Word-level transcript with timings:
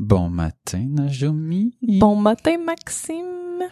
Bon 0.00 0.30
matin, 0.30 0.86
Najomi. 0.88 1.76
Bon 1.82 2.16
matin, 2.16 2.56
Maxime. 2.64 3.68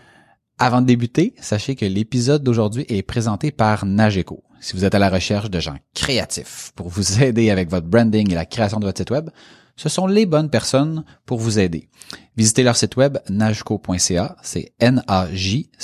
Avant 0.59 0.83
de 0.83 0.87
débuter, 0.87 1.33
sachez 1.41 1.75
que 1.75 1.87
l'épisode 1.87 2.43
d'aujourd'hui 2.43 2.85
est 2.91 3.01
présenté 3.01 3.51
par 3.51 3.87
Nageco. 3.87 4.45
Si 4.61 4.77
vous 4.77 4.85
êtes 4.85 4.95
à 4.95 4.99
la 4.99 5.09
recherche 5.09 5.49
de 5.49 5.59
gens 5.59 5.79
créatifs 5.95 6.73
pour 6.77 6.91
vous 6.91 7.23
aider 7.23 7.49
avec 7.49 7.71
votre 7.71 7.87
branding 7.87 8.31
et 8.31 8.35
la 8.35 8.45
création 8.45 8.79
de 8.79 8.85
votre 8.85 8.99
site 8.99 9.11
web, 9.11 9.31
ce 9.75 9.89
sont 9.89 10.07
les 10.07 10.27
bonnes 10.27 10.51
personnes 10.51 11.03
pour 11.25 11.39
vous 11.39 11.59
aider. 11.59 11.89
Visitez 12.37 12.63
leur 12.63 12.77
site 12.77 12.97
web 12.97 13.17
nageco.ca, 13.31 14.37
c'est 14.43 14.75
N-A-J-C-O.ca. 14.81 15.79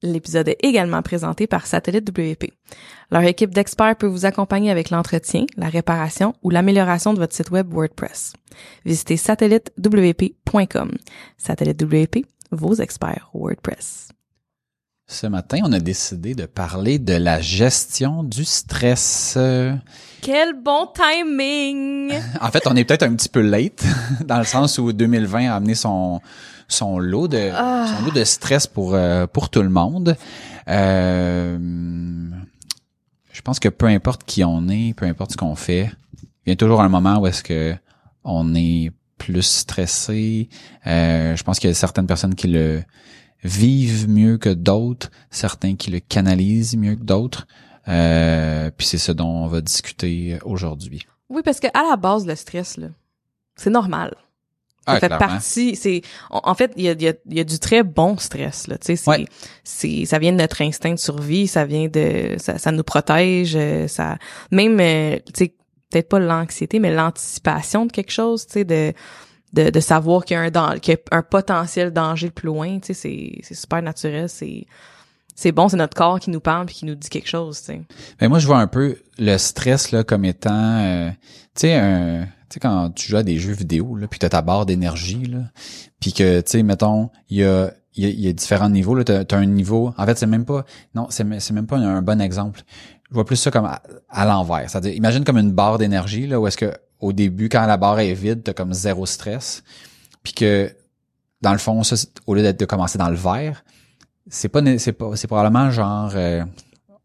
L'épisode 0.00 0.48
est 0.48 0.64
également 0.64 1.02
présenté 1.02 1.46
par 1.46 1.66
Satellite 1.66 2.08
WP. 2.08 2.52
Leur 3.10 3.22
équipe 3.22 3.54
d'experts 3.54 3.96
peut 3.96 4.06
vous 4.06 4.26
accompagner 4.26 4.70
avec 4.70 4.90
l'entretien, 4.90 5.46
la 5.56 5.68
réparation 5.68 6.34
ou 6.42 6.50
l'amélioration 6.50 7.14
de 7.14 7.18
votre 7.18 7.34
site 7.34 7.50
web 7.50 7.72
WordPress. 7.72 8.34
Visitez 8.84 9.16
satellitewp.com. 9.16 10.90
Satellite 11.38 11.82
WP, 11.82 12.26
vos 12.50 12.74
experts 12.74 13.30
WordPress. 13.32 14.08
Ce 15.10 15.26
matin, 15.26 15.60
on 15.64 15.72
a 15.72 15.80
décidé 15.80 16.34
de 16.34 16.44
parler 16.44 16.98
de 16.98 17.14
la 17.14 17.40
gestion 17.40 18.22
du 18.22 18.44
stress. 18.44 19.38
Quel 20.20 20.52
bon 20.62 20.86
timing! 20.94 22.12
En 22.42 22.50
fait, 22.50 22.66
on 22.66 22.76
est 22.76 22.84
peut-être 22.84 23.04
un 23.04 23.14
petit 23.14 23.30
peu 23.30 23.40
late, 23.40 23.86
dans 24.26 24.36
le 24.36 24.44
sens 24.44 24.76
où 24.76 24.92
2020 24.92 25.50
a 25.50 25.54
amené 25.56 25.74
son 25.74 26.20
son 26.70 26.98
lot 26.98 27.28
de 27.28 27.50
son 27.50 28.04
lot 28.04 28.10
de 28.10 28.24
stress 28.24 28.66
pour 28.66 28.94
euh, 28.94 29.26
pour 29.26 29.48
tout 29.48 29.62
le 29.62 29.70
monde. 29.70 30.14
Euh, 30.68 31.56
je 33.38 33.42
pense 33.42 33.60
que 33.60 33.68
peu 33.68 33.86
importe 33.86 34.24
qui 34.24 34.42
on 34.42 34.68
est, 34.68 34.94
peu 34.94 35.06
importe 35.06 35.30
ce 35.30 35.36
qu'on 35.36 35.54
fait, 35.54 35.92
il 36.44 36.50
y 36.50 36.52
a 36.52 36.56
toujours 36.56 36.80
un 36.80 36.88
moment 36.88 37.20
où 37.20 37.26
est-ce 37.28 37.44
que 37.44 37.72
on 38.24 38.52
est 38.56 38.90
plus 39.16 39.42
stressé. 39.42 40.48
Euh, 40.88 41.36
je 41.36 41.42
pense 41.44 41.60
qu'il 41.60 41.70
y 41.70 41.70
a 41.70 41.74
certaines 41.74 42.08
personnes 42.08 42.34
qui 42.34 42.48
le 42.48 42.82
vivent 43.44 44.08
mieux 44.08 44.38
que 44.38 44.48
d'autres, 44.48 45.12
certains 45.30 45.76
qui 45.76 45.92
le 45.92 46.00
canalisent 46.00 46.76
mieux 46.76 46.96
que 46.96 47.04
d'autres. 47.04 47.46
Euh, 47.86 48.72
puis 48.76 48.88
c'est 48.88 48.98
ce 48.98 49.12
dont 49.12 49.44
on 49.44 49.46
va 49.46 49.60
discuter 49.60 50.40
aujourd'hui. 50.44 51.06
Oui, 51.30 51.42
parce 51.44 51.60
que 51.60 51.68
à 51.74 51.88
la 51.88 51.96
base, 51.96 52.26
le 52.26 52.34
stress, 52.34 52.76
là, 52.76 52.88
c'est 53.54 53.70
normal. 53.70 54.16
Ça 54.88 54.94
Ah, 54.96 55.00
fait 55.00 55.06
clairement. 55.08 55.26
partie, 55.26 55.76
c'est, 55.76 56.02
en 56.30 56.54
fait, 56.54 56.72
il 56.76 56.84
y 56.84 56.88
a, 56.88 56.92
il 56.92 57.02
y, 57.02 57.08
a, 57.08 57.12
y 57.30 57.40
a 57.40 57.44
du 57.44 57.58
très 57.58 57.82
bon 57.82 58.16
stress, 58.16 58.66
là, 58.68 58.78
tu 58.78 58.86
sais, 58.86 58.96
c'est, 58.96 59.10
Ouais. 59.10 59.24
c'est, 59.64 60.04
ça 60.06 60.18
vient 60.18 60.32
de 60.32 60.38
notre 60.38 60.62
instinct 60.62 60.92
de 60.92 60.98
survie, 60.98 61.46
ça 61.46 61.64
vient 61.64 61.88
de, 61.88 62.36
ça, 62.38 62.58
ça 62.58 62.72
nous 62.72 62.82
protège, 62.84 63.54
euh, 63.56 63.86
ça, 63.88 64.16
même, 64.50 64.78
euh, 64.80 65.16
tu 65.26 65.44
sais, 65.44 65.54
peut-être 65.90 66.08
pas 66.08 66.18
l'anxiété, 66.18 66.78
mais 66.78 66.92
l'anticipation 66.94 67.86
de 67.86 67.92
quelque 67.92 68.10
chose, 68.12 68.46
tu 68.46 68.52
sais, 68.54 68.64
de, 68.64 68.92
de, 69.52 69.70
de 69.70 69.80
savoir 69.80 70.24
qu'il 70.24 70.34
y 70.34 70.38
a 70.38 70.42
un 70.42 70.50
dan- 70.50 70.78
qu'il 70.80 70.94
y 70.94 70.96
a 70.96 71.16
un 71.16 71.22
potentiel 71.22 71.90
danger 71.92 72.30
plus 72.30 72.46
loin, 72.46 72.78
tu 72.80 72.88
sais, 72.88 72.94
c'est, 72.94 73.32
c'est 73.42 73.54
super 73.54 73.80
naturel, 73.82 74.28
c'est, 74.28 74.66
c'est 75.34 75.52
bon, 75.52 75.68
c'est 75.68 75.76
notre 75.76 75.96
corps 75.96 76.18
qui 76.20 76.30
nous 76.30 76.40
parle 76.40 76.66
puis 76.66 76.74
qui 76.74 76.84
nous 76.84 76.94
dit 76.96 77.08
quelque 77.08 77.28
chose, 77.28 77.60
tu 77.60 77.66
sais. 77.66 77.80
Ben 78.20 78.28
moi, 78.28 78.38
je 78.40 78.46
vois 78.46 78.58
un 78.58 78.66
peu 78.66 78.96
le 79.18 79.36
stress 79.38 79.92
là 79.92 80.02
comme 80.04 80.24
étant, 80.24 80.50
euh, 80.80 81.10
tu 81.54 81.60
sais, 81.60 81.74
un, 81.74 82.26
tu 82.48 82.54
sais 82.54 82.60
quand 82.60 82.90
tu 82.90 83.08
joues 83.08 83.16
à 83.18 83.22
des 83.22 83.38
jeux 83.38 83.52
vidéo 83.52 83.94
là, 83.96 84.06
puis 84.08 84.18
t'as 84.18 84.28
ta 84.28 84.42
barre 84.42 84.66
d'énergie 84.66 85.26
là, 85.26 85.38
puis 86.00 86.12
que 86.12 86.40
tu 86.40 86.50
sais, 86.50 86.62
mettons, 86.62 87.10
il 87.28 87.38
y 87.38 87.44
a 87.44 87.72
y 87.96 88.06
a, 88.06 88.08
y 88.10 88.28
a 88.28 88.32
différents 88.32 88.70
niveaux 88.70 88.94
là. 88.94 89.02
T'as, 89.04 89.24
t'as 89.24 89.38
un 89.38 89.46
niveau. 89.46 89.92
En 89.98 90.06
fait, 90.06 90.16
c'est 90.16 90.26
même 90.26 90.44
pas. 90.44 90.64
Non, 90.94 91.08
c'est 91.10 91.24
me- 91.24 91.40
c'est 91.40 91.52
même 91.52 91.66
pas 91.66 91.76
un 91.78 92.00
bon 92.00 92.20
exemple. 92.20 92.60
Je 93.08 93.14
vois 93.14 93.24
plus 93.24 93.36
ça 93.36 93.50
comme 93.50 93.64
à, 93.64 93.82
à 94.08 94.24
l'envers. 94.24 94.70
C'est-à-dire, 94.70 94.92
imagine 94.94 95.24
comme 95.24 95.38
une 95.38 95.50
barre 95.52 95.78
d'énergie 95.78 96.26
là, 96.26 96.38
où 96.38 96.46
est-ce 96.46 96.56
que 96.56 96.72
au 97.00 97.12
début, 97.12 97.48
quand 97.48 97.64
la 97.66 97.76
barre 97.76 97.98
est 98.00 98.12
vide, 98.14 98.42
t'as 98.44 98.52
comme 98.52 98.72
zéro 98.72 99.04
stress, 99.06 99.62
puis 100.22 100.32
que 100.32 100.72
dans 101.42 101.52
le 101.52 101.58
fond, 101.58 101.82
ça, 101.82 101.96
au 102.26 102.34
lieu 102.34 102.42
d'être 102.42 102.58
de 102.60 102.64
commencer 102.66 102.98
dans 102.98 103.08
le 103.08 103.16
vert, 103.16 103.64
c'est 104.28 104.48
pas 104.48 104.60
c'est 104.78 104.92
pas 104.92 105.16
c'est 105.16 105.26
probablement 105.26 105.70
genre 105.70 106.12
euh, 106.14 106.44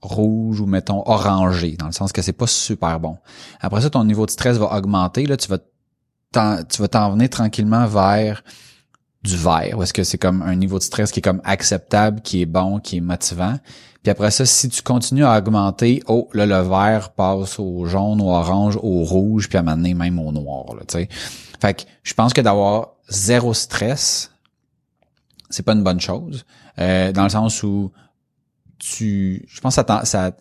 rouge 0.03 0.59
ou 0.59 0.65
mettons 0.65 1.03
orangé 1.05 1.75
dans 1.77 1.85
le 1.85 1.91
sens 1.91 2.11
que 2.11 2.21
c'est 2.21 2.33
pas 2.33 2.47
super 2.47 2.99
bon. 2.99 3.17
Après 3.61 3.81
ça 3.81 3.89
ton 3.89 4.03
niveau 4.03 4.25
de 4.25 4.31
stress 4.31 4.57
va 4.57 4.75
augmenter 4.75 5.25
là, 5.25 5.37
tu 5.37 5.47
vas 5.47 5.57
tu 6.33 6.81
vas 6.81 6.87
t'en 6.87 7.11
venir 7.11 7.29
tranquillement 7.29 7.85
vers 7.87 8.43
du 9.23 9.37
vert 9.37 9.77
où 9.77 9.83
est-ce 9.83 9.93
que 9.93 10.03
c'est 10.03 10.17
comme 10.17 10.41
un 10.41 10.55
niveau 10.55 10.77
de 10.77 10.83
stress 10.83 11.11
qui 11.11 11.19
est 11.19 11.23
comme 11.23 11.41
acceptable, 11.43 12.21
qui 12.21 12.41
est 12.41 12.45
bon, 12.45 12.79
qui 12.79 12.97
est 12.97 13.01
motivant. 13.01 13.55
Puis 14.01 14.11
après 14.11 14.31
ça 14.31 14.45
si 14.45 14.67
tu 14.69 14.81
continues 14.81 15.25
à 15.25 15.37
augmenter, 15.37 16.03
oh 16.07 16.27
là 16.33 16.45
le 16.45 16.61
vert 16.67 17.11
passe 17.11 17.59
au 17.59 17.85
jaune, 17.85 18.19
au 18.21 18.29
orange, 18.29 18.77
au 18.81 19.03
rouge 19.03 19.47
puis 19.47 19.57
à 19.57 19.61
donné, 19.61 19.93
même 19.93 20.19
au 20.19 20.31
noir 20.31 20.75
là, 20.75 20.81
tu 20.87 20.97
sais. 20.97 21.09
Fait 21.61 21.73
que 21.73 21.83
je 22.03 22.13
pense 22.13 22.33
que 22.33 22.41
d'avoir 22.41 22.95
zéro 23.09 23.53
stress 23.53 24.31
c'est 25.49 25.63
pas 25.63 25.73
une 25.73 25.83
bonne 25.83 26.01
chose 26.01 26.45
euh, 26.79 27.11
dans 27.11 27.23
le 27.23 27.29
sens 27.29 27.63
où 27.63 27.91
tu 28.83 29.45
je 29.47 29.61
pense 29.61 29.75
que 29.75 29.81
ça, 29.87 30.05
ça 30.05 30.37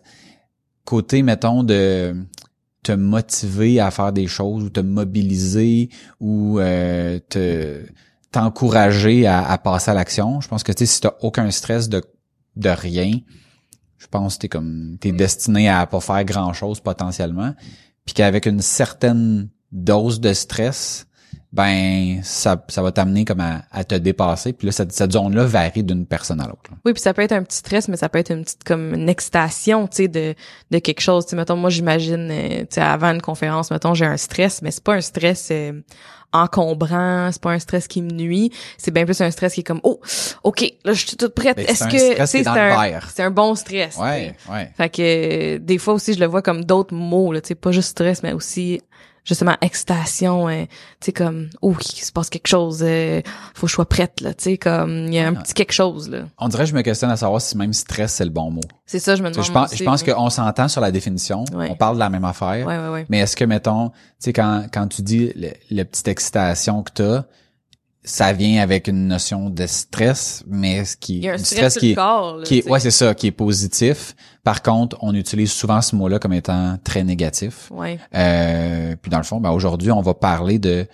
côté 0.83 1.21
mettons 1.21 1.63
de 1.63 2.15
te 2.83 2.91
motiver 2.91 3.79
à 3.79 3.91
faire 3.91 4.11
des 4.11 4.27
choses 4.27 4.63
ou 4.63 4.69
te 4.69 4.81
mobiliser 4.81 5.89
ou 6.19 6.59
euh, 6.59 7.19
te 7.29 7.85
t'encourager 8.31 9.25
à, 9.25 9.47
à 9.47 9.57
passer 9.57 9.91
à 9.91 9.93
l'action 9.93 10.41
je 10.41 10.47
pense 10.47 10.63
que 10.63 10.71
tu 10.71 10.85
sais 10.85 10.93
si 10.93 11.01
t'as 11.01 11.13
aucun 11.21 11.49
stress 11.51 11.87
de 11.87 12.03
de 12.55 12.69
rien 12.69 13.13
je 14.03 14.07
pense 14.07 14.35
que 14.35 14.41
t'es 14.41 14.49
comme 14.49 14.97
t'es 14.99 15.13
destiné 15.13 15.69
à 15.69 15.87
pas 15.87 16.01
faire 16.01 16.25
grand 16.25 16.51
chose 16.51 16.81
potentiellement. 16.81 17.55
Puis 18.05 18.13
qu'avec 18.13 18.45
une 18.45 18.61
certaine 18.61 19.49
dose 19.71 20.19
de 20.19 20.33
stress 20.33 21.07
ben 21.53 22.19
ça, 22.23 22.61
ça 22.67 22.81
va 22.81 22.91
t'amener 22.91 23.25
comme 23.25 23.39
à, 23.39 23.61
à 23.71 23.83
te 23.83 23.93
dépasser. 23.93 24.53
Puis 24.53 24.65
là, 24.65 24.71
cette, 24.71 24.91
cette 24.91 25.11
zone-là 25.11 25.45
varie 25.45 25.83
d'une 25.83 26.07
personne 26.07 26.41
à 26.41 26.45
l'autre. 26.45 26.71
Oui, 26.83 26.93
puis 26.93 27.01
ça 27.01 27.13
peut 27.13 27.21
être 27.21 27.31
un 27.31 27.43
petit 27.43 27.57
stress, 27.57 27.87
mais 27.87 27.95
ça 27.95 28.09
peut 28.09 28.17
être 28.17 28.31
une 28.31 28.43
petite 28.43 28.63
comme 28.63 28.95
une 28.95 29.07
excitation, 29.07 29.87
tu 29.87 29.97
sais, 29.97 30.07
de 30.07 30.33
de 30.71 30.79
quelque 30.79 31.01
chose. 31.01 31.25
Tu 31.25 31.29
sais, 31.29 31.35
mettons, 31.35 31.55
moi 31.55 31.69
j'imagine, 31.69 32.29
euh, 32.31 32.61
tu 32.61 32.67
sais, 32.71 32.81
avant 32.81 33.11
une 33.11 33.21
conférence, 33.21 33.69
mettons, 33.69 33.93
j'ai 33.93 34.05
un 34.05 34.17
stress, 34.17 34.63
mais 34.63 34.71
c'est 34.71 34.83
pas 34.83 34.95
un 34.95 35.01
stress 35.01 35.49
euh, 35.51 35.79
encombrant, 36.31 37.29
c'est 37.31 37.41
pas 37.41 37.51
un 37.51 37.59
stress 37.59 37.87
qui 37.87 38.01
me 38.01 38.09
nuit, 38.09 38.51
c'est 38.79 38.89
bien 38.89 39.05
plus 39.05 39.21
un 39.21 39.29
stress 39.29 39.53
qui 39.53 39.59
est 39.59 39.63
comme 39.63 39.81
oh, 39.83 40.01
ok, 40.41 40.73
là 40.83 40.93
je 40.93 41.05
suis 41.05 41.15
toute 41.17 41.35
prête. 41.35 41.59
Est-ce 41.59 41.87
que 41.87 42.19
est 42.19 42.25
c'est 42.25 42.47
un 42.47 42.99
c'est 43.13 43.21
un 43.21 43.29
bon 43.29 43.53
stress. 43.53 43.97
Ouais, 43.97 44.35
ouais. 44.51 44.71
Fait 44.75 44.89
que 44.89 45.01
euh, 45.55 45.59
des 45.59 45.77
fois 45.77 45.93
aussi 45.93 46.15
je 46.15 46.19
le 46.19 46.25
vois 46.25 46.41
comme 46.41 46.65
d'autres 46.65 46.95
mots 46.95 47.31
là, 47.31 47.41
tu 47.41 47.49
sais, 47.49 47.55
pas 47.55 47.71
juste 47.71 47.89
stress, 47.89 48.23
mais 48.23 48.33
aussi 48.33 48.81
justement 49.23 49.55
excitation, 49.61 50.49
euh, 50.49 50.65
tu 50.99 51.05
sais 51.05 51.11
comme 51.13 51.49
oh, 51.61 51.75
il 51.79 52.03
se 52.03 52.11
passe 52.11 52.29
quelque 52.29 52.47
chose, 52.47 52.83
euh, 52.83 53.21
faut 53.53 53.67
que 53.67 53.69
je 53.69 53.75
sois 53.75 53.87
prête 53.87 54.21
là, 54.21 54.33
tu 54.33 54.43
sais 54.43 54.57
comme 54.57 55.07
il 55.07 55.13
y 55.13 55.19
a 55.19 55.27
un 55.27 55.33
petit 55.33 55.53
quelque 55.53 55.73
chose 55.73 56.09
là. 56.09 56.23
On 56.37 56.47
dirait 56.47 56.63
que 56.63 56.69
je 56.69 56.75
me 56.75 56.81
questionne 56.81 57.11
à 57.11 57.17
savoir 57.17 57.41
si 57.41 57.57
même 57.57 57.73
stress, 57.73 58.13
c'est 58.13 58.25
le 58.25 58.31
bon 58.31 58.51
mot. 58.51 58.61
C'est 58.85 58.99
ça, 58.99 59.15
je 59.15 59.23
me 59.23 59.29
demande. 59.29 59.45
je 59.45 59.51
pense, 59.51 59.67
aussi, 59.67 59.77
je 59.77 59.83
pense 59.83 60.03
ouais. 60.03 60.13
qu'on 60.13 60.29
s'entend 60.29 60.67
sur 60.67 60.81
la 60.81 60.91
définition. 60.91 61.45
Ouais. 61.53 61.69
On 61.71 61.75
parle 61.75 61.95
de 61.95 61.99
la 61.99 62.09
même 62.09 62.25
affaire. 62.25 62.65
Ouais. 62.67 63.05
Mais 63.09 63.19
est-ce 63.19 63.35
que, 63.35 63.45
mettons, 63.45 63.89
tu 63.89 63.95
sais, 64.19 64.33
quand, 64.33 64.65
quand 64.71 64.87
tu 64.87 65.01
dis 65.01 65.31
le, 65.35 65.49
le 65.71 65.83
petite 65.83 66.07
excitation 66.09 66.83
que 66.83 66.91
t'as, 66.93 67.23
ça 68.05 68.33
vient 68.33 68.61
avec 68.61 68.87
une 68.87 69.07
notion 69.07 69.49
de 69.49 69.65
stress, 69.65 70.43
mais 70.47 70.83
ce 70.83 70.97
qui 70.97 71.17
Il 71.17 71.23
y 71.23 71.29
a 71.29 71.33
un 71.33 71.37
du 71.37 71.43
stress, 71.45 71.77
qui 71.77 71.95
corps. 71.95 72.37
là, 72.37 72.43
qui 72.43 72.59
est, 72.59 72.69
ouais, 72.69 72.79
c'est 72.79 72.91
ça, 72.91 73.13
qui 73.13 73.27
est 73.27 73.31
positif. 73.31 74.15
Par 74.43 74.61
contre, 74.61 74.97
on 75.01 75.13
utilise 75.15 75.51
souvent 75.51 75.81
ce 75.81 75.95
mot-là 75.95 76.19
comme 76.19 76.33
étant 76.33 76.77
très 76.83 77.03
négatif. 77.03 77.69
Ouais. 77.71 77.97
Euh, 78.13 78.95
puis 79.01 79.09
dans 79.09 79.19
le 79.19 79.23
fond, 79.23 79.39
ben 79.39 79.51
aujourd'hui, 79.51 79.91
on 79.91 80.01
va 80.01 80.13
parler 80.13 80.59
de 80.59 80.85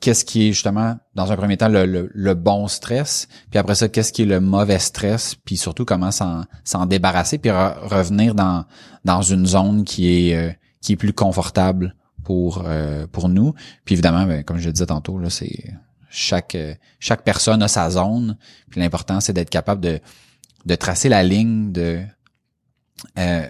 qu'est-ce 0.00 0.24
qui 0.24 0.48
est 0.48 0.52
justement 0.52 0.96
dans 1.14 1.32
un 1.32 1.36
premier 1.36 1.56
temps 1.56 1.68
le, 1.68 1.86
le, 1.86 2.10
le 2.12 2.34
bon 2.34 2.68
stress, 2.68 3.26
puis 3.50 3.58
après 3.58 3.74
ça 3.74 3.88
qu'est-ce 3.88 4.12
qui 4.12 4.22
est 4.22 4.26
le 4.26 4.38
mauvais 4.40 4.78
stress, 4.78 5.34
puis 5.34 5.56
surtout 5.56 5.84
comment 5.86 6.10
s'en 6.10 6.44
s'en 6.62 6.84
débarrasser, 6.86 7.38
puis 7.38 7.50
re- 7.50 7.78
revenir 7.80 8.34
dans 8.34 8.64
dans 9.04 9.22
une 9.22 9.46
zone 9.46 9.84
qui 9.84 10.28
est 10.30 10.36
euh, 10.36 10.52
qui 10.82 10.92
est 10.92 10.96
plus 10.96 11.14
confortable 11.14 11.94
pour 12.24 12.64
euh, 12.66 13.06
pour 13.10 13.28
nous. 13.28 13.54
Puis 13.84 13.94
évidemment, 13.94 14.24
ben, 14.26 14.42
comme 14.42 14.58
je 14.58 14.66
le 14.66 14.72
disais 14.72 14.86
tantôt 14.86 15.18
là, 15.18 15.30
c'est 15.30 15.74
chaque 16.10 16.54
euh, 16.54 16.74
chaque 16.98 17.22
personne 17.22 17.62
a 17.62 17.68
sa 17.68 17.90
zone. 17.90 18.36
Puis 18.70 18.80
l'important 18.80 19.20
c'est 19.20 19.32
d'être 19.32 19.50
capable 19.50 19.80
de 19.80 20.00
de 20.64 20.74
tracer 20.74 21.08
la 21.08 21.22
ligne 21.22 21.72
de 21.72 22.00
euh, 23.18 23.46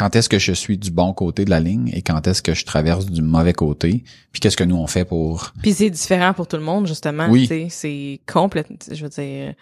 quand 0.00 0.16
est-ce 0.16 0.30
que 0.30 0.38
je 0.38 0.52
suis 0.52 0.78
du 0.78 0.90
bon 0.90 1.12
côté 1.12 1.44
de 1.44 1.50
la 1.50 1.60
ligne 1.60 1.90
et 1.92 2.00
quand 2.00 2.26
est-ce 2.26 2.40
que 2.40 2.54
je 2.54 2.64
traverse 2.64 3.06
du 3.06 3.20
mauvais 3.20 3.52
côté. 3.52 4.02
Puis 4.32 4.40
qu'est-ce 4.40 4.56
que 4.56 4.64
nous 4.64 4.76
on 4.76 4.86
fait 4.86 5.04
pour 5.04 5.52
Puis 5.60 5.74
c'est 5.74 5.90
différent 5.90 6.32
pour 6.32 6.46
tout 6.46 6.56
le 6.56 6.62
monde, 6.62 6.86
justement. 6.86 7.28
Oui. 7.28 7.68
C'est 7.68 8.20
complètement, 8.26 8.78
je 8.90 9.02
veux 9.02 9.10
dire, 9.10 9.54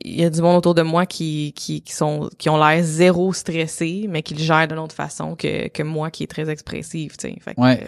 il 0.00 0.20
y 0.20 0.24
a 0.24 0.30
du 0.30 0.40
monde 0.42 0.56
autour 0.56 0.74
de 0.74 0.82
moi 0.82 1.06
qui, 1.06 1.52
qui, 1.54 1.82
qui 1.82 1.92
sont, 1.92 2.28
qui 2.38 2.48
ont 2.48 2.56
l'air 2.56 2.82
zéro 2.82 3.32
stressés, 3.32 4.06
mais 4.08 4.22
qui 4.22 4.34
le 4.34 4.40
gèrent 4.40 4.68
d'une 4.68 4.78
autre 4.78 4.94
façon 4.94 5.36
que, 5.36 5.68
que 5.68 5.82
moi 5.82 6.10
qui 6.10 6.22
est 6.24 6.28
très 6.28 6.48
expressive, 6.50 7.16
tu 7.16 7.28
sais. 7.28 7.34
Que, 7.54 7.60
Ouais. 7.60 7.86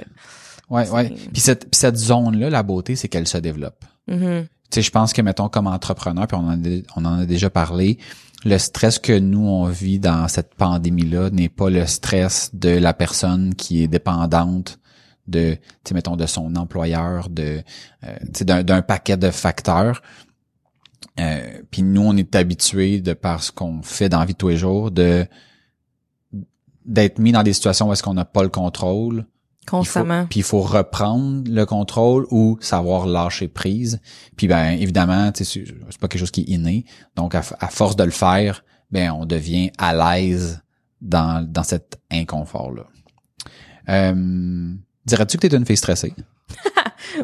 ouais 0.70 0.88
ouais. 0.91 1.12
Puis 1.32 1.41
cette 1.41 1.70
puis 1.70 1.79
cette 1.79 1.97
zone 1.97 2.38
là, 2.38 2.50
la 2.50 2.62
beauté 2.62 2.97
c'est 2.97 3.08
qu'elle 3.08 3.29
se 3.29 3.38
développe. 3.38 3.85
euh, 4.11 4.41
mhm. 4.41 4.47
Tu 4.70 4.76
sais, 4.76 4.82
je 4.82 4.91
pense 4.93 5.12
que, 5.12 5.20
mettons, 5.20 5.49
comme 5.49 5.67
entrepreneur, 5.67 6.29
puis 6.29 6.37
on 6.41 6.47
en, 6.47 6.52
a, 6.52 6.81
on 6.94 7.05
en 7.05 7.19
a 7.19 7.26
déjà 7.26 7.50
parlé, 7.50 7.99
le 8.44 8.56
stress 8.56 9.00
que 9.00 9.19
nous, 9.19 9.44
on 9.44 9.64
vit 9.64 9.99
dans 9.99 10.29
cette 10.29 10.55
pandémie-là 10.55 11.31
n'est 11.31 11.49
pas 11.49 11.70
le 11.70 11.85
stress 11.87 12.50
de 12.55 12.69
la 12.70 12.94
personne 12.94 13.56
qui 13.56 13.82
est 13.82 13.88
dépendante 13.88 14.79
de, 15.26 15.55
tu 15.55 15.61
sais, 15.88 15.94
mettons, 15.94 16.14
de 16.14 16.25
son 16.26 16.55
employeur, 16.55 17.29
de, 17.31 17.62
euh, 18.05 18.17
tu 18.26 18.31
sais, 18.38 18.44
d'un, 18.44 18.62
d'un 18.62 18.81
paquet 18.82 19.17
de 19.17 19.31
facteurs. 19.32 20.03
Euh, 21.19 21.62
puis 21.70 21.82
nous, 21.82 22.02
on 22.02 22.17
est 22.17 22.35
habitués, 22.35 23.00
de 23.00 23.12
par 23.12 23.43
ce 23.43 23.52
qu'on 23.52 23.82
fait 23.82 24.08
dans 24.08 24.20
la 24.20 24.26
vie 24.26 24.32
de 24.32 24.38
tous 24.38 24.49
les 24.49 24.56
jours, 24.56 24.91
de 24.91 25.26
d'être 26.87 27.19
mis 27.19 27.31
dans 27.31 27.43
des 27.43 27.52
situations 27.52 27.88
où 27.88 27.93
est-ce 27.93 28.02
qu'on 28.02 28.14
n'a 28.14 28.25
pas 28.25 28.43
le 28.43 28.49
contrôle, 28.49 29.26
Constamment. 29.67 30.26
Puis 30.29 30.41
il 30.41 30.43
faut 30.43 30.62
reprendre 30.62 31.49
le 31.49 31.64
contrôle 31.64 32.26
ou 32.31 32.58
savoir 32.61 33.06
lâcher 33.06 33.47
prise. 33.47 34.00
Puis 34.37 34.49
ben 34.49 34.70
évidemment, 34.70 35.31
c'est 35.35 35.99
pas 36.00 36.08
quelque 36.08 36.19
chose 36.19 36.31
qui 36.31 36.41
est 36.41 36.49
inné. 36.49 36.85
Donc 37.14 37.35
à, 37.35 37.43
force 37.43 37.94
de 37.94 38.05
le 38.05 38.11
faire, 38.11 38.64
ben 38.91 39.12
on 39.12 39.26
devient 39.26 39.70
à 39.79 39.94
l'aise 39.94 40.62
dans 41.00 41.46
dans 41.46 41.62
cet 41.62 42.00
inconfort 42.11 42.73
là. 42.73 42.87
Euh, 43.88 44.75
Dirais-tu 45.06 45.38
que 45.38 45.46
tu 45.46 45.55
es 45.55 45.56
une 45.56 45.67
fille 45.67 45.76
stressée? 45.76 46.14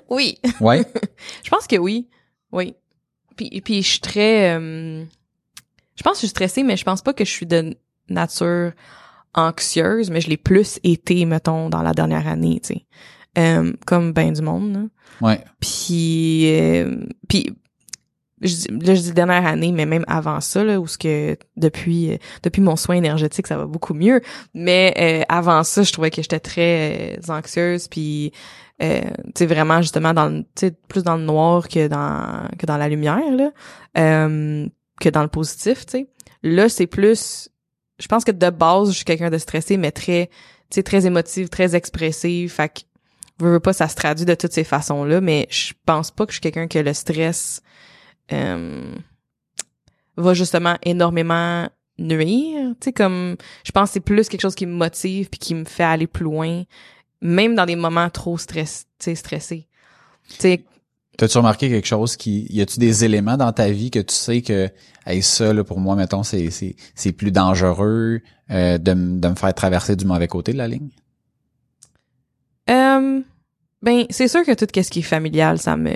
Oui. 0.08 0.38
Ouais? 0.60 0.84
Je 1.44 1.50
pense 1.50 1.66
que 1.66 1.76
oui. 1.76 2.08
Oui. 2.50 2.74
Puis, 3.36 3.60
puis 3.62 3.82
je 3.82 3.88
suis 3.88 4.00
très... 4.00 4.56
euh, 4.56 5.04
je 5.96 6.02
pense 6.02 6.12
que 6.12 6.16
je 6.16 6.18
suis 6.20 6.28
stressée, 6.28 6.62
mais 6.62 6.76
je 6.76 6.84
pense 6.84 7.02
pas 7.02 7.12
que 7.12 7.24
je 7.24 7.30
suis 7.30 7.46
de 7.46 7.76
nature 8.08 8.72
anxieuse, 9.34 10.10
mais 10.10 10.20
je 10.20 10.28
l'ai 10.28 10.36
plus 10.36 10.80
été, 10.82 11.24
mettons, 11.24 11.68
dans 11.68 11.82
la 11.82 11.92
dernière 11.92 12.26
année, 12.26 12.60
tu 12.62 12.74
sais. 12.74 12.86
Euh, 13.38 13.74
comme 13.86 14.12
ben 14.12 14.32
du 14.32 14.40
monde, 14.40 14.72
là. 14.72 15.28
ouais. 15.28 15.44
Puis, 15.60 16.58
euh, 16.58 17.04
puis 17.28 17.54
je 18.40 18.54
dis, 18.54 18.68
là, 18.68 18.94
je 18.94 19.00
dis 19.00 19.12
dernière 19.12 19.46
année, 19.46 19.72
mais 19.72 19.86
même 19.86 20.04
avant 20.08 20.40
ça, 20.40 20.64
là, 20.64 20.80
où 20.80 20.86
ce 20.86 20.98
que 20.98 21.36
depuis 21.56 22.12
euh, 22.12 22.16
depuis 22.42 22.60
mon 22.60 22.76
soin 22.76 22.96
énergétique, 22.96 23.46
ça 23.46 23.56
va 23.56 23.66
beaucoup 23.66 23.94
mieux. 23.94 24.20
Mais 24.54 24.94
euh, 24.98 25.24
avant 25.28 25.64
ça, 25.64 25.82
je 25.82 25.92
trouvais 25.92 26.10
que 26.10 26.22
j'étais 26.22 26.40
très 26.40 27.18
euh, 27.18 27.32
anxieuse, 27.32 27.88
puis 27.88 28.32
euh, 28.82 29.00
tu 29.34 29.46
vraiment 29.46 29.80
justement 29.80 30.12
dans 30.12 30.44
tu 30.54 30.70
plus 30.88 31.02
dans 31.02 31.16
le 31.16 31.22
noir 31.22 31.68
que 31.68 31.88
dans 31.88 32.46
que 32.58 32.66
dans 32.66 32.76
la 32.76 32.88
lumière 32.88 33.30
là, 33.30 33.50
euh, 33.96 34.68
que 35.00 35.08
dans 35.08 35.22
le 35.22 35.28
positif, 35.28 35.86
tu 35.86 35.92
sais. 35.92 36.06
Là, 36.42 36.68
c'est 36.68 36.86
plus, 36.86 37.48
je 37.98 38.06
pense 38.06 38.24
que 38.24 38.32
de 38.32 38.50
base, 38.50 38.90
je 38.90 38.96
suis 38.96 39.04
quelqu'un 39.04 39.30
de 39.30 39.38
stressé, 39.38 39.76
mais 39.76 39.90
très, 39.90 40.30
tu 40.70 40.82
très 40.82 41.06
émotive, 41.06 41.48
très 41.48 41.74
expressive. 41.74 42.50
Fait 42.50 42.68
que 42.68 42.80
veux, 43.38 43.52
veux 43.52 43.60
pas, 43.60 43.72
ça 43.72 43.88
se 43.88 43.96
traduit 43.96 44.26
de 44.26 44.34
toutes 44.34 44.52
ces 44.52 44.64
façons-là, 44.64 45.20
mais 45.20 45.46
je 45.50 45.72
pense 45.84 46.10
pas 46.10 46.26
que 46.26 46.32
je 46.32 46.36
suis 46.36 46.40
quelqu'un 46.40 46.68
que 46.68 46.78
le 46.78 46.92
stress 46.92 47.62
euh, 48.32 48.94
va 50.16 50.34
justement 50.34 50.76
énormément 50.82 51.68
nuire. 51.98 52.74
Tu 52.80 52.86
sais, 52.86 52.92
comme 52.92 53.36
je 53.64 53.72
pense 53.72 53.90
que 53.90 53.94
c'est 53.94 54.00
plus 54.00 54.28
quelque 54.28 54.42
chose 54.42 54.54
qui 54.54 54.66
me 54.66 54.74
motive 54.74 55.28
puis 55.30 55.38
qui 55.38 55.54
me 55.54 55.64
fait 55.64 55.84
aller 55.84 56.06
plus 56.06 56.24
loin, 56.24 56.64
même 57.20 57.54
dans 57.54 57.66
des 57.66 57.76
moments 57.76 58.10
trop 58.10 58.38
stress, 58.38 58.86
stressés. 58.98 59.68
T'as-tu 61.16 61.38
remarqué 61.38 61.68
quelque 61.70 61.86
chose 61.86 62.16
qui, 62.16 62.46
y 62.50 62.60
a-tu 62.60 62.78
des 62.78 63.04
éléments 63.04 63.36
dans 63.38 63.52
ta 63.52 63.70
vie 63.70 63.90
que 63.90 64.00
tu 64.00 64.14
sais 64.14 64.42
que, 64.42 64.68
hey, 65.06 65.22
ça, 65.22 65.52
là, 65.54 65.64
pour 65.64 65.80
moi, 65.80 65.96
mettons, 65.96 66.22
c'est, 66.22 66.50
c'est, 66.50 66.76
c'est 66.94 67.12
plus 67.12 67.30
dangereux, 67.32 68.20
euh, 68.50 68.76
de, 68.76 68.92
de 68.92 69.28
me 69.28 69.34
faire 69.34 69.54
traverser 69.54 69.96
du 69.96 70.04
mauvais 70.04 70.28
côté 70.28 70.52
de 70.52 70.58
la 70.58 70.68
ligne? 70.68 70.90
euh, 72.68 73.20
ben 73.82 74.04
c'est 74.10 74.28
sûr 74.28 74.44
que 74.44 74.52
tout 74.52 74.66
ce 74.74 74.90
qui 74.90 74.98
est 74.98 75.02
familial, 75.02 75.58
ça 75.58 75.76
me 75.76 75.94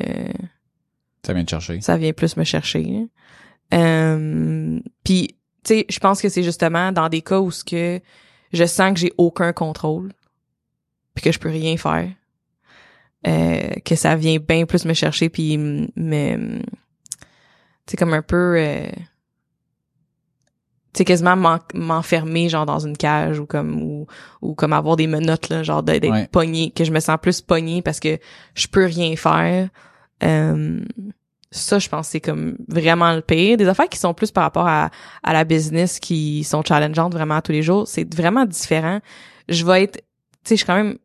Ça 1.27 1.33
vient 1.35 1.43
de 1.45 1.49
chercher. 1.49 1.81
ça 1.81 1.97
vient 1.97 2.13
plus 2.13 2.37
me 2.37 2.45
chercher. 2.45 2.87
hein. 2.97 3.09
Euh, 3.75 4.81
puis 5.05 5.29
tu 5.65 5.75
sais, 5.75 5.87
je 5.89 5.99
pense 5.99 6.21
que 6.23 6.29
c'est 6.29 6.43
justement 6.43 6.93
dans 6.93 7.09
des 7.09 7.23
cas 7.23 7.41
où 7.41 7.51
ce 7.51 7.65
que 7.65 8.01
je 8.53 8.65
sens 8.65 8.95
que 8.95 9.01
j'ai 9.01 9.13
aucun 9.19 9.53
contrôle, 9.53 10.13
puis 11.21 11.31
que 11.31 11.35
je 11.35 11.39
peux 11.39 11.51
rien 11.51 11.77
faire, 11.77 12.09
euh, 13.27 13.69
que 13.85 13.95
ça 13.97 14.17
vient 14.17 14.39
bien 14.39 14.65
plus 14.65 14.85
me 14.85 14.95
chercher 14.95 15.29
puis 15.29 15.59
me, 15.59 16.59
tu 16.61 16.67
sais 17.87 17.97
comme 17.97 18.15
un 18.15 18.23
peu, 18.23 18.55
euh, 18.59 18.87
tu 20.93 20.99
sais 20.99 21.05
quasiment 21.05 21.37
m'en- 21.37 21.59
m'enfermer 21.75 22.49
genre 22.49 22.67
dans 22.67 22.81
une 22.81 22.97
cage 22.97 23.39
ou 23.39 23.47
comme 23.47 23.81
ou, 23.83 24.07
ou 24.43 24.55
comme 24.55 24.73
avoir 24.73 24.97
des 24.97 25.07
menottes 25.07 25.49
là, 25.49 25.63
genre 25.63 25.83
d'être 25.83 26.09
Ouais. 26.09 26.27
pogné, 26.33 26.71
que 26.73 26.85
je 26.85 26.91
me 26.91 26.99
sens 27.01 27.17
plus 27.23 27.41
pogné 27.41 27.81
parce 27.83 28.01
que 28.01 28.19
je 28.55 28.67
peux 28.67 28.87
rien 28.87 29.15
faire. 29.17 29.69
Euh, 30.25 30.81
ça, 31.53 31.79
je 31.81 31.89
pense, 31.89 32.07
que 32.07 32.13
c'est 32.13 32.21
comme 32.21 32.57
vraiment 32.69 33.13
le 33.15 33.23
pire. 33.23 33.57
Des 33.57 33.67
affaires 33.69 33.89
qui 33.89 33.99
sont 33.99 34.15
plus 34.15 34.31
par 34.31 34.45
rapport 34.45 34.67
à, 34.69 34.91
à 35.23 35.33
la 35.33 35.45
business, 35.45 35.99
qui 35.99 36.45
sont 36.45 36.63
challengeantes 36.63 37.13
vraiment 37.13 37.41
tous 37.41 37.53
les 37.53 37.63
jours, 37.63 37.87
c'est 37.89 38.13
vraiment 38.15 38.45
différent. 38.45 39.01
Je 39.49 39.65
vais 39.67 39.83
être, 39.85 39.97
tu 39.97 40.03
sais, 40.45 40.55
je 40.55 40.57
suis 40.57 40.67
quand 40.67 40.77
même, 40.77 40.97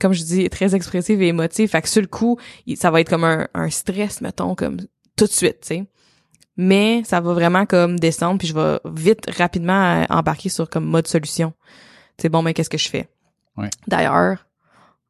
comme 0.00 0.12
je 0.12 0.22
dis, 0.22 0.48
très 0.50 0.74
expressive 0.74 1.20
et 1.22 1.28
émotive. 1.28 1.68
Fait 1.68 1.82
que 1.82 1.88
sur 1.88 2.02
le 2.02 2.08
coup, 2.08 2.38
ça 2.76 2.90
va 2.90 3.00
être 3.00 3.10
comme 3.10 3.24
un, 3.24 3.48
un 3.54 3.70
stress, 3.70 4.20
mettons, 4.20 4.54
comme 4.54 4.78
tout 5.16 5.26
de 5.26 5.30
suite, 5.30 5.60
tu 5.60 5.68
sais. 5.68 5.86
Mais 6.56 7.02
ça 7.04 7.20
va 7.20 7.32
vraiment 7.34 7.66
comme 7.66 7.98
descendre, 8.00 8.38
puis 8.38 8.48
je 8.48 8.54
vais 8.54 8.80
vite, 8.84 9.30
rapidement 9.36 10.02
euh, 10.02 10.04
embarquer 10.10 10.48
sur 10.48 10.68
comme 10.68 10.84
mode 10.84 11.06
solution. 11.06 11.52
Tu 12.16 12.22
sais, 12.22 12.28
bon, 12.28 12.42
mais 12.42 12.52
qu'est-ce 12.52 12.70
que 12.70 12.78
je 12.78 12.88
fais? 12.88 13.08
Ouais. 13.56 13.70
D'ailleurs, 13.86 14.44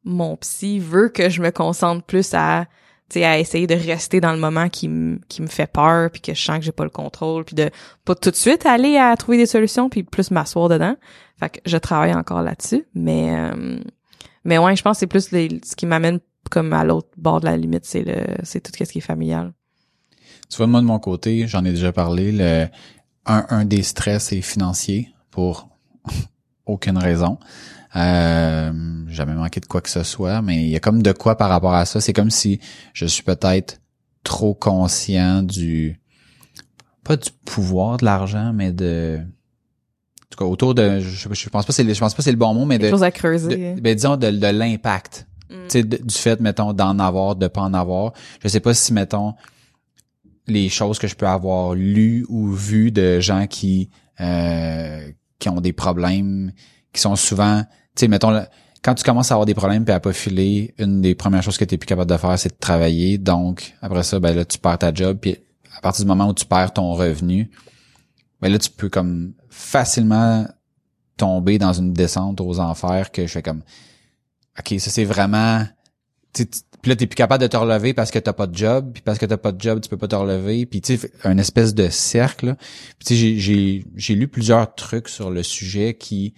mon 0.03 0.37
psy 0.37 0.79
veut 0.79 1.09
que 1.09 1.29
je 1.29 1.41
me 1.41 1.51
concentre 1.51 2.03
plus 2.03 2.33
à 2.33 2.65
tu 3.09 3.19
sais, 3.19 3.25
à 3.25 3.39
essayer 3.39 3.65
de 3.65 3.73
rester 3.73 4.21
dans 4.21 4.33
le 4.33 4.37
moment 4.37 4.69
qui 4.69 4.87
me 4.87 5.19
qui 5.27 5.41
me 5.41 5.47
fait 5.47 5.65
peur 5.65 6.11
puis 6.11 6.21
que 6.21 6.35
je 6.35 6.41
sens 6.41 6.59
que 6.59 6.63
j'ai 6.63 6.71
pas 6.71 6.83
le 6.83 6.91
contrôle 6.91 7.43
puis 7.43 7.55
de 7.55 7.71
pas 8.05 8.13
tout 8.13 8.29
de 8.29 8.35
suite 8.35 8.67
aller 8.67 8.97
à 8.97 9.15
trouver 9.17 9.37
des 9.37 9.47
solutions 9.47 9.89
puis 9.89 10.03
plus 10.03 10.29
m'asseoir 10.29 10.69
dedans. 10.69 10.95
Fait 11.39 11.49
que 11.49 11.59
je 11.65 11.77
travaille 11.77 12.13
encore 12.13 12.43
là-dessus, 12.43 12.85
mais 12.93 13.35
euh, 13.35 13.79
mais 14.49 14.57
ouais, 14.57 14.75
je 14.75 14.81
pense 14.81 14.97
que 14.97 14.99
c'est 15.01 15.07
plus 15.07 15.31
les- 15.31 15.61
ce 15.63 15.75
qui 15.75 15.85
m'amène 15.85 16.19
comme 16.49 16.73
à 16.73 16.83
l'autre 16.83 17.09
bord 17.17 17.39
de 17.39 17.45
la 17.45 17.55
limite, 17.55 17.85
c'est 17.85 18.03
le 18.03 18.25
c'est 18.43 18.59
tout 18.61 18.71
ce 18.75 18.91
qui 18.91 18.97
est 18.97 19.01
familial. 19.01 19.53
Tu 20.49 20.57
vois, 20.57 20.65
moi, 20.67 20.81
de 20.81 20.85
mon 20.87 20.97
côté, 20.97 21.47
j'en 21.47 21.63
ai 21.63 21.69
déjà 21.71 21.91
parlé, 21.91 22.31
le, 22.31 22.67
un, 23.27 23.45
un 23.49 23.65
des 23.65 23.83
stress 23.83 24.33
est 24.33 24.41
financier 24.41 25.09
pour 25.29 25.69
aucune 26.65 26.97
raison. 26.97 27.37
Euh, 27.95 28.71
jamais 29.07 29.33
manqué 29.35 29.59
de 29.59 29.67
quoi 29.67 29.81
que 29.81 29.89
ce 29.89 30.01
soit, 30.03 30.41
mais 30.41 30.63
il 30.63 30.69
y 30.69 30.75
a 30.75 30.79
comme 30.79 31.03
de 31.03 31.11
quoi 31.11 31.35
par 31.37 31.49
rapport 31.49 31.73
à 31.75 31.85
ça. 31.85 32.01
C'est 32.01 32.13
comme 32.13 32.31
si 32.31 32.59
je 32.93 33.05
suis 33.05 33.23
peut-être 33.23 33.79
trop 34.23 34.55
conscient 34.55 35.43
du, 35.43 35.99
pas 37.03 37.15
du 37.17 37.29
pouvoir 37.45 37.97
de 37.97 38.05
l'argent, 38.05 38.51
mais 38.53 38.71
de, 38.71 39.19
tout 40.29 40.37
cas, 40.37 40.45
autour 40.45 40.75
de, 40.75 40.99
je, 40.99 41.27
je 41.33 41.49
pense 41.49 41.65
pas 41.65 41.73
c'est, 41.73 41.83
le- 41.83 41.93
je 41.93 41.99
pense 41.99 42.13
pas 42.13 42.21
c'est 42.21 42.31
le 42.31 42.37
bon 42.37 42.53
mot, 42.53 42.65
mais 42.65 42.77
Quelque 42.77 42.85
de, 42.87 42.91
chose 42.91 43.03
à 43.03 43.11
creuser. 43.11 43.73
de- 43.75 43.81
ben, 43.81 43.95
disons 43.95 44.15
de, 44.17 44.29
de 44.29 44.47
l'impact 44.47 45.25
Mm. 45.49 45.53
tu 45.63 45.69
sais, 45.69 45.83
de- 45.83 45.97
du 45.97 46.13
fait 46.13 46.39
mettons 46.39 46.73
d'en 46.73 46.99
avoir 46.99 47.35
de 47.35 47.47
pas 47.47 47.61
en 47.61 47.73
avoir 47.73 48.13
je 48.39 48.47
sais 48.47 48.59
pas 48.59 48.75
si 48.75 48.93
mettons 48.93 49.33
les 50.47 50.69
choses 50.69 50.99
que 50.99 51.07
je 51.07 51.15
peux 51.15 51.27
avoir 51.27 51.73
lues 51.73 52.23
ou 52.29 52.51
vues 52.51 52.91
de 52.91 53.19
gens 53.19 53.47
qui 53.47 53.89
euh, 54.21 55.09
qui 55.39 55.49
ont 55.49 55.59
des 55.61 55.73
problèmes 55.73 56.51
qui 56.93 57.01
sont 57.01 57.15
souvent 57.15 57.63
tu 57.95 58.01
sais 58.01 58.07
mettons 58.07 58.43
quand 58.83 58.93
tu 58.93 59.03
commences 59.03 59.31
à 59.31 59.33
avoir 59.33 59.47
des 59.47 59.55
problèmes 59.55 59.85
puis 59.85 59.93
à 59.93 59.99
pas 59.99 60.13
filer 60.13 60.75
une 60.77 61.01
des 61.01 61.15
premières 61.15 61.41
choses 61.41 61.57
que 61.57 61.65
tu 61.65 61.79
plus 61.79 61.87
capable 61.87 62.11
de 62.11 62.17
faire 62.17 62.37
c'est 62.37 62.49
de 62.49 62.59
travailler 62.59 63.17
donc 63.17 63.73
après 63.81 64.03
ça 64.03 64.19
ben 64.19 64.35
là 64.35 64.45
tu 64.45 64.59
perds 64.59 64.77
ta 64.77 64.93
job 64.93 65.17
puis 65.19 65.35
à 65.75 65.81
partir 65.81 66.05
du 66.05 66.07
moment 66.09 66.27
où 66.29 66.33
tu 66.33 66.45
perds 66.45 66.73
ton 66.73 66.93
revenu 66.93 67.49
ben 68.39 68.51
là 68.51 68.59
tu 68.59 68.69
peux 68.69 68.89
comme 68.89 69.33
facilement 69.49 70.47
tomber 71.17 71.57
dans 71.57 71.73
une 71.73 71.93
descente 71.93 72.41
aux 72.41 72.59
enfers 72.59 73.11
que 73.11 73.27
je 73.27 73.31
fais 73.31 73.41
comme 73.41 73.61
OK, 74.57 74.79
ça 74.79 74.89
c'est 74.89 75.03
vraiment 75.03 75.65
puis 76.33 76.91
là 76.91 76.95
t'es 76.95 77.07
plus 77.07 77.15
capable 77.15 77.41
de 77.41 77.47
te 77.47 77.57
relever 77.57 77.93
parce 77.93 78.11
que 78.11 78.19
t'as 78.19 78.33
pas 78.33 78.47
de 78.47 78.55
job 78.55 78.91
puis 78.93 79.01
parce 79.01 79.17
que 79.17 79.25
t'as 79.25 79.37
pas 79.37 79.51
de 79.51 79.59
job 79.59 79.81
tu 79.81 79.89
peux 79.89 79.97
pas 79.97 80.07
te 80.07 80.15
relever 80.15 80.65
puis 80.65 80.81
tu 80.81 80.97
sais 80.97 81.11
un 81.23 81.37
espèce 81.37 81.73
de 81.73 81.89
cercle 81.89 82.55
puis 82.99 83.05
tu 83.07 83.15
j'ai 83.15 83.85
j'ai 83.95 84.15
lu 84.15 84.27
plusieurs 84.27 84.73
trucs 84.75 85.09
sur 85.09 85.31
le 85.31 85.43
sujet 85.43 85.95
qui 85.95 86.33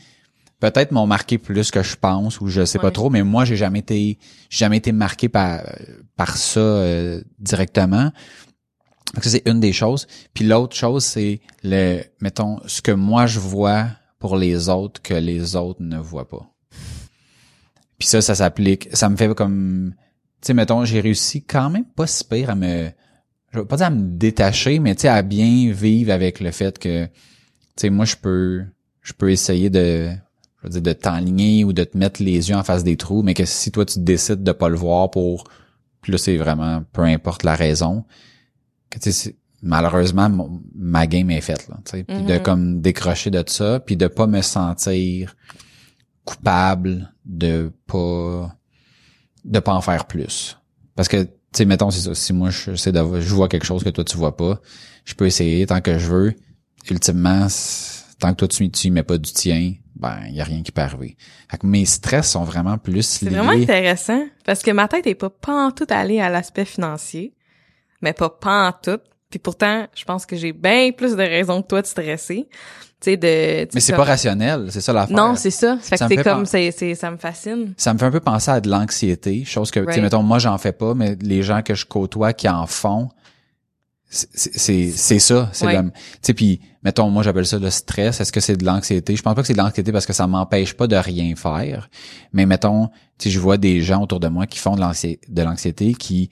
peut-être 0.60 0.92
m'ont 0.92 1.08
marqué 1.08 1.38
plus 1.38 1.72
que 1.72 1.84
je 1.84 1.96
pense 1.96 2.40
ou 2.40 2.48
je 2.48 2.66
sais 2.66 2.80
pas 2.80 2.92
trop 2.92 3.10
mais 3.10 3.24
moi 3.24 3.46
j'ai 3.46 3.58
jamais 3.58 3.80
été 3.80 4.18
j'ai 4.50 4.60
jamais 4.60 4.78
été 4.78 4.92
marqué 4.92 5.30
par 5.30 5.62
par 6.16 6.38
ça 6.38 6.60
euh, 6.60 7.22
directement 7.40 8.12
donc 9.14 9.24
ça 9.24 9.30
c'est 9.30 9.44
une 9.46 9.60
des 9.60 9.74
choses. 9.74 10.08
Puis 10.34 10.46
l'autre 10.46 10.76
chose 10.76 11.04
c'est 11.04 11.42
le 11.64 12.02
mettons 12.22 12.60
ce 12.66 12.82
que 12.82 12.92
moi 12.92 13.26
je 13.26 13.40
vois 13.40 13.88
pour 14.20 14.38
les 14.38 14.70
autres 14.70 15.02
que 15.02 15.14
les 15.14 15.56
autres 15.56 15.82
ne 15.82 15.98
voient 15.98 16.30
pas. 16.30 16.50
Puis 17.98 18.08
ça 18.08 18.22
ça 18.22 18.36
s'applique. 18.36 18.90
Ça 18.94 19.10
me 19.10 19.18
fait 19.18 19.34
comme 19.36 19.94
tu 20.42 20.48
sais 20.48 20.54
mettons 20.54 20.86
j'ai 20.86 21.02
réussi 21.02 21.44
quand 21.44 21.70
même 21.70 21.86
pas 21.86 22.08
si 22.08 22.24
pire 22.24 22.50
à 22.50 22.56
me 22.56 22.90
je 23.54 23.60
veux 23.60 23.66
pas 23.66 23.78
dire 23.78 23.88
à 23.88 23.90
me 23.90 24.18
détacher 24.18 24.80
mais 24.80 24.96
tu 24.96 25.02
sais 25.02 25.08
à 25.10 25.22
bien 25.22 25.72
vivre 25.72 26.12
avec 26.12 26.40
le 26.40 26.52
fait 26.52 26.80
que 26.80 27.06
tu 27.06 27.12
sais 27.76 27.90
moi 27.90 28.06
je 28.06 28.16
peux 28.16 28.64
je 29.02 29.14
peux 29.14 29.30
essayer 29.30 29.70
de 29.70 30.10
je 30.60 30.68
veux 30.68 30.70
dire 30.70 30.82
de 30.82 30.94
t'enligner 30.94 31.64
ou 31.66 31.74
de 31.74 31.84
te 31.84 31.98
mettre 31.98 32.24
les 32.24 32.50
yeux 32.50 32.56
en 32.56 32.64
face 32.64 32.84
des 32.84 32.96
trous 32.96 33.24
mais 33.24 33.34
que 33.34 33.46
si 33.46 33.72
toi 33.72 33.86
tu 33.86 34.00
décides 34.00 34.44
de 34.44 34.52
pas 34.54 34.70
le 34.70 34.78
voir 34.78 35.12
pour 35.12 35.44
puis 36.02 36.14
là 36.14 36.18
c'est 36.18 36.38
vraiment 36.38 36.84
peu 36.94 37.02
importe 37.02 37.44
la 37.44 37.56
raison 37.56 38.06
que 38.92 39.00
tu 39.00 39.12
sais 39.12 39.30
c'est- 39.30 39.36
malheureusement 39.64 40.30
mon- 40.30 40.62
ma 40.76 41.08
game 41.08 41.30
est 41.32 41.42
faite 41.42 41.68
là 41.70 41.78
tu 41.86 41.92
sais. 41.92 42.04
Puis 42.04 42.24
de 42.24 42.34
Mhm. 42.36 42.42
comme 42.44 42.82
décrocher 42.82 43.30
de 43.32 43.44
ça 43.48 43.80
puis 43.80 43.96
de 43.98 44.08
pas 44.08 44.28
me 44.28 44.42
sentir 44.42 45.36
coupable 46.26 47.14
de 47.26 47.72
pas 47.88 48.56
de 49.44 49.60
pas 49.60 49.74
en 49.74 49.82
faire 49.82 50.06
plus. 50.06 50.58
Parce 50.96 51.08
que 51.08 51.24
tu 51.24 51.30
sais 51.54 51.66
mettons 51.66 51.90
c'est 51.92 52.02
ça 52.02 52.14
si 52.16 52.34
moi 52.34 52.50
je 52.50 52.76
sais 52.76 52.92
de 52.92 53.00
je 53.20 53.34
vois 53.34 53.48
quelque 53.48 53.66
chose 53.66 53.84
que 53.84 53.90
toi 53.90 54.04
tu 54.04 54.18
vois 54.18 54.38
pas 54.38 54.60
je 55.06 55.14
peux 55.16 55.26
essayer 55.26 55.66
tant 55.66 55.82
que 55.82 55.98
je 55.98 56.08
veux. 56.08 56.34
Ultimement 56.90 57.48
c'est- 57.50 58.18
tant 58.20 58.32
que 58.32 58.38
toi 58.38 58.48
tu, 58.48 58.70
tu 58.70 58.92
mets 58.92 59.04
pas 59.04 59.18
du 59.18 59.32
tien 59.32 59.74
ben 59.96 60.18
il 60.30 60.36
y 60.36 60.42
a 60.42 60.44
rien 60.44 60.62
qui 60.64 60.72
peut 60.72 60.82
arriver. 60.82 61.18
Fait 61.50 61.58
que 61.58 61.68
mes 61.68 61.86
stress 61.86 62.32
sont 62.32 62.44
vraiment 62.44 62.78
plus 62.78 63.04
C'est 63.04 63.26
liés 63.30 63.36
vraiment 63.36 63.52
intéressant 63.52 64.24
parce 64.46 64.62
que 64.64 64.72
ma 64.72 64.88
tête 64.88 65.06
est 65.08 65.16
pas 65.16 65.30
pas 65.30 65.68
en 65.68 65.72
tout 65.72 65.86
allée 65.90 66.20
à 66.20 66.30
l'aspect 66.30 66.66
financier, 66.66 67.34
mais 68.02 68.14
pas 68.14 68.30
pas 68.30 68.68
en 68.70 68.72
tout. 68.72 69.00
Puis 69.30 69.40
pourtant, 69.40 69.88
je 69.96 70.04
pense 70.04 70.26
que 70.26 70.36
j'ai 70.36 70.52
bien 70.54 70.92
plus 70.92 71.12
de 71.16 71.22
raisons 71.24 71.62
que 71.62 71.68
toi 71.68 71.82
de 71.82 71.88
stresser. 71.88 72.48
Tu 73.00 73.12
sais 73.12 73.18
de 73.18 73.64
tu 73.64 73.70
mais 73.74 73.80
c'est 73.82 73.94
comme- 73.94 74.02
pas 74.04 74.12
rationnel 74.12 74.68
c'est 74.70 74.82
ça 74.82 74.94
l'affaire 74.94 75.16
Non, 75.18 75.36
c'est 75.36 75.50
ça. 75.50 75.78
Fait 75.82 75.98
Ça 75.98 76.08
que 76.08 76.16
c'est 76.16 76.24
comme 76.24 76.46
c'est 76.46 76.70
c'est 76.72 76.94
ça 76.96 77.10
me 77.10 77.18
fascine. 77.18 77.74
ça 77.78 77.94
me 77.94 77.98
fait 78.00 78.06
un 78.06 78.12
peu 78.12 78.20
penser 78.20 78.52
à 78.52 78.62
de 78.62 78.70
l'anxiété, 78.70 79.44
chose 79.46 79.72
que, 79.72 79.80
tu 79.80 79.86
sais, 79.86 79.92
Right. 79.94 80.04
mettons, 80.04 80.22
moi, 80.22 80.38
j'en 80.38 80.58
fais 80.60 80.72
pas, 80.74 80.94
mais 80.94 81.18
les 81.22 81.42
gens 81.42 81.62
que 81.64 81.74
je 81.74 81.86
côtoie 81.86 82.34
qui 82.34 82.48
en 82.48 82.68
font, 82.68 83.10
c'est 84.10 84.92
c'est 84.92 85.20
ça, 85.20 85.50
c'est 85.54 85.66
Ouais. 85.66 85.82
tu 85.82 85.90
sais, 86.22 86.34
puis 86.34 86.60
mettons, 86.84 87.10
moi, 87.10 87.24
j'appelle 87.24 87.46
ça 87.46 87.58
le 87.58 87.70
stress. 87.70 88.20
Est-ce 88.20 88.32
que 88.34 88.42
c'est 88.42 88.58
de 88.58 88.66
l'anxiété? 88.66 89.16
Je 89.16 89.22
pense 89.24 89.34
pas 89.34 89.42
que 89.42 89.48
c'est 89.48 89.54
de 89.54 89.58
l'anxiété 89.60 89.92
parce 89.94 90.06
que 90.06 90.12
ça 90.14 90.28
m'empêche 90.28 90.74
pas 90.74 90.88
de 90.88 90.98
rien 90.98 91.34
faire, 91.38 91.90
mais 92.34 92.46
mettons, 92.46 92.90
tu 93.18 93.30
je 93.30 93.40
vois 93.40 93.58
des 93.58 93.82
gens 93.82 94.04
autour 94.04 94.20
de 94.20 94.28
moi 94.28 94.46
qui 94.48 94.60
font 94.60 94.76
de 94.76 95.42
l'anxiété, 95.42 95.94
qui 95.94 96.30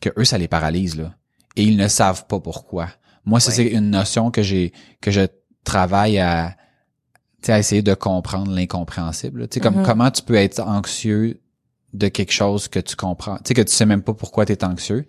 que 0.00 0.10
eux, 0.18 0.24
ça 0.24 0.38
les 0.38 0.48
paralyse 0.48 0.96
là, 0.96 1.14
et 1.56 1.62
ils 1.64 1.76
ne 1.76 1.88
savent 1.88 2.26
pas 2.26 2.40
pourquoi. 2.40 2.88
Moi, 3.24 3.40
ça, 3.40 3.50
Ouais. 3.50 3.56
c'est 3.56 3.66
une 3.66 3.90
notion 3.90 4.30
que 4.30 4.42
j'ai 4.42 4.72
que 5.00 5.10
je 5.10 5.22
travaille 5.64 6.18
à 6.18 6.56
à 7.48 7.60
essayer 7.60 7.80
de 7.82 7.94
comprendre 7.94 8.50
l'incompréhensible. 8.52 9.46
Tu 9.46 9.54
sais, 9.54 9.60
comme 9.60 9.76
Mhm. 9.76 9.86
comment 9.86 10.10
tu 10.10 10.22
peux 10.22 10.34
être 10.34 10.58
anxieux 10.60 11.40
de 11.92 12.08
quelque 12.08 12.32
chose 12.32 12.66
que 12.66 12.80
tu 12.80 12.96
comprends, 12.96 13.36
tu 13.36 13.42
sais, 13.46 13.54
que 13.54 13.62
tu 13.62 13.72
sais 13.72 13.86
même 13.86 14.02
pas 14.02 14.14
pourquoi 14.14 14.44
tu 14.44 14.52
es 14.52 14.64
anxieux. 14.64 15.06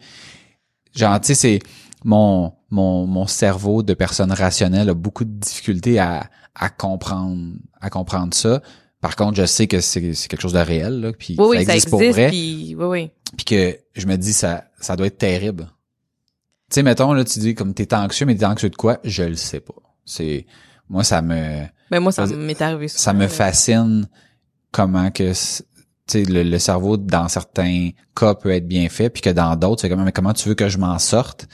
Genre, 0.96 1.20
tu 1.20 1.28
sais, 1.28 1.34
c'est 1.34 1.60
mon, 2.04 2.54
mon, 2.70 3.08
mon 3.08 3.26
cerveau 3.26 3.82
de 3.82 3.94
personne 3.96 4.32
rationnelle 4.32 4.90
a 4.90 4.94
beaucoup 4.94 5.26
de 5.26 5.32
difficultés 5.32 5.98
à, 5.98 6.30
à 6.54 6.70
comprendre, 6.70 7.54
à 7.82 7.90
comprendre 7.90 8.36
ça. 8.36 8.62
Par 9.02 9.16
contre, 9.16 9.36
je 9.38 9.46
sais 9.46 9.66
que 9.66 9.80
c'est 9.80 10.14
c'est 10.14 10.28
quelque 10.28 10.42
chose 10.42 10.54
de 10.54 10.60
réel, 10.60 11.02
là, 11.02 11.14
puis 11.14 11.36
Oui, 11.40 11.58
ça 11.60 11.66
ça 11.66 11.74
existe 11.74 11.90
pour 11.90 12.00
vrai, 12.04 12.30
Puis 12.30 12.76
oui, 12.78 12.86
oui. 12.86 13.12
puis 13.36 13.46
que 13.46 13.78
je 13.96 14.06
me 14.06 14.16
dis 14.16 14.34
ça, 14.34 14.66
ça 14.80 14.96
doit 14.96 15.08
être 15.08 15.18
terrible. 15.18 15.66
Tu 16.70 16.76
sais, 16.76 16.84
mettons 16.84 17.14
là, 17.14 17.24
tu 17.24 17.40
dis 17.40 17.56
comme 17.56 17.74
t'es 17.74 17.94
anxieux, 17.94 18.26
mais 18.26 18.36
t'es 18.36 18.46
anxieux 18.46 18.70
de 18.70 18.76
quoi? 18.76 19.00
Je 19.04 19.24
le 19.24 19.36
sais 19.36 19.60
pas. 19.60 19.74
C'est 20.06 20.46
moi, 20.90 21.04
ça 21.04 21.22
me, 21.22 21.64
Mais 21.92 22.00
moi, 22.00 22.12
ça 22.12 22.26
m'est 22.28 22.62
arrivé 22.62 22.88
souvent. 22.88 23.02
ça 23.02 23.14
me 23.14 23.28
fascine 23.28 24.08
comment 24.72 25.12
que 25.12 25.34
c- 25.34 25.64
tu 26.08 26.24
sais 26.24 26.32
le, 26.32 26.44
le 26.44 26.60
cerveau 26.60 26.96
dans 26.98 27.28
certains 27.28 27.90
cas 28.16 28.36
peut 28.36 28.52
être 28.52 28.68
bien 28.68 28.88
fait 28.90 29.10
puis 29.10 29.22
que 29.22 29.30
dans 29.30 29.56
d'autres 29.56 29.82
c'est 29.82 29.90
comme 29.90 30.04
mais 30.04 30.12
comment 30.14 30.34
tu 30.34 30.48
veux 30.48 30.56
que 30.56 30.70
je 30.70 30.78
m'en 30.78 31.00
sorte 31.00 31.48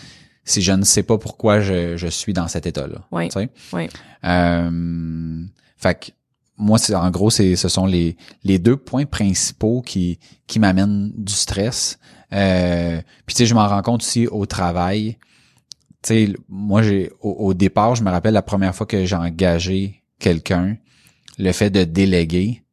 si 0.46 0.62
je 0.62 0.72
ne 0.74 0.84
sais 0.84 1.02
pas 1.04 1.18
pourquoi 1.18 1.60
je, 1.62 1.96
je 1.98 2.08
suis 2.08 2.34
dans 2.34 2.48
cet 2.48 2.66
état 2.68 2.86
là 2.86 3.02
Oui. 3.12 3.30
Oui. 3.72 3.90
euh, 4.26 5.44
fait 5.78 6.00
que 6.00 6.12
moi 6.58 6.78
c'est 6.78 6.94
en 6.96 7.10
gros 7.12 7.30
c'est 7.30 7.56
ce 7.56 7.68
sont 7.70 7.86
les 7.86 8.16
les 8.44 8.60
deux 8.60 8.78
points 8.78 9.06
principaux 9.06 9.82
qui 9.82 10.20
qui 10.48 10.60
m'amènent 10.60 11.12
du 11.16 11.34
stress 11.34 11.98
euh, 12.34 13.02
puis 13.26 13.36
tu 13.36 13.44
sais 13.44 13.46
je 13.46 13.54
m'en 13.54 13.68
rends 13.68 13.82
compte 13.82 14.02
aussi 14.02 14.28
au 14.28 14.46
travail. 14.46 15.18
Tu 16.02 16.28
sais 16.28 16.34
moi 16.50 16.82
j'ai 16.82 17.12
au, 17.22 17.32
au 17.32 17.54
départ 17.54 17.96
je 17.96 18.04
me 18.04 18.10
rappelle 18.10 18.34
la 18.34 18.42
première 18.42 18.76
fois 18.76 18.86
que 18.86 19.06
j'ai 19.06 19.16
engagé 19.16 20.04
quelqu'un 20.20 20.78
le 21.38 21.52
fait 21.52 21.70
de 21.70 21.84
déléguer 21.84 22.64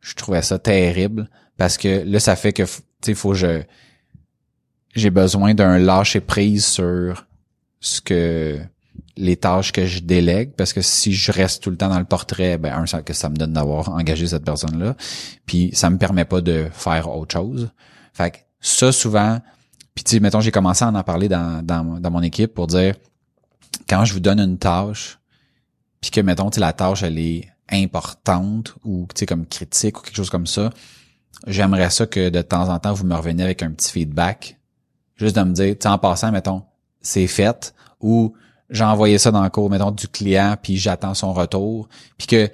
je 0.00 0.14
trouvais 0.14 0.42
ça 0.42 0.58
terrible 0.58 1.28
parce 1.56 1.78
que 1.78 2.02
là 2.04 2.20
ça 2.20 2.36
fait 2.36 2.52
que 2.52 2.62
tu 2.62 2.70
sais 3.02 3.14
faut 3.14 3.30
que 3.30 3.36
je 3.36 3.62
j'ai 4.94 5.10
besoin 5.10 5.54
d'un 5.54 5.78
lâcher 5.78 6.20
prise 6.20 6.66
sur 6.66 7.26
ce 7.80 8.00
que 8.00 8.60
les 9.16 9.36
tâches 9.36 9.72
que 9.72 9.86
je 9.86 10.00
délègue 10.00 10.52
parce 10.56 10.72
que 10.72 10.80
si 10.80 11.12
je 11.12 11.32
reste 11.32 11.62
tout 11.62 11.70
le 11.70 11.76
temps 11.76 11.88
dans 11.88 11.98
le 11.98 12.04
portrait 12.04 12.58
ben 12.58 12.74
un 12.74 12.86
ça 12.86 13.02
que 13.02 13.12
ça 13.12 13.28
me 13.28 13.36
donne 13.36 13.52
d'avoir 13.52 13.90
engagé 13.90 14.26
cette 14.26 14.44
personne 14.44 14.78
là 14.78 14.96
puis 15.46 15.70
ça 15.72 15.90
me 15.90 15.98
permet 15.98 16.24
pas 16.24 16.40
de 16.40 16.68
faire 16.72 17.14
autre 17.14 17.32
chose. 17.32 17.70
Fait 18.12 18.30
que 18.30 18.36
ça 18.62 18.92
souvent. 18.92 19.40
Puis 19.94 20.04
tu 20.04 20.12
sais 20.12 20.20
mettons 20.20 20.40
j'ai 20.40 20.52
commencé 20.52 20.84
à 20.84 20.88
en 20.88 21.02
parler 21.02 21.28
dans, 21.28 21.62
dans 21.62 22.00
dans 22.00 22.10
mon 22.10 22.22
équipe 22.22 22.54
pour 22.54 22.66
dire 22.66 22.94
quand 23.88 24.06
je 24.06 24.14
vous 24.14 24.20
donne 24.20 24.40
une 24.40 24.56
tâche 24.56 25.18
puis 26.00 26.10
que 26.10 26.20
mettons 26.20 26.48
tu 26.48 26.60
la 26.60 26.72
tâche 26.72 27.02
elle 27.02 27.18
est 27.18 27.48
importante 27.70 28.74
ou 28.84 29.06
tu 29.14 29.20
sais 29.20 29.26
comme 29.26 29.44
critique 29.46 29.98
ou 29.98 30.02
quelque 30.02 30.16
chose 30.16 30.30
comme 30.30 30.46
ça 30.46 30.70
j'aimerais 31.46 31.90
ça 31.90 32.06
que 32.06 32.30
de 32.30 32.42
temps 32.42 32.68
en 32.68 32.78
temps 32.78 32.92
vous 32.92 33.04
me 33.04 33.14
reveniez 33.14 33.44
avec 33.44 33.62
un 33.62 33.70
petit 33.70 33.90
feedback. 33.90 34.58
Juste 35.16 35.36
de 35.36 35.42
me 35.42 35.52
dire 35.52 35.76
tu 35.78 35.86
en 35.88 35.98
passant 35.98 36.32
mettons 36.32 36.62
c'est 37.00 37.26
fait 37.26 37.74
ou 38.00 38.34
j'ai 38.70 38.84
envoyé 38.84 39.18
ça 39.18 39.30
dans 39.30 39.42
le 39.42 39.50
cours 39.50 39.68
mettons 39.70 39.90
du 39.90 40.08
client 40.08 40.56
puis 40.60 40.76
j'attends 40.76 41.14
son 41.14 41.32
retour 41.32 41.88
puis 42.16 42.26
que 42.26 42.50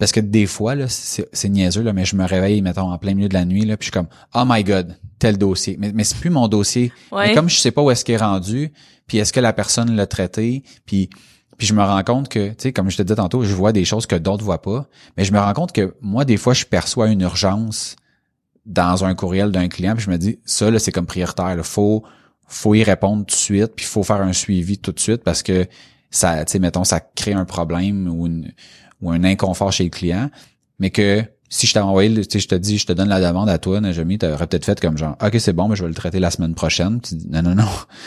parce 0.00 0.10
que 0.10 0.18
des 0.18 0.46
fois 0.46 0.74
là 0.74 0.86
c'est 0.88 1.48
niaiseux 1.48 1.82
là 1.82 1.92
mais 1.92 2.04
je 2.04 2.16
me 2.16 2.24
réveille 2.24 2.62
mettons 2.62 2.90
en 2.90 2.98
plein 2.98 3.14
milieu 3.14 3.28
de 3.28 3.34
la 3.34 3.44
nuit 3.44 3.64
là 3.66 3.76
puis 3.76 3.84
je 3.86 3.92
suis 3.92 3.92
comme 3.92 4.08
oh 4.34 4.42
my 4.46 4.64
god 4.64 4.96
tel 5.20 5.38
dossier 5.38 5.76
mais 5.78 5.92
mais 5.94 6.02
c'est 6.02 6.18
plus 6.18 6.30
mon 6.30 6.48
dossier 6.48 6.90
Ouais. 7.12 7.28
mais 7.28 7.34
comme 7.34 7.48
je 7.48 7.56
sais 7.56 7.70
pas 7.70 7.82
où 7.82 7.90
est-ce 7.92 8.04
qu'il 8.04 8.14
est 8.14 8.18
rendu 8.18 8.72
puis 9.06 9.18
est-ce 9.18 9.32
que 9.32 9.40
la 9.40 9.52
personne 9.52 9.94
l'a 9.94 10.06
traité 10.06 10.64
puis 10.86 11.10
puis 11.58 11.66
je 11.66 11.74
me 11.74 11.82
rends 11.82 12.02
compte 12.02 12.28
que 12.30 12.48
tu 12.48 12.54
sais 12.58 12.72
comme 12.72 12.90
je 12.90 12.96
te 12.96 13.02
disais 13.02 13.16
tantôt 13.16 13.42
je 13.44 13.54
vois 13.54 13.72
des 13.72 13.84
choses 13.84 14.06
que 14.06 14.16
d'autres 14.16 14.42
voient 14.42 14.62
pas 14.62 14.86
mais 15.18 15.24
je 15.24 15.32
me 15.32 15.38
rends 15.38 15.52
compte 15.52 15.72
que 15.72 15.94
moi 16.00 16.24
des 16.24 16.38
fois 16.38 16.54
je 16.54 16.64
perçois 16.64 17.08
une 17.08 17.20
urgence 17.20 17.96
dans 18.64 19.04
un 19.04 19.14
courriel 19.14 19.52
d'un 19.52 19.68
client 19.68 19.94
puis 19.94 20.04
je 20.04 20.10
me 20.10 20.16
dis 20.16 20.38
ça 20.46 20.70
là 20.70 20.78
c'est 20.78 20.92
comme 20.92 21.06
prioritaire 21.06 21.54
là. 21.56 21.62
faut 21.62 22.02
faut 22.48 22.74
y 22.74 22.82
répondre 22.82 23.26
tout 23.26 23.34
de 23.34 23.40
suite 23.40 23.72
puis 23.76 23.84
faut 23.84 24.02
faire 24.02 24.22
un 24.22 24.32
suivi 24.32 24.78
tout 24.78 24.92
de 24.92 25.00
suite 25.00 25.22
parce 25.22 25.42
que 25.42 25.66
ça 26.10 26.42
tu 26.46 26.52
sais 26.52 26.58
mettons 26.58 26.84
ça 26.84 27.00
crée 27.00 27.34
un 27.34 27.44
problème 27.44 28.08
ou 28.08 28.26
une, 28.26 28.52
ou 29.00 29.10
un 29.10 29.24
inconfort 29.24 29.72
chez 29.72 29.84
le 29.84 29.90
client 29.90 30.30
mais 30.78 30.90
que 30.90 31.22
si 31.52 31.66
je 31.66 31.74
t'avais 31.74 31.86
envoyé 31.86 32.14
tu 32.14 32.22
sais 32.30 32.38
je 32.38 32.48
te 32.48 32.54
dis 32.54 32.78
je 32.78 32.86
te 32.86 32.92
donne 32.92 33.08
la 33.08 33.20
demande 33.20 33.48
à 33.48 33.58
toi 33.58 33.80
Najami 33.80 34.18
t'aurais 34.18 34.46
peut-être 34.46 34.64
fait 34.64 34.80
comme 34.80 34.96
genre 34.96 35.16
OK 35.22 35.36
c'est 35.38 35.52
bon 35.52 35.68
mais 35.68 35.76
je 35.76 35.82
vais 35.82 35.88
le 35.88 35.94
traiter 35.94 36.20
la 36.20 36.30
semaine 36.30 36.54
prochaine 36.54 37.00
tu 37.00 37.14
dis 37.16 37.28
non 37.28 37.42
non 37.42 37.54
non 37.54 37.64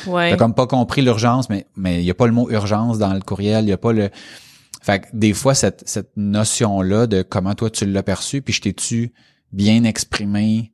Ouais. 0.07 0.31
T'as 0.31 0.37
comme 0.37 0.53
pas 0.53 0.67
compris 0.67 1.01
l'urgence, 1.01 1.49
mais 1.49 1.67
mais 1.75 2.01
il 2.01 2.05
y 2.05 2.11
a 2.11 2.13
pas 2.13 2.25
le 2.27 2.33
mot 2.33 2.49
urgence 2.49 2.97
dans 2.97 3.13
le 3.13 3.19
courriel, 3.21 3.65
il 3.65 3.69
y 3.69 3.73
a 3.73 3.77
pas 3.77 3.93
le. 3.93 4.09
Fait 4.81 4.99
que 4.99 5.07
des 5.13 5.33
fois 5.33 5.53
cette 5.55 5.83
cette 5.85 6.11
notion 6.17 6.81
là 6.81 7.07
de 7.07 7.21
comment 7.21 7.55
toi 7.55 7.69
tu 7.69 7.85
l'as 7.85 8.03
perçu, 8.03 8.41
puis 8.41 8.53
je 8.53 8.61
t'ai-tu 8.61 9.13
bien 9.51 9.83
exprimé 9.83 10.73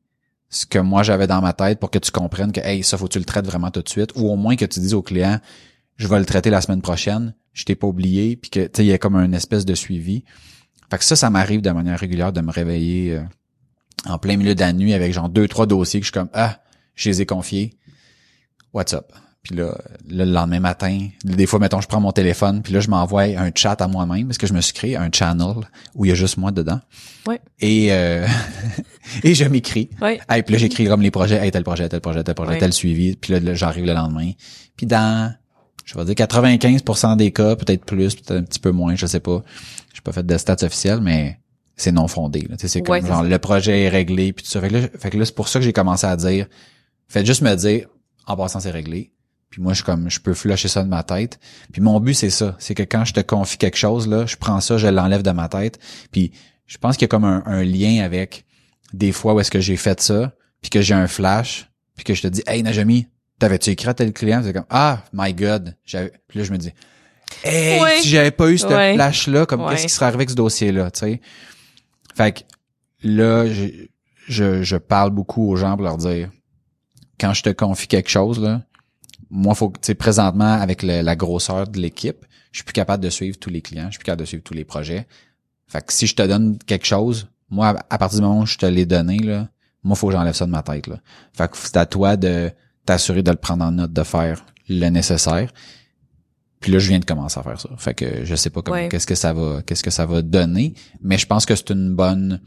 ce 0.49 0.65
que 0.65 0.79
moi 0.79 1.03
j'avais 1.03 1.27
dans 1.27 1.41
ma 1.41 1.53
tête 1.53 1.79
pour 1.79 1.91
que 1.91 1.99
tu 1.99 2.11
comprennes 2.11 2.51
que 2.51 2.59
hey 2.61 2.83
ça 2.83 2.97
faut 2.97 3.05
que 3.05 3.13
tu 3.13 3.19
le 3.19 3.25
traites 3.25 3.45
vraiment 3.45 3.69
tout 3.69 3.81
de 3.81 3.89
suite, 3.89 4.11
ou 4.15 4.29
au 4.29 4.35
moins 4.35 4.55
que 4.55 4.65
tu 4.65 4.79
dises 4.79 4.95
au 4.95 5.03
client 5.03 5.39
je 5.99 6.07
vais 6.07 6.17
le 6.17 6.25
traiter 6.25 6.49
la 6.49 6.61
semaine 6.61 6.81
prochaine, 6.81 7.35
je 7.53 7.65
t'ai 7.65 7.75
pas 7.75 7.85
oublié, 7.85 8.35
puis 8.35 8.49
que 8.49 8.61
tu 8.61 8.69
sais 8.73 8.83
il 8.85 8.87
y 8.87 8.93
a 8.93 8.97
comme 8.97 9.15
une 9.15 9.35
espèce 9.35 9.65
de 9.65 9.75
suivi. 9.75 10.23
Fait 10.89 10.97
que 10.97 11.03
ça 11.03 11.15
ça 11.15 11.29
m'arrive 11.29 11.61
de 11.61 11.69
manière 11.69 11.99
régulière 11.99 12.33
de 12.33 12.41
me 12.41 12.51
réveiller 12.51 13.13
euh, 13.17 13.21
en 14.05 14.17
plein 14.17 14.37
milieu 14.37 14.55
de 14.55 14.59
la 14.61 14.73
nuit 14.73 14.93
avec 14.95 15.13
genre 15.13 15.29
deux 15.29 15.47
trois 15.47 15.67
dossiers 15.67 15.99
que 15.99 16.05
je 16.05 16.11
suis 16.11 16.19
comme 16.19 16.29
ah 16.33 16.59
je 16.95 17.09
les 17.09 17.21
ai 17.21 17.25
confiés 17.27 17.77
what's 18.73 18.93
up? 18.93 19.11
Puis 19.41 19.55
là, 19.55 19.73
le 20.09 20.25
lendemain 20.25 20.59
matin, 20.59 21.07
des 21.23 21.45
fois, 21.45 21.59
mettons, 21.59 21.79
je 21.79 21.87
prends 21.87 22.01
mon 22.01 22.11
téléphone, 22.11 22.61
puis 22.61 22.73
là, 22.73 22.81
je 22.81 22.89
m'envoie 22.89 23.21
un 23.21 23.51
chat 23.55 23.81
à 23.81 23.87
moi-même, 23.87 24.27
parce 24.27 24.37
que 24.37 24.45
je 24.45 24.53
me 24.53 24.59
suis 24.59 24.73
créé 24.73 24.97
un 24.97 25.09
channel 25.13 25.55
où 25.95 26.03
il 26.03 26.09
y 26.09 26.11
a 26.11 26.15
juste 26.15 26.35
moi 26.35 26.51
dedans. 26.51 26.81
Ouais. 27.25 27.39
Et, 27.61 27.93
euh, 27.93 28.27
et 29.23 29.33
je 29.33 29.45
m'écris. 29.45 29.91
Ouais. 30.01 30.19
Hey, 30.29 30.43
puis 30.43 30.53
là, 30.53 30.59
j'écris 30.59 30.87
comme 30.87 31.01
les 31.01 31.09
projets, 31.09 31.37
hey, 31.37 31.51
tel 31.51 31.63
projet, 31.63 31.87
tel 31.87 32.01
projet, 32.01 32.21
tel 32.21 32.35
projet, 32.35 32.51
Ouais. 32.51 32.57
tel 32.59 32.73
suivi. 32.73 33.15
Puis 33.15 33.31
là, 33.31 33.39
là, 33.39 33.53
j'arrive 33.53 33.85
le 33.85 33.93
lendemain. 33.93 34.31
Puis 34.75 34.85
dans, 34.85 35.33
je 35.89 35.97
vais 35.97 36.05
dire 36.05 36.13
95% 36.13 37.17
des 37.17 37.31
cas, 37.31 37.55
peut-être 37.55 37.83
plus, 37.83 38.13
peut-être 38.13 38.31
un 38.31 38.43
petit 38.43 38.59
peu 38.59 38.69
moins, 38.69 38.95
je 38.95 39.07
sais 39.07 39.19
pas. 39.19 39.43
J'ai 39.91 40.01
pas 40.01 40.11
fait 40.11 40.23
de 40.23 40.37
stats 40.37 40.57
officiels, 40.61 41.01
mais 41.01 41.39
c'est 41.75 41.91
non 41.91 42.07
fondé. 42.07 42.47
C'est 42.59 42.83
comme 42.83 42.93
Ouais, 42.93 43.01
genre 43.01 43.23
le 43.23 43.39
projet 43.39 43.85
est 43.85 43.89
réglé, 43.89 44.31
puis 44.31 44.45
tout 44.45 44.51
ça. 44.51 44.61
Fait 44.61 44.67
que 44.67 44.73
là, 44.75 44.87
fait 44.99 45.09
que 45.09 45.17
là, 45.17 45.25
c'est 45.25 45.33
pour 45.33 45.47
ça 45.47 45.57
que 45.57 45.65
j'ai 45.65 45.73
commencé 45.73 46.05
à 46.05 46.15
dire, 46.15 46.45
faites 47.07 47.25
juste 47.25 47.41
me 47.41 47.55
dire, 47.55 47.87
en 48.27 48.37
passant, 48.37 48.59
c'est 48.59 48.69
réglé. 48.69 49.11
Puis 49.49 49.63
moi, 49.63 49.73
je 49.73 49.77
suis 49.77 49.83
comme, 49.83 50.11
je 50.11 50.19
peux 50.19 50.35
flusher 50.35 50.67
ça 50.67 50.83
de 50.83 50.89
ma 50.89 51.01
tête. 51.01 51.39
Puis 51.73 51.81
mon 51.81 51.99
but, 51.99 52.13
c'est 52.13 52.29
ça. 52.29 52.55
C'est 52.59 52.75
que 52.75 52.83
quand 52.83 53.03
je 53.03 53.13
te 53.13 53.21
confie 53.21 53.57
quelque 53.57 53.77
chose, 53.77 54.07
là, 54.07 54.27
je 54.27 54.35
prends 54.35 54.61
ça, 54.61 54.77
je 54.77 54.85
l'enlève 54.85 55.23
de 55.23 55.31
ma 55.31 55.49
tête. 55.49 55.79
Puis 56.11 56.31
je 56.67 56.77
pense 56.77 56.97
qu'il 56.97 57.05
y 57.05 57.05
a 57.05 57.09
comme 57.09 57.25
un, 57.25 57.41
un 57.47 57.63
lien 57.63 58.03
avec 58.03 58.45
des 58.93 59.11
fois 59.11 59.33
où 59.33 59.39
est-ce 59.39 59.49
que 59.49 59.59
j'ai 59.59 59.75
fait 59.75 59.99
ça, 60.01 60.33
puis 60.61 60.69
que 60.69 60.81
j'ai 60.81 60.93
un 60.93 61.07
flash, 61.07 61.71
puis 61.95 62.03
que 62.03 62.13
je 62.13 62.21
te 62.21 62.27
dis, 62.27 62.43
hey, 62.45 62.61
Najami, 62.61 63.07
t'avais-tu 63.39 63.71
écrit 63.71 63.87
à 63.89 63.93
tel 63.93 64.13
client? 64.13 64.41
C'est 64.43 64.53
comme, 64.53 64.65
ah, 64.69 65.03
my 65.13 65.33
God. 65.33 65.75
J'avais- 65.85 66.11
Puis 66.27 66.39
là, 66.39 66.45
je 66.45 66.51
me 66.51 66.57
dis, 66.57 66.71
hey, 67.43 68.01
si 68.01 68.09
j'avais 68.09 68.31
pas 68.31 68.49
eu 68.49 68.57
ce 68.57 68.67
Ouais. 68.67 68.93
flash-là, 68.95 69.45
comme 69.45 69.67
qu'est-ce 69.69 69.83
qui 69.87 69.89
serait 69.93 70.05
arrivé 70.05 70.19
avec 70.19 70.29
ce 70.31 70.35
dossier-là, 70.35 70.91
tu 70.91 70.99
sais? 70.99 71.21
Fait 72.15 72.31
que 72.33 72.39
là, 73.03 73.47
j'ai- 73.47 73.91
je, 74.27 74.61
je 74.63 74.75
parle 74.77 75.11
beaucoup 75.11 75.49
aux 75.49 75.55
gens 75.55 75.73
pour 75.75 75.83
leur 75.83 75.97
dire, 75.97 76.29
quand 77.19 77.33
je 77.33 77.43
te 77.43 77.49
confie 77.49 77.87
quelque 77.87 78.09
chose, 78.09 78.39
là, 78.39 78.61
moi, 79.29 79.55
faut 79.55 79.69
que, 79.69 79.79
tu 79.79 79.87
sais, 79.87 79.95
présentement, 79.95 80.53
avec 80.53 80.83
le- 80.83 81.01
la 81.01 81.15
grosseur 81.15 81.67
de 81.67 81.79
l'équipe, 81.79 82.25
je 82.51 82.57
suis 82.59 82.63
plus 82.65 82.73
capable 82.73 83.03
de 83.03 83.09
suivre 83.09 83.37
tous 83.37 83.49
les 83.49 83.61
clients, 83.61 83.85
je 83.85 83.91
suis 83.91 83.99
plus 83.99 84.05
capable 84.05 84.21
de 84.21 84.25
suivre 84.25 84.43
tous 84.43 84.53
les 84.55 84.65
projets. 84.65 85.07
Fait 85.67 85.85
que 85.85 85.93
si 85.93 86.07
je 86.07 86.15
te 86.15 86.23
donne 86.23 86.57
quelque 86.65 86.85
chose, 86.87 87.27
moi, 87.51 87.75
à 87.89 87.97
partir 87.97 88.19
du 88.19 88.25
moment 88.25 88.41
où 88.41 88.45
je 88.45 88.57
te 88.57 88.65
l'ai 88.65 88.85
donné, 88.87 89.19
là, 89.19 89.49
moi, 89.83 89.95
faut 89.95 90.07
que 90.07 90.13
j'enlève 90.13 90.33
ça 90.33 90.45
de 90.45 90.51
ma 90.51 90.63
tête, 90.63 90.87
là. 90.87 90.99
Fait 91.33 91.49
que 91.49 91.57
c'est 91.57 91.77
à 91.77 91.85
toi 91.85 92.17
de 92.17 92.51
t'assurer 92.85 93.23
de 93.23 93.31
le 93.31 93.37
prendre 93.37 93.63
en 93.65 93.71
note, 93.71 93.93
de 93.93 94.03
faire 94.03 94.45
le 94.67 94.87
nécessaire. 94.89 95.51
Puis 96.59 96.71
là, 96.71 96.79
je 96.79 96.89
viens 96.89 96.99
de 96.99 97.05
commencer 97.05 97.39
à 97.39 97.43
faire 97.43 97.59
ça. 97.59 97.69
Fait 97.77 97.93
que 97.93 98.25
je 98.25 98.35
sais 98.35 98.49
pas 98.49 98.61
comment, 98.61 98.75
Ouais. 98.77 98.89
qu'est-ce 98.89 99.07
que 99.07 99.15
ça 99.15 99.31
va, 99.33 99.61
qu'est-ce 99.65 99.83
que 99.83 99.91
ça 99.91 100.05
va 100.05 100.21
donner, 100.21 100.73
mais 101.01 101.17
je 101.17 101.25
pense 101.25 101.45
que 101.45 101.55
c'est 101.55 101.69
une 101.71 101.95
bonne, 101.95 102.41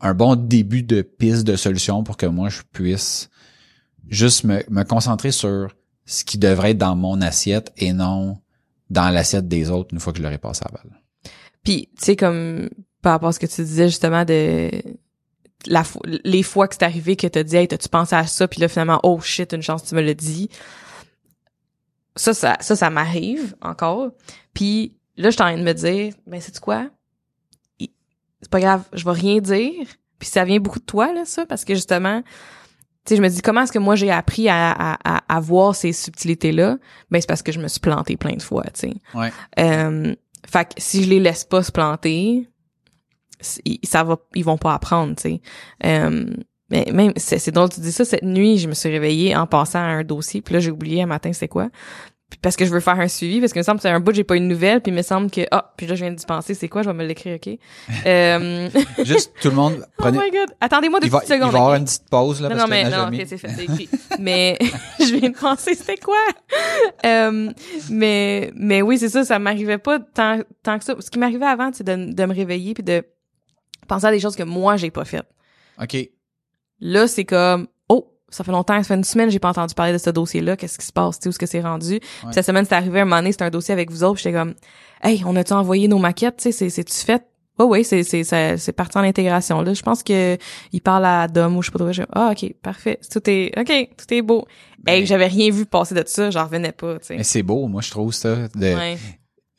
un 0.00 0.14
bon 0.14 0.36
début 0.36 0.82
de 0.82 1.02
piste 1.02 1.44
de 1.44 1.56
solution 1.56 2.04
pour 2.04 2.16
que 2.16 2.26
moi, 2.26 2.48
je 2.48 2.60
puisse 2.72 3.28
juste 4.08 4.44
me, 4.44 4.62
me 4.70 4.82
concentrer 4.84 5.32
sur 5.32 5.74
ce 6.06 6.24
qui 6.24 6.38
devrait 6.38 6.72
être 6.72 6.78
dans 6.78 6.96
mon 6.96 7.20
assiette 7.22 7.72
et 7.76 7.92
non 7.92 8.38
dans 8.88 9.10
l'assiette 9.10 9.46
des 9.48 9.70
autres 9.70 9.90
une 9.94 10.00
fois 10.00 10.12
que 10.12 10.18
je 10.18 10.22
leur 10.22 10.32
ai 10.32 10.38
passé 10.38 10.62
à 10.64 10.70
la 10.72 10.78
balle. 10.82 11.00
Puis, 11.62 11.88
tu 11.98 12.04
sais, 12.04 12.16
comme 12.16 12.68
par 13.02 13.12
rapport 13.12 13.28
à 13.30 13.32
ce 13.32 13.38
que 13.38 13.46
tu 13.46 13.62
disais 13.62 13.88
justement 13.88 14.24
de 14.24 14.70
la 15.66 15.82
fo- 15.82 16.00
les 16.24 16.42
fois 16.42 16.68
que 16.68 16.74
c'est 16.74 16.84
arrivé 16.84 17.16
que 17.16 17.26
t'as 17.26 17.42
dit 17.42 17.56
hey 17.56 17.68
t'as-tu 17.68 17.88
pensé 17.88 18.14
à 18.14 18.26
ça? 18.26 18.48
Puis 18.48 18.60
là 18.60 18.68
finalement 18.68 19.00
oh 19.02 19.20
shit 19.20 19.52
une 19.52 19.62
chance 19.62 19.84
tu 19.84 19.94
me 19.94 20.00
l'as 20.00 20.14
dit 20.14 20.48
ça 22.16 22.34
ça 22.34 22.56
ça 22.60 22.76
ça 22.76 22.90
m'arrive 22.90 23.54
encore. 23.60 24.10
Puis 24.54 24.96
là 25.16 25.30
je 25.30 25.34
suis 25.34 25.42
en 25.42 25.46
train 25.46 25.58
de 25.58 25.62
me 25.62 25.72
dire 25.74 26.14
ben 26.26 26.40
c'est 26.40 26.58
quoi? 26.60 26.88
C'est 27.78 28.50
pas 28.50 28.60
grave 28.60 28.82
je 28.92 29.04
vais 29.04 29.12
rien 29.12 29.38
dire. 29.40 29.86
Puis 30.18 30.28
ça 30.28 30.44
vient 30.44 30.60
beaucoup 30.60 30.80
de 30.80 30.84
toi 30.84 31.12
là 31.12 31.24
ça 31.24 31.46
parce 31.46 31.64
que 31.64 31.74
justement 31.74 32.22
tu 32.22 32.28
sais 33.10 33.16
je 33.16 33.22
me 33.22 33.28
dis 33.28 33.40
comment 33.42 33.62
est-ce 33.62 33.72
que 33.72 33.78
moi 33.78 33.96
j'ai 33.96 34.10
appris 34.10 34.48
à, 34.48 34.70
à, 34.72 34.98
à, 35.16 35.36
à 35.36 35.40
voir 35.40 35.74
ces 35.74 35.92
subtilités 35.92 36.52
là 36.52 36.76
ben 37.10 37.20
c'est 37.20 37.26
parce 37.26 37.42
que 37.42 37.52
je 37.52 37.58
me 37.60 37.68
suis 37.68 37.80
plantée 37.80 38.16
plein 38.16 38.34
de 38.34 38.42
fois 38.42 38.64
tu 38.74 38.88
sais. 38.90 38.94
Ouais. 39.14 39.32
euh, 39.58 40.14
fait 40.46 40.64
que 40.64 40.70
si 40.78 41.04
je 41.04 41.10
les 41.10 41.20
laisse 41.20 41.44
pas 41.44 41.62
se 41.62 41.70
planter, 41.70 42.48
ils- 43.64 43.78
ça 43.84 44.02
va, 44.04 44.16
ils 44.34 44.44
vont 44.44 44.58
pas 44.58 44.74
apprendre, 44.74 45.14
tu 45.16 45.22
sais. 45.22 45.40
Euh, 45.84 46.26
mais 46.70 46.86
même, 46.92 47.12
c'est 47.16 47.38
c'est 47.38 47.50
drôle, 47.50 47.68
tu 47.70 47.80
dis 47.80 47.92
ça, 47.92 48.04
cette 48.04 48.22
nuit, 48.22 48.58
je 48.58 48.68
me 48.68 48.74
suis 48.74 48.88
réveillée 48.90 49.34
en 49.36 49.46
passant 49.46 49.80
à 49.80 49.82
un 49.82 50.04
dossier, 50.04 50.40
puis 50.40 50.54
là, 50.54 50.60
j'ai 50.60 50.70
oublié 50.70 51.02
un 51.02 51.06
matin 51.06 51.32
c'est 51.32 51.48
quoi. 51.48 51.68
Puis 52.30 52.38
parce 52.40 52.54
que 52.54 52.64
je 52.64 52.70
veux 52.70 52.78
faire 52.78 53.00
un 53.00 53.08
suivi, 53.08 53.40
parce 53.40 53.52
que 53.52 53.58
me 53.58 53.64
semble 53.64 53.78
que 53.78 53.82
c'est 53.82 53.88
un 53.88 53.98
bout, 53.98 54.14
j'ai 54.14 54.22
pas 54.22 54.36
eu 54.36 54.38
de 54.40 54.44
nouvelles, 54.44 54.80
puis 54.80 54.92
il 54.92 54.94
me 54.94 55.02
semble 55.02 55.32
que, 55.32 55.40
ah, 55.50 55.74
puis 55.76 55.88
là, 55.88 55.96
je 55.96 56.04
viens 56.04 56.12
d'y 56.14 56.24
penser, 56.24 56.54
c'est 56.54 56.68
quoi, 56.68 56.82
je 56.82 56.88
vais 56.88 56.94
me 56.94 57.04
l'écrire, 57.04 57.34
OK? 57.44 57.58
Euh, 58.06 58.70
Juste 59.04 59.32
tout 59.42 59.48
le 59.50 59.56
monde 59.56 59.78
oh 59.84 59.92
prenez. 59.98 60.18
my 60.18 60.30
god! 60.30 60.54
Attendez-moi 60.60 61.00
deux 61.00 61.08
il 61.08 61.10
va, 61.10 61.18
petites 61.18 61.34
il 61.34 61.38
va 61.40 61.46
secondes. 61.46 61.56
avoir 61.60 61.74
une 61.74 61.84
petite 61.86 62.08
pause 62.08 62.40
là 62.40 62.48
Non, 62.50 62.54
parce 62.54 62.70
non, 62.70 62.76
mais 62.76 62.88
non, 62.88 63.08
ok, 63.08 63.26
c'est 63.26 63.36
fait, 63.36 63.48
c'est 63.48 63.64
écrit. 63.64 63.88
mais 64.20 64.56
je 65.00 65.12
viens 65.16 65.30
de 65.30 65.36
penser, 65.36 65.74
c'était 65.74 65.96
quoi? 65.96 66.14
Euh, 67.04 67.50
mais, 67.90 68.52
mais 68.54 68.80
oui, 68.82 68.96
c'est 68.98 69.08
ça, 69.08 69.24
ça 69.24 69.40
m'arrivait 69.40 69.78
pas 69.78 69.98
tant, 69.98 70.38
tant 70.62 70.78
que 70.78 70.84
ça. 70.84 70.94
Ce 71.00 71.10
qui 71.10 71.18
m'arrivait 71.18 71.46
avant, 71.46 71.70
c'est 71.72 71.82
de, 71.84 72.12
de 72.12 72.24
me 72.26 72.32
réveiller 72.34 72.74
puis 72.74 72.84
de 72.84 73.02
penser 73.90 74.06
à 74.06 74.10
des 74.10 74.20
choses 74.20 74.36
que 74.36 74.42
moi, 74.42 74.76
j'ai 74.76 74.90
pas 74.90 75.04
faites. 75.04 75.28
OK. 75.82 75.96
Là, 76.80 77.06
c'est 77.06 77.24
comme, 77.24 77.66
oh, 77.88 78.10
ça 78.30 78.44
fait 78.44 78.52
longtemps, 78.52 78.76
ça 78.78 78.84
fait 78.84 78.94
une 78.94 79.04
semaine, 79.04 79.30
j'ai 79.30 79.38
pas 79.38 79.50
entendu 79.50 79.74
parler 79.74 79.92
de 79.92 79.98
ce 79.98 80.08
dossier-là, 80.10 80.56
qu'est-ce 80.56 80.78
qui 80.78 80.86
se 80.86 80.92
passe, 80.92 81.18
tu 81.20 81.28
où 81.28 81.30
est-ce 81.30 81.38
que 81.38 81.46
c'est 81.46 81.60
rendu? 81.60 82.00
Puis 82.00 82.28
cette 82.32 82.46
semaine, 82.46 82.64
c'est 82.64 82.74
arrivé 82.74 83.00
un 83.00 83.04
moment 83.04 83.16
donné, 83.16 83.32
c'était 83.32 83.44
un 83.44 83.50
dossier 83.50 83.72
avec 83.74 83.90
vous 83.90 84.02
autres, 84.02 84.18
j'étais 84.18 84.32
comme, 84.32 84.54
hey, 85.02 85.22
on 85.26 85.36
a-tu 85.36 85.52
envoyé 85.52 85.88
nos 85.88 85.98
maquettes, 85.98 86.38
tu 86.38 86.44
sais, 86.44 86.52
c'est, 86.52 86.70
c'est-tu 86.70 86.94
fait? 86.94 87.22
Oh 87.58 87.64
oui, 87.64 87.84
c'est, 87.84 88.04
c'est, 88.04 88.24
c'est, 88.24 88.56
c'est 88.56 88.72
parti 88.72 88.96
en 88.96 89.02
intégration, 89.02 89.60
là. 89.60 89.74
Je 89.74 89.82
pense 89.82 90.02
que 90.02 90.38
il 90.72 90.80
parle 90.80 91.04
à 91.04 91.28
Dom 91.28 91.58
ou 91.58 91.62
je 91.62 91.66
sais 91.70 91.72
pas 91.72 91.92
trop. 91.92 92.04
Ah, 92.12 92.32
ok, 92.32 92.54
parfait. 92.62 92.98
Tout 93.12 93.20
est, 93.28 93.52
ok, 93.58 93.90
tout 93.98 94.14
est 94.14 94.22
beau. 94.22 94.46
Hey, 94.86 95.00
Mais- 95.00 95.06
j'avais 95.06 95.26
rien 95.26 95.50
vu 95.50 95.66
passer 95.66 95.94
de 95.94 96.02
ça, 96.06 96.30
j'en 96.30 96.44
revenais 96.44 96.72
pas, 96.72 96.98
tu. 97.00 97.14
Mais 97.16 97.22
c'est 97.22 97.42
beau, 97.42 97.66
moi 97.66 97.82
je 97.82 97.90
trouve 97.90 98.14
ça. 98.14 98.48
De, 98.54 98.74
Ouais. 98.74 98.96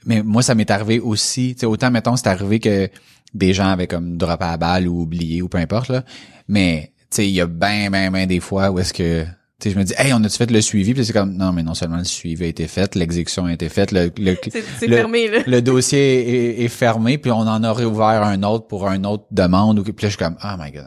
Mais 0.06 0.24
moi, 0.24 0.41
ça 0.41 0.56
m'est 0.56 0.72
arrivé 0.72 1.00
aussi. 1.00 1.54
Tu 1.54 1.60
sais, 1.60 1.65
autant, 1.67 1.91
mettons, 1.91 2.15
c'est 2.15 2.26
arrivé 2.28 2.60
que 2.60 2.89
des 3.34 3.54
gens 3.54 3.67
avaient 3.70 3.88
comme 3.88 4.17
droppé 4.17 4.46
à 4.46 4.52
la 4.52 4.58
balle 4.58 4.88
ou 4.88 5.02
oublié 5.02 5.41
ou 5.41 5.48
peu 5.50 5.58
importe, 5.58 5.89
là. 5.89 6.04
Mais, 6.48 6.91
tu 7.10 7.17
sais, 7.17 7.28
il 7.28 7.32
y 7.34 7.41
a 7.41 7.48
ben, 7.48 7.89
ben, 7.89 8.12
ben 8.12 8.28
des 8.28 8.39
fois 8.39 8.72
où 8.72 8.80
est-ce 8.80 8.94
que, 8.94 9.24
tu 9.24 9.70
sais, 9.70 9.70
je 9.74 9.78
me 9.80 9.84
dis, 9.84 9.94
hey, 9.98 10.12
on 10.13 10.24
a-tu 10.24 10.38
fait 10.38 10.50
le 10.50 10.60
suivi? 10.60 10.94
Puis 10.94 11.06
c'est 11.06 11.13
comme, 11.13 11.36
non, 11.38 11.54
mais 11.54 11.62
non 11.63 11.74
seulement 11.76 11.98
le 11.98 12.04
suivi 12.04 12.44
a 12.46 12.48
été 12.48 12.67
fait, 12.67 12.96
l'exécution 12.96 13.46
a 13.46 13.54
été 13.54 13.70
faite, 13.70 13.91
le, 13.91 14.12
le, 14.17 14.36
le- 14.82 14.88
fermé, 14.96 15.30
là. 15.30 15.39
le 15.46 15.62
dossier 15.62 16.58
est, 16.60 16.63
est 16.63 16.67
fermé, 16.67 17.17
puis 17.20 17.32
on 17.32 17.36
en 17.38 17.63
a 17.63 17.72
réouvert 17.72 18.24
un 18.24 18.41
autre 18.44 18.67
pour 18.67 18.89
une 18.89 19.06
autre 19.06 19.26
demande. 19.32 19.80
Ou, 19.80 19.84
puis 19.84 19.94
là, 19.94 19.96
je 20.04 20.08
suis 20.08 20.17
comme, 20.17 20.36
oh 20.44 20.56
my 20.60 20.72
god, 20.72 20.86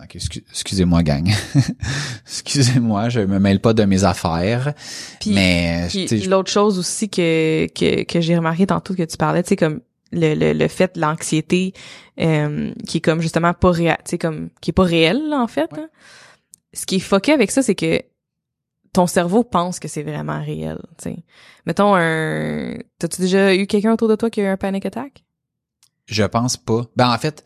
excusez-moi, 0.50 1.02
gang. 1.02 1.30
excusez-moi, 2.26 3.08
je 3.08 3.20
me 3.20 3.38
mêle 3.38 3.60
pas 3.60 3.72
de 3.72 3.84
mes 3.84 4.04
affaires. 4.04 4.74
Puis- 5.20 5.32
mais, 5.32 5.86
Puis 5.88 6.02
tu 6.02 6.08
sais, 6.08 6.18
je- 6.18 6.30
l'autre 6.30 6.50
chose 6.50 6.78
aussi 6.78 7.08
que, 7.08 7.66
que, 7.74 8.02
que 8.04 8.20
j'ai 8.20 8.36
remarqué 8.36 8.66
tantôt 8.66 8.94
que 8.94 9.02
tu 9.02 9.16
parlais, 9.16 9.42
tu 9.42 9.50
sais, 9.50 9.56
comme 9.56 9.80
le, 10.14 10.34
le, 10.34 10.52
le 10.52 10.68
fait 10.68 10.94
de 10.94 11.00
l'anxiété 11.00 11.72
euh, 12.20 12.72
qui 12.86 12.98
est 12.98 13.00
comme 13.00 13.20
justement 13.20 13.52
pas 13.54 13.70
réel, 13.70 13.96
tu 14.04 14.10
sais, 14.10 14.18
comme 14.18 14.50
qui 14.60 14.70
est 14.70 14.72
pas 14.72 14.84
réel, 14.84 15.28
là, 15.28 15.40
en 15.40 15.48
fait. 15.48 15.70
Ouais. 15.72 15.80
hein. 15.80 15.88
Ce 16.72 16.86
qui 16.86 16.96
est 16.96 17.00
fucké 17.00 17.32
avec 17.32 17.50
ça, 17.50 17.62
c'est 17.62 17.74
que 17.74 18.00
ton 18.92 19.06
cerveau 19.06 19.42
pense 19.42 19.80
que 19.80 19.88
c'est 19.88 20.02
vraiment 20.04 20.40
réel, 20.40 20.78
tu 20.98 21.10
sais. 21.10 21.16
Mettons 21.66 21.94
un... 21.96 22.76
T'as-tu 22.98 23.20
déjà 23.20 23.54
eu 23.54 23.66
quelqu'un 23.66 23.92
autour 23.92 24.08
de 24.08 24.16
toi 24.16 24.30
qui 24.30 24.40
a 24.40 24.44
eu 24.44 24.46
un 24.46 24.56
panic 24.56 24.86
attack? 24.86 25.24
Je 26.06 26.22
pense 26.24 26.56
pas. 26.56 26.82
Ben 26.96 27.10
en 27.10 27.18
fait, 27.18 27.44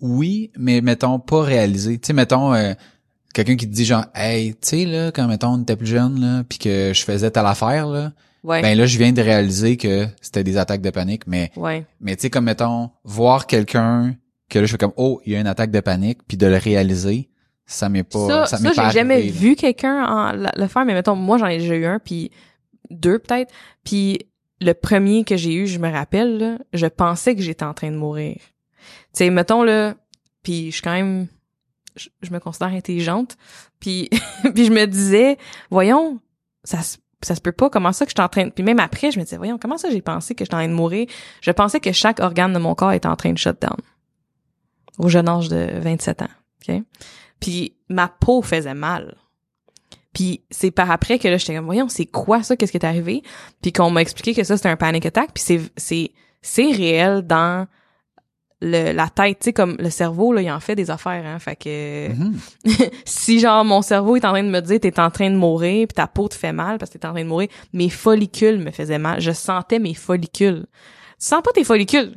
oui, 0.00 0.52
mais 0.56 0.80
mettons 0.80 1.18
pas 1.18 1.42
réalisé. 1.42 1.98
Tu 1.98 2.06
sais, 2.06 2.12
mettons 2.12 2.54
euh, 2.54 2.72
quelqu'un 3.34 3.56
qui 3.56 3.68
te 3.68 3.74
dit 3.74 3.84
genre, 3.84 4.06
hey, 4.14 4.52
tu 4.52 4.58
sais 4.62 4.84
là, 4.84 5.10
quand 5.12 5.26
mettons 5.26 5.54
on 5.54 5.62
était 5.62 5.76
plus 5.76 5.86
jeune 5.86 6.20
là, 6.20 6.44
puis 6.48 6.58
que 6.58 6.92
je 6.94 7.04
faisais 7.04 7.30
telle 7.30 7.46
affaire 7.46 7.86
là, 7.86 8.12
Ouais. 8.44 8.62
ben 8.62 8.78
là 8.78 8.86
je 8.86 8.98
viens 8.98 9.12
de 9.12 9.20
réaliser 9.20 9.76
que 9.76 10.06
c'était 10.20 10.44
des 10.44 10.56
attaques 10.56 10.80
de 10.80 10.90
panique. 10.90 11.26
Mais 11.26 11.50
ouais. 11.56 11.84
mais 12.00 12.16
tu 12.16 12.22
sais 12.22 12.30
comme 12.30 12.44
mettons 12.44 12.90
voir 13.04 13.46
quelqu'un 13.46 14.14
que 14.48 14.58
là 14.58 14.66
je 14.66 14.70
fais 14.72 14.78
comme 14.78 14.94
oh 14.96 15.20
il 15.26 15.32
y 15.32 15.36
a 15.36 15.40
une 15.40 15.46
attaque 15.46 15.70
de 15.70 15.80
panique 15.80 16.20
puis 16.26 16.36
de 16.36 16.46
le 16.46 16.56
réaliser, 16.56 17.30
ça 17.68 17.90
m'est 17.90 18.02
pas, 18.02 18.46
ça, 18.46 18.46
ça, 18.46 18.56
ça, 18.56 18.72
j'ai 18.72 18.98
jamais 18.98 19.22
là. 19.22 19.30
vu 19.30 19.54
quelqu'un 19.54 20.32
le 20.32 20.66
faire, 20.66 20.84
mais 20.86 20.94
mettons, 20.94 21.14
moi, 21.14 21.36
j'en 21.36 21.46
ai 21.46 21.58
déjà 21.58 21.76
eu 21.76 21.84
un, 21.84 21.98
puis 21.98 22.30
deux 22.90 23.18
peut-être. 23.18 23.52
Puis 23.84 24.26
le 24.60 24.72
premier 24.72 25.22
que 25.22 25.36
j'ai 25.36 25.54
eu, 25.54 25.66
je 25.66 25.78
me 25.78 25.90
rappelle, 25.90 26.38
là, 26.38 26.58
je 26.72 26.86
pensais 26.86 27.36
que 27.36 27.42
j'étais 27.42 27.64
en 27.64 27.74
train 27.74 27.90
de 27.90 27.96
mourir. 27.96 28.36
Tu 28.38 29.18
sais, 29.18 29.30
mettons, 29.30 29.62
là, 29.62 29.94
puis 30.42 30.66
je 30.70 30.76
suis 30.76 30.82
quand 30.82 30.94
même... 30.94 31.26
Je, 31.94 32.08
je 32.22 32.30
me 32.30 32.40
considère 32.40 32.68
intelligente. 32.68 33.36
Puis, 33.80 34.08
puis 34.54 34.64
je 34.64 34.72
me 34.72 34.86
disais, 34.86 35.36
voyons, 35.70 36.20
ça 36.64 36.80
se 36.80 36.96
ça 37.22 37.34
se 37.34 37.40
peut 37.40 37.52
pas, 37.52 37.68
comment 37.68 37.92
ça 37.92 38.04
que 38.04 38.10
je 38.10 38.14
suis 38.16 38.24
en 38.24 38.28
train. 38.28 38.48
Puis 38.50 38.62
même 38.62 38.78
après, 38.78 39.10
je 39.10 39.18
me 39.18 39.24
disais, 39.24 39.36
voyons, 39.36 39.58
comment 39.58 39.78
ça 39.78 39.90
j'ai 39.90 40.02
pensé 40.02 40.34
que 40.34 40.44
j'étais 40.44 40.54
en 40.54 40.58
train 40.58 40.68
de 40.68 40.74
mourir? 40.74 41.06
Je 41.40 41.50
pensais 41.50 41.80
que 41.80 41.92
chaque 41.92 42.20
organe 42.20 42.52
de 42.52 42.58
mon 42.58 42.74
corps 42.74 42.92
était 42.92 43.08
en 43.08 43.16
train 43.16 43.32
de 43.32 43.38
shut 43.38 43.60
down. 43.60 43.76
Au 44.98 45.08
jeune 45.08 45.28
âge 45.28 45.48
de 45.48 45.78
27 45.80 46.22
ans. 46.22 46.28
OK? 46.68 46.82
Puis 47.40 47.76
ma 47.88 48.08
peau 48.08 48.42
faisait 48.42 48.74
mal. 48.74 49.16
Puis 50.12 50.42
c'est 50.50 50.70
par 50.70 50.90
après 50.90 51.18
que 51.18 51.28
là 51.28 51.36
j'étais 51.36 51.54
comme 51.54 51.66
voyons 51.66 51.88
c'est 51.88 52.06
quoi 52.06 52.42
ça? 52.42 52.56
Qu'est-ce 52.56 52.72
qui 52.72 52.78
est 52.78 52.86
arrivé? 52.86 53.22
Puis 53.62 53.72
qu'on 53.72 53.90
m'a 53.90 54.00
expliqué 54.00 54.34
que 54.34 54.42
ça 54.42 54.56
c'était 54.56 54.68
un 54.68 54.76
panic 54.76 55.06
attack 55.06 55.32
puis 55.32 55.42
c'est 55.44 55.60
c'est 55.76 56.12
c'est 56.40 56.72
réel 56.72 57.22
dans 57.22 57.66
le, 58.60 58.92
la 58.92 59.08
tête, 59.08 59.38
tu 59.40 59.44
sais, 59.46 59.52
comme 59.52 59.76
le 59.78 59.88
cerveau, 59.90 60.32
là, 60.32 60.42
il 60.42 60.50
en 60.50 60.58
fait 60.60 60.74
des 60.74 60.90
affaires, 60.90 61.24
hein. 61.24 61.38
Fait 61.38 61.54
que 61.56 62.08
Mhm. 62.12 62.36
si 63.04 63.38
genre 63.38 63.64
mon 63.64 63.82
cerveau 63.82 64.16
est 64.16 64.24
en 64.24 64.30
train 64.32 64.42
de 64.42 64.48
me 64.50 64.60
dire 64.60 64.80
t'es 64.80 64.98
en 64.98 65.10
train 65.10 65.30
de 65.30 65.36
mourir 65.36 65.86
puis 65.86 65.94
ta 65.94 66.06
peau 66.08 66.28
te 66.28 66.34
fait 66.34 66.52
mal 66.52 66.78
parce 66.78 66.90
que 66.90 66.98
t'es 66.98 67.06
en 67.06 67.12
train 67.12 67.22
de 67.22 67.28
mourir, 67.28 67.48
mes 67.72 67.88
follicules 67.88 68.58
me 68.58 68.70
faisaient 68.72 68.98
mal. 68.98 69.20
Je 69.20 69.30
sentais 69.32 69.78
mes 69.78 69.94
follicules. 69.94 70.66
Tu 71.20 71.26
sens 71.26 71.42
pas 71.42 71.52
tes 71.52 71.64
follicules? 71.64 72.16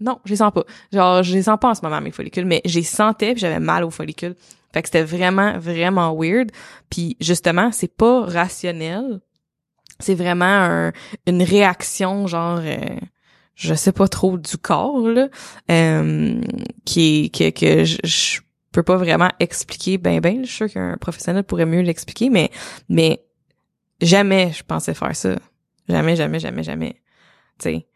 Non, 0.00 0.18
je 0.24 0.30
les 0.30 0.36
sens 0.36 0.52
pas. 0.52 0.64
Genre, 0.92 1.22
je 1.22 1.32
les 1.34 1.42
sens 1.44 1.58
pas 1.60 1.70
en 1.70 1.74
ce 1.74 1.82
moment, 1.82 2.00
mes 2.00 2.10
follicules, 2.10 2.44
mais 2.46 2.60
je 2.64 2.76
les 2.78 2.84
sentais 2.84 3.32
puis 3.32 3.40
j'avais 3.40 3.60
mal 3.60 3.84
aux 3.84 3.90
follicules. 3.90 4.34
Fait 4.72 4.82
que 4.82 4.88
c'était 4.88 5.02
vraiment, 5.04 5.58
vraiment 5.58 6.14
weird. 6.16 6.50
Puis 6.90 7.16
justement, 7.20 7.70
c'est 7.72 7.94
pas 7.94 8.22
rationnel. 8.24 9.20
C'est 10.00 10.14
vraiment 10.14 10.44
un- 10.46 10.92
une 11.26 11.42
réaction, 11.42 12.26
genre, 12.26 12.58
euh, 12.62 12.78
je 13.54 13.74
sais 13.74 13.92
pas 13.92 14.08
trop 14.08 14.38
du 14.38 14.56
corps, 14.56 15.08
là, 15.08 15.28
euh, 15.70 16.40
qui 16.84 17.30
que, 17.30 17.50
que 17.50 17.84
je, 17.84 17.98
je 18.04 18.40
peux 18.72 18.82
pas 18.82 18.96
vraiment 18.96 19.30
expliquer 19.38 19.98
ben 19.98 20.20
ben. 20.20 20.44
Je 20.44 20.48
suis 20.48 20.56
sûr 20.56 20.70
qu'un 20.70 20.96
professionnel 20.96 21.44
pourrait 21.44 21.66
mieux 21.66 21.82
l'expliquer, 21.82 22.30
mais, 22.30 22.50
mais 22.88 23.24
jamais 24.00 24.52
je 24.52 24.62
pensais 24.62 24.94
faire 24.94 25.14
ça. 25.14 25.36
Jamais, 25.88 26.16
jamais, 26.16 26.40
jamais, 26.40 26.62
jamais. 26.62 27.02
Tu 27.58 27.68
sais, 27.68 27.86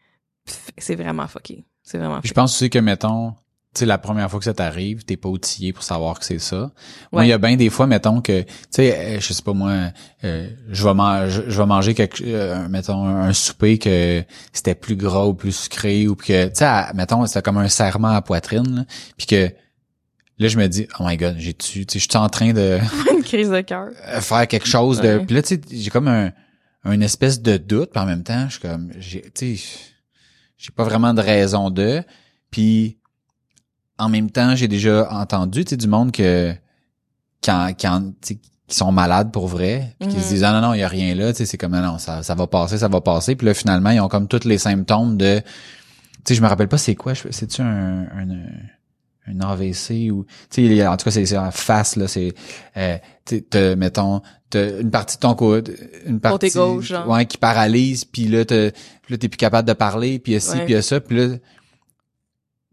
c'est 0.77 0.95
vraiment 0.95 1.27
fucké. 1.27 1.65
C'est 1.83 1.97
vraiment 1.97 2.17
fucké. 2.17 2.27
je 2.27 2.33
pense 2.33 2.55
aussi 2.55 2.69
que, 2.69 2.79
mettons, 2.79 3.33
tu 3.77 3.81
sais, 3.81 3.85
la 3.85 3.97
première 3.97 4.29
fois 4.29 4.39
que 4.39 4.45
ça 4.45 4.53
t'arrive, 4.53 5.03
t'es 5.05 5.17
pas 5.17 5.29
outillé 5.29 5.73
pour 5.73 5.83
savoir 5.83 6.19
que 6.19 6.25
c'est 6.25 6.39
ça. 6.39 6.71
Moi, 7.11 7.21
Ouais. 7.21 7.27
il 7.27 7.29
y 7.29 7.33
a 7.33 7.37
bien 7.37 7.55
des 7.55 7.69
fois, 7.69 7.87
mettons, 7.87 8.21
que, 8.21 8.41
tu 8.41 8.47
sais, 8.71 8.97
euh, 8.97 9.19
je 9.19 9.33
sais 9.33 9.41
pas 9.43 9.53
moi, 9.53 9.91
euh, 10.23 10.49
je 10.69 10.83
vais 10.83 10.93
manger, 10.93 11.43
je, 11.47 11.57
vais 11.61 11.65
manger 11.65 11.93
quelque, 11.93 12.23
euh, 12.25 12.67
mettons, 12.69 13.05
un 13.05 13.33
souper 13.33 13.77
que 13.77 14.23
c'était 14.53 14.75
plus 14.75 14.95
gras 14.95 15.25
ou 15.25 15.33
plus 15.33 15.51
sucré 15.55 16.07
ou 16.07 16.15
que, 16.15 16.47
tu 16.47 16.55
sais, 16.55 16.93
mettons, 16.95 17.25
c'était 17.25 17.41
comme 17.41 17.57
un 17.57 17.67
serrement 17.69 18.09
à 18.15 18.21
poitrine, 18.21 18.85
puis 19.17 19.27
que, 19.27 19.51
là, 20.39 20.47
je 20.47 20.57
me 20.57 20.67
dis, 20.67 20.87
oh 20.99 21.03
my 21.05 21.17
god, 21.17 21.35
j'ai-tu, 21.37 21.85
tu 21.85 21.93
sais, 21.93 21.99
je 22.05 22.09
suis 22.09 22.17
en 22.17 22.29
train 22.29 22.53
de 22.53 22.79
une 23.15 23.23
crise 23.23 23.49
de 23.49 23.61
cœur. 23.61 23.89
euh, 24.07 24.21
faire 24.21 24.47
quelque 24.47 24.67
chose 24.67 25.01
de, 25.01 25.17
Ouais. 25.19 25.25
puis 25.25 25.35
là, 25.35 25.41
tu 25.41 25.55
sais, 25.55 25.61
j'ai 25.71 25.89
comme 25.89 26.07
un, 26.07 26.31
une 26.85 27.03
espèce 27.03 27.41
de 27.41 27.57
doute, 27.57 27.91
puis 27.91 27.99
en 28.01 28.05
même 28.05 28.23
temps, 28.23 28.45
je 28.47 28.53
suis 28.53 28.61
comme, 28.61 28.91
j'ai, 28.99 29.21
tu 29.33 29.57
sais, 29.57 29.63
j'ai 30.57 30.71
pas 30.71 30.83
vraiment 30.83 31.13
de 31.13 31.21
raison 31.21 31.69
de, 31.69 32.01
puis 32.49 32.97
en 33.99 34.09
même 34.09 34.29
temps, 34.31 34.55
j'ai 34.55 34.67
déjà 34.67 35.07
entendu, 35.11 35.65
tu 35.65 35.77
du 35.77 35.87
monde 35.87 36.11
que 36.11 36.53
quand, 37.43 37.69
quand, 37.79 38.11
tu 38.21 38.37
qui 38.67 38.75
sont 38.75 38.91
malades 38.91 39.31
pour 39.31 39.47
vrai, 39.47 39.95
puis 39.99 40.09
qui 40.09 40.17
Mhm. 40.17 40.23
se 40.23 40.27
disent 40.27 40.43
ah 40.43 40.51
non 40.51 40.59
non, 40.67 40.73
il 40.73 40.79
y 40.79 40.83
a 40.83 40.89
rien 40.89 41.15
là, 41.15 41.31
tu 41.31 41.37
sais, 41.37 41.45
c'est 41.45 41.57
comme 41.57 41.73
ah 41.73 41.81
non, 41.81 41.97
ça 41.99 42.21
ça 42.21 42.35
va 42.35 42.47
passer, 42.47 42.77
ça 42.77 42.89
va 42.89 42.99
passer, 42.99 43.35
puis 43.37 43.47
là 43.47 43.53
finalement, 43.53 43.91
ils 43.91 44.01
ont 44.01 44.09
comme 44.09 44.27
tous 44.27 44.43
les 44.43 44.57
symptômes 44.57 45.15
de 45.17 45.39
tu 45.39 46.33
sais, 46.33 46.35
je 46.35 46.41
me 46.41 46.47
rappelle 46.47 46.67
pas 46.67 46.77
c'est 46.77 46.95
quoi, 46.95 47.13
je- 47.13 47.29
c'est-tu 47.31 47.61
un, 47.61 48.01
un 48.03 48.27
un 49.29 49.39
AVC 49.41 50.09
ou 50.11 50.25
tu 50.49 50.67
sais 50.67 50.87
en 50.87 50.95
tout 50.97 51.03
cas 51.05 51.11
c'est 51.11 51.25
c'est 51.25 51.37
en 51.37 51.51
face 51.51 51.95
là 51.97 52.07
c'est 52.07 52.33
euh, 52.77 52.97
tu 53.25 53.43
mettons 53.77 54.21
t'as 54.49 54.79
une 54.79 54.89
partie 54.91 55.17
de 55.17 55.21
ton 55.21 55.35
côté 55.35 55.73
une 56.05 56.19
partie 56.21 56.49
gauche, 56.49 56.87
genre. 56.87 57.07
ouais 57.09 57.25
qui 57.25 57.37
paralyse 57.37 58.05
puis 58.05 58.25
là 58.29 58.45
puis 58.45 58.55
là 59.09 59.17
t'es 59.17 59.27
plus 59.29 59.37
capable 59.37 59.67
de 59.67 59.73
parler 59.73 60.19
puis 60.19 60.31
il 60.31 60.35
y 60.35 60.37
a 60.37 60.39
ci 60.41 60.51
puis 60.59 60.65
il 60.69 60.71
y 60.71 60.75
a 60.75 60.81
ça 60.81 60.99
puis 61.01 61.17
là 61.17 61.35
tu 61.35 61.41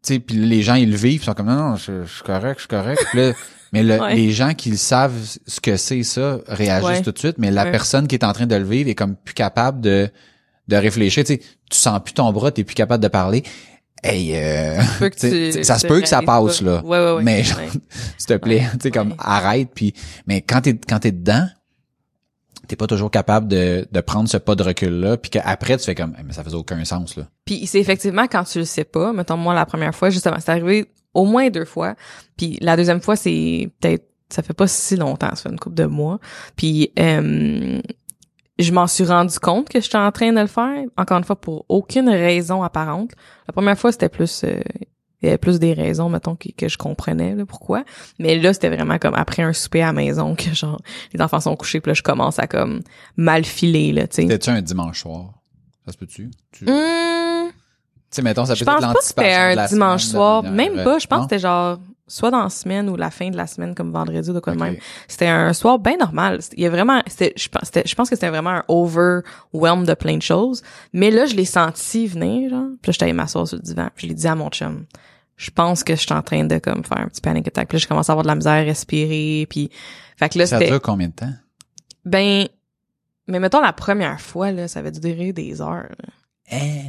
sais 0.06 0.18
puis 0.20 0.36
les 0.36 0.62
gens 0.62 0.74
ils 0.74 0.90
le 0.90 0.96
vivent 0.96 1.20
ils 1.22 1.24
sont 1.24 1.34
comme 1.34 1.46
non 1.46 1.70
non 1.70 1.76
je, 1.76 2.04
je 2.04 2.12
suis 2.14 2.22
correct 2.22 2.54
je 2.56 2.60
suis 2.60 2.68
correct 2.68 3.02
là, 3.14 3.32
mais 3.72 3.82
le- 3.82 4.00
Ouais. 4.00 4.14
les 4.14 4.30
gens 4.30 4.54
qui 4.54 4.70
le 4.70 4.76
savent 4.76 5.14
ce 5.46 5.60
que 5.60 5.76
c'est 5.76 6.02
ça 6.02 6.38
réagissent 6.46 6.88
Ouais. 6.88 7.02
tout 7.02 7.12
de 7.12 7.18
suite 7.18 7.36
mais 7.38 7.50
la 7.50 7.64
Ouais. 7.64 7.70
personne 7.72 8.06
qui 8.06 8.14
est 8.14 8.24
en 8.24 8.32
train 8.32 8.46
de 8.46 8.54
le 8.56 8.64
vivre 8.64 8.88
est 8.90 8.94
comme 8.94 9.16
plus 9.16 9.34
capable 9.34 9.80
de 9.80 10.08
de 10.68 10.76
réfléchir 10.76 11.24
tu 11.24 11.34
sais 11.34 11.38
tu 11.70 11.76
sens 11.78 12.00
plus 12.04 12.14
ton 12.14 12.32
bras 12.32 12.50
t'es 12.50 12.64
plus 12.64 12.74
capable 12.74 13.02
de 13.02 13.08
parler 13.08 13.42
hey 14.02 14.32
euh, 14.36 14.80
tu 15.18 15.52
tu- 15.52 15.64
ça 15.64 15.78
se 15.78 15.86
peut 15.86 16.00
que 16.00 16.08
ça 16.08 16.22
passe 16.22 16.60
pas. 16.60 16.64
là 16.66 16.84
Ouais, 16.84 16.98
ouais, 16.98 17.12
ouais. 17.16 17.22
mais 17.22 17.42
s'il 18.18 18.26
te 18.26 18.34
plaît 18.34 18.66
tu 18.72 18.78
sais 18.82 18.90
comme 18.90 19.14
arrête 19.18 19.68
puis 19.74 19.94
mais 20.26 20.40
quand 20.42 20.60
t'es 20.62 20.74
quand 20.74 20.98
t'es 21.00 21.12
dedans 21.12 21.46
t'es 22.66 22.77
pas 22.77 22.87
toujours 22.87 23.11
capable 23.11 23.48
de, 23.48 23.87
de 23.90 24.00
prendre 24.00 24.29
ce 24.29 24.37
pas 24.37 24.55
de 24.55 24.62
recul 24.62 25.00
là 25.00 25.16
puis 25.16 25.31
qu'après 25.31 25.77
tu 25.77 25.85
fais 25.85 25.94
comme 25.94 26.14
Eh, 26.18 26.22
mais 26.22 26.33
ça 26.33 26.44
faisait 26.44 26.57
aucun 26.57 26.85
sens 26.85 27.16
là 27.16 27.24
Puis 27.44 27.66
c'est 27.66 27.81
effectivement 27.81 28.27
quand 28.27 28.44
tu 28.44 28.59
le 28.59 28.64
sais 28.64 28.85
pas, 28.85 29.12
mettons 29.12 29.37
moi 29.37 29.55
la 29.55 29.66
première 29.66 29.94
fois 29.94 30.11
justement, 30.11 30.37
c'est 30.38 30.50
arrivé 30.50 30.87
au 31.12 31.24
moins 31.24 31.50
deux 31.50 31.64
fois. 31.64 31.94
Puis 32.37 32.59
la 32.61 32.77
deuxième 32.77 33.00
fois 33.00 33.16
c'est 33.16 33.70
peut-être 33.81 34.09
ça 34.31 34.42
fait 34.42 34.55
pas 34.55 34.66
si 34.66 34.96
longtemps, 34.96 35.31
ça 35.31 35.44
fait 35.44 35.50
une 35.50 35.59
couple 35.59 35.77
de 35.77 35.85
mois. 35.85 36.18
Puis 36.57 36.90
euh, 36.98 37.81
je 38.59 38.72
m'en 38.72 38.87
suis 38.87 39.05
rendu 39.05 39.38
compte 39.38 39.68
que 39.68 39.81
j'étais 39.81 39.98
en 39.98 40.11
train 40.12 40.33
de 40.33 40.40
le 40.40 40.46
faire, 40.46 40.85
encore 40.96 41.18
une 41.18 41.24
fois 41.24 41.37
pour 41.40 41.64
aucune 41.68 42.09
raison 42.09 42.62
apparente. 42.62 43.12
La 43.46 43.53
première 43.53 43.79
fois 43.79 43.92
c'était 43.92 44.09
plus 44.09 44.44
euh, 44.44 44.61
il 45.24 45.28
y 45.28 45.30
avait 45.30 45.38
plus 45.38 45.58
des 45.58 45.72
raisons 45.72 46.08
mettons 46.08 46.37
que, 46.37 46.48
que 46.56 46.68
je 46.68 46.76
comprenais 46.78 47.34
là, 47.34 47.44
pourquoi. 47.46 47.84
Mais 48.18 48.38
là 48.38 48.52
c'était 48.52 48.68
vraiment 48.70 48.98
comme 48.98 49.14
après 49.14 49.42
un 49.42 49.52
souper 49.52 49.82
à 49.82 49.87
la 49.87 49.92
maison 49.92 50.34
que 50.34 50.54
genre 50.54 50.80
les 51.12 51.20
enfants 51.20 51.40
sont 51.40 51.56
couchés 51.56 51.80
puis 51.80 51.90
là 51.90 51.94
je 51.94 52.02
commence 52.02 52.38
à 52.38 52.46
comme 52.46 52.80
mal 53.16 53.44
filer 53.44 53.92
là, 53.92 54.06
tu 54.06 54.16
sais. 54.16 54.22
c'était-tu 54.22 54.50
un 54.50 54.62
dimanche 54.62 55.02
soir? 55.02 55.32
Ça 55.87 55.92
se 55.92 55.98
peut-tu? 55.98 56.30
Tu 56.52 56.64
Hum, 56.68 57.50
sais 58.10 58.22
mettons 58.22 58.44
ça 58.44 58.52
peut 58.54 58.58
je 58.58 58.64
être 58.64 58.70
pense 58.72 58.80
pas 58.82 58.94
que 58.94 59.04
c'était 59.04 59.32
un 59.34 59.66
dimanche 59.66 60.04
soir. 60.04 60.42
Même 60.42 60.82
pas. 60.84 60.98
Je 60.98 61.06
pense 61.06 61.18
que 61.20 61.24
c'était 61.24 61.38
genre 61.40 61.78
soit 62.06 62.30
dans 62.30 62.42
la 62.42 62.48
semaine 62.50 62.88
ou 62.90 62.96
la 62.96 63.10
fin 63.10 63.30
de 63.30 63.37
la 63.37 63.46
semaine, 63.46 63.74
comme 63.74 63.90
vendredi 63.90 64.28
ou 64.30 64.34
de 64.34 64.38
quoi 64.40 64.52
de 64.54 64.58
Ok. 64.58 64.64
même. 64.64 64.76
C'était 65.08 65.26
un 65.26 65.52
soir 65.54 65.78
bien 65.78 65.96
normal. 65.96 66.40
Il 66.52 66.62
y 66.62 66.66
a 66.66 66.70
vraiment, 66.70 67.02
c'était, 67.06 67.32
je 67.37 67.48
pense, 67.48 67.62
c'était- 67.64 67.82
je 67.87 67.94
pense 67.94 68.10
que 68.10 68.14
c'était 68.16 68.28
vraiment 68.28 68.50
un 68.50 68.64
overwhelm 68.68 69.84
de 69.87 69.94
plein 69.94 70.16
de 70.18 70.22
choses. 70.22 70.62
Mais 70.92 71.10
là, 71.10 71.24
je 71.26 71.34
l'ai 71.34 71.44
senti 71.46 72.06
venir, 72.06 72.50
genre. 72.50 72.66
Puis 72.82 72.90
là, 72.90 72.92
j'étais 72.92 73.04
allée 73.04 73.12
m'asseoir 73.14 73.48
sur 73.48 73.56
le 73.56 73.62
divan. 73.62 73.88
Puis 73.94 74.06
je 74.06 74.08
l'ai 74.12 74.14
dit 74.18 74.26
à 74.26 74.34
mon 74.34 74.50
chum. 74.50 74.84
Je 75.36 75.50
pense 75.50 75.82
que 75.82 75.94
je 75.96 76.00
suis 76.00 76.12
en 76.12 76.22
train 76.22 76.44
de 76.44 76.58
comme 76.58 76.84
faire 76.84 76.98
un 77.00 77.08
petit 77.08 77.20
panic 77.20 77.48
attack. 77.48 77.68
Puis 77.68 77.76
là, 77.76 77.80
je 77.80 77.88
commence 77.88 78.08
à 78.08 78.12
avoir 78.12 78.22
de 78.22 78.28
la 78.28 78.36
misère 78.36 78.52
à 78.52 78.62
respirer. 78.62 79.46
Puis, 79.50 79.70
fait 80.16 80.28
que 80.28 80.38
là, 80.38 80.46
ça 80.46 80.58
dure 80.60 80.80
combien 80.80 81.08
de 81.08 81.12
temps? 81.12 81.32
Ben, 82.04 82.46
mais 83.26 83.40
mettons 83.40 83.60
la 83.60 83.72
première 83.72 84.20
fois 84.20 84.52
là, 84.52 84.68
ça 84.68 84.80
avait 84.80 84.90
duré 84.92 85.32
des 85.32 85.60
heures. 85.62 85.94
Eh, 86.52 86.82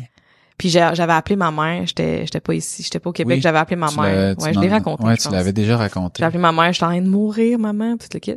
Puis 0.58 0.70
j'avais 0.70 1.14
appelé 1.14 1.36
ma 1.38 1.52
mère, 1.52 1.88
j'étais 1.88 2.26
j'étais 2.26 2.42
pas 2.42 2.54
ici, 2.54 2.84
j'étais 2.84 3.00
pas 3.00 3.10
au 3.10 3.14
Québec, 3.14 3.38
Oui, 3.38 3.42
j'avais 3.42 3.58
appelé 3.58 3.78
ma 3.78 3.90
mère. 3.92 4.38
Ouais, 4.38 4.54
je 4.54 4.60
l'ai 4.60 4.68
raconté. 4.70 5.04
ouais 5.04 5.18
tu 5.18 5.30
l'avais 5.30 5.54
déjà 5.54 5.78
raconté 5.78 6.20
J'ai 6.20 6.26
appelé 6.26 6.40
ma 6.40 6.52
mère, 6.52 6.74
j'étais 6.74 6.86
en 6.86 6.90
train 6.90 7.02
de 7.02 7.10
mourir, 7.10 7.58
maman, 7.58 7.98
tout 7.98 8.08
le 8.14 8.20
kit. 8.20 8.36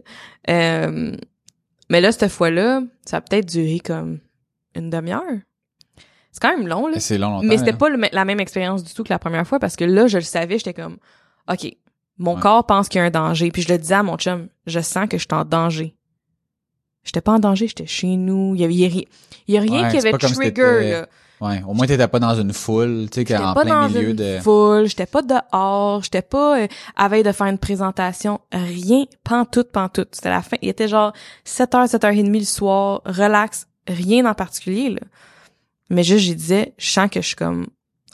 Euh, 0.48 1.16
mais 1.90 2.00
là, 2.00 2.12
cette 2.12 2.30
fois-là, 2.30 2.82
ça 3.04 3.16
a 3.16 3.20
peut-être 3.20 3.46
duré 3.46 3.80
comme 3.80 4.20
une 4.74 4.90
demi-heure. 4.90 5.38
C'est 6.40 6.48
quand 6.48 6.57
même 6.57 6.68
long, 6.68 6.87
là. 6.87 7.01
C'est 7.01 7.18
long 7.18 7.31
longtemps 7.31 7.46
Mais 7.46 7.59
c'était 7.59 7.72
pas 7.72 7.88
le 7.88 8.01
la 8.12 8.24
même 8.24 8.38
expérience 8.40 8.85
du 8.85 8.94
tout 8.94 9.03
que 9.05 9.11
la 9.12 9.18
première 9.18 9.46
fois 9.46 9.59
parce 9.59 9.74
que 9.77 9.85
là, 9.85 10.07
je 10.07 10.18
le 10.18 10.24
savais, 10.24 10.59
j'étais 10.59 10.74
comme, 10.74 10.98
OK, 11.51 11.74
mon 12.18 12.35
Ouais. 12.35 12.40
corps 12.40 12.64
pense 12.66 12.88
qu'il 12.88 12.98
y 13.01 13.03
a 13.03 13.07
un 13.07 13.11
danger. 13.11 13.51
Puis 13.51 13.62
je 13.62 13.68
le 13.72 13.79
disais 13.79 13.94
à 13.94 14.03
mon 14.03 14.16
chum, 14.16 14.48
je 14.66 14.81
sens 14.81 15.09
que 15.09 15.16
je 15.18 15.22
suis 15.22 15.29
en 15.33 15.44
danger. 15.44 15.94
J'étais 17.05 17.20
pas 17.20 17.33
en 17.33 17.38
danger, 17.38 17.66
j'étais 17.68 17.87
chez 17.87 18.16
nous. 18.16 18.55
Il 18.55 18.61
y 18.61 18.64
avait, 18.64 18.74
il 18.74 18.94
y 18.96 19.09
il 19.48 19.55
y 19.55 19.59
a 19.59 19.61
rien 19.61 19.85
Ouais, 19.85 19.90
qui 19.90 19.96
avait 19.98 20.12
si 20.20 20.35
trigger, 20.35 20.90
là. 20.90 21.07
ouais 21.40 21.62
au 21.66 21.72
moins 21.72 21.87
t'étais 21.87 22.07
pas 22.09 22.18
dans 22.18 22.35
une 22.35 22.53
foule 22.53 23.07
tu 23.11 23.20
sais 23.22 23.27
J'étais 23.27 23.37
en 23.38 23.55
pas 23.55 23.62
plein 23.62 23.83
dans 23.83 23.88
milieu 23.88 24.11
une 24.11 24.16
de 24.16 24.38
foule, 24.40 24.87
j'étais 24.87 25.07
pas 25.07 25.22
dehors, 25.22 26.03
j'étais 26.03 26.20
pas 26.22 26.61
euh, 26.61 26.66
à 26.96 27.09
veille 27.09 27.22
de 27.22 27.33
faire 27.33 27.46
une 27.46 27.57
présentation, 27.59 28.40
rien, 28.53 29.05
pantoute, 29.24 29.70
pantoute. 29.72 30.09
C'était 30.12 30.29
la 30.31 30.42
fin, 30.42 30.57
il 30.61 30.68
était 30.68 30.88
genre 30.88 31.12
7h, 31.46 31.88
7h30 31.90 32.38
le 32.38 32.44
soir, 32.44 33.01
relax, 33.07 33.66
rien 33.87 34.27
en 34.27 34.35
particulier, 34.35 34.90
là. 34.90 35.01
Mais 35.90 36.03
juste, 36.03 36.24
j'ai 36.24 36.35
disais, 36.35 36.74
je 36.79 36.88
sens 36.90 37.09
que 37.11 37.20
je 37.20 37.27
suis 37.29 37.37
comme 37.37 37.66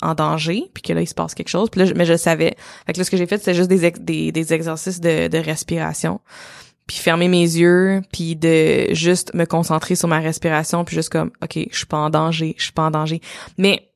en 0.03 0.15
danger, 0.15 0.65
puis 0.75 0.83
que 0.83 0.93
là, 0.93 1.01
il 1.01 1.07
se 1.09 1.15
passe 1.15 1.35
quelque 1.35 1.49
chose. 1.49 1.71
Puis 1.71 1.79
là, 1.81 1.87
je- 1.87 1.95
mais 1.95 2.05
je 2.05 2.17
savais. 2.17 2.57
Fait 2.87 2.93
que 2.93 2.99
là, 2.99 3.05
ce 3.05 3.11
que 3.11 3.17
j'ai 3.17 3.27
fait, 3.27 3.39
c'était 3.39 3.55
juste 3.55 3.69
des, 3.71 3.91
des, 3.91 4.33
des 4.33 4.53
exercices 4.53 5.01
de, 5.01 5.29
de 5.29 5.39
respiration. 5.39 6.21
Puis 6.87 6.99
fermer 6.99 7.29
mes 7.29 7.41
yeux, 7.43 8.03
puis 8.13 8.37
de 8.37 8.93
juste 8.93 9.33
me 9.35 9.47
concentrer 9.47 9.95
sur 9.95 10.07
ma 10.09 10.19
respiration, 10.21 10.85
puis 10.85 10.95
juste 10.97 11.09
comme, 11.09 11.31
OK, 11.43 11.59
je 11.71 11.77
suis 11.77 11.87
pas 11.87 11.97
en 11.97 12.11
danger, 12.11 12.55
je 12.59 12.65
suis 12.65 12.73
pas 12.73 12.83
en 12.83 12.91
danger. 12.91 13.21
Mais 13.57 13.89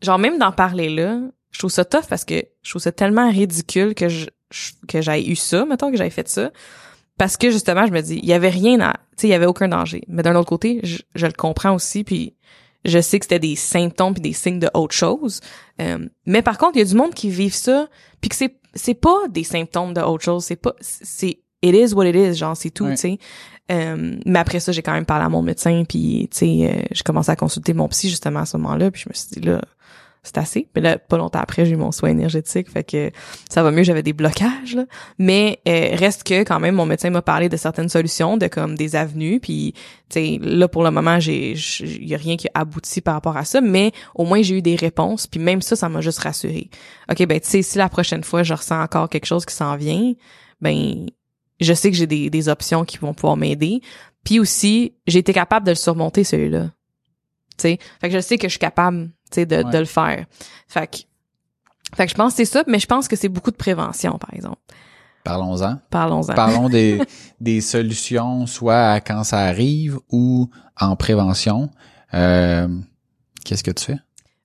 genre 0.00 0.18
même 0.18 0.38
d'en 0.38 0.50
parler 0.50 0.88
là, 0.88 1.20
je 1.52 1.58
trouve 1.60 1.70
ça 1.70 1.84
tough 1.84 2.06
parce 2.08 2.24
que 2.24 2.42
je 2.62 2.70
trouve 2.70 2.82
ça 2.82 2.90
tellement 2.90 3.30
ridicule 3.30 3.94
que 3.94 4.08
je, 4.08 4.26
je- 4.50 4.72
que 4.88 5.00
j'aille 5.00 5.28
eu 5.30 5.36
ça, 5.36 5.64
mettons 5.66 5.92
que 5.92 5.96
j'aille 5.96 6.10
fait 6.10 6.28
ça. 6.28 6.50
Parce 7.18 7.36
que 7.36 7.50
justement, 7.50 7.86
je 7.86 7.92
me 7.92 8.00
dis, 8.00 8.18
il 8.20 8.24
y 8.28 8.32
avait 8.32 8.48
rien 8.48 8.80
à, 8.80 8.94
tu 8.94 8.98
sais, 9.22 9.26
il 9.28 9.30
y 9.30 9.34
avait 9.34 9.46
aucun 9.46 9.68
danger. 9.68 10.02
Mais 10.08 10.22
d'un 10.24 10.34
autre 10.34 10.48
côté, 10.48 10.80
je, 10.82 10.98
je 11.14 11.26
le 11.26 11.32
comprends 11.32 11.74
aussi, 11.74 12.02
puis 12.02 12.34
je 12.84 13.00
sais 13.00 13.18
que 13.18 13.24
c'était 13.24 13.38
des 13.38 13.56
symptômes 13.56 14.14
puis 14.14 14.22
des 14.22 14.32
signes 14.32 14.58
de 14.58 14.68
autre 14.74 14.94
chose. 14.94 15.40
Euh, 15.80 16.06
mais 16.26 16.42
par 16.42 16.58
contre, 16.58 16.76
il 16.76 16.80
y 16.80 16.82
a 16.82 16.86
du 16.86 16.94
monde 16.94 17.14
qui 17.14 17.28
vivent 17.30 17.54
ça, 17.54 17.88
puis 18.20 18.28
que 18.28 18.36
c'est 18.36 18.56
c'est 18.74 18.94
pas 18.94 19.28
des 19.28 19.44
symptômes 19.44 19.92
de 19.92 20.00
autre 20.00 20.24
chose, 20.24 20.44
c'est 20.44 20.56
pas 20.56 20.74
c'est 20.80 21.40
it 21.62 21.74
is 21.74 21.92
what 21.94 22.06
it 22.06 22.16
is, 22.16 22.34
genre 22.36 22.56
c'est 22.56 22.70
tout, 22.70 22.84
Ouais. 22.84 22.94
tu 22.94 23.00
sais. 23.00 23.18
Euh, 23.70 24.16
mais 24.26 24.38
après 24.38 24.60
ça, 24.60 24.72
j'ai 24.72 24.82
quand 24.82 24.92
même 24.92 25.04
parlé 25.06 25.24
à 25.24 25.28
mon 25.28 25.42
médecin, 25.42 25.84
puis 25.88 26.28
tu 26.32 26.38
sais, 26.38 26.70
euh, 26.70 26.82
j'ai 26.90 27.02
commencé 27.02 27.30
à 27.30 27.36
consulter 27.36 27.74
mon 27.74 27.86
psy 27.88 28.08
justement 28.08 28.40
à 28.40 28.46
ce 28.46 28.56
moment-là, 28.56 28.90
puis 28.90 29.02
je 29.04 29.08
me 29.08 29.14
suis 29.14 29.40
dit 29.40 29.46
là, 29.46 29.60
c'est 30.22 30.38
assez. 30.38 30.68
Mais 30.74 30.80
là, 30.80 30.98
pas 30.98 31.16
longtemps 31.16 31.40
après, 31.40 31.66
j'ai 31.66 31.72
eu 31.72 31.76
mon 31.76 31.90
soin 31.90 32.10
énergétique, 32.10 32.70
fait 32.70 32.84
que 32.84 33.10
ça 33.50 33.62
va 33.62 33.72
mieux, 33.72 33.82
j'avais 33.82 34.04
des 34.04 34.12
blocages, 34.12 34.76
là. 34.76 34.86
Mais 35.18 35.60
euh, 35.66 35.96
reste 35.96 36.22
que 36.22 36.44
quand 36.44 36.60
même, 36.60 36.76
mon 36.76 36.86
médecin 36.86 37.10
m'a 37.10 37.22
parlé 37.22 37.48
de 37.48 37.56
certaines 37.56 37.88
solutions, 37.88 38.36
de 38.36 38.46
comme 38.46 38.76
des 38.76 38.94
avenues, 38.94 39.40
puis 39.40 39.74
tu 40.08 40.20
sais, 40.20 40.38
là 40.40 40.68
pour 40.68 40.84
le 40.84 40.92
moment, 40.92 41.18
j'ai, 41.18 41.54
y 42.00 42.14
a 42.14 42.18
rien 42.18 42.36
qui 42.36 42.46
a 42.48 42.60
abouti 42.60 43.00
par 43.00 43.14
rapport 43.14 43.36
à 43.36 43.44
ça, 43.44 43.60
mais 43.60 43.90
au 44.14 44.24
moins 44.24 44.42
j'ai 44.42 44.58
eu 44.58 44.62
des 44.62 44.76
réponses, 44.76 45.26
puis 45.26 45.40
même 45.40 45.60
ça, 45.60 45.74
ça 45.74 45.88
m'a 45.88 46.00
juste 46.00 46.20
rassuré. 46.20 46.70
Ok, 47.10 47.26
ben 47.26 47.40
tu 47.40 47.48
sais, 47.48 47.62
si 47.62 47.78
la 47.78 47.88
prochaine 47.88 48.22
fois 48.22 48.44
je 48.44 48.54
ressens 48.54 48.80
encore 48.80 49.08
quelque 49.08 49.26
chose 49.26 49.44
qui 49.44 49.54
s'en 49.54 49.76
vient, 49.76 50.12
ben 50.60 51.06
je 51.60 51.74
sais 51.74 51.90
que 51.90 51.96
j'ai 51.96 52.06
des, 52.06 52.30
des 52.30 52.48
options 52.48 52.84
qui 52.84 52.98
vont 52.98 53.14
pouvoir 53.14 53.36
m'aider. 53.36 53.80
Puis 54.24 54.38
aussi, 54.38 54.94
j'ai 55.06 55.18
été 55.18 55.32
capable 55.32 55.66
de 55.66 55.72
le 55.72 55.76
surmonter 55.76 56.22
celui-là. 56.22 56.70
Tu 57.58 57.62
sais, 57.62 57.78
fait 58.00 58.08
que 58.08 58.14
je 58.14 58.20
sais 58.20 58.38
que 58.38 58.46
je 58.46 58.52
suis 58.52 58.58
capable 58.58 59.10
de, 59.40 59.62
de 59.62 59.78
le 59.78 59.84
faire. 59.84 60.24
Fait 60.68 60.86
que, 60.86 60.98
fait 61.96 62.06
que 62.06 62.10
je 62.10 62.14
pense 62.14 62.32
que 62.32 62.36
c'est 62.38 62.52
ça, 62.52 62.64
mais 62.66 62.78
je 62.78 62.86
pense 62.86 63.08
que 63.08 63.16
c'est 63.16 63.28
beaucoup 63.28 63.50
de 63.50 63.56
prévention, 63.56 64.18
par 64.18 64.32
exemple. 64.32 64.60
Parlons-en. 65.24 65.78
Parlons-en. 65.90 66.34
Parlons 66.34 66.68
des, 66.68 67.00
des 67.40 67.60
solutions, 67.60 68.46
soit 68.46 69.00
quand 69.00 69.24
ça 69.24 69.40
arrive 69.40 69.98
ou 70.10 70.48
en 70.80 70.96
prévention. 70.96 71.70
Euh, 72.14 72.68
Qu'est-ce 73.44 73.62
que 73.64 73.70
tu 73.70 73.84
fais? 73.84 73.98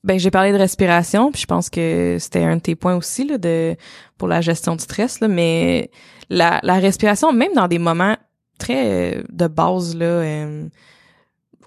Ben 0.03 0.19
j'ai 0.19 0.31
parlé 0.31 0.51
de 0.51 0.57
respiration, 0.57 1.31
puis 1.31 1.41
je 1.41 1.47
pense 1.47 1.69
que 1.69 2.17
c'était 2.19 2.43
un 2.43 2.57
de 2.57 2.61
tes 2.61 2.75
points 2.75 2.95
aussi 2.95 3.27
là, 3.27 3.37
de 3.37 3.75
pour 4.17 4.27
la 4.27 4.41
gestion 4.41 4.75
du 4.75 4.83
stress 4.83 5.19
là, 5.19 5.27
mais 5.27 5.91
la, 6.29 6.59
la 6.63 6.75
respiration, 6.75 7.33
même 7.33 7.53
dans 7.53 7.67
des 7.67 7.79
moments 7.79 8.15
très 8.57 9.17
euh, 9.17 9.23
de 9.29 9.47
base 9.47 9.95
là. 9.95 10.05
Euh, 10.05 10.67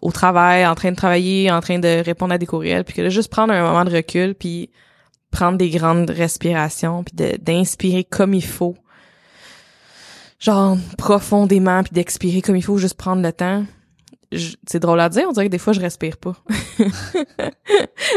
au 0.02 0.12
travail, 0.12 0.66
en 0.66 0.74
train 0.74 0.90
de 0.90 0.96
travailler, 0.96 1.50
en 1.50 1.60
train 1.60 1.78
de 1.78 2.02
répondre 2.04 2.32
à 2.32 2.38
des 2.38 2.46
courriels, 2.46 2.84
puis 2.84 2.94
que 2.94 3.02
de 3.02 3.10
juste 3.10 3.30
prendre 3.30 3.52
un 3.52 3.62
moment 3.62 3.84
de 3.84 3.94
recul, 3.94 4.34
puis 4.34 4.70
prendre 5.30 5.58
des 5.58 5.70
grandes 5.70 6.10
respirations, 6.10 7.04
puis 7.04 7.38
d'inspirer 7.38 8.04
comme 8.04 8.34
il 8.34 8.44
faut, 8.44 8.76
genre 10.38 10.76
profondément, 10.98 11.82
puis 11.82 11.92
d'expirer 11.92 12.42
comme 12.42 12.56
il 12.56 12.62
faut, 12.62 12.78
juste 12.78 12.96
prendre 12.96 13.22
le 13.22 13.32
temps. 13.32 13.64
C'est 14.66 14.78
drôle 14.78 15.00
à 15.00 15.08
dire, 15.08 15.24
on 15.28 15.32
dirait 15.32 15.46
que 15.46 15.50
des 15.50 15.58
fois 15.58 15.72
je 15.72 15.80
respire 15.80 16.16
pas. 16.16 16.36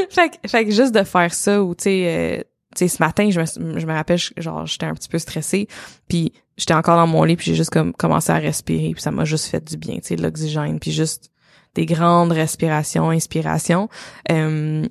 fait, 0.10 0.30
que, 0.30 0.48
fait 0.48 0.66
que 0.66 0.72
juste 0.72 0.94
de 0.94 1.04
faire 1.04 1.34
ça, 1.34 1.64
ou 1.64 1.74
tu 1.74 1.84
sais, 1.84 2.06
euh, 2.08 2.44
tu 2.76 2.80
sais, 2.80 2.88
ce 2.88 3.02
matin, 3.02 3.30
je 3.30 3.40
me, 3.40 3.80
je 3.80 3.86
me 3.86 3.94
rappelle, 3.94 4.20
genre, 4.38 4.66
j'étais 4.66 4.86
un 4.86 4.94
petit 4.94 5.10
peu 5.10 5.20
stressée, 5.20 5.68
puis 6.08 6.32
j'étais 6.56 6.76
encore 6.76 6.98
dans 6.98 7.08
mon 7.08 7.24
lit, 7.24 7.36
puis 7.36 7.48
j'ai 7.48 7.56
juste 7.56 7.72
comme 7.72 7.94
commencé 7.94 8.32
à 8.32 8.38
respirer, 8.38 8.92
puis 8.94 9.02
ça 9.02 9.12
m'a 9.12 9.26
juste 9.26 9.48
fait 9.48 9.64
du 9.68 9.78
bien, 9.78 9.96
tu 9.96 10.10
sais, 10.10 10.16
l'oxygène, 10.16 10.80
puis 10.80 10.92
juste 10.92 11.33
des 11.76 11.86
grandes 11.86 12.32
respirations, 12.32 13.10
inspirations. 13.10 13.90
Euh, 14.32 14.86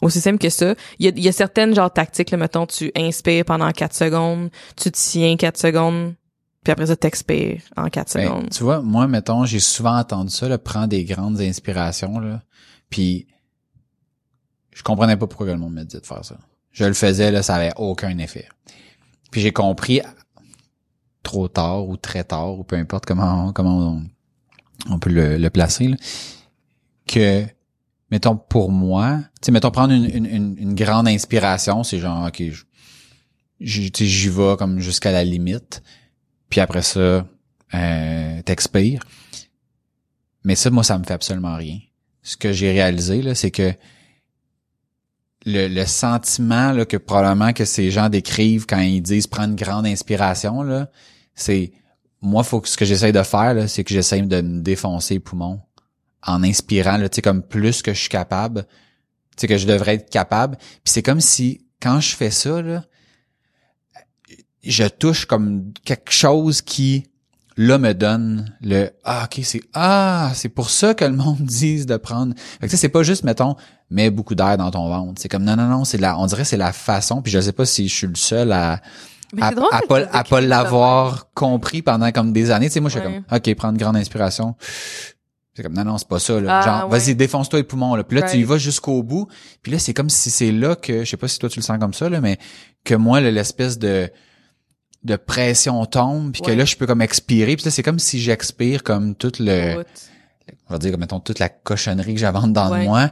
aussi 0.00 0.20
simple 0.20 0.38
que 0.38 0.48
ça. 0.48 0.74
Il 0.98 1.06
y 1.06 1.08
a, 1.08 1.12
il 1.16 1.22
y 1.22 1.28
a 1.28 1.32
certaines 1.32 1.74
genre 1.74 1.92
tactiques, 1.92 2.30
là, 2.30 2.38
mettons, 2.38 2.66
tu 2.66 2.90
inspires 2.96 3.44
pendant 3.44 3.70
4 3.70 3.94
secondes, 3.94 4.50
tu 4.76 4.90
tiens 4.90 5.36
4 5.36 5.58
secondes, 5.58 6.14
puis 6.62 6.72
après 6.72 6.86
ça, 6.86 6.96
t'expires 6.96 7.62
en 7.76 7.88
4 7.88 8.14
ben, 8.14 8.22
secondes. 8.22 8.50
Tu 8.50 8.62
vois, 8.62 8.80
moi, 8.80 9.08
mettons, 9.08 9.44
j'ai 9.44 9.60
souvent 9.60 9.98
entendu 9.98 10.30
ça, 10.30 10.48
là, 10.48 10.58
prends 10.58 10.86
des 10.86 11.04
grandes 11.04 11.40
inspirations, 11.40 12.18
là, 12.20 12.42
puis 12.90 13.26
je 14.72 14.82
comprenais 14.82 15.16
pas 15.16 15.26
pourquoi 15.26 15.46
le 15.46 15.58
monde 15.58 15.74
me 15.74 15.84
disait 15.84 16.00
de 16.00 16.06
faire 16.06 16.24
ça. 16.24 16.36
Je 16.70 16.84
le 16.84 16.94
faisais, 16.94 17.32
là, 17.32 17.42
ça 17.42 17.56
avait 17.56 17.72
aucun 17.76 18.16
effet. 18.18 18.48
Puis 19.32 19.40
j'ai 19.40 19.52
compris 19.52 20.00
trop 21.24 21.48
tard 21.48 21.88
ou 21.88 21.96
très 21.96 22.22
tard, 22.22 22.58
ou 22.58 22.62
peu 22.62 22.76
importe 22.76 23.04
comment, 23.04 23.52
comment 23.52 23.78
on, 23.78 24.02
on 24.88 24.98
peut 24.98 25.10
le, 25.10 25.48
placer, 25.50 25.90
que, 27.06 27.44
mettons, 28.10 28.36
pour 28.36 28.70
moi, 28.70 29.18
tu 29.40 29.46
sais, 29.46 29.52
mettons, 29.52 29.70
prendre 29.70 29.92
une, 29.92 30.04
une, 30.04 30.56
une 30.58 30.74
grande 30.74 31.08
inspiration, 31.08 31.82
c'est 31.82 31.98
genre, 31.98 32.26
OK, 32.26 32.42
j'y 33.60 34.28
vais 34.28 34.56
comme 34.58 34.80
jusqu'à 34.80 35.12
la 35.12 35.24
limite, 35.24 35.82
puis 36.48 36.60
après 36.60 36.82
ça, 36.82 37.26
euh, 37.74 38.42
t'expires. 38.42 39.02
Mais 40.44 40.54
ça, 40.54 40.70
moi, 40.70 40.84
ça 40.84 40.98
me 40.98 41.04
fait 41.04 41.14
absolument 41.14 41.56
rien. 41.56 41.78
Ce 42.22 42.36
que 42.36 42.52
j'ai 42.52 42.72
réalisé, 42.72 43.22
là, 43.22 43.34
c'est 43.34 43.50
que 43.50 43.72
le, 45.44 45.68
le 45.68 45.86
sentiment 45.86 46.72
là, 46.72 46.84
que 46.84 46.96
probablement 46.96 47.52
que 47.52 47.64
ces 47.64 47.90
gens 47.90 48.08
décrivent 48.08 48.66
quand 48.66 48.80
ils 48.80 49.00
disent 49.00 49.26
prendre 49.26 49.50
une 49.50 49.56
grande 49.56 49.86
inspiration, 49.86 50.62
là, 50.62 50.90
c'est 51.34 51.72
moi, 52.20 52.42
faut 52.42 52.60
que 52.60 52.68
ce 52.68 52.76
que 52.76 52.84
j'essaye 52.84 53.12
de 53.12 53.22
faire, 53.22 53.68
c'est 53.68 53.84
que 53.84 53.94
j'essaye 53.94 54.22
de 54.22 54.40
me 54.40 54.60
défoncer 54.60 55.14
les 55.14 55.20
poumons 55.20 55.60
en 56.26 56.42
inspirant, 56.42 56.98
tu 56.98 57.08
sais, 57.12 57.22
comme 57.22 57.42
plus 57.42 57.82
que 57.82 57.94
je 57.94 58.00
suis 58.00 58.08
capable, 58.08 58.64
tu 59.36 59.42
sais, 59.42 59.46
que 59.46 59.56
je 59.56 59.66
devrais 59.66 59.94
être 59.94 60.10
capable. 60.10 60.56
Puis 60.56 60.92
c'est 60.92 61.02
comme 61.02 61.20
si, 61.20 61.64
quand 61.80 62.00
je 62.00 62.16
fais 62.16 62.30
ça, 62.30 62.60
là, 62.60 62.84
je 64.64 64.84
touche 64.84 65.26
comme 65.26 65.72
quelque 65.84 66.10
chose 66.10 66.60
qui, 66.60 67.06
là, 67.56 67.78
me 67.78 67.94
donne 67.94 68.52
le, 68.60 68.90
ah, 69.04 69.26
ok, 69.26 69.44
c'est, 69.44 69.62
ah, 69.74 70.32
c'est 70.34 70.48
pour 70.48 70.70
ça 70.70 70.94
que 70.94 71.04
le 71.04 71.16
monde 71.16 71.40
dise 71.40 71.86
de 71.86 71.96
prendre. 71.96 72.34
Fait 72.60 72.68
que 72.68 72.76
c'est 72.76 72.88
pas 72.88 73.04
juste, 73.04 73.22
mettons, 73.22 73.54
mets 73.90 74.10
beaucoup 74.10 74.34
d'air 74.34 74.58
dans 74.58 74.72
ton 74.72 74.88
ventre. 74.88 75.20
C'est 75.22 75.28
comme, 75.28 75.44
non, 75.44 75.54
non, 75.54 75.68
non, 75.68 75.84
c'est 75.84 75.98
la, 75.98 76.18
on 76.18 76.26
dirait 76.26 76.44
c'est 76.44 76.56
la 76.56 76.72
façon, 76.72 77.22
puis 77.22 77.30
je 77.30 77.40
sais 77.40 77.52
pas 77.52 77.64
si 77.64 77.88
je 77.88 77.94
suis 77.94 78.06
le 78.08 78.16
seul 78.16 78.50
à, 78.50 78.80
à, 79.40 79.48
à, 80.12 80.24
pas, 80.24 80.40
l'avoir 80.40 81.32
compris 81.34 81.82
pendant 81.82 82.10
comme 82.12 82.32
des 82.32 82.50
années. 82.50 82.68
Tu 82.68 82.74
sais, 82.74 82.80
moi, 82.80 82.90
je 82.90 82.98
suis 82.98 83.06
comme, 83.06 83.24
OK, 83.30 83.54
prendre 83.54 83.74
une 83.74 83.78
grande 83.78 83.96
inspiration. 83.96 84.56
C'est 85.54 85.62
comme, 85.62 85.74
non, 85.74 85.84
non, 85.84 85.98
c'est 85.98 86.08
pas 86.08 86.20
ça, 86.20 86.40
là. 86.40 86.60
Ah, 86.60 86.64
Genre, 86.64 86.88
vas-y, 86.88 87.14
défonce-toi 87.16 87.58
les 87.58 87.64
poumons, 87.64 87.96
là. 87.96 88.04
Puis 88.04 88.18
là, 88.18 88.30
tu 88.30 88.36
y 88.36 88.44
vas 88.44 88.58
jusqu'au 88.58 89.02
bout. 89.02 89.26
Puis 89.62 89.72
là, 89.72 89.78
c'est 89.78 89.92
comme 89.92 90.08
si 90.08 90.30
c'est 90.30 90.52
là 90.52 90.76
que, 90.76 91.04
je 91.04 91.10
sais 91.10 91.16
pas 91.16 91.28
si 91.28 91.38
toi 91.38 91.48
tu 91.48 91.58
le 91.58 91.64
sens 91.64 91.78
comme 91.78 91.94
ça, 91.94 92.08
là, 92.08 92.20
mais 92.20 92.38
que 92.84 92.94
moi, 92.94 93.20
l'espèce 93.20 93.78
de, 93.78 94.08
de 95.04 95.16
pression 95.16 95.84
tombe, 95.86 96.32
puis 96.32 96.42
que 96.42 96.52
là, 96.52 96.64
je 96.64 96.76
peux 96.76 96.86
comme 96.86 97.02
expirer. 97.02 97.56
Puis 97.56 97.64
là, 97.64 97.70
c'est 97.70 97.82
comme 97.82 97.98
si 97.98 98.20
j'expire 98.20 98.82
comme 98.82 99.14
tout 99.14 99.32
le, 99.40 99.84
on 100.68 100.74
va 100.74 100.78
dire, 100.78 100.96
mettons, 100.96 101.20
toute 101.20 101.38
la 101.38 101.48
cochonnerie 101.48 102.14
que 102.14 102.20
j'avance 102.20 102.50
dans 102.50 102.74
moi. 102.76 103.10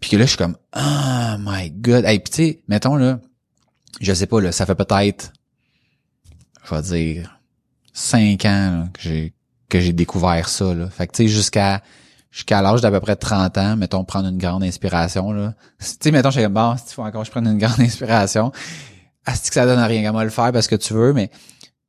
Puis 0.00 0.10
que 0.10 0.16
là, 0.16 0.24
je 0.24 0.28
suis 0.28 0.38
comme, 0.38 0.56
oh 0.76 1.36
my 1.38 1.70
god. 1.70 2.04
Hey, 2.04 2.18
puis 2.18 2.30
tu 2.30 2.36
sais, 2.36 2.62
mettons, 2.68 2.96
là, 2.96 3.20
je 4.00 4.12
sais 4.12 4.26
pas, 4.26 4.40
là, 4.40 4.52
ça 4.52 4.66
fait 4.66 4.74
peut-être 4.74 5.32
je 6.68 6.74
vais 6.74 6.82
dire, 6.82 7.40
cinq 7.92 8.44
ans 8.44 8.88
que 8.92 9.00
j'ai 9.00 9.32
que 9.68 9.80
j'ai 9.80 9.92
découvert 9.92 10.48
ça. 10.48 10.74
Là. 10.74 10.88
Fait 10.88 11.06
que 11.06 11.12
tu 11.12 11.24
sais, 11.24 11.28
jusqu'à 11.28 11.82
jusqu'à 12.30 12.62
l'âge 12.62 12.80
d'à 12.80 12.90
peu 12.90 13.00
près 13.00 13.16
30 13.16 13.58
ans, 13.58 13.76
mettons, 13.76 14.04
prendre 14.04 14.28
une 14.28 14.38
grande 14.38 14.62
inspiration. 14.62 15.32
Là. 15.32 15.54
Tu 15.80 15.86
sais, 16.00 16.10
mettons, 16.10 16.30
je 16.30 16.46
bon, 16.46 16.76
si 16.76 16.94
faut 16.94 17.02
encore 17.02 17.24
je 17.24 17.30
prenne 17.30 17.46
une 17.46 17.58
grande 17.66 17.80
inspiration, 17.80 18.52
est-ce 19.26 19.48
que 19.48 19.54
ça 19.54 19.66
donne 19.66 19.80
rien 19.80 20.08
à 20.08 20.12
moi 20.12 20.24
le 20.24 20.30
faire 20.30 20.52
parce 20.52 20.66
que 20.68 20.76
tu 20.76 20.92
veux, 20.94 21.12
mais 21.12 21.30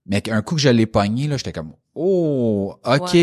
mais 0.06 0.24
un 0.32 0.42
coup 0.42 0.56
que 0.56 0.62
je 0.62 0.70
l'ai 0.70 0.86
pogné, 0.86 1.28
là, 1.28 1.36
j'étais 1.36 1.52
comme 1.52 1.74
Oh, 1.94 2.76
OK, 2.86 3.18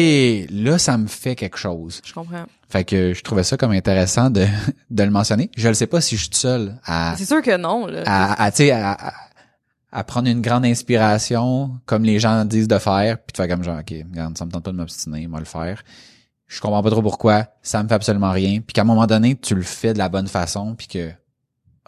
là, 0.50 0.78
ça 0.78 0.98
me 0.98 1.06
fait 1.06 1.36
quelque 1.36 1.56
chose. 1.56 2.02
Je 2.04 2.12
comprends. 2.12 2.44
Fait 2.68 2.84
que 2.84 3.14
je 3.14 3.22
trouvais 3.22 3.44
ça 3.44 3.56
comme 3.56 3.70
intéressant 3.70 4.30
de, 4.30 4.46
de 4.90 5.02
le 5.02 5.10
mentionner. 5.10 5.50
Je 5.56 5.68
ne 5.68 5.72
sais 5.74 5.86
pas 5.86 6.00
si 6.00 6.16
je 6.16 6.24
suis 6.24 6.34
seul 6.34 6.78
à. 6.84 7.14
C'est 7.16 7.24
sûr 7.24 7.40
que 7.40 7.56
non, 7.56 7.86
là. 7.86 8.02
À, 8.04 8.42
à 8.42 8.50
tu 8.50 8.58
sais, 8.58 8.72
à, 8.72 9.14
à 9.94 10.02
prendre 10.02 10.28
une 10.28 10.42
grande 10.42 10.64
inspiration, 10.64 11.78
comme 11.86 12.02
les 12.02 12.18
gens 12.18 12.44
disent 12.44 12.66
de 12.66 12.78
faire, 12.78 13.16
puis 13.18 13.32
tu 13.32 13.40
fais 13.40 13.48
comme 13.48 13.62
genre, 13.62 13.78
OK, 13.78 13.94
regarde, 14.10 14.36
ça 14.36 14.44
me 14.44 14.50
tente 14.50 14.64
pas 14.64 14.72
de 14.72 14.76
m'obstiner, 14.76 15.28
moi 15.28 15.38
le 15.38 15.44
faire. 15.46 15.84
Je 16.48 16.60
comprends 16.60 16.82
pas 16.82 16.90
trop 16.90 17.00
pourquoi, 17.00 17.46
ça 17.62 17.80
me 17.80 17.88
fait 17.88 17.94
absolument 17.94 18.32
rien, 18.32 18.60
puis 18.60 18.74
qu'à 18.74 18.80
un 18.80 18.86
moment 18.86 19.06
donné, 19.06 19.36
tu 19.36 19.54
le 19.54 19.62
fais 19.62 19.92
de 19.92 19.98
la 19.98 20.08
bonne 20.08 20.26
façon, 20.26 20.74
puis 20.74 20.88
que 20.88 21.12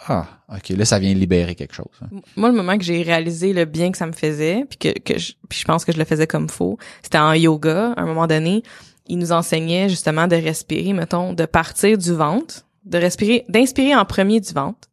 ah, 0.06 0.26
ok, 0.54 0.68
là 0.68 0.84
ça 0.84 1.00
vient 1.00 1.12
libérer 1.14 1.56
quelque 1.56 1.74
chose. 1.74 1.86
Hein. 2.00 2.20
Moi, 2.36 2.50
le 2.50 2.54
moment 2.54 2.78
que 2.78 2.84
j'ai 2.84 3.02
réalisé 3.02 3.52
le 3.52 3.64
bien 3.64 3.90
que 3.90 3.98
ça 3.98 4.06
me 4.06 4.12
faisait, 4.12 4.64
puis 4.66 4.78
que, 4.78 4.98
que 5.00 5.18
je, 5.18 5.32
puis 5.48 5.58
je 5.58 5.64
pense 5.64 5.84
que 5.84 5.90
je 5.90 5.98
le 5.98 6.04
faisais 6.04 6.28
comme 6.28 6.48
faux, 6.48 6.78
c'était 7.02 7.18
en 7.18 7.32
yoga. 7.32 7.92
À 7.96 8.02
un 8.02 8.06
moment 8.06 8.28
donné, 8.28 8.62
il 9.06 9.18
nous 9.18 9.32
enseignait 9.32 9.88
justement 9.88 10.28
de 10.28 10.36
respirer, 10.36 10.92
mettons, 10.92 11.32
de 11.32 11.44
partir 11.44 11.98
du 11.98 12.12
ventre, 12.12 12.66
de 12.84 12.98
respirer, 12.98 13.44
d'inspirer 13.48 13.96
en 13.96 14.04
premier 14.04 14.38
du 14.38 14.52
ventre, 14.52 14.88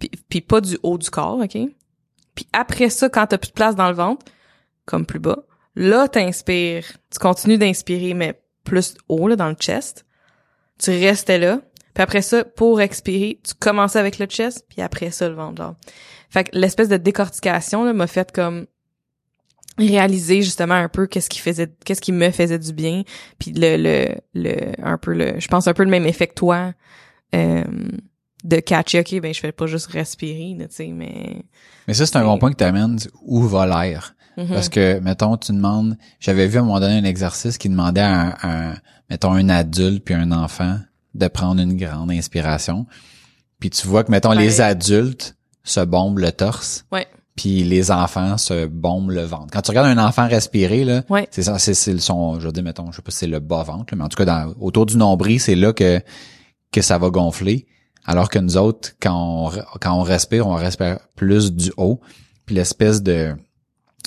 puis, 0.00 0.10
puis 0.28 0.40
pas 0.40 0.60
du 0.60 0.76
haut 0.82 0.98
du 0.98 1.08
corps, 1.08 1.38
ok, 1.38 1.56
puis 2.34 2.46
après 2.52 2.90
ça, 2.90 3.08
quand 3.08 3.26
t'as 3.26 3.38
plus 3.38 3.50
de 3.50 3.54
place 3.54 3.76
dans 3.76 3.88
le 3.88 3.94
ventre, 3.94 4.24
comme 4.86 5.06
plus 5.06 5.18
bas, 5.18 5.44
là, 5.76 6.08
t'inspires. 6.08 6.86
Tu 7.10 7.18
continues 7.18 7.58
d'inspirer, 7.58 8.14
mais 8.14 8.40
plus 8.64 8.96
haut, 9.08 9.28
là, 9.28 9.36
dans 9.36 9.48
le 9.48 9.54
chest. 9.54 10.04
Tu 10.78 10.90
restais 10.90 11.38
là. 11.38 11.60
Puis 11.94 12.02
après 12.02 12.22
ça, 12.22 12.44
pour 12.44 12.80
expirer, 12.80 13.40
tu 13.44 13.54
commençais 13.54 13.98
avec 13.98 14.18
le 14.18 14.26
chest, 14.26 14.66
puis 14.68 14.82
après 14.82 15.10
ça, 15.10 15.28
le 15.28 15.34
ventre, 15.34 15.62
genre. 15.62 15.76
Fait 16.28 16.44
que 16.44 16.50
l'espèce 16.58 16.88
de 16.88 16.96
décortication, 16.96 17.84
là, 17.84 17.92
m'a 17.92 18.08
fait 18.08 18.32
comme 18.32 18.66
réaliser 19.78 20.42
justement 20.42 20.74
un 20.74 20.88
peu 20.88 21.06
qu'est-ce 21.06 21.28
qui 21.28 21.40
faisait 21.40 21.68
qu'est-ce 21.84 22.00
qui 22.00 22.12
me 22.12 22.30
faisait 22.30 22.60
du 22.60 22.72
bien 22.72 23.02
puis 23.40 23.52
le 23.52 23.76
le 23.76 24.14
le 24.32 24.72
un 24.80 24.98
peu 24.98 25.12
le 25.12 25.40
je 25.40 25.48
pense 25.48 25.66
un 25.66 25.74
peu 25.74 25.82
le 25.82 25.90
même 25.90 26.06
effet 26.06 26.28
que 26.28 26.34
toi 26.34 26.74
euh, 27.34 27.64
de 28.44 28.58
catcher, 28.60 29.00
OK, 29.00 29.20
ben 29.20 29.32
je 29.34 29.40
fais 29.40 29.52
pas 29.52 29.66
juste 29.66 29.86
respirer, 29.86 30.56
tu 30.60 30.66
sais, 30.70 30.88
mais... 30.88 31.42
Mais 31.88 31.94
ça, 31.94 32.04
c'est 32.06 32.16
un 32.16 32.24
bon 32.24 32.38
point 32.38 32.52
que 32.52 32.56
tu 32.56 32.64
amènes, 32.64 32.98
où 33.22 33.42
va 33.42 33.66
l'air? 33.66 34.14
Mm-hmm. 34.36 34.48
Parce 34.48 34.68
que, 34.68 34.98
mettons, 35.00 35.36
tu 35.36 35.52
demandes... 35.52 35.96
J'avais 36.20 36.46
vu 36.46 36.58
à 36.58 36.60
un 36.60 36.64
moment 36.64 36.80
donné 36.80 36.98
un 36.98 37.04
exercice 37.04 37.56
qui 37.58 37.68
demandait 37.68 38.02
à 38.02 38.36
un, 38.42 38.74
mettons, 39.08 39.32
un 39.32 39.48
adulte 39.48 40.04
puis 40.04 40.14
un 40.14 40.30
enfant 40.32 40.78
de 41.14 41.28
prendre 41.28 41.60
une 41.62 41.76
grande 41.76 42.10
inspiration. 42.10 42.86
Puis 43.60 43.70
tu 43.70 43.86
vois 43.86 44.04
que, 44.04 44.10
mettons, 44.10 44.30
Ouais. 44.30 44.36
les 44.36 44.60
adultes 44.60 45.36
se 45.62 45.80
bombent 45.80 46.18
le 46.18 46.32
torse. 46.32 46.84
Ouais. 46.92 47.06
Puis 47.36 47.64
les 47.64 47.90
enfants 47.90 48.36
se 48.36 48.66
bombent 48.66 49.10
le 49.10 49.22
ventre. 49.22 49.48
Quand 49.52 49.62
tu 49.62 49.70
regardes 49.70 49.86
un 49.98 50.04
enfant 50.04 50.28
respirer, 50.28 50.84
là, 50.84 51.02
Ouais. 51.08 51.26
c'est 51.30 51.44
ça, 51.44 51.58
c'est, 51.58 51.74
son, 51.98 52.38
je 52.40 52.46
veux 52.46 52.52
dire, 52.52 52.62
mettons, 52.62 52.90
je 52.92 52.96
sais 52.96 53.02
pas 53.02 53.10
si 53.10 53.18
c'est 53.18 53.26
le 53.26 53.40
bas 53.40 53.62
ventre, 53.62 53.94
là, 53.94 53.96
mais 53.98 54.04
en 54.04 54.08
tout 54.08 54.16
cas, 54.16 54.24
dans, 54.26 54.54
autour 54.60 54.84
du 54.86 54.96
nombril, 54.96 55.40
c'est 55.40 55.54
là 55.54 55.72
que, 55.72 56.00
que 56.72 56.82
ça 56.82 56.98
va 56.98 57.08
gonfler. 57.10 57.66
Alors 58.04 58.28
que 58.28 58.38
nous 58.38 58.56
autres, 58.56 58.90
quand 59.00 59.14
on, 59.48 59.78
quand 59.80 59.98
on 59.98 60.02
respire, 60.02 60.46
on 60.46 60.54
respire 60.54 60.98
plus 61.16 61.52
du 61.52 61.72
haut. 61.76 62.00
Puis 62.44 62.54
l'espèce 62.54 63.02
de, 63.02 63.34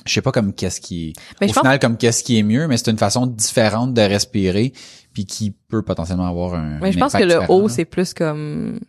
je 0.05 0.13
sais 0.13 0.21
pas 0.21 0.31
comme 0.31 0.53
qu'est-ce 0.53 0.79
qui, 0.79 1.13
Mais 1.41 1.47
au 1.47 1.53
je 1.53 1.60
final, 1.60 1.79
comme 1.79 1.97
qu'est-ce 1.97 2.23
qui 2.23 2.38
est 2.38 2.43
mieux, 2.43 2.67
mais 2.67 2.77
c'est 2.77 2.91
une 2.91 2.97
façon 2.97 3.25
différente 3.25 3.93
de 3.93 4.01
respirer, 4.01 4.73
puis 5.13 5.25
qui 5.25 5.51
peut 5.51 5.81
potentiellement 5.81 6.27
avoir 6.27 6.53
un. 6.53 6.79
Mais 6.79 6.91
je 6.91 6.97
un 6.97 7.01
pense 7.01 7.13
que 7.13 7.23
le 7.23 7.39
haut, 7.49 7.67
c'est 7.67 7.86
plus 7.86 8.13
comme, 8.13 8.79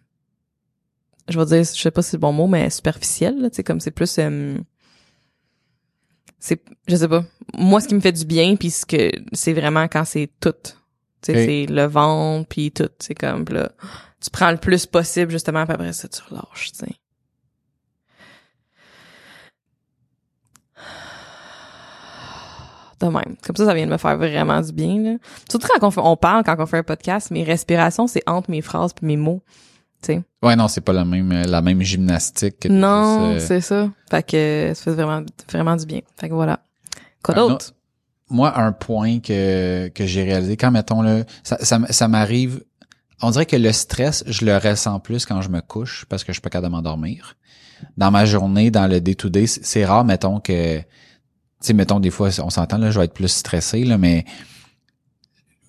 je 1.28 1.38
vais 1.38 1.46
dire, 1.46 1.58
je 1.58 1.80
sais 1.80 1.90
pas 1.90 2.02
si 2.02 2.10
c'est 2.10 2.16
le 2.16 2.20
bon 2.20 2.32
mot, 2.32 2.46
mais 2.46 2.68
superficiel, 2.70 3.40
là, 3.40 3.50
tu 3.50 3.62
comme 3.62 3.80
c'est 3.80 3.90
plus, 3.90 4.18
euh, 4.18 4.58
c'est, 6.38 6.62
je 6.86 6.96
sais 6.96 7.08
pas. 7.08 7.24
Moi, 7.56 7.80
ce 7.80 7.88
qui 7.88 7.94
me 7.94 8.00
fait 8.00 8.12
du 8.12 8.24
bien, 8.24 8.56
puis 8.56 8.70
ce 8.70 8.84
que, 8.86 9.10
c'est 9.32 9.54
vraiment 9.54 9.88
quand 9.88 10.04
c'est 10.04 10.30
tout. 10.40 10.54
C'est 11.22 11.66
le 11.66 11.84
ventre, 11.84 12.46
puis 12.48 12.70
tout. 12.70 12.90
C'est 13.00 13.14
comme, 13.14 13.44
là, 13.50 13.72
tu 14.20 14.30
prends 14.30 14.50
le 14.50 14.56
plus 14.56 14.86
possible, 14.86 15.30
justement, 15.30 15.64
puis 15.64 15.74
après 15.74 15.92
ça, 15.92 16.08
tu 16.08 16.20
relâches, 16.28 16.72
tu 16.72 16.78
sais. 16.86 16.94
De 23.00 23.06
même. 23.06 23.36
Comme 23.46 23.54
ça, 23.54 23.64
ça 23.64 23.74
vient 23.74 23.86
de 23.86 23.92
me 23.92 23.96
faire 23.96 24.16
vraiment 24.16 24.60
du 24.60 24.72
bien, 24.72 25.00
là. 25.00 25.16
Surtout 25.48 25.68
quand 25.68 25.86
on, 25.86 25.90
fait- 25.92 26.00
on 26.02 26.16
parle, 26.16 26.42
quand 26.42 26.56
on 26.58 26.66
fait 26.66 26.78
un 26.78 26.82
podcast, 26.82 27.30
mes 27.30 27.44
respirations, 27.44 28.08
c'est 28.08 28.22
entre 28.26 28.50
mes 28.50 28.60
phrases 28.60 28.92
puis 28.92 29.06
mes 29.06 29.16
mots. 29.16 29.40
Tu 30.02 30.14
sais. 30.14 30.22
Ouais, 30.42 30.56
non, 30.56 30.66
c'est 30.66 30.80
pas 30.80 30.92
la 30.92 31.04
même, 31.04 31.30
la 31.32 31.62
même 31.62 31.80
gymnastique. 31.82 32.58
que 32.60 32.68
Non, 32.68 33.34
euh, 33.34 33.38
c'est 33.38 33.60
ça. 33.60 33.88
Fait 34.10 34.24
que 34.24 34.72
ça 34.74 34.82
fait 34.82 34.90
vraiment, 34.94 35.24
vraiment 35.48 35.76
du 35.76 35.86
bien. 35.86 36.00
Fait 36.16 36.28
que 36.28 36.34
voilà. 36.34 36.60
Quoi 37.22 37.34
d'autre? 37.36 37.72
moi, 38.30 38.58
un 38.60 38.72
point 38.72 39.20
que, 39.20 39.88
que 39.88 40.04
j'ai 40.04 40.22
réalisé, 40.22 40.56
quand 40.58 40.70
mettons 40.70 41.00
là, 41.00 41.22
ça, 41.42 41.56
ça, 41.64 41.80
ça 41.88 42.08
m'arrive, 42.08 42.62
on 43.22 43.30
dirait 43.30 43.46
que 43.46 43.56
le 43.56 43.72
stress, 43.72 44.24
je 44.26 44.44
le 44.44 44.56
ressens 44.56 45.00
plus 45.00 45.26
quand 45.26 45.42
je 45.42 45.48
me 45.48 45.60
couche 45.60 46.04
parce 46.08 46.24
que 46.24 46.32
je 46.32 46.34
suis 46.34 46.40
pas 46.40 46.50
capable 46.50 46.72
de 46.72 46.76
m'endormir. 46.76 47.36
Dans 47.96 48.10
ma 48.10 48.24
journée, 48.24 48.70
dans 48.70 48.86
le 48.86 49.00
day-to-day, 49.00 49.46
c'est- 49.46 49.84
rare, 49.84 50.04
mettons 50.04 50.40
que, 50.40 50.78
tu 50.78 50.84
sais, 51.60 51.72
mettons 51.72 52.00
des 52.00 52.10
fois, 52.10 52.28
on 52.40 52.50
s'entend 52.50 52.78
là, 52.78 52.90
je 52.90 52.98
vais 52.98 53.04
être 53.04 53.14
plus 53.14 53.28
stressé 53.28 53.84
là, 53.84 53.98
mais 53.98 54.24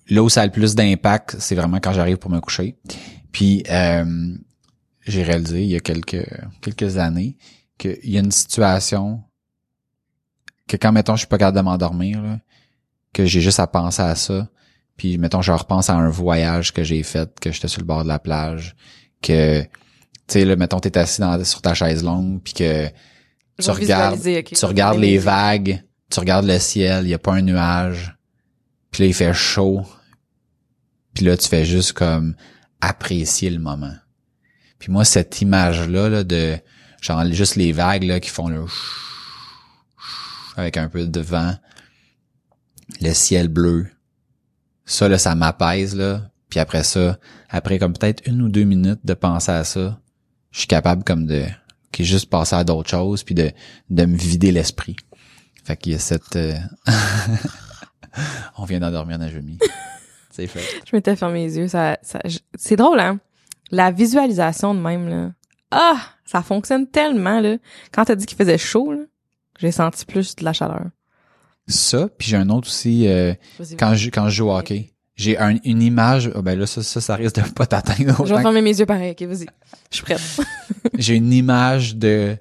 là 0.08 0.22
où 0.22 0.28
ça 0.28 0.42
a 0.42 0.46
le 0.46 0.52
plus 0.52 0.74
d'impact, 0.74 1.36
c'est 1.38 1.54
vraiment 1.54 1.78
quand 1.78 1.92
j'arrive 1.92 2.16
pour 2.16 2.30
me 2.30 2.40
coucher. 2.40 2.76
Puis 3.32 3.62
euh, 3.70 4.34
j'ai 5.06 5.22
réalisé 5.22 5.62
il 5.62 5.70
y 5.70 5.76
a 5.76 5.80
quelques 5.80 6.26
quelques 6.60 6.96
années 6.98 7.36
qu'il 7.78 7.98
y 8.04 8.16
a 8.16 8.20
une 8.20 8.32
situation 8.32 9.22
que 10.66 10.76
quand 10.76 10.92
mettons 10.92 11.14
je 11.14 11.20
suis 11.20 11.28
pas 11.28 11.38
capable 11.38 11.58
de 11.58 11.62
m'endormir 11.62 12.38
que 13.12 13.24
j'ai 13.24 13.40
juste 13.40 13.60
à 13.60 13.66
penser 13.66 14.02
à 14.02 14.14
ça 14.14 14.48
puis 15.00 15.16
mettons 15.16 15.40
je 15.40 15.50
repense 15.50 15.88
à 15.88 15.94
un 15.94 16.10
voyage 16.10 16.74
que 16.74 16.84
j'ai 16.84 17.02
fait 17.02 17.40
que 17.40 17.50
j'étais 17.50 17.68
sur 17.68 17.80
le 17.80 17.86
bord 17.86 18.02
de 18.02 18.08
la 18.08 18.18
plage 18.18 18.76
que 19.22 19.62
tu 19.62 19.68
sais 20.28 20.44
là 20.44 20.56
mettons 20.56 20.78
t'es 20.78 20.98
assis 20.98 21.22
dans, 21.22 21.42
sur 21.42 21.62
ta 21.62 21.72
chaise 21.72 22.04
longue 22.04 22.42
puis 22.42 22.52
que 22.52 22.90
Je 23.58 23.64
tu 23.64 23.70
regardes 23.70 24.20
tu 24.20 24.64
regardes 24.66 24.98
les 24.98 25.16
vagues 25.16 25.82
tu 26.10 26.20
regardes 26.20 26.44
le 26.44 26.58
ciel 26.58 27.04
il 27.06 27.08
y 27.08 27.14
a 27.14 27.18
pas 27.18 27.32
un 27.32 27.40
nuage 27.40 28.14
puis 28.90 29.04
là 29.04 29.06
il 29.08 29.14
fait 29.14 29.32
chaud 29.32 29.86
puis 31.14 31.24
là 31.24 31.34
tu 31.38 31.48
fais 31.48 31.64
juste 31.64 31.94
comme 31.94 32.34
apprécier 32.82 33.48
le 33.48 33.58
moment. 33.58 33.94
Puis 34.78 34.92
moi 34.92 35.06
cette 35.06 35.40
image 35.40 35.88
là, 35.88 36.10
là 36.10 36.24
de 36.24 36.58
genre 37.00 37.24
juste 37.32 37.56
les 37.56 37.72
vagues 37.72 38.04
là 38.04 38.20
qui 38.20 38.28
font 38.28 38.48
le 38.48 38.66
avec 40.58 40.76
un 40.76 40.90
peu 40.90 41.06
de 41.06 41.20
vent 41.20 41.54
le 43.00 43.14
ciel 43.14 43.48
bleu 43.48 43.86
ça 44.90 45.08
là 45.08 45.18
ça 45.18 45.34
m'apaise 45.34 45.94
là 45.96 46.22
puis 46.48 46.58
après 46.60 46.82
ça 46.82 47.18
après 47.48 47.78
comme 47.78 47.92
peut-être 47.92 48.22
une 48.26 48.42
ou 48.42 48.48
deux 48.48 48.64
minutes 48.64 49.00
de 49.04 49.14
penser 49.14 49.52
à 49.52 49.64
ça 49.64 49.98
je 50.50 50.58
suis 50.58 50.68
capable 50.68 51.04
comme 51.04 51.26
de 51.26 51.44
qui 51.92 52.04
juste 52.04 52.28
passer 52.30 52.56
à 52.56 52.64
d'autres 52.64 52.90
choses 52.90 53.22
puis 53.22 53.34
de 53.34 53.50
de 53.90 54.04
me 54.04 54.16
vider 54.16 54.52
l'esprit 54.52 54.96
fait 55.64 55.76
qu'il 55.76 55.92
y 55.92 55.94
a 55.94 55.98
cette 55.98 56.36
euh, 56.36 56.54
on 58.56 58.64
vient 58.64 58.80
d'endormir 58.80 59.18
Najemi 59.18 59.58
c'est 60.30 60.46
fait 60.46 60.60
Je 60.88 60.96
m'étais 60.96 61.16
fermé 61.16 61.46
les 61.46 61.58
yeux. 61.58 61.68
Ça, 61.68 61.98
ça, 62.02 62.20
je- 62.24 62.38
c'est 62.54 62.76
drôle, 62.76 63.00
hein? 63.00 63.18
La 63.70 63.90
visualisation 63.90 64.74
de 64.74 64.80
même, 64.80 65.08
là. 65.08 65.32
Ah! 65.70 65.98
Ça 66.24 66.42
fonctionne 66.42 66.86
tellement, 66.86 67.40
là. 67.40 67.56
Quand 67.92 68.04
t'as 68.04 68.14
dit 68.14 68.26
qu'il 68.26 68.36
faisait 68.38 68.58
chaud, 68.58 68.92
là, 68.92 69.00
j'ai 69.58 69.72
senti 69.72 70.04
plus 70.06 70.36
de 70.36 70.44
la 70.44 70.52
chaleur. 70.52 70.86
Ça 71.70 72.08
puis 72.18 72.28
j'ai 72.28 72.36
un 72.36 72.48
autre 72.50 72.68
aussi 72.68 73.06
euh, 73.08 73.34
quand 73.78 73.94
je 73.94 74.10
quand 74.10 74.28
je 74.28 74.36
joue 74.36 74.48
au 74.48 74.56
hockey 74.56 74.92
j'ai 75.16 75.36
un- 75.38 75.58
une 75.64 75.82
image 75.82 76.30
oh 76.34 76.42
ben 76.42 76.58
là 76.58 76.66
ça, 76.66 76.82
ça 76.82 77.00
ça 77.00 77.14
risque 77.16 77.36
de 77.36 77.48
pas 77.50 77.66
t'atteindre 77.66 78.24
Je 78.26 78.34
vais 78.34 78.42
fermer 78.42 78.62
mes 78.62 78.78
yeux 78.78 78.86
pareil. 78.86 79.10
Ok, 79.12 79.22
vas-y. 79.28 79.46
Je 79.90 79.96
suis 79.96 80.02
prête. 80.04 80.20
j'ai 80.98 81.14
une 81.16 81.32
image 81.32 81.96
de 81.96 82.36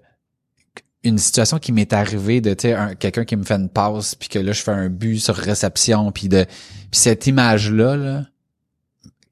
une 1.04 1.18
situation 1.18 1.60
qui 1.60 1.72
m'est 1.72 1.94
arrivée 1.94 2.42
de 2.42 2.54
tu 2.54 2.70
quelqu'un 3.00 3.24
qui 3.26 3.36
me 3.38 3.44
fait 3.44 3.56
une 3.56 3.70
passe 3.70 4.16
puis 4.16 4.28
que 4.30 4.40
là 4.40 4.52
je 4.52 4.62
fais 4.62 4.72
un 4.72 4.90
but 4.90 5.20
sur 5.20 5.36
réception 5.36 6.12
puis 6.12 6.28
de 6.28 6.44
puis 6.44 7.00
cette 7.00 7.26
image 7.28 7.72
là 7.72 7.96
là 7.96 8.26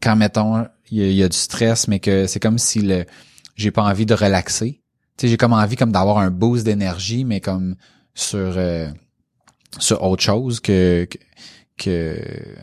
quand 0.01 0.15
mettons 0.15 0.65
il 0.91 1.03
y, 1.03 1.15
y 1.15 1.23
a 1.23 1.27
du 1.29 1.37
stress 1.37 1.87
mais 1.89 1.99
que 1.99 2.25
c'est 2.27 2.39
comme 2.39 2.57
si 2.57 2.79
le 2.81 3.05
j'ai 3.55 3.71
pas 3.71 3.83
envie 3.83 4.05
de 4.05 4.13
relaxer 4.13 4.81
tu 5.17 5.25
sais 5.25 5.27
j'ai 5.29 5.35
comme 5.37 5.51
envie 5.53 5.75
comme 5.75 5.91
d'avoir 5.91 6.19
un 6.19 6.31
boost 6.31 6.63
d'énergie 6.65 7.25
mais 7.25 7.41
comme 7.41 7.75
sur 8.13 8.53
euh, 8.57 8.87
sur 9.79 10.01
autre 10.03 10.23
chose 10.23 10.59
que 10.59 11.07
que, 11.09 11.19
que- 11.77 12.17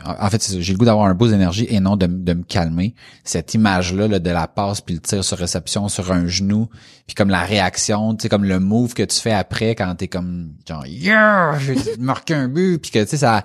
en 0.04 0.28
fait 0.28 0.56
j'ai 0.60 0.72
le 0.72 0.78
goût 0.78 0.84
d'avoir 0.84 1.06
un 1.06 1.14
boost 1.14 1.32
d'énergie 1.32 1.66
et 1.68 1.78
non 1.80 1.96
de, 1.96 2.06
de 2.06 2.32
me 2.34 2.42
calmer. 2.42 2.94
Cette 3.22 3.54
image 3.54 3.94
là, 3.94 4.08
de 4.18 4.30
la 4.30 4.48
passe 4.48 4.80
puis 4.80 4.94
le 4.96 5.00
tir 5.00 5.22
sur 5.24 5.38
réception 5.38 5.88
sur 5.88 6.10
un 6.10 6.26
genou 6.26 6.68
puis 7.06 7.14
comme 7.14 7.30
la 7.30 7.42
réaction 7.44 8.14
tu 8.16 8.22
sais 8.22 8.28
comme 8.28 8.44
le 8.44 8.58
move 8.58 8.94
que 8.94 9.02
tu 9.04 9.18
fais 9.20 9.32
après 9.32 9.74
quand 9.76 9.94
t'es 9.94 10.08
comme 10.08 10.54
genre 10.68 10.84
yeah! 10.86 11.56
J'ai 11.60 11.76
marqué 11.98 12.34
un 12.34 12.48
but 12.48 12.78
puis 12.78 12.90
que 12.90 12.98
tu 13.04 13.10
sais 13.10 13.16
ça 13.18 13.44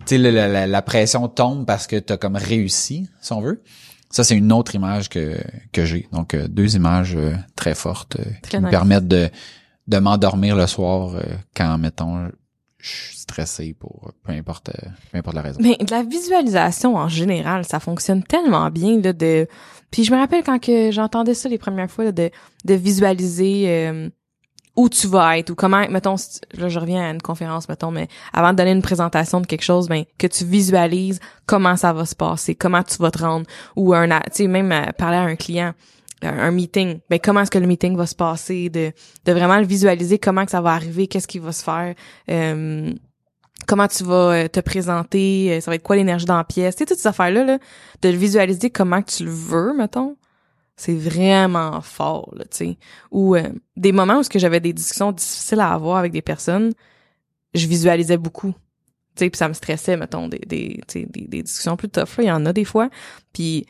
tu 0.00 0.16
sais 0.16 0.18
la, 0.18 0.46
la- 0.48 0.66
la 0.66 0.82
pression 0.82 1.26
tombe 1.28 1.64
parce 1.66 1.86
que 1.86 1.96
t'as 1.96 2.16
comme 2.18 2.36
réussi 2.36 3.08
si 3.20 3.32
on 3.32 3.40
veut. 3.40 3.62
Ça 4.10 4.24
c'est 4.24 4.36
une 4.36 4.52
autre 4.52 4.74
image 4.74 5.08
que 5.08 5.36
que 5.72 5.84
j'ai. 5.86 6.06
Donc 6.12 6.34
euh, 6.34 6.48
deux 6.48 6.76
images 6.76 7.14
euh, 7.16 7.32
très 7.56 7.74
fortes 7.74 8.16
euh, 8.20 8.24
qui 8.42 8.56
me 8.58 8.70
permettent 8.70 9.08
de 9.08 9.30
de 9.86 9.98
m'endormir 9.98 10.54
le 10.54 10.66
soir 10.66 11.16
quand 11.56 11.78
mettons 11.78 12.28
je 12.80 12.88
suis 12.88 13.16
stressé 13.16 13.74
pour 13.78 14.12
peu 14.22 14.32
importe 14.32 14.68
euh, 14.70 14.88
peu 15.10 15.18
importe 15.18 15.36
la 15.36 15.42
raison 15.42 15.60
Mais 15.60 15.76
de 15.76 15.90
la 15.90 16.02
visualisation 16.02 16.96
en 16.96 17.08
général, 17.08 17.64
ça 17.64 17.80
fonctionne 17.80 18.22
tellement 18.22 18.70
bien 18.70 19.00
là 19.00 19.12
de. 19.12 19.48
Puis 19.90 20.04
je 20.04 20.12
me 20.12 20.18
rappelle 20.18 20.44
quand 20.44 20.60
que 20.60 20.90
j'entendais 20.90 21.34
ça 21.34 21.48
les 21.48 21.58
premières 21.58 21.90
fois 21.90 22.12
de 22.12 22.30
de 22.64 22.74
visualiser 22.74 23.64
euh, 23.66 24.08
où 24.76 24.88
tu 24.88 25.08
vas 25.08 25.38
être 25.38 25.50
ou 25.50 25.54
comment 25.56 25.84
mettons 25.90 26.14
là 26.54 26.68
je 26.68 26.78
reviens 26.78 27.08
à 27.08 27.10
une 27.10 27.20
conférence 27.20 27.68
mettons 27.68 27.90
mais 27.90 28.06
avant 28.32 28.52
de 28.52 28.58
donner 28.58 28.70
une 28.70 28.82
présentation 28.82 29.40
de 29.40 29.46
quelque 29.46 29.64
chose 29.64 29.88
ben 29.88 30.04
que 30.18 30.28
tu 30.28 30.44
visualises 30.44 31.18
comment 31.46 31.76
ça 31.76 31.92
va 31.92 32.06
se 32.06 32.14
passer 32.14 32.54
comment 32.54 32.84
tu 32.84 32.96
vas 32.98 33.10
te 33.10 33.18
rendre 33.18 33.46
ou 33.74 33.92
un 33.92 34.08
tu 34.08 34.14
sais 34.32 34.46
même 34.46 34.70
euh, 34.70 34.92
parler 34.96 35.16
à 35.16 35.22
un 35.22 35.34
client 35.34 35.74
un 36.22 36.50
meeting. 36.50 37.00
Ben 37.10 37.18
comment 37.22 37.40
est-ce 37.40 37.50
que 37.50 37.58
le 37.58 37.66
meeting 37.66 37.96
va 37.96 38.06
se 38.06 38.14
passer? 38.14 38.70
De 38.70 38.92
de 39.24 39.32
vraiment 39.32 39.58
le 39.58 39.66
visualiser 39.66 40.18
comment 40.18 40.44
que 40.44 40.50
ça 40.50 40.60
va 40.60 40.72
arriver 40.72 41.06
qu'est-ce 41.06 41.28
qui 41.28 41.38
va 41.38 41.52
se 41.52 41.62
faire? 41.62 41.94
Euh, 42.30 42.92
comment 43.66 43.88
tu 43.88 44.04
vas 44.04 44.32
euh, 44.32 44.48
te 44.48 44.60
présenter, 44.60 45.52
euh, 45.52 45.60
ça 45.60 45.70
va 45.70 45.74
être 45.74 45.82
quoi 45.82 45.96
l'énergie 45.96 46.26
dans 46.26 46.36
la 46.36 46.44
pièce, 46.44 46.76
tu 46.76 46.80
sais, 46.80 46.86
toutes 46.86 46.98
ces 46.98 47.08
affaires-là, 47.08 47.44
là, 47.44 47.58
de 48.02 48.08
le 48.08 48.16
visualiser 48.16 48.70
comment 48.70 49.02
que 49.02 49.10
tu 49.10 49.24
le 49.24 49.30
veux, 49.30 49.74
mettons, 49.76 50.16
c'est 50.76 50.94
vraiment 50.94 51.80
fort, 51.80 52.32
là, 52.36 52.44
tu 52.44 52.56
sais. 52.56 52.78
Ou 53.10 53.34
euh, 53.34 53.42
des 53.76 53.92
moments 53.92 54.18
où 54.18 54.22
ce 54.22 54.28
que 54.30 54.38
j'avais 54.38 54.60
des 54.60 54.72
discussions 54.72 55.12
difficiles 55.12 55.60
à 55.60 55.72
avoir 55.72 55.96
avec 55.96 56.12
des 56.12 56.22
personnes, 56.22 56.72
je 57.54 57.66
visualisais 57.66 58.16
beaucoup, 58.16 58.52
tu 58.52 59.24
sais, 59.24 59.30
puis 59.30 59.38
ça 59.38 59.48
me 59.48 59.54
stressait, 59.54 59.96
mettons, 59.96 60.28
des, 60.28 60.38
des, 60.38 60.80
des, 60.94 61.06
des 61.06 61.42
discussions 61.42 61.76
plus 61.76 61.88
tough, 61.88 62.18
là, 62.18 62.24
il 62.24 62.26
y 62.26 62.32
en 62.32 62.46
a 62.46 62.52
des 62.52 62.64
fois, 62.64 62.90
puis 63.32 63.66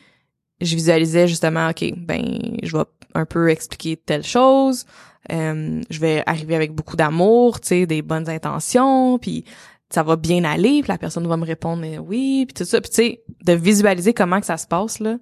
je 0.60 0.74
visualisais 0.74 1.28
justement, 1.28 1.70
OK, 1.70 1.92
ben, 1.96 2.22
je 2.62 2.76
vais 2.76 2.84
un 3.14 3.24
peu 3.24 3.50
expliquer 3.50 3.96
telle 3.96 4.24
chose, 4.24 4.84
euh, 5.30 5.80
je 5.90 6.00
vais 6.00 6.22
arriver 6.26 6.54
avec 6.56 6.72
beaucoup 6.72 6.96
d'amour, 6.96 7.60
tu 7.60 7.68
sais, 7.68 7.86
des 7.86 8.02
bonnes 8.02 8.28
intentions, 8.28 9.18
puis 9.18 9.44
ça 9.90 10.02
va 10.02 10.16
bien 10.16 10.44
aller, 10.44 10.80
puis 10.82 10.88
la 10.88 10.98
personne 10.98 11.26
va 11.26 11.36
me 11.36 11.44
répondre 11.44 11.82
euh, 11.84 11.98
oui, 11.98 12.44
puis 12.46 12.54
tout 12.54 12.64
ça, 12.64 12.80
puis 12.80 12.90
tu 12.90 12.96
sais, 12.96 13.22
de 13.44 13.52
visualiser 13.52 14.12
comment 14.12 14.40
que 14.40 14.46
ça 14.46 14.56
se 14.56 14.66
passe 14.66 15.00
là, 15.00 15.16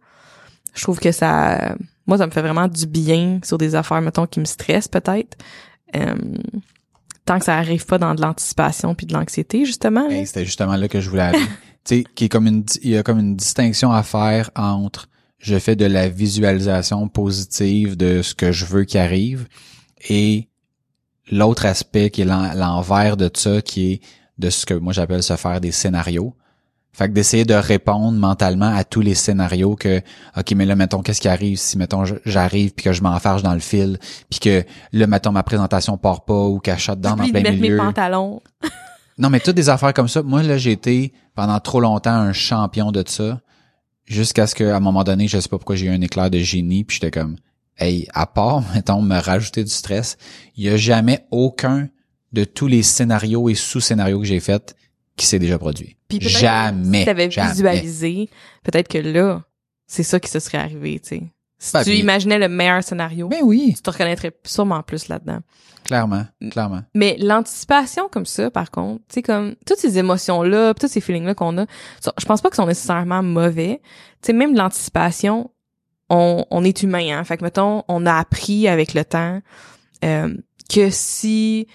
je 0.75 0.83
trouve 0.83 0.99
que 0.99 1.12
ça, 1.12 1.77
moi 2.07 2.18
ça 2.18 2.27
me 2.27 2.33
fait 2.33 2.42
vraiment 2.42 2.68
du 2.68 2.87
bien 2.87 3.40
sur 3.42 3.59
des 3.59 3.75
affaires 3.75 4.01
mettons 4.03 4.27
qui 4.27 4.40
me 4.40 4.44
stressent 4.44 4.89
peut-être, 4.89 5.37
Euh, 5.95 6.16
tant 7.26 7.39
que 7.39 7.45
ça 7.45 7.57
arrive 7.57 7.87
pas 7.87 7.99
dans 7.99 8.14
de 8.14 8.20
l'anticipation 8.20 8.95
puis 8.95 9.07
de 9.07 9.12
l'anxiété 9.12 9.64
justement. 9.64 10.09
Hey, 10.09 10.26
c'était 10.26 10.45
justement 10.45 10.76
là 10.76 10.89
que 10.89 11.01
je 11.01 11.09
voulais 11.11 11.22
aller. 11.22 11.39
tu 11.84 11.99
sais, 11.99 12.05
qui 12.14 12.24
est 12.24 12.28
comme 12.28 12.47
une, 12.47 12.64
il 12.82 12.91
y 12.91 12.97
a 12.97 13.03
comme 13.03 13.18
une 13.18 13.37
distinction 13.37 13.93
à 13.93 14.03
faire 14.03 14.51
entre 14.57 15.09
je 15.47 15.59
fais 15.61 15.76
de 15.76 15.86
la 15.86 16.09
visualisation 16.09 17.07
positive 17.09 17.97
de 17.97 18.20
ce 18.20 18.34
que 18.34 18.51
je 18.51 18.64
veux 18.64 18.82
qui 18.82 18.99
arrive 18.99 19.47
et 20.09 20.49
l'autre 21.30 21.66
aspect 21.66 22.11
qui 22.11 22.22
est 22.22 22.24
l'envers 22.24 23.16
de 23.16 23.30
ça 23.32 23.62
qui 23.62 23.92
est 23.92 24.01
de 24.38 24.51
ce 24.51 24.66
que 24.66 24.74
moi 24.74 24.92
j'appelle 24.92 25.22
se 25.22 25.36
faire 25.36 25.61
des 25.61 25.70
scénarios. 25.70 26.34
Fait 26.92 27.07
que 27.09 27.12
d'essayer 27.12 27.44
de 27.44 27.55
répondre 27.55 28.18
mentalement 28.18 28.74
à 28.74 28.82
tous 28.82 29.03
les 29.03 29.14
scénarios 29.14 29.76
que 29.76 30.03
OK 30.36 30.51
mais 30.57 30.66
là 30.66 30.74
mettons 30.74 31.01
qu'est-ce 31.01 31.20
qui 31.20 31.28
arrive 31.28 31.59
si 31.59 31.78
mettons 31.78 32.03
j'arrive 32.24 32.72
puis 32.72 32.84
que 32.84 32.92
je 32.92 33.03
m'enfarge 33.03 33.44
dans 33.44 33.55
le 33.55 33.61
fil 33.61 34.01
puis 34.28 34.40
que 34.40 34.64
là 34.92 35.07
mettons 35.07 35.30
ma 35.30 35.44
présentation 35.44 35.97
part 35.97 36.24
pas 36.24 36.42
ou 36.42 36.59
qu'elle 36.59 36.78
shot 36.78 36.97
dans 36.97 37.12
en 37.12 37.28
plein 37.28 37.42
de 37.42 37.51
milieu. 37.51 37.76
mes 37.76 37.82
pantalons. 37.84 38.42
non 39.18 39.30
mais 39.30 39.38
toutes 39.38 39.55
des 39.55 39.68
affaires 39.68 39.94
comme 39.94 40.09
ça. 40.09 40.24
Moi 40.24 40.42
là 40.42 40.59
j'ai 40.59 40.72
été 40.72 41.12
pendant 41.36 41.61
trop 41.61 41.78
longtemps 41.78 42.14
un 42.14 42.32
champion 42.32 42.90
de 42.90 43.05
ça 43.07 43.40
jusqu'à 44.07 44.47
ce 44.47 44.55
qu'à 44.55 44.75
un 44.77 44.81
moment 44.81 45.05
donné, 45.05 45.29
je 45.29 45.39
sais 45.39 45.49
pas 45.49 45.59
pourquoi 45.59 45.77
j'ai 45.77 45.87
eu 45.87 45.91
un 45.91 46.01
éclair 46.01 46.31
de 46.31 46.39
génie 46.39 46.85
puis 46.85 46.95
j'étais 46.97 47.11
comme 47.11 47.37
hey, 47.79 48.07
à 48.15 48.27
part 48.27 48.63
mettons 48.75 49.03
me 49.03 49.19
rajouter 49.19 49.63
du 49.65 49.71
stress, 49.71 50.17
il 50.57 50.65
y 50.65 50.69
a 50.69 50.77
jamais 50.77 51.27
aucun 51.31 51.89
de 52.33 52.45
tous 52.45 52.67
les 52.67 52.83
scénarios 52.83 53.49
et 53.49 53.55
sous-scénarios 53.55 54.21
que 54.21 54.27
j'ai 54.27 54.41
fait 54.41 54.75
qui 55.17 55.27
s'est 55.27 55.39
déjà 55.39 55.59
produit. 55.59 55.97
Puis 56.09 56.21
jamais. 56.21 57.01
Si 57.01 57.05
t'avais 57.07 57.29
visualisé, 57.29 58.29
peut-être 58.63 58.89
que 58.89 58.99
là, 58.99 59.43
c'est 59.87 60.03
ça 60.03 60.21
qui 60.21 60.31
se 60.31 60.39
serait 60.41 60.59
arrivé, 60.59 61.01
tu 61.01 61.09
sais. 61.09 61.23
Si 61.59 61.73
Ben, 61.73 61.83
tu 61.85 61.91
puis- 61.91 62.01
imaginais 62.01 62.39
le 62.39 62.49
meilleur 62.49 62.85
scénario, 62.85 63.29
Ben 63.29 63.41
oui, 63.43 63.73
tu 63.75 63.81
te 63.83 63.89
reconnaîtrais 63.91 64.33
sûrement 64.45 64.83
plus 64.83 65.09
là-dedans. 65.09 65.39
Clairement, 65.87 66.26
clairement. 66.51 66.82
Mais 66.95 67.16
l'anticipation 67.18 68.09
comme 68.11 68.26
ça, 68.26 68.51
par 68.51 68.70
contre, 68.70 69.01
tu 69.09 69.14
sais, 69.14 69.22
comme 69.22 69.55
toutes 69.66 69.78
ces 69.78 69.97
émotions-là, 69.99 70.74
pis 70.74 70.80
tous 70.80 70.93
ces 70.93 71.01
feelings-là 71.01 71.34
qu'on 71.34 71.57
a, 71.59 71.66
je 72.18 72.24
pense 72.26 72.43
pas 72.43 72.51
qu'ils 72.51 72.57
sont 72.57 72.66
nécessairement 72.66 73.22
mauvais. 73.22 73.80
Tu 74.20 74.26
sais, 74.26 74.32
même 74.34 74.55
l'anticipation, 74.55 75.51
on, 76.11 76.45
on 76.51 76.64
est 76.64 76.82
humain, 76.82 77.18
hein. 77.18 77.24
Fait 77.24 77.37
que, 77.39 77.45
mettons, 77.45 77.84
on 77.89 78.05
a 78.05 78.14
appris 78.14 78.68
avec 78.68 78.93
le 78.93 79.05
temps 79.05 79.41
euh, 80.05 80.37
que 80.68 80.91
si, 80.91 81.66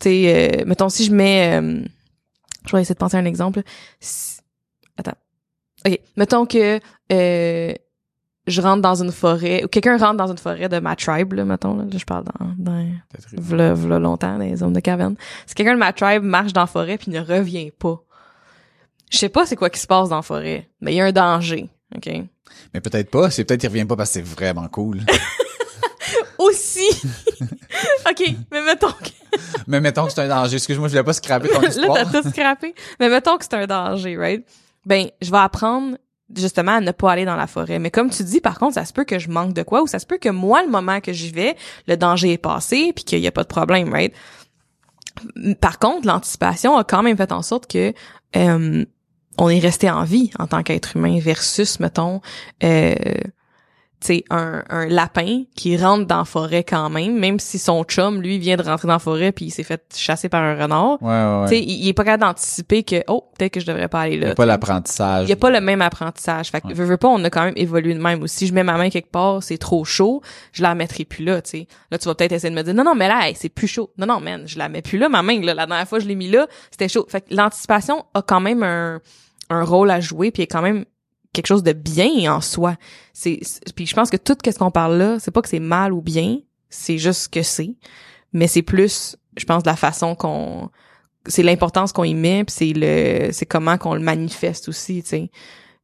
tu 0.00 0.02
sais, 0.02 0.60
euh, 0.60 0.64
mettons, 0.66 0.88
si 0.88 1.04
je 1.04 1.12
mets... 1.12 1.60
euh, 1.60 1.82
je 2.66 2.74
vais 2.74 2.80
essayer 2.82 2.94
de 2.94 2.98
penser 2.98 3.16
à 3.16 3.20
un 3.20 3.26
exemple. 3.26 3.62
Si- 4.00 4.40
attends. 4.96 5.18
OK. 5.86 6.00
Mettons 6.16 6.46
que 6.46 6.80
euh, 7.12 7.74
je 8.46 8.60
rentre 8.60 8.82
dans 8.82 9.02
une 9.02 9.12
forêt, 9.12 9.64
ou 9.64 9.68
quelqu'un 9.68 9.96
rentre 9.96 10.16
dans 10.16 10.30
une 10.30 10.38
forêt 10.38 10.68
de 10.68 10.78
ma 10.78 10.96
tribe, 10.96 11.32
là, 11.32 11.44
mettons, 11.44 11.76
là, 11.76 11.84
Là, 11.84 11.98
je 11.98 12.04
parle 12.04 12.24
dans, 12.24 12.54
dans 12.58 12.86
v'là, 13.32 13.74
v'là 13.74 13.98
longtemps, 13.98 14.38
dans 14.38 14.44
les 14.44 14.56
zones 14.56 14.72
de 14.74 14.80
caverne. 14.80 15.16
Si 15.46 15.54
quelqu'un 15.54 15.74
de 15.74 15.78
ma 15.78 15.92
tribe 15.92 16.22
marche 16.22 16.52
dans 16.52 16.62
la 16.62 16.66
forêt 16.66 16.98
puis 16.98 17.10
ne 17.10 17.20
revient 17.20 17.70
pas, 17.70 18.02
je 19.10 19.18
sais 19.18 19.28
pas 19.28 19.46
c'est 19.46 19.56
quoi 19.56 19.70
qui 19.70 19.80
se 19.80 19.86
passe 19.86 20.08
dans 20.08 20.16
la 20.16 20.22
forêt, 20.22 20.68
mais 20.80 20.92
il 20.92 20.96
y 20.96 21.00
a 21.00 21.06
un 21.06 21.12
danger, 21.12 21.68
OK? 21.94 22.10
Mais 22.72 22.80
peut-être 22.80 23.10
pas, 23.10 23.30
c'est 23.30 23.44
peut-être 23.44 23.60
qu'il 23.60 23.70
revient 23.70 23.84
pas 23.84 23.96
parce 23.96 24.10
que 24.10 24.14
c'est 24.14 24.26
vraiment 24.26 24.68
cool. 24.68 25.00
Aussi! 26.38 26.86
OK, 28.10 28.34
mais 28.50 28.62
mettons 28.62 28.92
que... 28.92 29.10
Mais 29.66 29.80
mettons 29.80 30.06
que 30.06 30.12
c'est 30.12 30.20
un 30.20 30.28
danger. 30.28 30.56
Excuse-moi, 30.56 30.88
je 30.88 30.92
voulais 30.92 31.02
pas 31.02 31.12
scraper 31.12 31.48
ton 31.48 31.60
là, 31.60 31.68
histoire. 31.68 31.94
t'as 31.94 32.22
tout 32.22 32.28
scrappé. 32.28 32.74
Mais 33.00 33.08
mettons 33.08 33.36
que 33.36 33.44
c'est 33.44 33.54
un 33.54 33.66
danger, 33.66 34.16
right? 34.16 34.46
Ben, 34.86 35.08
je 35.20 35.30
vais 35.30 35.38
apprendre 35.38 35.96
justement 36.34 36.72
à 36.72 36.80
ne 36.80 36.90
pas 36.90 37.12
aller 37.12 37.24
dans 37.24 37.36
la 37.36 37.46
forêt. 37.46 37.78
Mais 37.78 37.90
comme 37.90 38.10
tu 38.10 38.24
dis, 38.24 38.40
par 38.40 38.58
contre, 38.58 38.74
ça 38.74 38.84
se 38.84 38.92
peut 38.92 39.04
que 39.04 39.18
je 39.18 39.28
manque 39.28 39.52
de 39.52 39.62
quoi 39.62 39.82
ou 39.82 39.86
ça 39.86 39.98
se 39.98 40.06
peut 40.06 40.18
que 40.18 40.28
moi, 40.28 40.62
le 40.62 40.70
moment 40.70 41.00
que 41.00 41.12
j'y 41.12 41.30
vais, 41.30 41.56
le 41.86 41.96
danger 41.96 42.32
est 42.32 42.38
passé 42.38 42.92
puis 42.94 43.04
qu'il 43.04 43.20
y 43.20 43.26
a 43.26 43.32
pas 43.32 43.42
de 43.42 43.48
problème, 43.48 43.92
right? 43.92 44.14
Par 45.60 45.78
contre, 45.78 46.06
l'anticipation 46.06 46.76
a 46.76 46.84
quand 46.84 47.02
même 47.02 47.16
fait 47.16 47.32
en 47.32 47.42
sorte 47.42 47.70
que 47.70 47.92
euh, 48.36 48.84
on 49.38 49.48
est 49.48 49.58
resté 49.58 49.90
en 49.90 50.04
vie 50.04 50.30
en 50.38 50.46
tant 50.46 50.62
qu'être 50.62 50.96
humain 50.96 51.18
versus, 51.20 51.78
mettons, 51.80 52.20
euh, 52.62 52.94
sais, 54.06 54.24
un, 54.30 54.62
un 54.70 54.86
lapin 54.86 55.42
qui 55.56 55.76
rentre 55.76 56.06
dans 56.06 56.18
la 56.18 56.24
forêt 56.24 56.64
quand 56.64 56.90
même, 56.90 57.18
même 57.18 57.38
si 57.38 57.58
son 57.58 57.84
chum, 57.84 58.20
lui, 58.20 58.38
vient 58.38 58.56
de 58.56 58.62
rentrer 58.62 58.86
dans 58.88 58.94
la 58.94 58.98
forêt 58.98 59.32
puis 59.32 59.46
il 59.46 59.50
s'est 59.50 59.62
fait 59.62 59.82
chasser 59.94 60.28
par 60.28 60.42
un 60.42 60.54
renard. 60.60 61.02
Ouais, 61.02 61.08
ouais, 61.10 61.40
ouais. 61.42 61.48
Tu 61.48 61.54
sais, 61.56 61.60
il, 61.62 61.84
il 61.84 61.88
est 61.88 61.92
pas 61.92 62.04
capable 62.04 62.22
d'anticiper 62.24 62.82
que 62.82 63.02
oh 63.08 63.24
peut-être 63.38 63.52
que 63.54 63.60
je 63.60 63.66
devrais 63.66 63.88
pas 63.88 64.00
aller 64.02 64.14
Il 64.16 64.22
y 64.22 64.24
là. 64.24 64.30
a 64.30 64.34
pas 64.34 64.46
l'apprentissage. 64.46 65.26
Il 65.26 65.30
y 65.30 65.32
a 65.32 65.36
pas 65.36 65.50
le 65.50 65.60
même 65.60 65.82
apprentissage. 65.82 66.50
Fait 66.50 66.60
que 66.60 66.68
Ouais. 66.68 66.74
veux, 66.74 66.84
veux 66.84 66.96
pas, 66.96 67.08
on 67.08 67.22
a 67.24 67.30
quand 67.30 67.44
même 67.44 67.54
évolué 67.56 67.94
de 67.94 68.00
même 68.00 68.22
aussi. 68.22 68.36
Si 68.36 68.46
je 68.46 68.54
mets 68.54 68.64
ma 68.64 68.76
main 68.76 68.90
quelque 68.90 69.10
part, 69.10 69.42
c'est 69.42 69.58
trop 69.58 69.84
chaud, 69.84 70.22
je 70.52 70.62
la 70.62 70.74
mettrai 70.74 71.04
plus 71.04 71.24
là, 71.24 71.40
tu 71.42 71.50
sais. 71.50 71.66
Là 71.90 71.98
tu 71.98 72.06
vas 72.08 72.14
peut-être 72.14 72.32
essayer 72.32 72.50
de 72.50 72.56
me 72.56 72.62
dire 72.62 72.74
non 72.74 72.84
non 72.84 72.94
mais 72.94 73.08
là 73.08 73.28
hey, 73.28 73.34
c'est 73.36 73.48
plus 73.48 73.68
chaud. 73.68 73.90
Non 73.98 74.06
non 74.06 74.20
man, 74.20 74.42
je 74.46 74.58
la 74.58 74.68
mets 74.68 74.82
plus 74.82 74.98
là 74.98 75.08
ma 75.08 75.22
main 75.22 75.40
là. 75.40 75.54
La 75.54 75.66
dernière 75.66 75.88
fois 75.88 75.98
je 76.00 76.06
l'ai 76.06 76.14
mis 76.14 76.28
là, 76.28 76.46
c'était 76.70 76.88
chaud. 76.88 77.06
Fait 77.08 77.20
que 77.20 77.34
l'anticipation 77.34 78.04
a 78.14 78.22
quand 78.22 78.40
même 78.40 78.62
un 78.62 79.00
un 79.50 79.62
rôle 79.62 79.90
à 79.90 80.00
jouer 80.00 80.30
puis 80.30 80.42
est 80.42 80.46
quand 80.46 80.62
même 80.62 80.84
quelque 81.34 81.46
chose 81.46 81.62
de 81.62 81.72
bien 81.74 82.34
en 82.34 82.40
soi. 82.40 82.76
C'est 83.12 83.38
puis 83.76 83.86
je 83.86 83.94
pense 83.94 84.08
que 84.08 84.16
tout 84.16 84.36
ce 84.42 84.58
qu'on 84.58 84.70
parle 84.70 84.96
là, 84.96 85.18
c'est 85.18 85.30
pas 85.30 85.42
que 85.42 85.48
c'est 85.50 85.58
mal 85.60 85.92
ou 85.92 86.00
bien, 86.00 86.38
c'est 86.70 86.96
juste 86.96 87.22
ce 87.24 87.28
que 87.28 87.42
c'est, 87.42 87.74
mais 88.32 88.46
c'est 88.46 88.62
plus 88.62 89.16
je 89.36 89.44
pense 89.44 89.62
de 89.62 89.68
la 89.68 89.76
façon 89.76 90.14
qu'on 90.14 90.70
c'est 91.26 91.42
l'importance 91.42 91.92
qu'on 91.92 92.04
y 92.04 92.14
met 92.14 92.44
puis 92.44 92.54
c'est 92.56 92.72
le 92.74 93.32
c'est 93.32 93.46
comment 93.46 93.76
qu'on 93.76 93.94
le 93.94 94.00
manifeste 94.00 94.68
aussi, 94.68 95.02
tu 95.02 95.08
sais. 95.10 95.30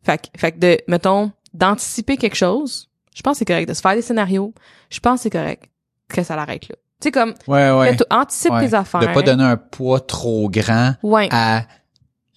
Fait 0.03 0.19
que 0.19 0.29
fait 0.39 0.53
que 0.53 0.59
de 0.59 0.79
mettons 0.89 1.33
d'anticiper 1.53 2.17
quelque 2.17 2.37
chose, 2.37 2.89
je 3.15 3.21
pense 3.23 3.35
que 3.35 3.39
c'est 3.41 3.45
correct 3.45 3.69
de 3.69 3.75
se 3.75 3.81
faire 3.83 3.95
des 3.95 4.03
scénarios, 4.03 4.55
je 4.89 5.01
pense 5.01 5.19
que 5.19 5.23
c'est 5.25 5.31
correct 5.31 5.65
que 6.09 6.23
ça 6.23 6.37
l'arrête 6.37 6.69
là. 6.69 6.77
Tu 7.01 7.07
sais 7.09 7.13
comme 7.13 7.35
Ouais, 7.47 7.71
ouais. 7.71 7.97
ouais. 7.97 7.97
tes 7.97 8.75
affaires. 8.75 9.01
De 9.01 9.07
pas 9.07 9.23
donner 9.23 9.45
un 9.45 9.57
poids 9.57 10.01
trop 10.01 10.51
grand 10.51 10.95
Ouais. 11.03 11.29
à 11.31 11.63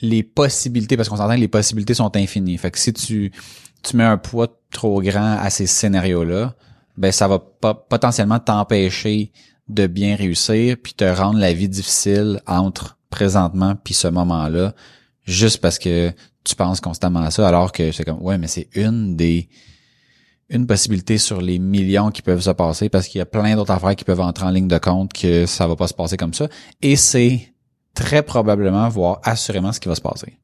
les 0.03 0.21
possibilités, 0.21 0.97
parce 0.97 1.07
qu'on 1.07 1.15
s'entend 1.15 1.35
que 1.35 1.39
les 1.39 1.47
possibilités 1.47 1.93
sont 1.93 2.15
infinies. 2.17 2.57
Fait 2.57 2.69
que 2.69 2.77
si 2.77 2.91
tu, 2.91 3.31
tu 3.81 3.95
mets 3.95 4.03
un 4.03 4.17
poids 4.17 4.47
trop 4.69 5.01
grand 5.01 5.37
à 5.39 5.49
ces 5.49 5.65
scénarios-là, 5.65 6.55
ben 6.97 7.11
ça 7.11 7.27
va 7.27 7.39
potentiellement 7.39 8.39
t'empêcher 8.39 9.31
de 9.69 9.87
bien 9.87 10.15
réussir 10.15 10.75
puis 10.83 10.93
te 10.93 11.05
rendre 11.05 11.39
la 11.39 11.53
vie 11.53 11.69
difficile 11.69 12.41
entre 12.45 12.97
présentement 13.09 13.75
puis 13.81 13.93
ce 13.93 14.09
moment-là 14.09 14.75
juste 15.23 15.59
parce 15.59 15.79
que 15.79 16.11
tu 16.43 16.55
penses 16.55 16.81
constamment 16.81 17.21
à 17.21 17.31
ça 17.31 17.47
alors 17.47 17.71
que 17.71 17.91
c'est 17.91 18.03
comme 18.03 18.21
ouais 18.21 18.37
mais 18.37 18.47
c'est 18.47 18.67
une 18.75 19.15
des 19.15 19.47
une 20.49 20.67
possibilité 20.67 21.17
sur 21.17 21.41
les 21.41 21.57
millions 21.59 22.11
qui 22.11 22.21
peuvent 22.21 22.41
se 22.41 22.51
passer 22.51 22.89
parce 22.89 23.07
qu'il 23.07 23.19
y 23.19 23.21
a 23.21 23.25
plein 23.25 23.55
d'autres 23.55 23.71
affaires 23.71 23.95
qui 23.95 24.03
peuvent 24.03 24.19
entrer 24.19 24.45
en 24.45 24.51
ligne 24.51 24.67
de 24.67 24.77
compte 24.77 25.13
que 25.13 25.45
ça 25.45 25.65
va 25.65 25.77
pas 25.77 25.87
se 25.87 25.93
passer 25.93 26.17
comme 26.17 26.33
ça 26.33 26.49
et 26.81 26.97
c'est 26.97 27.52
très 27.93 28.23
probablement 28.23 28.89
voire 28.89 29.19
assurément 29.23 29.71
ce 29.71 29.79
qui 29.79 29.87
va 29.87 29.95
se 29.95 30.01
passer. 30.01 30.37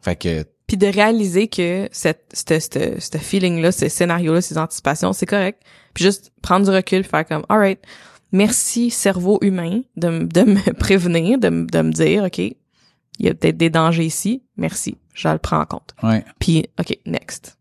Fait 0.00 0.16
que 0.16 0.44
puis 0.66 0.76
de 0.76 0.86
réaliser 0.86 1.48
que 1.48 1.88
cette 1.92 2.32
ce 2.32 3.18
feeling 3.18 3.60
là, 3.60 3.72
ce 3.72 3.88
scénario 3.88 4.32
là, 4.32 4.40
ces 4.40 4.56
anticipations, 4.56 5.12
c'est 5.12 5.26
correct. 5.26 5.62
Puis 5.92 6.04
juste 6.04 6.32
prendre 6.40 6.64
du 6.64 6.74
recul, 6.74 7.02
puis 7.02 7.10
faire 7.10 7.26
comme 7.26 7.44
alright, 7.48 7.80
merci 8.30 8.90
cerveau 8.90 9.38
humain 9.42 9.82
de, 9.96 10.24
de 10.24 10.42
me 10.42 10.72
prévenir, 10.78 11.38
de, 11.38 11.48
de 11.48 11.82
me 11.82 11.92
dire 11.92 12.24
OK, 12.24 12.38
il 12.38 12.56
y 13.18 13.28
a 13.28 13.34
peut-être 13.34 13.58
des 13.58 13.70
dangers 13.70 14.06
ici, 14.06 14.42
merci, 14.56 14.96
je 15.14 15.28
le 15.28 15.38
prends 15.38 15.60
en 15.60 15.66
compte. 15.66 15.94
ouais, 16.02 16.24
Puis 16.38 16.66
OK, 16.80 16.98
next. 17.06 17.58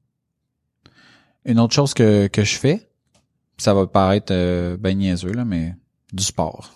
Une 1.44 1.60
autre 1.60 1.74
chose 1.74 1.94
que, 1.94 2.28
que 2.28 2.44
je 2.44 2.56
fais, 2.56 2.88
ça 3.58 3.74
va 3.74 3.88
paraître 3.88 4.32
euh, 4.32 4.78
ben 4.78 4.98
niaiseux, 4.98 5.34
là, 5.34 5.44
mais 5.44 5.76
du 6.14 6.24
sport. 6.24 6.72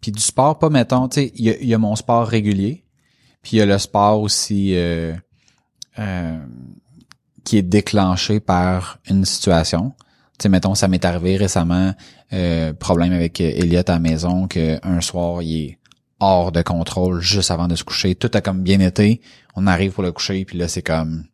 Puis 0.00 0.12
du 0.12 0.20
sport, 0.20 0.58
pas 0.58 0.70
mettons, 0.70 1.08
tu 1.08 1.20
sais, 1.20 1.32
il 1.34 1.46
y 1.46 1.66
y 1.66 1.74
a 1.74 1.78
mon 1.78 1.96
sport 1.96 2.26
régulier, 2.26 2.84
puis 3.42 3.56
il 3.56 3.58
y 3.58 3.62
a 3.62 3.66
le 3.66 3.78
sport 3.78 4.20
aussi 4.20 4.74
euh, 4.74 5.14
euh, 5.98 6.38
qui 7.44 7.58
est 7.58 7.62
déclenché 7.62 8.40
par 8.40 8.98
une 9.08 9.24
situation. 9.24 9.94
Tu 10.38 10.42
sais, 10.42 10.48
mettons, 10.48 10.74
ça 10.74 10.88
m'est 10.88 11.04
arrivé 11.04 11.36
récemment, 11.36 11.94
euh, 12.32 12.72
problème 12.72 13.12
avec 13.12 13.40
Elliot 13.40 13.82
à 13.86 13.92
la 13.92 13.98
maison, 13.98 14.46
qu'un 14.48 15.00
soir, 15.00 15.42
il 15.42 15.56
est 15.56 15.78
hors 16.20 16.52
de 16.52 16.62
contrôle 16.62 17.20
juste 17.20 17.50
avant 17.50 17.68
de 17.68 17.76
se 17.76 17.84
coucher. 17.84 18.14
Tout 18.14 18.30
a 18.34 18.40
comme 18.40 18.62
bien 18.62 18.80
été. 18.80 19.20
On 19.54 19.66
arrive 19.66 19.92
pour 19.92 20.02
le 20.02 20.12
coucher, 20.12 20.44
puis 20.44 20.58
là, 20.58 20.68
c'est 20.68 20.82
comme 20.82 21.24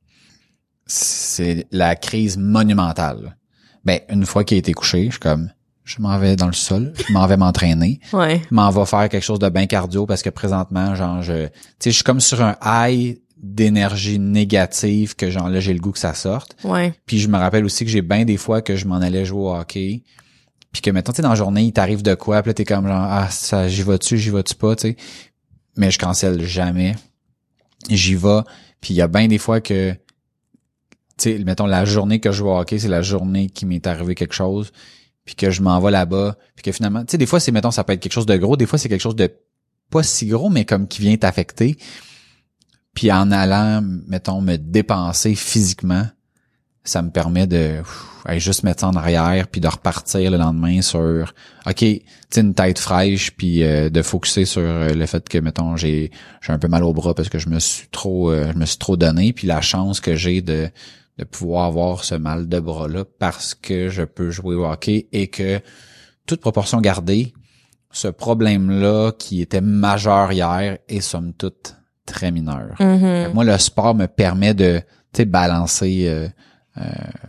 c'est 0.87 1.67
la 1.71 1.97
crise 1.97 2.37
monumentale. 2.37 3.37
Ben, 3.85 4.01
une 4.09 4.27
fois 4.27 4.45
qu'il 4.45 4.57
a 4.57 4.59
été 4.59 4.73
couché, 4.73 5.07
je 5.07 5.13
suis 5.13 5.21
comme, 5.21 5.51
je 5.85 6.01
m'en 6.01 6.17
vais 6.19 6.37
dans 6.37 6.47
le 6.47 6.53
sol, 6.53 6.93
je 7.09 7.13
m'en 7.13 7.27
vais 7.27 7.37
m'entraîner, 7.37 8.01
Ouais. 8.13 8.41
je 8.49 8.55
m'en 8.55 8.71
vais 8.71 8.87
faire 8.87 9.09
quelque 9.09 9.23
chose 9.25 9.39
de 9.39 9.49
bien 9.49 9.67
cardio 9.67 10.07
parce 10.07 10.23
que 10.23 10.31
présentement, 10.31 10.95
genre, 10.95 11.23
je, 11.23 11.47
tu 11.47 11.53
sais, 11.81 11.91
je 11.91 11.95
suis 11.97 12.05
comme 12.05 12.21
sur 12.21 12.41
un 12.43 12.57
high 12.65 13.19
d'énergie 13.37 14.21
négative 14.21 15.17
que 15.17 15.29
genre 15.31 15.49
là, 15.49 15.59
j'ai 15.59 15.75
le 15.75 15.81
goût 15.81 15.91
que 15.91 15.99
ça 15.99 16.15
sorte. 16.15 16.57
Ouais. 16.63 16.95
Puis 17.07 17.19
je 17.19 17.27
me 17.29 17.37
rappelle 17.37 17.65
aussi 17.65 17.85
que 17.85 17.91
j'ai 17.91 18.03
bien 18.03 18.25
des 18.25 18.37
fois 18.37 18.63
que 18.63 18.77
je 18.77 18.87
m'en 18.87 18.97
allais 19.01 19.25
jouer 19.25 19.41
au 19.41 19.55
hockey. 19.55 20.05
Puis 20.71 20.81
que 20.81 20.91
mettons, 20.91 21.11
tu 21.13 21.17
sais, 21.17 21.23
dans 21.23 21.31
la 21.31 21.35
journée, 21.35 21.65
il 21.65 21.73
t'arrive 21.73 22.03
de 22.03 22.15
quoi, 22.15 22.41
puis 22.43 22.51
là, 22.51 22.55
t'es 22.55 22.65
comme 22.65 22.87
genre, 22.87 23.03
ah, 23.03 23.29
ça, 23.31 23.67
j'y 23.69 23.83
vas-tu, 23.83 24.17
j'y 24.17 24.31
vas-tu 24.31 24.55
pas, 24.55 24.77
tu 24.77 24.83
sais. 24.91 24.97
Mais 25.77 25.91
je 25.91 25.99
cancelle 25.99 26.47
jamais. 26.47 26.95
J'y 27.91 28.15
vais. 28.15 28.41
Puis 28.81 28.95
il 28.95 28.97
y 28.97 29.03
a 29.03 29.09
bien 29.09 29.27
des 29.27 29.39
fois 29.39 29.61
que, 29.61 29.93
tu 29.93 29.99
sais, 31.19 31.39
mettons, 31.45 31.67
la 31.67 31.85
journée 31.85 32.21
que 32.21 32.31
je 32.31 32.39
joue 32.39 32.49
au 32.49 32.57
hockey, 32.59 32.79
c'est 32.79 32.89
la 32.89 33.03
journée 33.03 33.51
qui 33.51 33.67
m'est 33.67 33.87
arrivé 33.87 34.15
quelque 34.15 34.35
chose. 34.35 34.73
Puis 35.25 35.35
que 35.35 35.51
je 35.51 35.63
m'en 35.63 35.81
vais 35.81 35.91
là-bas. 35.91 36.37
Puis 36.55 36.63
que 36.63 36.73
finalement, 36.73 37.05
tu 37.05 37.13
sais, 37.13 37.19
des 37.19 37.27
fois, 37.27 37.41
c'est, 37.41 37.53
mettons, 37.53 37.71
ça 37.71 37.85
peut 37.85 37.93
être 37.93 38.01
quelque 38.01 38.13
chose 38.13 38.27
de 38.27 38.37
gros. 38.37 38.57
Des 38.57 38.67
fois, 38.67 38.79
c'est 38.79 38.89
quelque 38.89 39.01
chose 39.01 39.17
de 39.17 39.31
pas 39.91 40.03
si 40.03 40.27
gros, 40.27 40.49
mais 40.49 40.65
comme 40.65 40.89
qui 40.89 41.01
vient 41.03 41.17
t'affecter. 41.17 41.77
Puis 42.95 43.13
en 43.13 43.31
allant, 43.31 43.83
mettons, 44.07 44.41
me 44.41 44.57
dépenser 44.57 45.35
physiquement, 45.35 46.07
ça 46.85 47.03
me 47.03 47.11
permet 47.11 47.47
de 47.47 47.79
pff, 47.79 48.41
juste 48.41 48.65
mettre 48.65 48.81
ça 48.81 48.89
en 48.89 48.97
arrière 48.97 49.47
puis 49.49 49.61
de 49.61 49.69
repartir 49.69 50.31
le 50.31 50.37
lendemain 50.37 50.83
sur 50.83 51.33
OK, 51.67 51.77
tu 51.77 52.41
une 52.41 52.55
tête 52.55 52.79
fraîche 52.79 53.31
puis 53.31 53.63
euh, 53.63 53.89
de 53.89 54.03
focuser 54.03 54.45
sur 54.45 54.63
euh, 54.63 54.89
le 54.89 55.07
fait 55.07 55.29
que 55.29 55.39
mettons 55.39 55.77
j'ai 55.77 56.11
j'ai 56.41 56.53
un 56.53 56.59
peu 56.59 56.69
mal 56.69 56.83
au 56.83 56.93
bras 56.93 57.15
parce 57.15 57.29
que 57.29 57.39
je 57.39 57.49
me 57.49 57.61
suis 57.61 57.87
trop 57.89 58.33
euh, 58.33 58.51
je 58.53 58.59
me 58.59 58.67
suis 58.67 58.79
trop 58.79 58.97
donné 58.97 59.33
puis 59.33 59.47
la 59.47 59.61
chance 59.61 60.01
que 60.01 60.17
j'ai 60.17 60.43
de 60.43 60.69
de 61.19 61.25
pouvoir 61.25 61.67
avoir 61.67 62.05
ce 62.05 62.15
mal 62.15 62.49
de 62.49 62.61
bras 62.61 62.89
là 62.89 63.05
parce 63.19 63.55
que 63.55 63.89
je 63.89 64.03
peux 64.03 64.31
jouer 64.31 64.55
au 64.55 64.65
hockey 64.65 65.09
et 65.13 65.29
que 65.29 65.61
toute 66.27 66.41
proportion 66.41 66.81
gardée 66.81 67.35
ce 67.91 68.09
problème 68.09 68.71
là 68.71 69.13
qui 69.19 69.43
était 69.43 69.61
majeur 69.61 70.33
hier 70.33 70.79
est 70.89 71.01
somme 71.01 71.35
toute 71.35 71.77
très 72.07 72.31
mineur. 72.31 72.75
Mhm. 72.81 73.33
Moi 73.35 73.45
le 73.45 73.59
sport 73.59 73.95
me 73.95 74.07
permet 74.07 74.55
de 74.55 74.81
tu 75.13 75.19
sais 75.19 75.25
balancer 75.27 76.07
euh, 76.09 76.29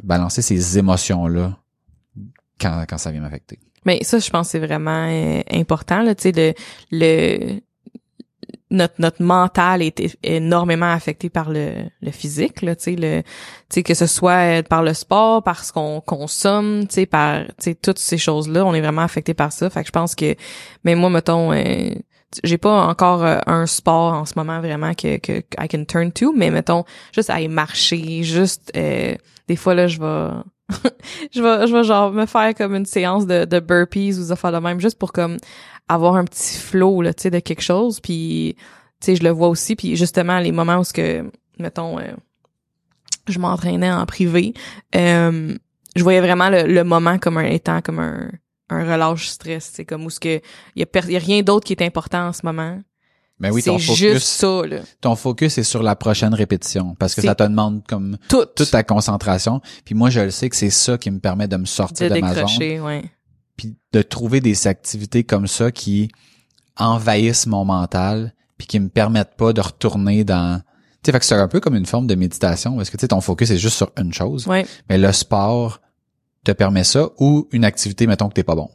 balancer 0.04 0.42
ces 0.42 0.78
émotions-là 0.78 1.58
quand, 2.60 2.86
quand 2.88 2.98
ça 2.98 3.12
vient 3.12 3.22
m'affecter. 3.22 3.60
Mais 3.86 4.04
ça, 4.04 4.20
je 4.20 4.30
pense 4.30 4.48
que 4.48 4.52
c'est 4.52 4.66
vraiment 4.66 5.08
euh, 5.10 5.42
important, 5.52 6.02
là, 6.02 6.16
tu 6.16 6.32
sais, 6.32 6.32
le, 6.32 6.54
le, 6.92 7.60
notre, 8.74 8.96
notre 9.00 9.24
mental 9.24 9.82
est 9.82 10.18
énormément 10.24 10.92
affecté 10.92 11.30
par 11.30 11.50
le, 11.50 11.74
le 12.02 12.12
physique, 12.12 12.62
là, 12.62 12.76
tu 12.76 12.84
sais, 12.84 12.96
le, 12.96 13.82
que 13.82 13.94
ce 13.94 14.06
soit 14.06 14.60
euh, 14.60 14.64
par 14.64 14.84
le 14.84 14.94
sport, 14.94 15.44
par 15.44 15.64
ce 15.64 15.72
qu'on 15.72 16.02
consomme, 16.02 16.88
tu 16.88 16.96
sais, 16.96 17.06
par, 17.06 17.44
toutes 17.82 18.00
ces 18.00 18.18
choses-là, 18.18 18.66
on 18.66 18.74
est 18.74 18.82
vraiment 18.82 19.04
affecté 19.04 19.34
par 19.34 19.52
ça. 19.52 19.70
Fait 19.70 19.82
que 19.82 19.88
je 19.88 19.92
pense 19.92 20.16
que, 20.16 20.36
mais 20.84 20.96
moi, 20.96 21.10
mettons, 21.10 21.52
j'ai 22.44 22.58
pas 22.58 22.88
encore 22.88 23.24
un 23.24 23.66
sport 23.66 24.14
en 24.14 24.26
ce 24.26 24.34
moment 24.36 24.60
vraiment 24.60 24.94
que, 24.94 25.18
que 25.18 25.44
I 25.60 25.68
can 25.70 25.86
turn 25.86 26.12
to, 26.12 26.34
mais 26.36 26.50
mettons, 26.52 26.84
juste 27.14 27.30
aller 27.30 27.48
marcher, 27.48 28.24
juste, 28.24 28.72
des 28.74 29.56
fois 29.56 29.74
là 29.74 29.88
je 29.88 30.00
vais 30.00 30.34
je 31.34 31.42
vais 31.42 31.68
je 31.68 31.74
vais 31.74 31.84
genre 31.84 32.12
me 32.12 32.26
faire 32.26 32.54
comme 32.56 32.76
une 32.76 32.86
séance 32.86 33.28
de, 33.28 33.46
de 33.46 33.60
burpees 33.60 34.18
ou 34.20 34.24
ça 34.24 34.36
faire 34.36 34.52
le 34.52 34.62
même 34.62 34.80
juste 34.80 34.98
pour 34.98 35.12
comme 35.12 35.38
avoir 35.88 36.16
un 36.16 36.26
petit 36.26 36.58
flow 36.58 37.02
là 37.02 37.14
tu 37.14 37.24
sais 37.24 37.30
de 37.30 37.40
quelque 37.40 37.62
chose 37.62 38.00
puis 38.00 38.56
tu 39.00 39.06
sais 39.06 39.16
je 39.16 39.24
le 39.24 39.30
vois 39.30 39.50
aussi 39.50 39.76
puis 39.76 39.96
justement 39.96 40.40
les 40.40 40.52
moments 40.52 40.80
où 40.80 40.84
ce 40.84 40.94
que 40.94 41.30
mettons 41.60 42.00
euh, 42.00 42.14
je 43.28 43.40
m'entraînais 43.40 43.92
en 43.92 44.06
privé 44.06 44.54
euh, 44.96 45.56
je 45.96 46.04
voyais 46.04 46.22
vraiment 46.22 46.50
le, 46.50 46.84
moment 46.84 47.18
comme 47.20 47.38
un 47.38 47.46
étant 47.46 47.82
comme 47.82 48.00
un 48.00 48.30
un 48.70 48.92
relâche 48.92 49.28
stress 49.28 49.72
c'est 49.74 49.86
comme 49.86 50.06
où 50.06 50.10
ce 50.10 50.20
que 50.20 50.42
il 50.76 50.82
y 50.82 50.84
a, 50.84 51.10
y 51.10 51.16
a 51.16 51.20
rien 51.20 51.42
d'autre 51.42 51.66
qui 51.66 51.74
est 51.74 51.84
important 51.84 52.28
en 52.28 52.34
ce 52.34 52.46
moment 52.46 52.80
mais 53.40 53.50
ben 53.50 53.56
oui, 53.56 53.62
c'est 53.62 53.78
juste 53.78 54.26
ça, 54.26 54.62
là. 54.66 54.78
Ton 55.02 55.16
focus 55.16 55.58
est 55.58 55.64
sur 55.64 55.84
la 55.84 55.96
prochaine 55.96 56.34
répétition 56.34 56.96
parce 56.98 57.16
que 57.16 57.22
ça 57.22 57.36
te 57.36 57.44
demande 57.44 57.82
comme 57.88 58.18
Tout. 58.30 58.46
toute 58.56 58.72
ta 58.72 58.84
concentration. 58.84 59.60
Puis 59.84 59.96
moi, 59.96 60.10
je 60.10 60.22
le 60.22 60.32
sais 60.32 60.50
que 60.50 60.56
c'est 60.56 60.70
ça 60.70 60.98
qui 60.98 61.12
me 61.12 61.20
permet 61.20 61.48
de 61.48 61.58
me 61.58 61.66
sortir 61.66 62.10
de, 62.10 62.20
ma 62.20 62.34
zone. 62.34 62.82
Ouais. 62.82 63.04
Puis 63.58 63.78
de 63.92 64.02
trouver 64.02 64.42
des 64.42 64.68
activités 64.68 65.24
comme 65.24 65.48
ça 65.48 65.72
qui 65.72 66.10
envahissent 66.78 67.46
mon 67.46 67.66
mental 67.66 68.34
puis 68.58 68.68
qui 68.68 68.80
me 68.80 68.90
permettent 68.90 69.36
pas 69.36 69.54
de 69.54 69.62
retourner 69.62 70.24
dans 70.24 70.62
tu 71.04 71.12
sais 71.12 71.20
c'est 71.22 71.36
un 71.36 71.48
peu 71.48 71.60
comme 71.60 71.76
une 71.76 71.86
forme 71.86 72.08
de 72.08 72.16
méditation 72.16 72.78
parce 72.78 72.90
que 72.90 72.98
tu 72.98 73.02
sais 73.02 73.10
ton 73.10 73.22
focus 73.22 73.52
est 73.52 73.58
juste 73.58 73.76
sur 73.76 73.92
une 73.98 74.14
chose. 74.14 74.48
Ouais. 74.48 74.66
Mais 74.90 74.98
le 74.98 75.12
sport 75.12 75.82
te 76.44 76.52
permet 76.52 76.84
ça 76.84 77.10
ou 77.20 77.48
une 77.52 77.66
activité 77.66 78.08
mettons 78.08 78.30
que 78.30 78.34
t'es 78.34 78.44
pas 78.44 78.56
bon. 78.56 78.70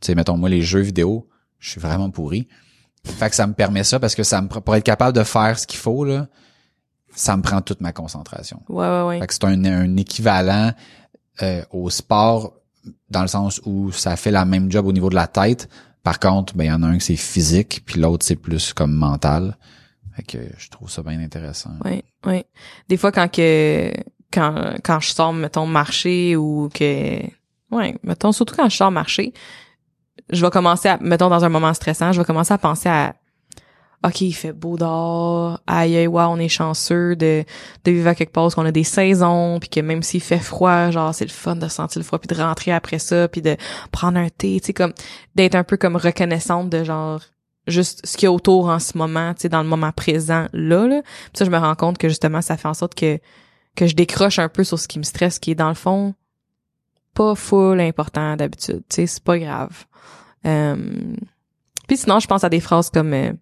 Tu 0.00 0.06
sais 0.06 0.14
mettons 0.14 0.36
moi 0.36 0.48
les 0.48 0.62
jeux 0.62 0.80
vidéo, 0.80 1.28
je 1.58 1.70
suis 1.70 1.80
vraiment 1.80 2.10
pourri 2.10 2.48
fait 3.04 3.30
que 3.30 3.36
ça 3.36 3.46
me 3.46 3.54
permet 3.54 3.84
ça 3.84 3.98
parce 3.98 4.14
que 4.14 4.22
ça 4.22 4.40
me 4.40 4.48
pour 4.48 4.76
être 4.76 4.84
capable 4.84 5.16
de 5.16 5.24
faire 5.24 5.58
ce 5.58 5.66
qu'il 5.66 5.78
faut 5.78 6.04
là, 6.04 6.28
ça 7.14 7.36
me 7.36 7.42
prend 7.42 7.60
toute 7.60 7.80
ma 7.80 7.92
concentration. 7.92 8.62
Ouais 8.68 8.86
ouais 8.86 9.02
ouais. 9.02 9.20
Fait 9.20 9.26
que 9.26 9.34
c'est 9.34 9.44
un, 9.44 9.64
un 9.64 9.96
équivalent 9.96 10.72
euh, 11.42 11.62
au 11.70 11.90
sport 11.90 12.54
dans 13.10 13.22
le 13.22 13.28
sens 13.28 13.60
où 13.64 13.92
ça 13.92 14.16
fait 14.16 14.30
la 14.30 14.44
même 14.44 14.70
job 14.70 14.86
au 14.86 14.92
niveau 14.92 15.10
de 15.10 15.14
la 15.14 15.26
tête. 15.26 15.68
Par 16.02 16.18
contre, 16.18 16.56
ben 16.56 16.64
il 16.64 16.68
y 16.68 16.72
en 16.72 16.82
a 16.82 16.86
un 16.86 16.98
qui 16.98 17.04
c'est 17.04 17.16
physique, 17.16 17.82
puis 17.84 18.00
l'autre 18.00 18.24
c'est 18.24 18.36
plus 18.36 18.72
comme 18.72 18.92
mental. 18.92 19.56
Fait 20.16 20.22
que 20.22 20.38
je 20.56 20.68
trouve 20.70 20.90
ça 20.90 21.02
bien 21.02 21.20
intéressant. 21.20 21.70
Oui, 21.84 22.02
oui. 22.26 22.44
Des 22.88 22.96
fois 22.96 23.12
quand 23.12 23.28
que 23.30 23.92
quand 24.32 24.74
quand 24.82 25.00
je 25.00 25.10
sors 25.10 25.32
mettons 25.32 25.66
marcher 25.66 26.36
ou 26.36 26.68
que 26.72 27.20
ouais, 27.70 27.96
mettons 28.02 28.32
surtout 28.32 28.54
quand 28.56 28.68
je 28.68 28.76
sors 28.76 28.90
marcher, 28.90 29.32
je 30.30 30.44
vais 30.44 30.50
commencer 30.50 30.88
à, 30.88 30.98
mettons 30.98 31.28
dans 31.28 31.44
un 31.44 31.48
moment 31.48 31.72
stressant, 31.74 32.12
je 32.12 32.20
vais 32.20 32.24
commencer 32.24 32.52
à 32.52 32.58
penser 32.58 32.88
à 32.88 33.14
OK, 34.04 34.20
il 34.20 34.32
fait 34.32 34.52
beau 34.52 34.76
dehors. 34.76 35.60
Aïe, 35.66 35.96
aïe, 35.96 36.06
wow, 36.06 36.28
on 36.28 36.38
est 36.38 36.48
chanceux 36.48 37.16
de, 37.16 37.44
de 37.84 37.90
vivre 37.90 38.08
à 38.08 38.14
quelque 38.14 38.32
part, 38.32 38.54
qu'on 38.54 38.64
a 38.64 38.70
des 38.70 38.84
saisons, 38.84 39.58
puis 39.58 39.68
que 39.68 39.80
même 39.80 40.04
s'il 40.04 40.20
fait 40.20 40.38
froid, 40.38 40.90
genre, 40.90 41.12
c'est 41.12 41.24
le 41.24 41.30
fun 41.30 41.56
de 41.56 41.66
sentir 41.66 41.98
le 41.98 42.04
froid, 42.04 42.20
puis 42.20 42.28
de 42.28 42.40
rentrer 42.40 42.70
après 42.70 43.00
ça, 43.00 43.26
puis 43.26 43.42
de 43.42 43.56
prendre 43.90 44.18
un 44.18 44.28
thé, 44.28 44.60
tu 44.60 44.66
sais, 44.66 44.72
comme, 44.72 44.92
d'être 45.34 45.56
un 45.56 45.64
peu 45.64 45.76
comme 45.76 45.96
reconnaissante 45.96 46.70
de 46.70 46.84
genre, 46.84 47.22
juste 47.66 48.06
ce 48.06 48.16
qu'il 48.16 48.26
y 48.26 48.28
a 48.28 48.32
autour 48.32 48.68
en 48.68 48.78
ce 48.78 48.96
moment, 48.96 49.34
tu 49.34 49.42
sais, 49.42 49.48
dans 49.48 49.62
le 49.62 49.68
moment 49.68 49.90
présent, 49.90 50.46
là, 50.52 50.86
là. 50.86 51.02
Puis 51.02 51.32
ça, 51.34 51.44
je 51.44 51.50
me 51.50 51.58
rends 51.58 51.74
compte 51.74 51.98
que 51.98 52.08
justement, 52.08 52.40
ça 52.40 52.56
fait 52.56 52.68
en 52.68 52.74
sorte 52.74 52.94
que, 52.94 53.18
que 53.74 53.88
je 53.88 53.96
décroche 53.96 54.38
un 54.38 54.48
peu 54.48 54.62
sur 54.62 54.78
ce 54.78 54.86
qui 54.86 55.00
me 55.00 55.04
stresse, 55.04 55.40
qui 55.40 55.50
est 55.50 55.56
dans 55.56 55.68
le 55.68 55.74
fond, 55.74 56.14
pas 57.14 57.34
full 57.34 57.80
important 57.80 58.36
d'habitude, 58.36 58.84
tu 58.88 58.94
sais, 58.94 59.06
c'est 59.08 59.24
pas 59.24 59.40
grave. 59.40 59.86
Euh, 60.46 60.76
puis 61.88 61.96
sinon, 61.96 62.20
je 62.20 62.28
pense 62.28 62.44
à 62.44 62.48
des 62.48 62.60
phrases 62.60 62.90
comme 62.90 63.12
euh, 63.12 63.32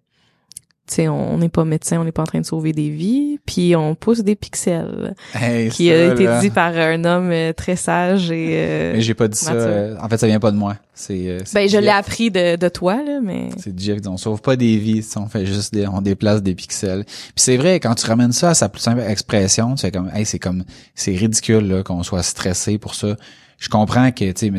tu 0.87 0.95
sais, 0.95 1.07
on 1.07 1.37
n'est 1.37 1.49
pas 1.49 1.65
médecin, 1.65 1.99
on 1.99 2.03
n'est 2.03 2.11
pas 2.11 2.21
en 2.21 2.25
train 2.25 2.39
de 2.39 2.45
sauver 2.45 2.71
des 2.71 2.89
vies, 2.89 3.39
puis 3.45 3.75
on 3.75 3.93
pousse 3.93 4.21
des 4.21 4.35
pixels. 4.35 5.15
qui 5.71 5.91
a 5.91 6.13
été 6.13 6.27
dit 6.41 6.49
par 6.49 6.75
un 6.75 7.03
homme 7.03 7.29
euh, 7.31 7.53
très 7.53 7.75
sage 7.75 8.31
et 8.31 8.91
Mais 8.93 9.01
j'ai 9.01 9.13
pas 9.13 9.27
dit 9.27 9.37
ça. 9.37 9.53
en 10.01 10.07
fait, 10.09 10.17
ça 10.17 10.27
vient 10.27 10.39
pas 10.39 10.51
de 10.51 10.57
moi. 10.57 10.77
C'est 10.93 11.37
Ben 11.53 11.69
je 11.69 11.77
l'ai 11.77 11.89
appris 11.89 12.31
de, 12.31 12.55
de 12.55 12.69
toi 12.69 12.95
là, 12.95 13.19
mais 13.21 13.49
C'est 13.57 13.77
Jeff 13.79 13.99
on 14.07 14.17
sauve 14.17 14.41
pas 14.41 14.55
des 14.55 14.77
vies, 14.77 15.05
on 15.15 15.27
fait 15.27 15.45
juste 15.45 15.73
des 15.73 15.85
on 15.87 16.01
déplace 16.01 16.41
des 16.41 16.55
pixels. 16.55 17.03
Puis 17.05 17.33
c'est 17.35 17.57
vrai 17.57 17.79
quand 17.79 17.93
tu 17.93 18.05
ramènes 18.07 18.31
ça 18.31 18.49
à 18.49 18.53
sa 18.53 18.69
plus 18.69 18.81
simple 18.81 19.01
expression, 19.01 19.75
tu 19.75 19.81
fais 19.81 19.91
comme 19.91 20.09
hey, 20.13 20.25
c'est 20.25 20.39
comme 20.39 20.63
c'est 20.95 21.15
ridicule 21.15 21.67
là 21.67 21.83
qu'on 21.83 22.01
soit 22.03 22.23
stressé 22.23 22.77
pour 22.77 22.95
ça 22.95 23.15
je 23.57 23.69
comprends 23.69 24.11
que, 24.11 24.31
tu 24.31 24.51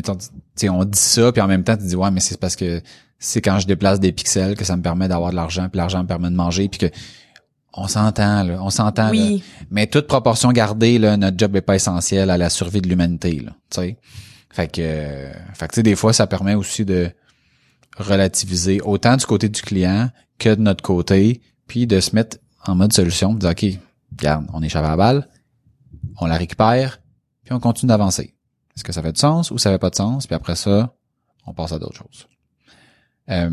sais, 0.55 0.69
on 0.69 0.83
dit 0.83 0.99
ça, 0.99 1.31
puis 1.31 1.41
en 1.41 1.47
même 1.47 1.63
temps, 1.63 1.77
tu 1.77 1.85
dis, 1.85 1.95
ouais, 1.95 2.11
mais 2.11 2.19
c'est 2.19 2.39
parce 2.39 2.55
que 2.55 2.81
c'est 3.17 3.41
quand 3.41 3.59
je 3.59 3.67
déplace 3.67 3.99
des 3.99 4.11
pixels 4.11 4.55
que 4.55 4.65
ça 4.65 4.75
me 4.75 4.81
permet 4.81 5.07
d'avoir 5.07 5.31
de 5.31 5.35
l'argent, 5.35 5.69
puis 5.69 5.77
l'argent 5.77 6.03
me 6.03 6.07
permet 6.07 6.29
de 6.29 6.35
manger, 6.35 6.67
puis 6.67 6.79
que 6.79 6.95
on 7.73 7.87
s'entend, 7.87 8.43
là, 8.43 8.57
on 8.61 8.69
s'entend, 8.69 9.11
oui. 9.11 9.43
Mais 9.69 9.87
toute 9.87 10.07
proportion 10.07 10.51
gardée, 10.51 10.97
là, 10.97 11.17
notre 11.17 11.37
job 11.37 11.55
est 11.55 11.61
pas 11.61 11.75
essentiel 11.75 12.29
à 12.29 12.37
la 12.37 12.49
survie 12.49 12.81
de 12.81 12.89
l'humanité, 12.89 13.39
là, 13.39 13.51
tu 13.69 13.81
sais. 13.81 13.97
Fait 14.51 14.67
que, 14.67 14.81
fait 15.53 15.67
que, 15.67 15.73
tu 15.73 15.75
sais, 15.75 15.83
des 15.83 15.95
fois, 15.95 16.11
ça 16.11 16.27
permet 16.27 16.55
aussi 16.55 16.83
de 16.83 17.11
relativiser 17.97 18.81
autant 18.81 19.15
du 19.15 19.25
côté 19.25 19.47
du 19.47 19.61
client 19.61 20.09
que 20.39 20.55
de 20.55 20.61
notre 20.61 20.81
côté, 20.81 21.41
puis 21.67 21.85
de 21.87 21.99
se 21.99 22.15
mettre 22.15 22.37
en 22.65 22.75
mode 22.75 22.91
solution, 22.91 23.33
de 23.33 23.39
dire, 23.39 23.51
OK, 23.51 23.65
regarde, 24.17 24.47
on 24.53 24.61
échappe 24.63 24.83
à 24.83 24.89
la 24.89 24.97
balle, 24.97 25.27
on 26.19 26.25
la 26.25 26.37
récupère, 26.37 26.99
puis 27.43 27.53
on 27.53 27.59
continue 27.59 27.89
d'avancer. 27.89 28.33
Est-ce 28.79 28.85
que 28.85 28.93
ça 28.93 29.01
fait 29.01 29.11
du 29.11 29.19
sens 29.19 29.51
ou 29.51 29.57
ça 29.57 29.71
fait 29.71 29.77
pas 29.77 29.89
de 29.89 29.95
sens? 29.95 30.25
Puis 30.25 30.35
après 30.35 30.55
ça, 30.55 30.95
on 31.45 31.53
passe 31.53 31.73
à 31.73 31.79
d'autres 31.79 31.97
choses. 31.97 32.29
Euh, 33.29 33.49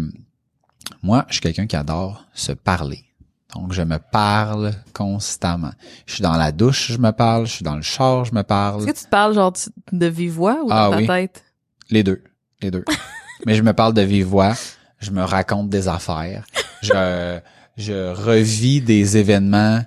moi, 1.02 1.24
je 1.26 1.32
suis 1.32 1.40
quelqu'un 1.40 1.66
qui 1.66 1.74
adore 1.74 2.24
se 2.32 2.52
parler. 2.52 3.06
Donc, 3.52 3.72
je 3.72 3.82
me 3.82 3.98
parle 3.98 4.70
constamment. 4.94 5.72
Je 6.06 6.14
suis 6.14 6.22
dans 6.22 6.36
la 6.36 6.52
douche, 6.52 6.92
je 6.92 6.98
me 6.98 7.10
parle. 7.10 7.48
Je 7.48 7.54
suis 7.54 7.64
dans 7.64 7.74
le 7.74 7.82
char, 7.82 8.24
je 8.24 8.32
me 8.34 8.42
parle. 8.44 8.82
Est-ce 8.82 8.92
que 8.92 8.98
tu 8.98 9.04
te 9.04 9.10
parles 9.10 9.34
genre 9.34 9.52
de 9.90 10.06
vive 10.06 10.30
voix 10.30 10.62
ou 10.62 10.68
ah, 10.70 10.90
dans 10.92 11.04
ta 11.04 11.06
tête? 11.14 11.44
Les 11.90 12.04
deux. 12.04 12.22
Les 12.62 12.70
deux. 12.70 12.84
Mais 13.46 13.56
je 13.56 13.62
me 13.62 13.72
parle 13.72 13.94
de 13.94 14.02
vive 14.02 14.26
voix. 14.26 14.54
Je 15.00 15.10
me 15.10 15.24
raconte 15.24 15.68
des 15.70 15.88
affaires. 15.88 16.46
Je, 16.82 17.40
je 17.76 18.14
revis 18.14 18.80
des 18.80 19.16
événements 19.16 19.82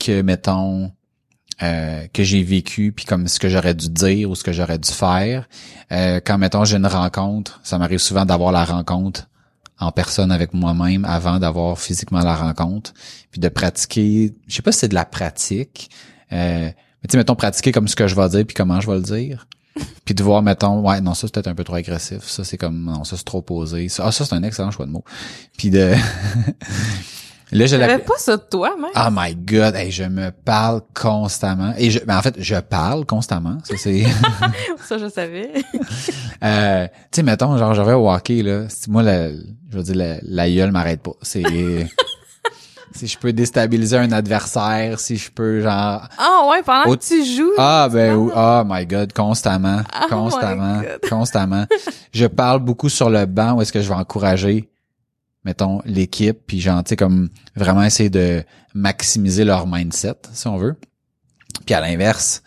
que, 0.00 0.22
mettons, 0.22 0.90
euh, 1.62 2.06
que 2.12 2.22
j'ai 2.22 2.42
vécu 2.42 2.92
puis 2.92 3.06
comme 3.06 3.28
ce 3.28 3.38
que 3.38 3.48
j'aurais 3.48 3.74
dû 3.74 3.88
dire 3.88 4.28
ou 4.28 4.34
ce 4.34 4.44
que 4.44 4.52
j'aurais 4.52 4.78
dû 4.78 4.90
faire. 4.90 5.48
Euh, 5.90 6.20
quand 6.24 6.36
mettons 6.36 6.64
j'ai 6.64 6.76
une 6.76 6.86
rencontre, 6.86 7.60
ça 7.62 7.78
m'arrive 7.78 7.98
souvent 7.98 8.26
d'avoir 8.26 8.52
la 8.52 8.64
rencontre 8.64 9.28
en 9.78 9.90
personne 9.90 10.32
avec 10.32 10.52
moi-même 10.52 11.06
avant 11.06 11.38
d'avoir 11.38 11.78
physiquement 11.78 12.20
la 12.20 12.34
rencontre, 12.34 12.92
puis 13.30 13.40
de 13.40 13.48
pratiquer. 13.48 14.34
Je 14.46 14.54
sais 14.54 14.62
pas 14.62 14.72
si 14.72 14.80
c'est 14.80 14.88
de 14.88 14.94
la 14.94 15.04
pratique, 15.04 15.90
euh, 16.32 16.66
mais 16.66 17.08
tu 17.08 17.12
sais 17.12 17.16
mettons 17.16 17.36
pratiquer 17.36 17.72
comme 17.72 17.88
ce 17.88 17.96
que 17.96 18.06
je 18.06 18.14
vais 18.14 18.28
dire 18.28 18.44
puis 18.46 18.54
comment 18.54 18.80
je 18.80 18.90
vais 18.90 18.96
le 18.96 19.02
dire. 19.02 19.46
Puis 20.06 20.14
de 20.14 20.22
voir, 20.22 20.40
mettons, 20.40 20.80
ouais, 20.80 21.02
non, 21.02 21.12
ça 21.12 21.26
c'est 21.26 21.34
peut-être 21.34 21.48
un 21.48 21.54
peu 21.54 21.62
trop 21.62 21.74
agressif. 21.74 22.22
Ça, 22.22 22.44
c'est 22.44 22.56
comme, 22.56 22.84
non, 22.84 23.04
ça 23.04 23.18
c'est 23.18 23.24
trop 23.24 23.42
posé. 23.42 23.90
Ça, 23.90 24.04
ah, 24.06 24.12
ça 24.12 24.24
c'est 24.24 24.34
un 24.34 24.42
excellent 24.42 24.70
choix 24.70 24.86
de 24.86 24.90
mots. 24.90 25.04
Puis 25.58 25.68
de, 25.68 25.92
Là, 27.52 27.66
je 27.66 27.76
l'avais 27.76 27.98
pas 27.98 28.14
ça 28.18 28.36
de 28.36 28.42
toi, 28.42 28.74
même. 28.76 28.90
Oh 28.96 29.08
my 29.12 29.34
god, 29.36 29.76
hey, 29.76 29.90
je 29.92 30.02
me 30.02 30.30
parle 30.30 30.80
constamment. 30.94 31.72
Et 31.78 31.90
je, 31.90 32.00
ben 32.04 32.18
en 32.18 32.22
fait, 32.22 32.34
je 32.38 32.56
parle 32.56 33.06
constamment. 33.06 33.58
Ça, 33.64 33.74
c'est. 33.76 34.04
ça, 34.84 34.98
je 34.98 35.08
savais. 35.08 35.52
euh, 36.42 36.86
tu 36.86 36.92
sais, 37.12 37.22
mettons, 37.22 37.56
genre, 37.56 37.72
j'avais 37.74 37.92
au 37.92 38.10
hockey, 38.10 38.42
là. 38.42 38.64
Moi, 38.88 39.02
la, 39.04 39.30
je 39.30 39.76
veux 39.76 39.82
dire, 39.84 39.94
la, 39.94 40.16
la 40.22 40.50
gueule 40.50 40.72
m'arrête 40.72 41.02
pas. 41.02 41.12
C'est. 41.22 41.42
si 42.94 43.06
je 43.06 43.18
peux 43.18 43.32
déstabiliser 43.32 43.98
un 43.98 44.10
adversaire, 44.12 44.98
si 44.98 45.16
je 45.16 45.30
peux 45.30 45.60
genre 45.60 46.08
Ah 46.18 46.48
ouais, 46.50 46.62
pendant 46.64 46.90
Au- 46.90 46.96
que 46.96 47.04
tu 47.04 47.24
joues. 47.24 47.52
ah 47.58 47.88
ben 47.92 48.14
ou- 48.16 48.32
oh 48.34 48.62
my 48.66 48.86
god, 48.86 49.12
constamment, 49.12 49.82
Oh 50.02 50.06
constamment, 50.08 50.78
God. 50.80 51.08
constamment. 51.10 51.66
Je 52.12 52.26
parle 52.26 52.60
beaucoup 52.60 52.88
sur 52.88 53.10
le 53.10 53.26
banc 53.26 53.52
où 53.54 53.62
est-ce 53.62 53.72
que 53.72 53.82
je 53.82 53.88
vais 53.88 53.94
encourager 53.94 54.70
mettons 55.46 55.80
l'équipe 55.86 56.38
puis 56.46 56.60
genre 56.60 56.84
tu 56.84 56.90
sais 56.90 56.96
comme 56.96 57.30
vraiment 57.54 57.82
essayer 57.82 58.10
de 58.10 58.44
maximiser 58.74 59.44
leur 59.44 59.66
mindset 59.66 60.16
si 60.32 60.46
on 60.48 60.58
veut. 60.58 60.76
Puis 61.64 61.74
à 61.74 61.80
l'inverse, 61.80 62.42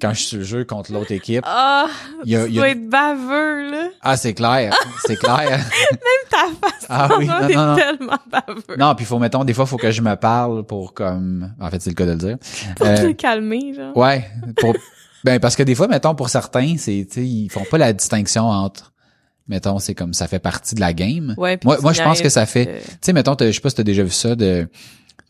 quand 0.00 0.14
je 0.14 0.22
suis 0.22 0.36
le 0.38 0.44
jeu 0.44 0.64
contre 0.64 0.92
l'autre 0.92 1.12
équipe, 1.12 1.44
Ah, 1.46 1.86
il 2.24 2.32
y 2.32 2.36
a- 2.36 2.44
tu 2.44 2.50
il 2.50 2.54
y 2.54 2.58
a- 2.58 2.60
dois 2.62 2.68
être 2.70 2.88
baveux, 2.88 3.70
là. 3.70 3.88
ah 4.00 4.16
c'est 4.16 4.32
clair, 4.34 4.74
c'est 5.06 5.16
clair. 5.16 5.60
Ta 6.30 6.46
face, 6.60 6.86
Ah 6.88 7.08
oui, 7.18 7.26
non, 7.26 7.48
es 7.48 7.54
non, 7.54 7.66
non. 7.66 7.76
tellement 7.76 8.18
baveux. 8.30 8.76
Non, 8.78 8.94
puis 8.94 9.04
faut 9.04 9.18
mettons 9.18 9.44
des 9.44 9.52
fois 9.54 9.66
faut 9.66 9.76
que 9.76 9.90
je 9.90 10.00
me 10.00 10.14
parle 10.16 10.64
pour 10.64 10.94
comme 10.94 11.52
en 11.60 11.70
fait 11.70 11.82
c'est 11.82 11.90
le 11.90 11.94
cas 11.94 12.06
de 12.06 12.12
le 12.12 12.16
dire. 12.16 12.36
Pour 12.76 12.86
Euh, 12.86 12.96
te 12.96 13.12
calmer, 13.12 13.74
genre. 13.74 13.96
Ouais, 13.96 14.24
pour 14.56 14.74
ben 15.24 15.38
parce 15.40 15.54
que 15.56 15.62
des 15.62 15.74
fois 15.74 15.88
mettons 15.88 16.14
pour 16.14 16.28
certains, 16.30 16.76
c'est 16.78 17.06
tu 17.08 17.14
sais 17.20 17.26
ils 17.26 17.50
font 17.50 17.64
pas 17.70 17.78
la 17.78 17.92
distinction 17.92 18.44
entre 18.48 18.92
mettons 19.48 19.78
c'est 19.78 19.94
comme 19.94 20.14
ça 20.14 20.26
fait 20.28 20.38
partie 20.38 20.74
de 20.74 20.80
la 20.80 20.92
game. 20.92 21.34
Ouais, 21.36 21.58
moi 21.64 21.78
moi 21.82 21.92
je 21.92 22.02
pense 22.02 22.20
que 22.20 22.28
ça 22.28 22.46
fait 22.46 22.68
euh, 22.68 22.78
tu 22.80 22.96
sais 23.02 23.12
mettons 23.12 23.36
je 23.38 23.50
sais 23.50 23.60
pas 23.60 23.70
si 23.70 23.76
t'as 23.76 23.82
déjà 23.82 24.02
vu 24.02 24.10
ça 24.10 24.34
de 24.36 24.68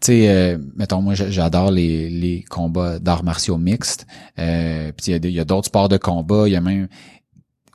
tu 0.00 0.06
sais 0.06 0.28
euh, 0.28 0.58
mettons 0.76 1.00
moi 1.02 1.14
j'a- 1.14 1.30
j'adore 1.30 1.70
les 1.70 2.08
les 2.10 2.42
combats 2.48 2.98
d'arts 2.98 3.24
martiaux 3.24 3.56
mixtes. 3.58 4.06
Euh 4.38 4.92
puis 4.92 5.12
il 5.12 5.30
y 5.30 5.38
a 5.38 5.42
a 5.42 5.44
d'autres 5.44 5.66
sports 5.66 5.88
de 5.88 5.96
combat, 5.96 6.44
il 6.46 6.52
y 6.52 6.56
a 6.56 6.60
même 6.60 6.88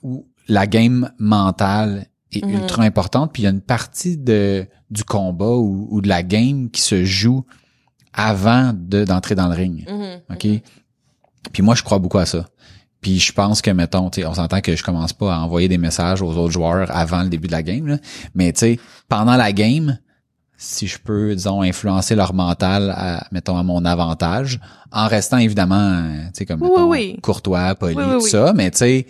où 0.03 0.27
la 0.47 0.65
game 0.67 1.11
mentale 1.19 2.07
est 2.31 2.45
Mhm. 2.45 2.53
ultra 2.53 2.83
importante 2.83 3.33
puis 3.33 3.41
il 3.43 3.45
y 3.45 3.47
a 3.47 3.51
une 3.51 3.61
partie 3.61 4.17
de 4.17 4.65
du 4.91 5.03
combat 5.03 5.45
ou, 5.55 5.87
ou 5.91 6.01
de 6.01 6.07
la 6.07 6.23
game 6.23 6.69
qui 6.71 6.81
se 6.81 7.03
joue 7.05 7.43
avant 8.13 8.73
de 8.73 9.03
d'entrer 9.03 9.35
dans 9.35 9.47
le 9.47 9.55
ring. 9.55 9.87
mhm. 9.87 10.21
OK? 10.31 10.61
Puis 11.53 11.63
moi, 11.63 11.73
je 11.75 11.83
crois 11.83 11.99
beaucoup 11.99 12.17
à 12.17 12.25
ça. 12.25 12.47
Puis 13.01 13.19
je 13.19 13.31
pense 13.31 13.61
que, 13.61 13.71
mettons, 13.71 14.09
on 14.25 14.33
s'entend 14.33 14.61
que 14.61 14.75
je 14.75 14.83
commence 14.83 15.13
pas 15.13 15.33
à 15.35 15.39
envoyer 15.39 15.67
des 15.67 15.77
messages 15.77 16.21
aux 16.21 16.31
autres 16.31 16.51
joueurs 16.51 16.93
avant 16.95 17.23
le 17.23 17.29
début 17.29 17.47
de 17.47 17.53
la 17.53 17.63
game, 17.63 17.87
là. 17.87 17.97
mais 18.35 18.51
tu 18.51 18.59
sais, 18.59 18.79
pendant 19.07 19.37
la 19.37 19.53
game, 19.53 19.99
si 20.57 20.87
je 20.87 20.99
peux, 20.99 21.33
disons, 21.33 21.61
influencer 21.61 22.15
leur 22.15 22.33
mental, 22.33 22.93
à, 22.95 23.25
mettons, 23.31 23.57
à 23.57 23.63
mon 23.63 23.85
avantage, 23.85 24.59
en 24.91 25.07
restant 25.07 25.37
évidemment, 25.37 26.03
tu 26.33 26.39
sais, 26.39 26.45
comme, 26.45 26.61
Oui, 26.61 26.69
mettons, 26.69 26.89
oui. 26.89 27.17
courtois, 27.21 27.75
poli, 27.75 27.95
Oui, 27.95 28.03
tout 28.19 28.27
ça, 28.27 28.51
mais 28.53 28.69
tu 28.69 28.79
sais, 28.79 29.07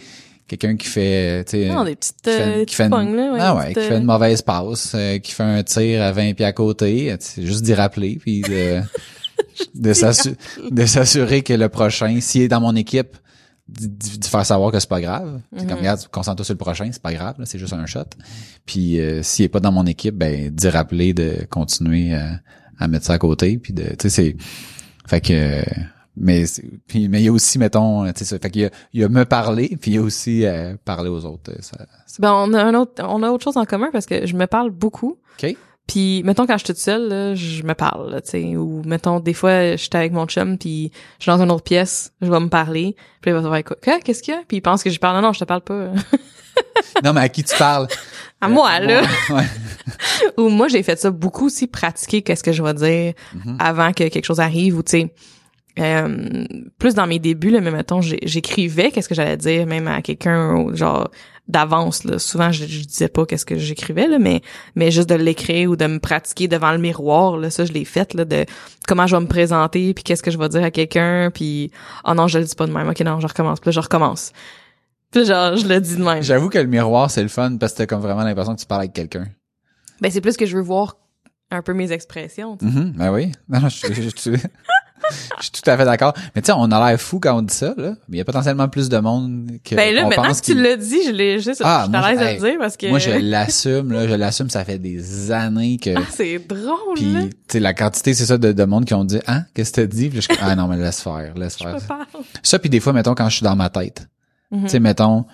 quelqu'un 0.47 0.75
qui 0.75 0.87
fait, 0.87 1.43
tu 1.45 1.51
sais, 1.51 1.69
qui 1.99 2.11
fait, 2.23 2.29
euh, 2.29 2.65
qui 2.65 2.75
fait 2.75 2.83
une, 2.83 2.89
pognes, 2.91 3.15
là, 3.15 3.31
ouais, 3.31 3.39
ah 3.41 3.53
des 3.53 3.57
ouais, 3.57 3.63
petites, 3.73 3.83
qui 3.83 3.89
fait 3.89 3.97
une 3.97 4.05
mauvaise 4.05 4.41
passe, 4.43 4.91
euh, 4.93 5.17
qui 5.17 5.31
fait 5.31 5.43
un 5.43 5.63
tir 5.63 6.03
à 6.03 6.11
20 6.11 6.33
pieds 6.35 6.45
à 6.45 6.53
côté, 6.53 7.15
juste 7.39 7.63
d'y 7.63 7.73
rappeler 7.73 8.17
puis 8.21 8.41
de 8.41 8.81
de 9.75 10.85
s'assurer 10.85 11.41
que 11.41 11.53
le 11.53 11.69
prochain, 11.69 12.19
s'il 12.21 12.43
est 12.43 12.47
dans 12.47 12.61
mon 12.61 12.75
équipe, 12.75 13.17
d'y 13.71 14.27
faire 14.29 14.45
savoir 14.45 14.71
que 14.71 14.79
c'est 14.79 14.89
pas 14.89 15.01
grave. 15.01 15.39
C'est 15.55 15.63
Mhm. 15.63 15.69
comme 15.69 15.77
regarde, 15.79 16.07
concentre-toi 16.11 16.45
sur 16.45 16.53
le 16.53 16.57
prochain, 16.57 16.89
c'est 16.91 17.01
pas 17.01 17.13
grave, 17.13 17.35
là, 17.39 17.45
c'est 17.45 17.59
juste 17.59 17.73
un 17.73 17.85
shot. 17.85 18.03
Puis 18.65 18.99
euh, 18.99 19.21
s'il 19.23 19.45
est 19.45 19.49
pas 19.49 19.59
dans 19.59 19.71
mon 19.71 19.85
équipe, 19.85 20.15
ben 20.15 20.49
d'y 20.49 20.69
rappeler 20.69 21.13
de 21.13 21.45
continuer 21.49 22.13
euh, 22.13 22.29
à 22.79 22.87
mettre 22.87 23.05
ça 23.05 23.13
à 23.13 23.17
côté 23.19 23.57
puis 23.57 23.73
de 23.73 23.83
tu 23.83 23.95
sais 24.01 24.09
c'est 24.09 24.35
fait 25.07 25.21
que 25.21 25.63
mais 26.17 26.43
puis 26.87 27.07
mais 27.07 27.21
il 27.21 27.25
y 27.25 27.27
a 27.27 27.31
aussi 27.31 27.59
mettons 27.59 28.05
tu 28.11 28.19
sais 28.19 28.25
ça 28.25 28.39
fait 28.39 28.49
qu'il 28.49 28.61
y 28.63 28.65
a, 28.65 28.69
il 28.93 29.01
y 29.01 29.03
a 29.03 29.09
me 29.09 29.25
parler 29.25 29.77
puis 29.79 29.91
il 29.91 29.95
y 29.95 29.97
a 29.97 30.01
aussi 30.01 30.45
euh, 30.45 30.75
parler 30.85 31.09
aux 31.09 31.25
autres 31.25 31.51
euh, 31.51 31.57
ça, 31.61 31.77
ça- 32.05 32.17
Ben, 32.19 32.31
on 32.33 32.53
a 32.53 32.63
un 32.63 32.73
autre, 32.75 33.03
on 33.05 33.21
a 33.23 33.29
autre 33.29 33.43
chose 33.43 33.57
en 33.57 33.65
commun 33.65 33.89
parce 33.91 34.05
que 34.05 34.25
je 34.25 34.35
me 34.35 34.45
parle 34.47 34.71
beaucoup. 34.71 35.17
OK 35.41 35.55
Puis, 35.89 36.21
mettons, 36.23 36.45
quand 36.45 36.53
je 36.53 36.59
suis 36.59 36.67
toute 36.73 36.77
seule, 36.77 37.09
là, 37.09 37.35
je 37.35 37.63
me 37.63 37.73
parle, 37.73 38.11
là, 38.11 38.21
tu 38.21 38.29
sais. 38.29 38.55
Ou, 38.55 38.81
mettons, 38.85 39.19
des 39.19 39.33
fois, 39.33 39.71
je 39.71 39.77
suis 39.77 39.89
avec 39.93 40.11
mon 40.13 40.25
chum, 40.27 40.57
puis 40.57 40.91
je 41.17 41.23
suis 41.23 41.31
dans 41.31 41.41
une 41.41 41.51
autre 41.51 41.63
pièce, 41.63 42.13
je 42.21 42.29
vais 42.31 42.39
me 42.39 42.47
parler. 42.47 42.95
Puis 43.21 43.31
il 43.31 43.33
va 43.33 43.41
faire 43.41 43.63
quoi? 43.63 43.77
Quoi? 43.83 43.99
Qu'est-ce 43.99 44.21
qu'il 44.21 44.33
y 44.35 44.37
a? 44.37 44.41
Puis 44.47 44.57
il 44.57 44.61
pense 44.61 44.83
que 44.83 44.89
je 44.91 44.99
parle. 44.99 45.15
Non, 45.15 45.23
non, 45.23 45.33
je 45.33 45.39
te 45.39 45.45
parle 45.45 45.61
pas. 45.61 45.87
Non, 47.03 47.13
mais 47.13 47.21
à 47.21 47.29
qui 47.29 47.43
tu 47.43 47.55
parles? 47.57 47.87
à 48.41 48.47
moi, 48.49 48.79
là. 48.79 49.01
Ouais. 49.29 49.43
Ou 50.37 50.49
moi, 50.49 50.67
j'ai 50.67 50.83
fait 50.83 50.99
ça 50.99 51.09
beaucoup 51.11 51.45
aussi, 51.45 51.67
pratiquer 51.67 52.21
qu'est-ce 52.21 52.43
que 52.43 52.51
je 52.51 52.61
vais 52.61 52.73
dire 52.73 53.13
Mhm. 53.33 53.57
avant 53.59 53.91
que 53.93 54.07
quelque 54.09 54.25
chose 54.25 54.39
arrive. 54.39 54.77
Ou, 54.77 54.83
tu 54.83 54.91
sais, 54.91 55.13
euh, 55.77 56.45
plus 56.77 56.93
dans 56.95 57.07
mes 57.07 57.19
débuts, 57.19 57.51
là, 57.51 57.61
mais 57.61 57.71
mettons, 57.71 58.01
j'écrivais 58.01 58.91
qu'est-ce 58.91 59.07
que 59.09 59.15
j'allais 59.15 59.37
dire, 59.37 59.65
même 59.65 59.87
à 59.87 60.01
quelqu'un, 60.01 60.73
genre, 60.75 61.09
d'avance, 61.47 62.03
là. 62.03 62.19
Souvent, 62.19 62.51
je, 62.51 62.65
je 62.65 62.83
disais 62.85 63.07
pas 63.07 63.25
qu'est-ce 63.25 63.45
que 63.45 63.57
j'écrivais, 63.57 64.07
là, 64.07 64.19
mais, 64.19 64.41
mais 64.75 64.91
juste 64.91 65.09
de 65.09 65.15
l'écrire 65.15 65.69
ou 65.71 65.75
de 65.75 65.85
me 65.87 65.99
pratiquer 65.99 66.47
devant 66.47 66.71
le 66.71 66.77
miroir, 66.79 67.37
là, 67.37 67.49
ça, 67.49 67.65
je 67.65 67.71
l'ai 67.71 67.85
fait, 67.85 68.13
là, 68.13 68.25
de 68.25 68.45
comment 68.87 69.07
je 69.07 69.15
vais 69.15 69.21
me 69.21 69.27
présenter, 69.27 69.93
puis 69.93 70.03
qu'est-ce 70.03 70.21
que 70.23 70.31
je 70.31 70.37
vais 70.37 70.49
dire 70.49 70.63
à 70.63 70.71
quelqu'un, 70.71 71.31
puis, 71.33 71.71
oh 72.05 72.13
non, 72.13 72.27
je 72.27 72.39
le 72.39 72.45
dis 72.45 72.55
pas 72.55 72.67
de 72.67 72.71
même, 72.73 72.87
ok, 72.89 72.99
non, 73.01 73.19
je 73.19 73.27
recommence, 73.27 73.59
puis 73.59 73.69
là, 73.69 73.71
je 73.71 73.79
recommence. 73.79 74.31
Puis 75.11 75.25
genre, 75.25 75.55
je 75.55 75.67
le 75.67 75.79
dis 75.81 75.95
de 75.95 76.03
même. 76.03 76.21
J'avoue 76.21 76.49
que 76.49 76.59
le 76.59 76.67
miroir, 76.67 77.09
c'est 77.09 77.23
le 77.23 77.29
fun 77.29 77.57
parce 77.57 77.73
que 77.73 77.79
t'as 77.79 77.85
comme 77.87 78.01
vraiment 78.01 78.21
l'impression 78.23 78.53
que 78.55 78.59
tu 78.59 78.67
parles 78.67 78.81
avec 78.81 78.93
quelqu'un. 78.93 79.25
Ben, 80.01 80.11
c'est 80.11 80.21
plus 80.21 80.37
que 80.37 80.45
je 80.45 80.55
veux 80.55 80.61
voir 80.61 80.97
un 81.49 81.63
peu 81.63 81.73
mes 81.73 81.91
expressions, 81.91 82.57
tu 82.57 82.67
sais. 82.67 82.71
Mhm, 82.71 82.91
Ben 82.95 83.11
oui. 83.11 83.31
Non, 83.47 83.59
non, 83.61 83.69
je, 83.69 83.87
je- 83.91 84.01
je- 84.03 84.37
je- 85.09 85.15
je 85.37 85.43
suis 85.43 85.51
tout 85.51 85.69
à 85.69 85.77
fait 85.77 85.85
d'accord. 85.85 86.13
Mais 86.35 86.41
tu 86.41 86.47
sais, 86.47 86.53
on 86.55 86.71
a 86.71 86.89
l'air 86.89 86.99
fou 86.99 87.19
quand 87.19 87.37
on 87.37 87.41
dit 87.41 87.53
ça, 87.53 87.73
là. 87.77 87.91
Mais 88.07 88.15
il 88.15 88.17
y 88.17 88.21
a 88.21 88.25
potentiellement 88.25 88.67
plus 88.67 88.89
de 88.89 88.97
monde 88.97 89.49
que 89.63 89.75
Ben 89.75 89.93
là, 89.93 90.01
on 90.05 90.09
maintenant 90.09 90.23
pense 90.25 90.41
que 90.41 90.45
tu 90.47 90.53
l'as 90.55 90.75
dit, 90.77 90.99
je 91.05 91.11
l'ai 91.11 91.39
juste, 91.39 91.61
Ah, 91.63 91.87
je 91.87 91.91
suis 91.91 91.99
moi, 91.99 92.15
de 92.15 92.21
hey, 92.29 92.35
le 92.39 92.49
dire 92.49 92.59
parce 92.59 92.77
que. 92.77 92.87
Moi, 92.87 92.99
je 92.99 93.09
l'assume, 93.21 93.91
là. 93.91 94.07
Je 94.07 94.13
l'assume, 94.15 94.49
ça 94.49 94.63
fait 94.65 94.79
des 94.79 95.31
années 95.31 95.77
que... 95.77 95.91
Ah, 95.97 96.01
c'est 96.11 96.39
drôle, 96.47 96.95
Puis, 96.95 97.13
tu 97.29 97.29
sais, 97.53 97.59
la 97.59 97.73
quantité, 97.73 98.13
c'est 98.13 98.25
ça, 98.25 98.37
de, 98.37 98.51
de 98.51 98.63
monde 98.65 98.85
qui 98.85 98.93
ont 98.93 99.05
dit, 99.05 99.19
hein, 99.27 99.43
qu'est-ce 99.53 99.71
que 99.71 99.81
t'as 99.81 99.87
dit? 99.87 100.09
Puis 100.09 100.21
je 100.21 100.27
ah 100.41 100.55
non, 100.55 100.67
mais 100.67 100.77
laisse 100.77 101.01
faire, 101.01 101.33
laisse 101.35 101.57
Je 101.59 101.63
faire. 101.63 101.77
Ça, 102.43 102.59
puis 102.59 102.69
des 102.69 102.79
fois, 102.79 102.93
mettons, 102.93 103.15
quand 103.15 103.29
je 103.29 103.35
suis 103.37 103.43
dans 103.43 103.55
ma 103.55 103.69
tête. 103.69 104.07
Mhm. 104.51 104.63
Tu 104.63 104.69
sais, 104.69 104.79
mettons, 104.79 105.25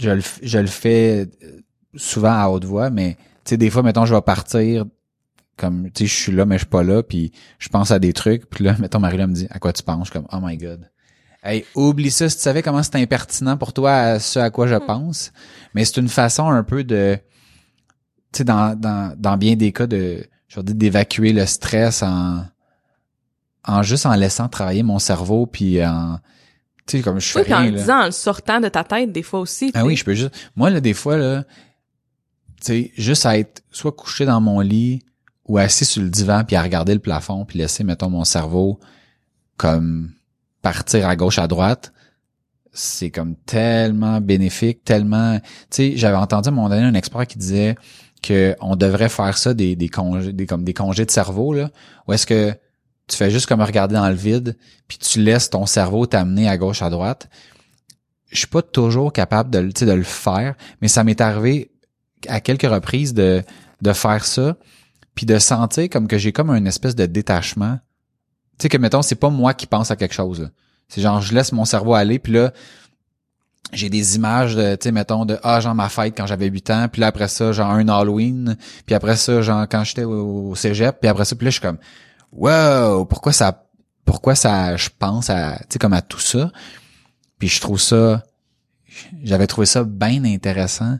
je 0.00 0.10
le, 0.10 0.22
je 0.42 0.58
le 0.58 0.66
fais 0.66 1.28
euh, 1.42 1.60
souvent 1.96 2.32
à 2.32 2.48
haute 2.48 2.64
voix, 2.64 2.90
mais 2.90 3.16
tu 3.44 3.50
sais, 3.50 3.56
des 3.56 3.70
fois, 3.70 3.82
mettons, 3.82 4.04
je 4.04 4.14
vais 4.14 4.20
partir 4.20 4.84
comme, 5.58 5.90
tu 5.90 6.04
sais, 6.04 6.06
je 6.06 6.14
suis 6.22 6.32
là, 6.32 6.46
mais 6.46 6.56
je 6.56 6.60
suis 6.60 6.68
pas 6.70 6.82
là, 6.82 7.02
puis 7.02 7.32
je 7.58 7.68
pense 7.68 7.90
à 7.90 7.98
des 7.98 8.12
trucs, 8.12 8.48
puis 8.48 8.64
là, 8.64 8.74
mettons, 8.80 9.00
Marie-là 9.00 9.26
me 9.26 9.34
dit, 9.34 9.46
à 9.50 9.58
quoi 9.58 9.72
tu 9.72 9.82
penses? 9.82 10.08
Je 10.08 10.12
suis 10.12 10.20
comme, 10.20 10.28
oh 10.32 10.38
my 10.42 10.56
god. 10.56 10.88
Hey, 11.42 11.64
oublie 11.74 12.10
ça, 12.10 12.28
si 12.28 12.36
tu 12.36 12.42
savais 12.42 12.62
comment 12.62 12.82
c'est 12.82 12.96
impertinent 12.96 13.56
pour 13.56 13.72
toi, 13.72 13.92
à 13.94 14.18
ce 14.18 14.38
à 14.38 14.50
quoi 14.50 14.66
je 14.66 14.74
pense. 14.74 15.32
Mais 15.74 15.84
c'est 15.84 15.98
une 16.00 16.08
façon 16.08 16.48
un 16.48 16.64
peu 16.64 16.82
de, 16.82 17.16
tu 18.32 18.38
sais, 18.38 18.44
dans, 18.44 18.78
dans, 18.78 19.14
dans 19.16 19.36
bien 19.36 19.54
des 19.54 19.72
cas 19.72 19.86
de, 19.86 20.26
je 20.48 20.56
veux 20.56 20.62
dire, 20.64 20.74
d'évacuer 20.74 21.32
le 21.32 21.46
stress 21.46 22.02
en, 22.02 22.44
en 23.64 23.82
juste 23.82 24.06
en 24.06 24.14
laissant 24.14 24.48
travailler 24.48 24.82
mon 24.82 24.98
cerveau, 24.98 25.46
puis 25.46 25.84
en, 25.84 26.18
tu 26.86 26.98
sais, 26.98 27.02
comme 27.04 27.20
je 27.20 27.28
fais 27.28 27.38
Oui, 27.40 27.44
puis 27.44 27.54
en 27.54 27.58
rien, 27.58 27.66
le 27.70 27.76
là. 27.76 27.80
disant, 27.82 28.00
en 28.00 28.04
le 28.06 28.10
sortant 28.10 28.60
de 28.60 28.68
ta 28.68 28.82
tête, 28.82 29.12
des 29.12 29.22
fois 29.22 29.40
aussi. 29.40 29.70
Ah 29.74 29.84
oui, 29.84 29.94
je 29.94 30.04
peux 30.04 30.14
juste. 30.14 30.34
Moi, 30.56 30.70
là, 30.70 30.80
des 30.80 30.94
fois, 30.94 31.16
là, 31.18 31.44
tu 32.60 32.66
sais, 32.66 32.92
juste 32.96 33.26
à 33.26 33.38
être 33.38 33.62
soit 33.70 33.92
couché 33.92 34.24
dans 34.24 34.40
mon 34.40 34.58
lit 34.60 35.04
ou 35.48 35.58
assis 35.58 35.84
sur 35.84 36.02
le 36.02 36.10
divan 36.10 36.44
puis 36.44 36.56
à 36.56 36.62
regarder 36.62 36.94
le 36.94 37.00
plafond 37.00 37.44
puis 37.44 37.58
laisser, 37.58 37.84
mettons, 37.84 38.10
mon 38.10 38.24
cerveau 38.24 38.78
comme 39.56 40.12
partir 40.62 41.08
à 41.08 41.16
gauche, 41.16 41.38
à 41.38 41.48
droite, 41.48 41.92
c'est 42.72 43.10
comme 43.10 43.34
tellement 43.34 44.20
bénéfique, 44.20 44.84
tellement. 44.84 45.38
Tu 45.38 45.42
sais, 45.70 45.92
j'avais 45.96 46.16
entendu 46.16 46.48
à 46.48 46.52
un 46.52 46.54
moment 46.54 46.68
donné 46.68 46.82
un 46.82 46.94
expert 46.94 47.26
qui 47.26 47.38
disait 47.38 47.74
que 48.22 48.54
on 48.60 48.76
devrait 48.76 49.08
faire 49.08 49.36
ça 49.38 49.54
des, 49.54 49.74
des 49.74 49.88
congés, 49.88 50.32
des 50.32 50.46
comme 50.46 50.64
des 50.64 50.74
congés 50.74 51.04
de 51.04 51.10
cerveau 51.10 51.52
là, 51.52 51.70
où 52.06 52.12
est-ce 52.12 52.26
que 52.26 52.52
tu 53.06 53.16
fais 53.16 53.30
juste 53.30 53.46
comme 53.46 53.62
regarder 53.62 53.94
dans 53.94 54.08
le 54.08 54.14
vide 54.14 54.56
puis 54.86 54.98
tu 54.98 55.20
laisses 55.20 55.50
ton 55.50 55.66
cerveau 55.66 56.06
t'amener 56.06 56.48
à 56.48 56.58
gauche, 56.58 56.82
à 56.82 56.90
droite 56.90 57.28
je 58.30 58.38
suis 58.38 58.46
pas 58.46 58.62
toujours 58.62 59.12
capable 59.12 59.50
de, 59.50 59.60
de 59.60 59.92
le 59.92 60.02
faire, 60.02 60.54
mais 60.80 60.88
ça 60.88 61.04
m'est 61.04 61.20
arrivé 61.20 61.70
à 62.28 62.40
quelques 62.40 62.68
reprises 62.68 63.14
de, 63.14 63.42
de 63.80 63.92
faire 63.92 64.24
ça, 64.24 64.56
puis 65.18 65.26
de 65.26 65.40
sentir 65.40 65.90
comme 65.90 66.06
que 66.06 66.16
j'ai 66.16 66.30
comme 66.30 66.50
une 66.50 66.68
espèce 66.68 66.94
de 66.94 67.04
détachement. 67.04 67.80
Tu 68.56 68.62
sais 68.62 68.68
que 68.68 68.76
mettons, 68.76 69.02
c'est 69.02 69.16
pas 69.16 69.30
moi 69.30 69.52
qui 69.52 69.66
pense 69.66 69.90
à 69.90 69.96
quelque 69.96 70.14
chose. 70.14 70.48
C'est 70.86 71.00
genre 71.00 71.20
je 71.20 71.34
laisse 71.34 71.50
mon 71.50 71.64
cerveau 71.64 71.94
aller, 71.94 72.20
puis 72.20 72.34
là 72.34 72.52
j'ai 73.72 73.90
des 73.90 74.14
images 74.14 74.54
de, 74.54 74.76
tu 74.76 74.84
sais, 74.84 74.92
mettons, 74.92 75.24
de 75.24 75.36
ah 75.42 75.58
genre 75.58 75.74
ma 75.74 75.88
fête 75.88 76.14
quand 76.16 76.28
j'avais 76.28 76.46
8 76.46 76.70
ans, 76.70 76.88
puis 76.88 77.00
là 77.00 77.08
après 77.08 77.26
ça, 77.26 77.50
genre 77.50 77.68
un 77.68 77.88
Halloween, 77.88 78.56
puis 78.86 78.94
après 78.94 79.16
ça, 79.16 79.42
genre 79.42 79.66
quand 79.68 79.82
j'étais 79.82 80.04
au, 80.04 80.50
au 80.50 80.54
cégep, 80.54 81.00
puis 81.00 81.08
après 81.08 81.24
ça, 81.24 81.34
puis 81.34 81.46
là 81.46 81.50
je 81.50 81.54
suis 81.54 81.62
comme 81.62 81.78
wow, 82.30 83.04
pourquoi 83.04 83.32
ça 83.32 83.66
pourquoi 84.04 84.36
ça 84.36 84.76
je 84.76 84.88
pense 84.96 85.30
à 85.30 85.56
tu 85.62 85.64
sais 85.70 85.78
comme 85.80 85.94
à 85.94 86.02
tout 86.02 86.20
ça? 86.20 86.52
Puis 87.40 87.48
je 87.48 87.60
trouve 87.60 87.80
ça, 87.80 88.22
j'avais 89.24 89.48
trouvé 89.48 89.66
ça 89.66 89.82
bien 89.82 90.22
intéressant 90.22 90.96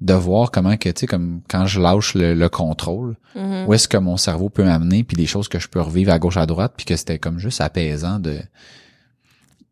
de 0.00 0.14
voir 0.14 0.50
comment 0.50 0.76
que, 0.78 0.88
tu 0.88 1.00
sais, 1.00 1.06
comme 1.06 1.42
quand 1.48 1.66
je 1.66 1.80
lâche 1.80 2.14
le, 2.14 2.34
le 2.34 2.48
contrôle, 2.48 3.16
Mhm. 3.36 3.66
où 3.68 3.74
est-ce 3.74 3.86
que 3.86 3.96
mon 3.98 4.16
cerveau 4.16 4.48
peut 4.48 4.64
m'amener, 4.64 5.04
puis 5.04 5.16
des 5.16 5.26
choses 5.26 5.48
que 5.48 5.58
je 5.58 5.68
peux 5.68 5.80
revivre 5.80 6.10
à 6.12 6.18
gauche, 6.18 6.36
à 6.38 6.46
droite, 6.46 6.72
puis 6.76 6.86
que 6.86 6.96
c'était 6.96 7.18
comme 7.18 7.38
juste 7.38 7.60
apaisant 7.60 8.18
de 8.18 8.38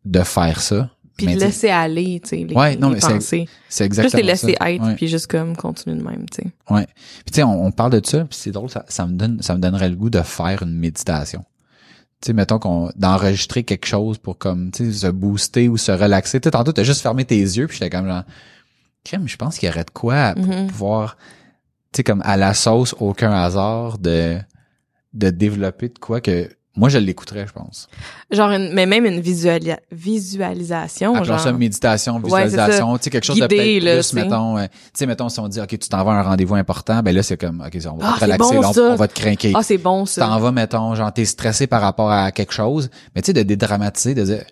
de 0.05 0.21
faire 0.21 0.61
ça. 0.61 0.89
Puis 1.17 1.25
Mais 1.25 1.35
de 1.35 1.41
laisser 1.41 1.67
aller, 1.69 2.21
tu 2.23 2.29
sais, 2.29 2.35
les, 2.45 2.55
Ouais, 2.55 2.77
non, 2.77 2.87
les 2.89 2.95
mais 2.95 3.01
c'est 3.01 3.07
pensées. 3.13 3.45
c'est 3.67 3.83
Juste 3.83 3.99
exactement 4.01 4.21
les 4.21 4.27
laisser 4.27 4.55
ça. 4.57 4.71
être, 4.71 4.95
puis 4.95 5.07
juste 5.09 5.27
comme 5.27 5.55
continuer 5.57 5.97
de 5.97 6.03
même, 6.03 6.25
tu 6.29 6.41
sais. 6.43 6.47
Ouais. 6.73 6.85
Puis 7.25 7.31
tu 7.31 7.35
sais, 7.35 7.43
on, 7.43 7.65
on 7.65 7.71
parle 7.71 7.91
de 7.99 8.01
ça, 8.05 8.19
puis 8.19 8.37
c'est 8.39 8.51
drôle, 8.51 8.69
ça, 8.69 8.85
ça 8.87 9.05
me 9.05 9.13
donne, 9.17 9.41
ça 9.41 9.53
me 9.55 9.59
donnerait 9.59 9.89
le 9.89 9.95
goût 9.97 10.09
de 10.09 10.21
faire 10.21 10.63
une 10.63 10.73
méditation. 10.77 11.43
Tu 12.21 12.27
sais, 12.27 12.33
mettons 12.33 12.59
qu'on 12.59 12.89
d'enregistrer 12.95 13.63
quelque 13.63 13.85
chose 13.85 14.17
pour 14.17 14.37
comme, 14.37 14.71
tu 14.71 14.85
sais, 14.93 15.07
se 15.07 15.07
booster 15.07 15.67
ou 15.67 15.75
se 15.75 15.91
relaxer. 15.91 16.39
Tu 16.39 16.47
sais, 16.47 16.51
tantôt 16.51 16.71
t'as 16.71 16.83
juste 16.83 17.01
fermé 17.01 17.25
tes 17.25 17.39
yeux, 17.39 17.67
puis 17.67 17.77
j'étais 17.77 17.89
comme 17.89 18.07
genre, 18.07 18.23
crème, 19.03 19.27
je 19.27 19.37
pense 19.37 19.57
qu'il 19.57 19.67
y 19.67 19.71
aurait 19.71 19.83
de 19.85 19.91
quoi 19.91 20.33
pour 20.35 20.45
Mhm. 20.45 20.67
pouvoir, 20.67 21.17
tu 21.91 21.97
sais, 21.97 22.03
comme 22.03 22.21
à 22.25 22.37
la 22.37 22.53
sauce, 22.53 22.95
aucun 22.99 23.31
hasard 23.31 23.97
de 23.97 24.37
de 25.13 25.29
développer 25.31 25.89
de 25.89 25.97
quoi 25.97 26.21
que 26.21 26.49
moi 26.75 26.87
je 26.87 26.99
l'écouterais, 26.99 27.47
je 27.47 27.51
pense. 27.51 27.87
Genre, 28.31 28.51
une, 28.51 28.71
mais 28.73 28.85
même 28.85 29.05
une 29.07 29.19
visualisation, 29.91 31.15
Appelons 31.15 31.23
genre. 31.25 31.39
ça 31.39 31.51
méditation, 31.51 32.15
Ouais, 32.17 32.23
visualisation, 32.25 32.97
tu 32.97 33.03
sais, 33.05 33.09
quelque 33.09 33.23
chose 33.23 33.39
de 33.39 33.47
Guidé, 33.47 33.79
là, 33.79 33.93
plus, 33.95 34.13
mettons, 34.13 34.57
euh, 34.57 34.65
tu 34.67 34.71
sais, 34.93 35.05
mettons, 35.05 35.29
si 35.29 35.39
on 35.39 35.47
dit, 35.47 35.59
OK, 35.59 35.67
tu 35.69 35.89
t'en 35.89 36.03
vas 36.03 36.11
à 36.11 36.15
un 36.15 36.21
rendez-vous 36.21 36.55
important, 36.55 37.01
ben 37.01 37.13
là, 37.15 37.23
c'est 37.23 37.37
comme, 37.37 37.63
OK, 37.65 37.77
on 37.87 37.97
va 37.97 38.11
Ah, 38.13 38.15
te 38.17 38.23
relaxer, 38.25 38.55
bon, 38.55 38.61
là, 38.61 38.69
on, 38.69 38.73
ça. 38.73 38.81
on 38.91 38.95
va 38.95 39.07
te 39.07 39.19
craquer. 39.19 39.53
Ah, 39.55 39.63
c'est 39.63 39.77
bon, 39.77 40.05
tu 40.05 40.19
t'en 40.19 40.33
ça. 40.33 40.37
vas, 40.39 40.51
mettons, 40.51 40.95
genre, 40.95 41.11
t'es 41.11 41.25
stressé 41.25 41.67
par 41.67 41.81
rapport 41.81 42.11
à 42.11 42.31
quelque 42.31 42.53
chose, 42.53 42.89
mais 43.15 43.21
tu 43.21 43.27
sais, 43.27 43.33
de 43.33 43.43
dédramatiser, 43.43 44.13
de 44.13 44.23
dire, 44.23 44.43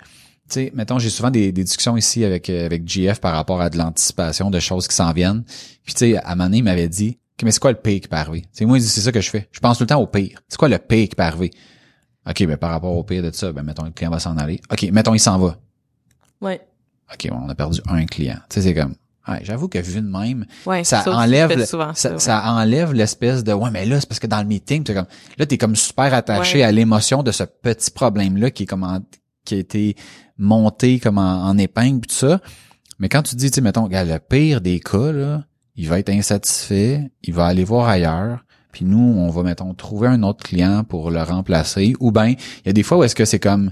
sais, 0.53 0.71
mettons, 0.75 0.99
j'ai 0.99 1.09
souvent 1.09 1.29
des, 1.31 1.51
des 1.51 1.63
discussions 1.63 1.97
ici 1.97 2.23
avec, 2.25 2.49
euh, 2.49 2.65
avec 2.65 2.87
GF 2.87 3.19
par 3.19 3.33
rapport 3.33 3.61
à 3.61 3.69
de 3.69 3.77
l'anticipation 3.77 4.49
de 4.49 4.59
choses 4.59 4.87
qui 4.87 4.95
s'en 4.95 5.11
viennent. 5.13 5.43
Puis, 5.83 5.93
tu 5.93 5.99
sais, 5.99 6.17
à 6.17 6.27
un 6.31 6.35
moment 6.35 6.45
donné, 6.45 6.57
il 6.59 6.63
m'avait 6.63 6.89
dit, 6.89 7.17
mais 7.43 7.51
c'est 7.51 7.59
quoi 7.59 7.71
le 7.71 7.77
pire 7.77 8.01
qui 8.01 8.07
peut 8.07 8.15
arriver? 8.15 8.41
Tu 8.41 8.47
sais, 8.53 8.65
moi, 8.65 8.77
il 8.77 8.81
dit, 8.81 8.87
c'est 8.89 9.01
ça 9.01 9.11
que 9.11 9.21
je 9.21 9.29
fais. 9.29 9.47
Je 9.51 9.59
pense 9.59 9.77
tout 9.77 9.83
le 9.83 9.87
temps 9.87 10.01
au 10.01 10.07
pire. 10.07 10.41
C'est 10.47 10.57
quoi 10.57 10.69
le 10.69 10.77
pire 10.79 11.09
qui 11.09 11.15
peut 11.15 11.23
arriver? 11.23 11.51
OK, 12.29 12.45
ben, 12.45 12.57
par 12.57 12.71
rapport 12.71 12.95
au 12.95 13.03
pire 13.03 13.23
de 13.23 13.31
ça, 13.31 13.51
ben, 13.53 13.63
mettons, 13.63 13.83
le 13.85 13.91
client 13.91 14.11
va 14.11 14.19
s'en 14.19 14.37
aller. 14.37 14.59
OK, 14.71 14.83
mettons, 14.91 15.13
il 15.13 15.19
s'en 15.19 15.37
va. 15.39 15.57
Ouais. 16.41 16.61
OK, 17.13 17.29
bon, 17.29 17.39
on 17.45 17.49
a 17.49 17.55
perdu 17.55 17.79
un 17.87 18.05
client. 18.05 18.37
Tu 18.49 18.55
sais, 18.55 18.61
c'est 18.63 18.73
comme, 18.73 18.95
ouais, 19.29 19.39
j'avoue 19.43 19.69
que 19.69 19.79
vu 19.79 20.01
de 20.01 20.07
même, 20.07 20.45
Ouais. 20.65 20.83
ça, 20.83 21.03
enlève, 21.07 21.55
le- 21.57 21.65
souvent 21.65 21.93
ça, 21.93 22.43
enlève 22.51 22.93
l'espèce 22.93 23.43
de, 23.45 23.53
ouais, 23.53 23.71
mais 23.71 23.85
là, 23.85 23.99
c'est 24.01 24.07
parce 24.09 24.19
que 24.19 24.27
dans 24.27 24.39
le 24.41 24.45
meeting, 24.47 24.83
t'es 24.83 24.93
comme, 24.93 25.05
là, 25.37 25.45
t'es 25.45 25.57
comme 25.57 25.75
super 25.75 26.13
attaché 26.13 26.57
Ouais. 26.59 26.63
à 26.63 26.71
l'émotion 26.71 27.23
de 27.23 27.31
ce 27.31 27.43
petit 27.43 27.91
problème-là 27.91 28.51
qui 28.51 28.63
est 28.63 28.65
comme, 28.65 28.83
en- 28.83 28.99
qui 29.45 29.55
a 29.55 29.57
été 29.59 29.95
monté 30.37 30.99
comme 30.99 31.17
en, 31.17 31.45
en 31.45 31.57
épingle 31.57 32.01
pis 32.01 32.07
tout 32.09 32.15
ça. 32.15 32.39
Mais 32.99 33.09
quand 33.09 33.21
tu 33.23 33.35
dis, 33.35 33.49
tu 33.51 33.55
sais, 33.55 33.61
mettons, 33.61 33.83
regarde, 33.83 34.09
le 34.09 34.19
pire 34.19 34.61
des 34.61 34.79
cas, 34.79 35.11
là, 35.11 35.43
il 35.75 35.87
va 35.87 35.99
être 35.99 36.09
insatisfait, 36.09 37.11
il 37.23 37.33
va 37.33 37.45
aller 37.45 37.63
voir 37.63 37.87
ailleurs, 37.87 38.43
puis 38.71 38.85
nous, 38.85 38.97
on 39.17 39.29
va, 39.29 39.43
mettons, 39.43 39.73
trouver 39.73 40.07
un 40.07 40.23
autre 40.23 40.43
client 40.43 40.83
pour 40.83 41.11
le 41.11 41.21
remplacer. 41.21 41.93
Ou 41.99 42.11
ben, 42.11 42.29
il 42.29 42.37
y 42.65 42.69
a 42.69 42.73
des 42.73 42.83
fois 42.83 42.97
où 42.97 43.03
est-ce 43.03 43.15
que 43.15 43.25
c'est 43.25 43.39
comme, 43.39 43.71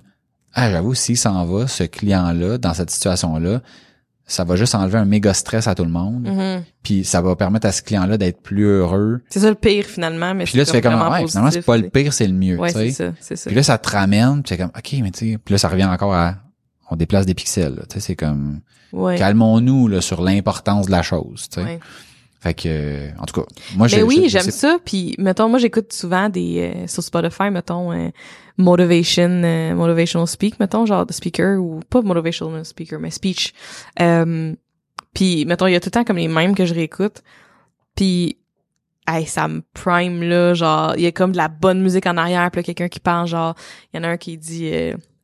ah, 0.54 0.70
j'avoue, 0.70 0.94
s'il 0.94 1.18
s'en 1.18 1.44
va, 1.46 1.68
ce 1.68 1.84
client-là, 1.84 2.58
dans 2.60 2.74
cette 2.74 2.92
situation-là, 2.92 3.62
ça 4.28 4.44
va 4.44 4.56
juste 4.56 4.74
enlever 4.74 4.98
un 4.98 5.06
méga 5.06 5.34
stress 5.36 5.68
à 5.68 5.76
tout 5.76 5.84
le 5.84 5.92
monde, 5.92 6.28
Mhm. 6.28 6.64
puis 6.82 7.04
ça 7.04 7.22
va 7.22 7.36
permettre 7.36 7.68
à 7.68 7.72
ce 7.72 7.82
client-là 7.84 8.18
d'être 8.18 8.42
plus 8.42 8.66
heureux. 8.66 9.22
C'est 9.30 9.40
ça 9.40 9.50
le 9.50 9.56
pire, 9.56 9.86
finalement, 9.86 10.34
mais 10.34 10.46
Puis 10.46 10.58
là, 10.58 10.66
tu 10.66 10.72
fais 10.72 10.82
comme, 10.82 10.94
ouais, 11.00 11.28
finalement, 11.28 11.52
c'est 11.52 11.62
pas 11.62 11.78
le 11.78 11.90
pire, 11.90 12.12
c'est 12.14 12.26
le 12.28 12.34
mieux. 12.34 12.58
Ouais, 12.60 12.70
c'est 12.70 12.90
ça, 12.92 13.12
c'est 13.20 13.36
ça. 13.36 13.50
Puis 13.50 13.56
là, 13.56 13.62
ça 13.64 13.78
te 13.78 13.90
ramène, 13.90 14.42
puis 14.42 14.50
c'est 14.50 14.58
comme, 14.58 14.72
OK, 14.76 14.96
mais 15.04 15.12
tu 15.12 15.32
sais, 15.34 15.38
puis 15.44 15.52
là, 15.54 15.58
ça 15.60 15.68
revient 15.68 15.86
encore 15.86 16.14
à, 16.16 16.36
on 16.90 16.96
déplace 16.96 17.26
des 17.26 17.34
pixels, 17.34 17.76
là, 17.76 17.84
tu 17.90 17.96
sais, 17.96 18.00
c'est 18.00 18.16
comme, 18.16 18.62
Ouais. 18.94 19.18
calmons-nous, 19.18 19.88
là, 19.88 20.02
sur 20.02 20.22
l'importance 20.22 20.86
de 20.88 20.92
la 20.92 21.02
chose, 21.02 21.48
tu 21.50 21.60
sais. 21.60 21.66
Ouais. 21.66 21.80
Fait 22.40 22.54
que, 22.54 22.64
euh, 22.68 23.10
en 23.20 23.26
tout 23.26 23.42
cas, 23.42 23.48
moi, 23.76 23.88
Mais 23.92 23.98
je- 24.00 24.04
oui, 24.04 24.16
je- 24.18 24.24
je 24.24 24.28
j'aime 24.30 24.52
ça. 24.52 24.78
Puis, 24.86 25.16
mettons, 25.18 25.50
moi, 25.50 25.58
j'écoute 25.58 25.92
souvent 25.92 26.30
des 26.30 26.74
euh, 26.76 26.88
sur 26.88 27.02
Spotify, 27.02 27.50
mettons, 27.50 27.92
euh, 27.92 28.10
motivation, 28.58 29.42
euh, 29.44 29.74
motivational 29.74 30.28
speak, 30.28 30.60
mettons, 30.60 30.86
genre 30.86 31.06
de 31.08 31.14
speaker 31.14 31.60
ou 31.60 31.80
pas 31.90 32.02
motivational 32.02 32.64
speaker, 32.64 33.00
mais 33.00 33.10
speech. 33.10 33.52
Euh, 34.00 34.54
puis, 35.14 35.46
mettons, 35.46 35.66
il 35.66 35.72
y 35.74 35.76
a 35.76 35.80
tout 35.80 35.88
le 35.88 35.92
temps 35.92 36.04
comme 36.04 36.18
les 36.18 36.28
mêmes 36.28 36.54
que 36.54 36.66
je 36.66 36.74
réécoute. 36.76 37.24
Puis, 37.96 38.38
hey, 39.08 39.26
ça 39.26 39.48
me 39.48 39.64
prime 39.74 40.22
là, 40.22 40.54
genre, 40.54 40.94
il 40.98 41.02
y 41.04 41.08
a 41.08 41.12
comme 41.12 41.32
de 41.32 41.38
la 41.38 41.48
bonne 41.48 41.82
musique 41.82 42.06
en 42.06 42.16
arrière, 42.18 42.52
puis 42.52 42.62
quelqu'un 42.64 42.90
qui 42.90 43.00
parle, 43.00 43.28
genre, 43.28 43.56
il 43.94 43.98
y 43.98 44.00
en 44.00 44.04
a 44.04 44.10
un 44.10 44.18
qui 44.18 44.38
dit. 44.38 44.70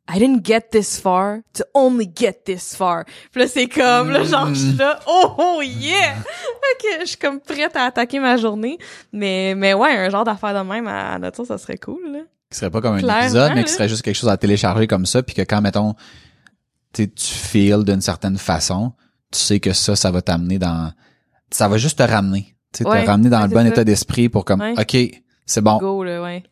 I 0.10 0.20
didn't 0.20 0.46
get 0.46 0.72
this 0.72 1.00
far 1.00 1.42
to 1.54 1.64
only 1.74 2.12
get 2.14 2.44
this 2.46 2.76
far. 2.76 3.06
Puis 3.32 3.42
là, 3.42 3.48
c'est 3.48 3.68
comme, 3.68 4.10
là, 4.10 4.24
genre, 4.24 4.48
je 4.50 4.60
suis 4.60 4.74
là, 4.76 5.00
oh, 5.08 5.34
oh, 5.38 5.62
yeah! 5.62 6.16
Que 6.82 7.02
je 7.02 7.06
suis 7.10 7.18
comme 7.18 7.40
prête 7.40 7.76
à 7.76 7.84
attaquer 7.86 8.20
ma 8.20 8.38
journée. 8.38 8.78
Mais, 9.14 9.54
mais 9.56 9.74
ouais, 9.74 9.96
un 9.96 10.10
genre 10.10 10.24
d'affaire 10.24 10.54
de 10.64 10.68
même 10.68 10.88
à, 10.88 11.14
à 11.14 11.20
notre 11.20 11.36
tour, 11.38 11.46
ça 11.46 11.58
serait 11.58 11.78
cool, 11.78 12.02
là. 12.12 12.20
qui 12.50 12.58
serait 12.58 12.72
pas 12.72 12.82
comme 12.82 12.96
un 12.96 13.20
épisode, 13.22 13.52
mais 13.54 13.64
qui 13.64 13.72
serait 13.72 13.88
juste 13.90 14.02
quelque 14.02 14.16
chose 14.16 14.30
à 14.30 14.38
télécharger 14.38 14.88
comme 14.88 15.06
ça, 15.06 15.22
puis 15.22 15.36
que 15.36 15.44
quand, 15.44 15.62
mettons, 15.62 15.94
tu 16.94 17.08
feels 17.18 17.84
d'une 17.84 18.02
certaine 18.02 18.38
façon, 18.38 18.94
tu 19.32 19.40
sais 19.40 19.60
que 19.60 19.74
ça, 19.74 19.96
ça 19.96 20.10
va 20.12 20.22
t'amener 20.22 20.58
dans... 20.60 20.92
Ça 21.52 21.68
va 21.68 21.78
juste 21.78 22.00
te 22.00 22.04
ramener. 22.04 22.56
Tu 22.74 22.84
Ouais, 22.86 23.04
te 23.04 23.10
ramener 23.10 23.30
dans 23.30 23.42
ouais, 23.42 23.48
le 23.48 23.54
bon 23.54 23.62
ça. 23.62 23.68
état 23.68 23.84
d'esprit 23.84 24.30
pour 24.30 24.44
comme, 24.46 24.62
Ouais. 24.62 24.74
OK, 24.80 25.22
c'est 25.46 25.62
bon, 25.62 25.78
Go, 25.78 26.04
là, 26.04 26.22
ouais. 26.24 26.44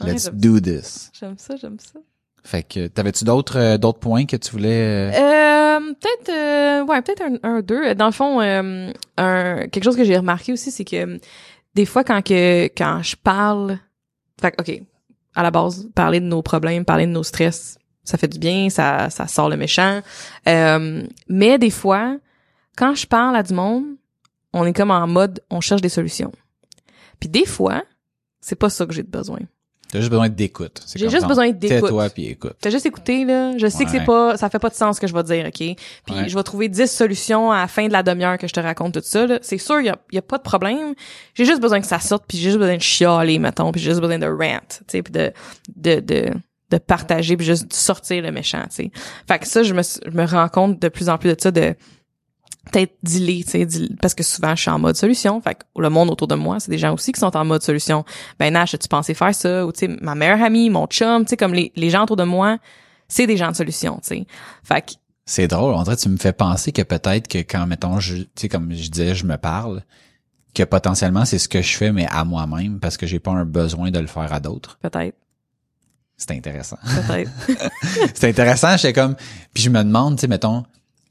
Let's 0.00 0.30
do 0.32 0.60
this. 0.60 1.10
J'aime 1.18 1.36
ça, 1.36 1.56
j'aime 1.56 1.78
ça. 1.78 1.98
Fait 2.44 2.62
que, 2.62 2.88
t'avais-tu 2.88 3.24
d'autres 3.24 3.58
euh, 3.58 3.78
d'autres 3.78 4.00
points 4.00 4.26
que 4.26 4.36
tu 4.36 4.50
voulais... 4.52 5.10
euh, 5.14 5.76
Euh, 5.78 5.94
peut-être, 5.94 6.28
euh, 6.28 6.84
ouais, 6.84 7.00
peut-être 7.02 7.22
un, 7.22 7.38
un, 7.42 7.60
deux. 7.62 7.94
Dans 7.94 8.06
le 8.06 8.12
fond, 8.12 8.40
euh, 8.40 8.92
un, 9.16 9.68
quelque 9.68 9.82
chose 9.84 9.96
que 9.96 10.04
j'ai 10.04 10.16
remarqué 10.16 10.52
aussi, 10.52 10.70
c'est 10.70 10.84
que 10.84 11.18
des 11.74 11.86
fois, 11.86 12.04
quand 12.04 12.22
que, 12.22 12.64
quand 12.76 13.00
je 13.02 13.16
parle, 13.16 13.78
fait 14.40 14.52
que, 14.52 14.60
ok, 14.60 14.82
à 15.34 15.42
la 15.42 15.50
base, 15.50 15.88
parler 15.94 16.20
de 16.20 16.26
nos 16.26 16.42
problèmes, 16.42 16.84
parler 16.84 17.06
de 17.06 17.12
nos 17.12 17.22
stress, 17.22 17.78
ça 18.04 18.18
fait 18.18 18.28
du 18.28 18.38
bien, 18.38 18.68
ça, 18.68 19.08
ça 19.10 19.26
sort 19.26 19.48
le 19.48 19.56
méchant. 19.56 20.00
Euh, 20.46 21.02
mais 21.28 21.58
des 21.58 21.70
fois, 21.70 22.18
quand 22.76 22.94
je 22.94 23.06
parle 23.06 23.34
à 23.36 23.42
du 23.42 23.54
monde, 23.54 23.84
on 24.52 24.66
est 24.66 24.72
comme 24.74 24.90
en 24.90 25.06
mode, 25.06 25.40
on 25.50 25.60
cherche 25.60 25.80
des 25.80 25.88
solutions. 25.88 26.30
Puis 27.18 27.28
des 27.28 27.46
fois, 27.46 27.82
c'est 28.40 28.54
pas 28.54 28.68
ça 28.68 28.84
que 28.86 28.92
j'ai 28.92 29.02
de 29.02 29.10
besoin. 29.10 29.40
T'as 29.90 29.98
juste 30.00 30.10
besoin 30.10 30.28
d'écoute. 30.28 30.80
C'est 30.86 30.98
J'ai 30.98 31.08
juste 31.08 31.26
besoin 31.26 31.50
d'écoute. 31.50 31.82
Tais-toi 31.82 32.10
puis 32.10 32.26
écoute. 32.26 32.54
T'as 32.60 32.70
juste 32.70 32.86
écouté, 32.86 33.24
là. 33.24 33.56
Je 33.56 33.66
sais 33.68 33.84
que 33.84 33.90
c'est 33.90 34.04
pas, 34.04 34.36
ça 34.36 34.50
fait 34.50 34.58
pas 34.58 34.68
de 34.70 34.74
sens 34.74 34.96
ce 34.96 35.00
que 35.00 35.06
je 35.06 35.12
vais 35.14 35.22
te 35.22 35.28
dire, 35.32 35.46
OK? 35.46 35.52
Puis 35.56 35.76
Ouais. 36.14 36.28
je 36.28 36.34
vais 36.34 36.42
trouver 36.42 36.68
10 36.68 36.90
solutions 36.90 37.52
à 37.52 37.60
la 37.60 37.68
fin 37.68 37.86
de 37.86 37.92
la 37.92 38.02
demi-heure 38.02 38.38
que 38.38 38.48
je 38.48 38.52
te 38.52 38.60
raconte 38.60 38.94
tout 38.94 39.00
ça, 39.04 39.26
là. 39.26 39.38
C'est 39.42 39.58
sûr, 39.58 39.80
y 39.80 39.88
a, 39.88 39.96
y 40.10 40.18
a 40.18 40.22
pas 40.22 40.38
de 40.38 40.42
problème. 40.42 40.94
J'ai 41.34 41.44
juste 41.44 41.60
besoin 41.60 41.80
que 41.80 41.86
ça 41.86 42.00
sorte, 42.00 42.24
puis 42.26 42.38
j'ai 42.38 42.44
juste 42.50 42.58
besoin 42.58 42.76
de 42.76 42.82
chialer, 42.82 43.38
mettons, 43.38 43.70
puis 43.72 43.80
j'ai 43.80 43.90
juste 43.90 44.00
besoin 44.00 44.18
de 44.18 44.26
rant, 44.26 44.58
tu 44.68 44.76
sais, 44.88 45.02
puis 45.02 45.12
de, 45.12 45.32
de, 45.76 46.00
de, 46.00 46.30
de 46.70 46.78
partager, 46.78 47.36
puis 47.36 47.46
juste 47.46 47.68
de 47.68 47.72
sortir 47.74 48.22
le 48.22 48.32
méchant, 48.32 48.62
tu 48.70 48.76
sais. 48.84 48.90
Fait 49.28 49.38
que 49.38 49.46
ça, 49.46 49.62
je 49.62 49.74
me, 49.74 49.82
je 49.82 50.10
me 50.16 50.24
rends 50.26 50.48
compte 50.48 50.80
de 50.80 50.88
plus 50.88 51.08
en 51.08 51.18
plus 51.18 51.34
de 51.34 51.40
ça, 51.40 51.50
de 51.52 51.74
peut-être 52.70 52.94
dealer, 53.02 53.44
tu 53.44 53.50
sais, 53.50 53.66
deal- 53.66 53.96
parce 54.00 54.14
que 54.14 54.22
souvent 54.22 54.54
je 54.56 54.62
suis 54.62 54.70
en 54.70 54.78
mode 54.78 54.96
solution, 54.96 55.40
fait 55.40 55.54
que 55.56 55.64
le 55.80 55.90
monde 55.90 56.10
autour 56.10 56.28
de 56.28 56.34
moi, 56.34 56.60
c'est 56.60 56.70
des 56.70 56.78
gens 56.78 56.94
aussi 56.94 57.12
qui 57.12 57.20
sont 57.20 57.36
en 57.36 57.44
mode 57.44 57.62
solution. 57.62 58.04
Ben 58.38 58.52
Nash, 58.52 58.74
as-tu 58.74 58.88
pensé 58.88 59.14
faire 59.14 59.34
ça? 59.34 59.66
Ou 59.66 59.72
tu 59.72 59.80
sais, 59.80 59.88
ma 60.00 60.14
meilleure 60.14 60.42
amie, 60.42 60.70
mon 60.70 60.86
chum, 60.86 61.24
tu 61.24 61.30
sais, 61.30 61.36
comme 61.36 61.54
les, 61.54 61.72
les 61.76 61.90
gens 61.90 62.02
autour 62.04 62.16
de 62.16 62.24
moi, 62.24 62.58
c'est 63.08 63.26
des 63.26 63.36
gens 63.36 63.50
de 63.50 63.56
solution, 63.56 63.96
tu 64.02 64.08
sais. 64.08 64.26
Fait 64.62 64.80
que 64.82 64.92
C'est 65.26 65.46
drôle. 65.48 65.74
En 65.74 65.82
vrai, 65.82 65.96
tu 65.96 66.08
me 66.08 66.16
fais 66.16 66.32
penser 66.32 66.72
que 66.72 66.82
peut-être 66.82 67.28
que 67.28 67.38
quand, 67.38 67.66
mettons, 67.66 68.00
je, 68.00 68.16
tu 68.16 68.26
sais, 68.36 68.48
comme 68.48 68.72
je 68.74 68.88
disais, 68.90 69.14
je 69.14 69.24
me 69.26 69.36
parle, 69.36 69.82
que 70.54 70.62
potentiellement 70.62 71.24
c'est 71.24 71.38
ce 71.38 71.48
que 71.48 71.60
je 71.62 71.76
fais, 71.76 71.92
mais 71.92 72.06
à 72.10 72.24
moi-même, 72.24 72.78
parce 72.80 72.96
que 72.96 73.06
j'ai 73.06 73.18
pas 73.18 73.32
un 73.32 73.44
besoin 73.44 73.90
de 73.90 73.98
le 73.98 74.06
faire 74.06 74.32
à 74.32 74.38
d'autres. 74.40 74.78
peut-être, 74.80 75.16
C'est 76.16 76.30
intéressant. 76.30 76.78
peut-être. 77.08 77.30
c'est 78.14 78.28
intéressant. 78.28 78.76
J'étais 78.76 78.92
comme, 78.92 79.16
puis 79.52 79.62
je 79.64 79.70
me 79.70 79.82
demande, 79.82 80.16
tu 80.16 80.22
sais, 80.22 80.28
mettons, 80.28 80.64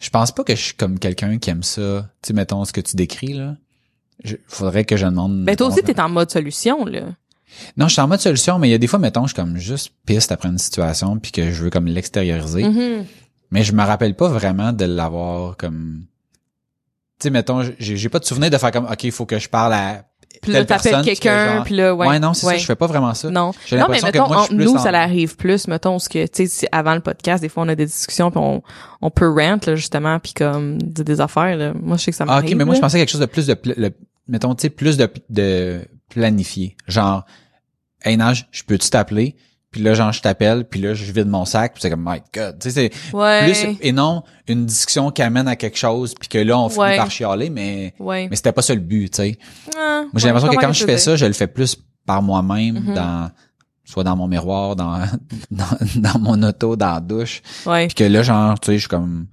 je 0.03 0.09
pense 0.09 0.33
pas 0.33 0.43
que 0.43 0.53
je 0.53 0.61
suis 0.61 0.73
comme 0.73 0.99
quelqu'un 0.99 1.37
qui 1.39 1.49
aime 1.49 1.63
ça. 1.63 2.09
Tu 2.21 2.27
sais, 2.27 2.33
mettons 2.33 2.65
ce 2.65 2.73
que 2.73 2.81
tu 2.81 2.97
décris 2.97 3.33
là. 3.33 3.55
Je, 4.23 4.35
faudrait 4.47 4.83
que 4.83 4.97
je 4.97 5.05
demande. 5.05 5.45
ben 5.45 5.55
toi 5.55 5.67
aussi, 5.67 5.81
t'es 5.81 5.99
en 5.99 6.09
mode 6.09 6.29
solution, 6.29 6.85
là. 6.85 7.03
Non, 7.77 7.87
je 7.87 7.93
suis 7.93 8.01
en 8.01 8.07
mode 8.07 8.19
solution, 8.19 8.59
mais 8.59 8.67
il 8.67 8.71
y 8.71 8.73
a 8.73 8.77
des 8.77 8.87
fois, 8.87 8.99
mettons, 8.99 9.23
je 9.23 9.33
suis 9.33 9.35
comme 9.35 9.57
juste 9.57 9.91
piste 10.05 10.31
après 10.31 10.49
une 10.49 10.57
situation, 10.57 11.17
puis 11.19 11.31
que 11.31 11.51
je 11.51 11.63
veux 11.63 11.69
comme 11.69 11.85
l'extérioriser. 11.85 12.63
Mhm. 12.63 13.05
Mais 13.51 13.63
je 13.63 13.71
me 13.71 13.83
rappelle 13.83 14.15
pas 14.15 14.27
vraiment 14.27 14.73
de 14.73 14.83
l'avoir 14.83 15.55
comme. 15.55 16.05
Tu 17.19 17.23
sais, 17.23 17.29
mettons, 17.29 17.63
j'ai 17.79 17.95
j'ai 17.95 18.09
pas 18.09 18.19
de 18.19 18.25
souvenir 18.25 18.49
de 18.49 18.57
faire 18.57 18.71
comme, 18.71 18.85
ok, 18.91 19.03
il 19.05 19.11
faut 19.11 19.25
que 19.25 19.39
je 19.39 19.47
parle 19.47 19.73
à. 19.73 20.05
Puis 20.43 20.51
là, 20.51 20.65
t'appelles 20.65 21.01
quelqu'un, 21.03 21.61
puis 21.63 21.75
là, 21.75 21.95
ouais. 21.95 22.07
Ouais, 22.07 22.19
non, 22.19 22.33
c'est 22.33 22.45
ouais. 22.45 22.53
ça, 22.53 22.59
je 22.59 22.65
fais 22.65 22.75
pas 22.75 22.85
vraiment 22.87 23.13
ça. 23.13 23.29
Non. 23.29 23.51
Non, 23.71 23.85
mais 23.89 23.99
que 23.99 24.05
mettons, 24.05 24.27
moi, 24.27 24.41
entre 24.41 24.53
nous, 24.53 24.77
ça 24.77 24.91
l'arrive 24.91 25.35
plus, 25.35 25.67
mettons, 25.67 25.97
ce 25.99 26.07
que, 26.09 26.27
tu 26.27 26.47
sais, 26.47 26.67
avant 26.71 26.93
le 26.93 26.99
podcast, 26.99 27.41
des 27.41 27.49
fois, 27.49 27.63
on 27.63 27.69
a 27.69 27.75
des 27.75 27.85
discussions, 27.87 28.29
puis 28.29 28.39
on, 28.39 28.61
on 29.01 29.09
peut 29.09 29.27
rant, 29.29 29.57
là, 29.65 29.75
justement, 29.75 30.19
puis 30.19 30.33
comme, 30.33 30.81
dire 30.81 31.05
des 31.05 31.21
affaires, 31.21 31.55
là. 31.57 31.73
Moi, 31.81 31.97
je 31.97 32.03
sais 32.03 32.11
que 32.11 32.17
ça 32.17 32.25
Ah, 32.27 32.27
m'arrive. 32.27 32.51
ok, 32.51 32.55
mais 32.57 32.65
moi, 32.65 32.73
là. 32.73 32.77
je 32.77 32.81
pensais 32.81 32.97
à 32.97 32.99
quelque 32.99 33.09
chose 33.11 33.21
de 33.21 33.25
plus 33.25 33.47
de, 33.47 33.57
le- 33.77 33.91
mettons, 34.27 34.53
tu 34.55 34.61
sais, 34.63 34.69
plus 34.69 34.97
de, 34.97 35.09
de 35.29 35.81
planifié. 36.09 36.75
Genre, 36.87 37.25
hey, 38.03 38.17
Nage, 38.17 38.47
je 38.51 38.63
peux-tu 38.63 38.89
t'appeler? 38.89 39.35
Puis 39.73 39.81
là, 39.81 39.93
genre, 39.95 40.13
je 40.13 40.21
t'appelle, 40.21 40.63
puis 40.65 40.79
là, 40.79 40.93
je 40.93 41.11
vide 41.11 41.27
mon 41.27 41.43
sac, 41.45 41.73
puis 41.73 41.81
c'est 41.81 41.89
comme, 41.89 42.05
my 42.07 42.21
God. 42.33 42.57
Tu 42.59 42.69
sais, 42.71 42.89
c'est 43.11 43.13
Ouais. 43.17 43.43
plus, 43.43 43.77
et 43.81 43.91
non, 43.91 44.23
une 44.47 44.65
discussion 44.65 45.09
qui 45.11 45.21
amène 45.23 45.47
à 45.47 45.55
quelque 45.55 45.77
chose, 45.77 46.13
puis 46.13 46.29
que 46.29 46.37
là, 46.37 46.57
on 46.59 46.69
finit 46.69 46.81
Ouais. 46.83 46.95
par 46.97 47.09
chialer, 47.11 47.49
mais, 47.49 47.93
Ouais. 47.99 48.27
mais 48.29 48.35
c'était 48.35 48.51
pas 48.51 48.61
ça 48.61 48.73
le 48.75 48.79
but, 48.81 49.09
tu 49.09 49.17
sais. 49.17 49.37
Ah, 49.75 50.03
Moi, 50.03 50.11
j'ai 50.17 50.27
l'impression 50.27 50.49
que 50.49 50.61
quand 50.61 50.71
je 50.73 50.85
fais 50.85 50.97
ça, 50.99 51.15
je 51.15 51.25
le 51.25 51.33
fais 51.33 51.47
plus 51.47 51.75
par 52.05 52.21
moi-même, 52.21 52.75
Mhm. 52.85 52.93
dans, 52.93 53.31
soit 53.83 54.03
dans 54.03 54.15
mon 54.15 54.27
miroir, 54.27 54.75
dans, 54.75 54.99
dans, 55.51 55.65
dans 55.95 56.19
mon 56.19 56.41
auto, 56.43 56.75
dans 56.75 56.93
la 56.93 56.99
douche. 56.99 57.41
Puis 57.65 57.87
que 57.95 58.03
là, 58.03 58.21
genre, 58.21 58.59
tu 58.59 58.67
sais, 58.67 58.73
je 58.75 58.79
suis 58.81 58.87
comme, 58.89 59.25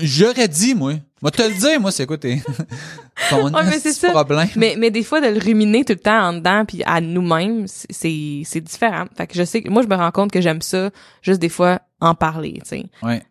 J'aurais 0.00 0.48
dit, 0.48 0.74
moi. 0.74 0.94
Moi, 1.20 1.30
te 1.30 1.42
le 1.42 1.54
dire, 1.54 1.80
moi, 1.80 1.92
c'est 1.92 2.06
quoi 2.06 2.18
tes, 2.18 2.42
ton 3.30 3.44
Ouais, 3.52 3.64
mais 3.64 3.78
c'est 3.78 4.10
problème? 4.10 4.48
Mais, 4.56 4.74
mais 4.78 4.90
des 4.90 5.02
fois, 5.04 5.20
de 5.20 5.26
le 5.28 5.38
ruminer 5.38 5.84
tout 5.84 5.92
le 5.92 5.98
temps 5.98 6.28
en 6.28 6.32
dedans 6.32 6.64
puis 6.66 6.82
à 6.84 7.00
nous-mêmes, 7.00 7.66
c'est- 7.68 7.86
c'est, 7.92 8.42
c'est 8.44 8.60
différent. 8.60 9.04
Fait 9.16 9.26
que 9.26 9.34
je 9.34 9.44
sais 9.44 9.62
que, 9.62 9.68
moi, 9.70 9.82
je 9.82 9.88
me 9.88 9.94
rends 9.94 10.10
compte 10.10 10.32
que 10.32 10.40
j'aime 10.40 10.62
ça, 10.62 10.90
juste 11.20 11.40
des 11.40 11.48
fois, 11.48 11.80
en 12.00 12.14
parler, 12.14 12.54
tu 12.64 12.68
sais. 12.68 12.84
Ouais. 13.02 13.22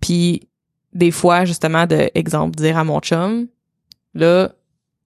Puis, 0.00 0.48
des 0.92 1.10
fois, 1.10 1.44
justement, 1.44 1.86
de, 1.86 2.10
exemple, 2.14 2.54
dire 2.56 2.76
à 2.76 2.84
mon 2.84 3.00
chum, 3.00 3.48
là, 4.14 4.52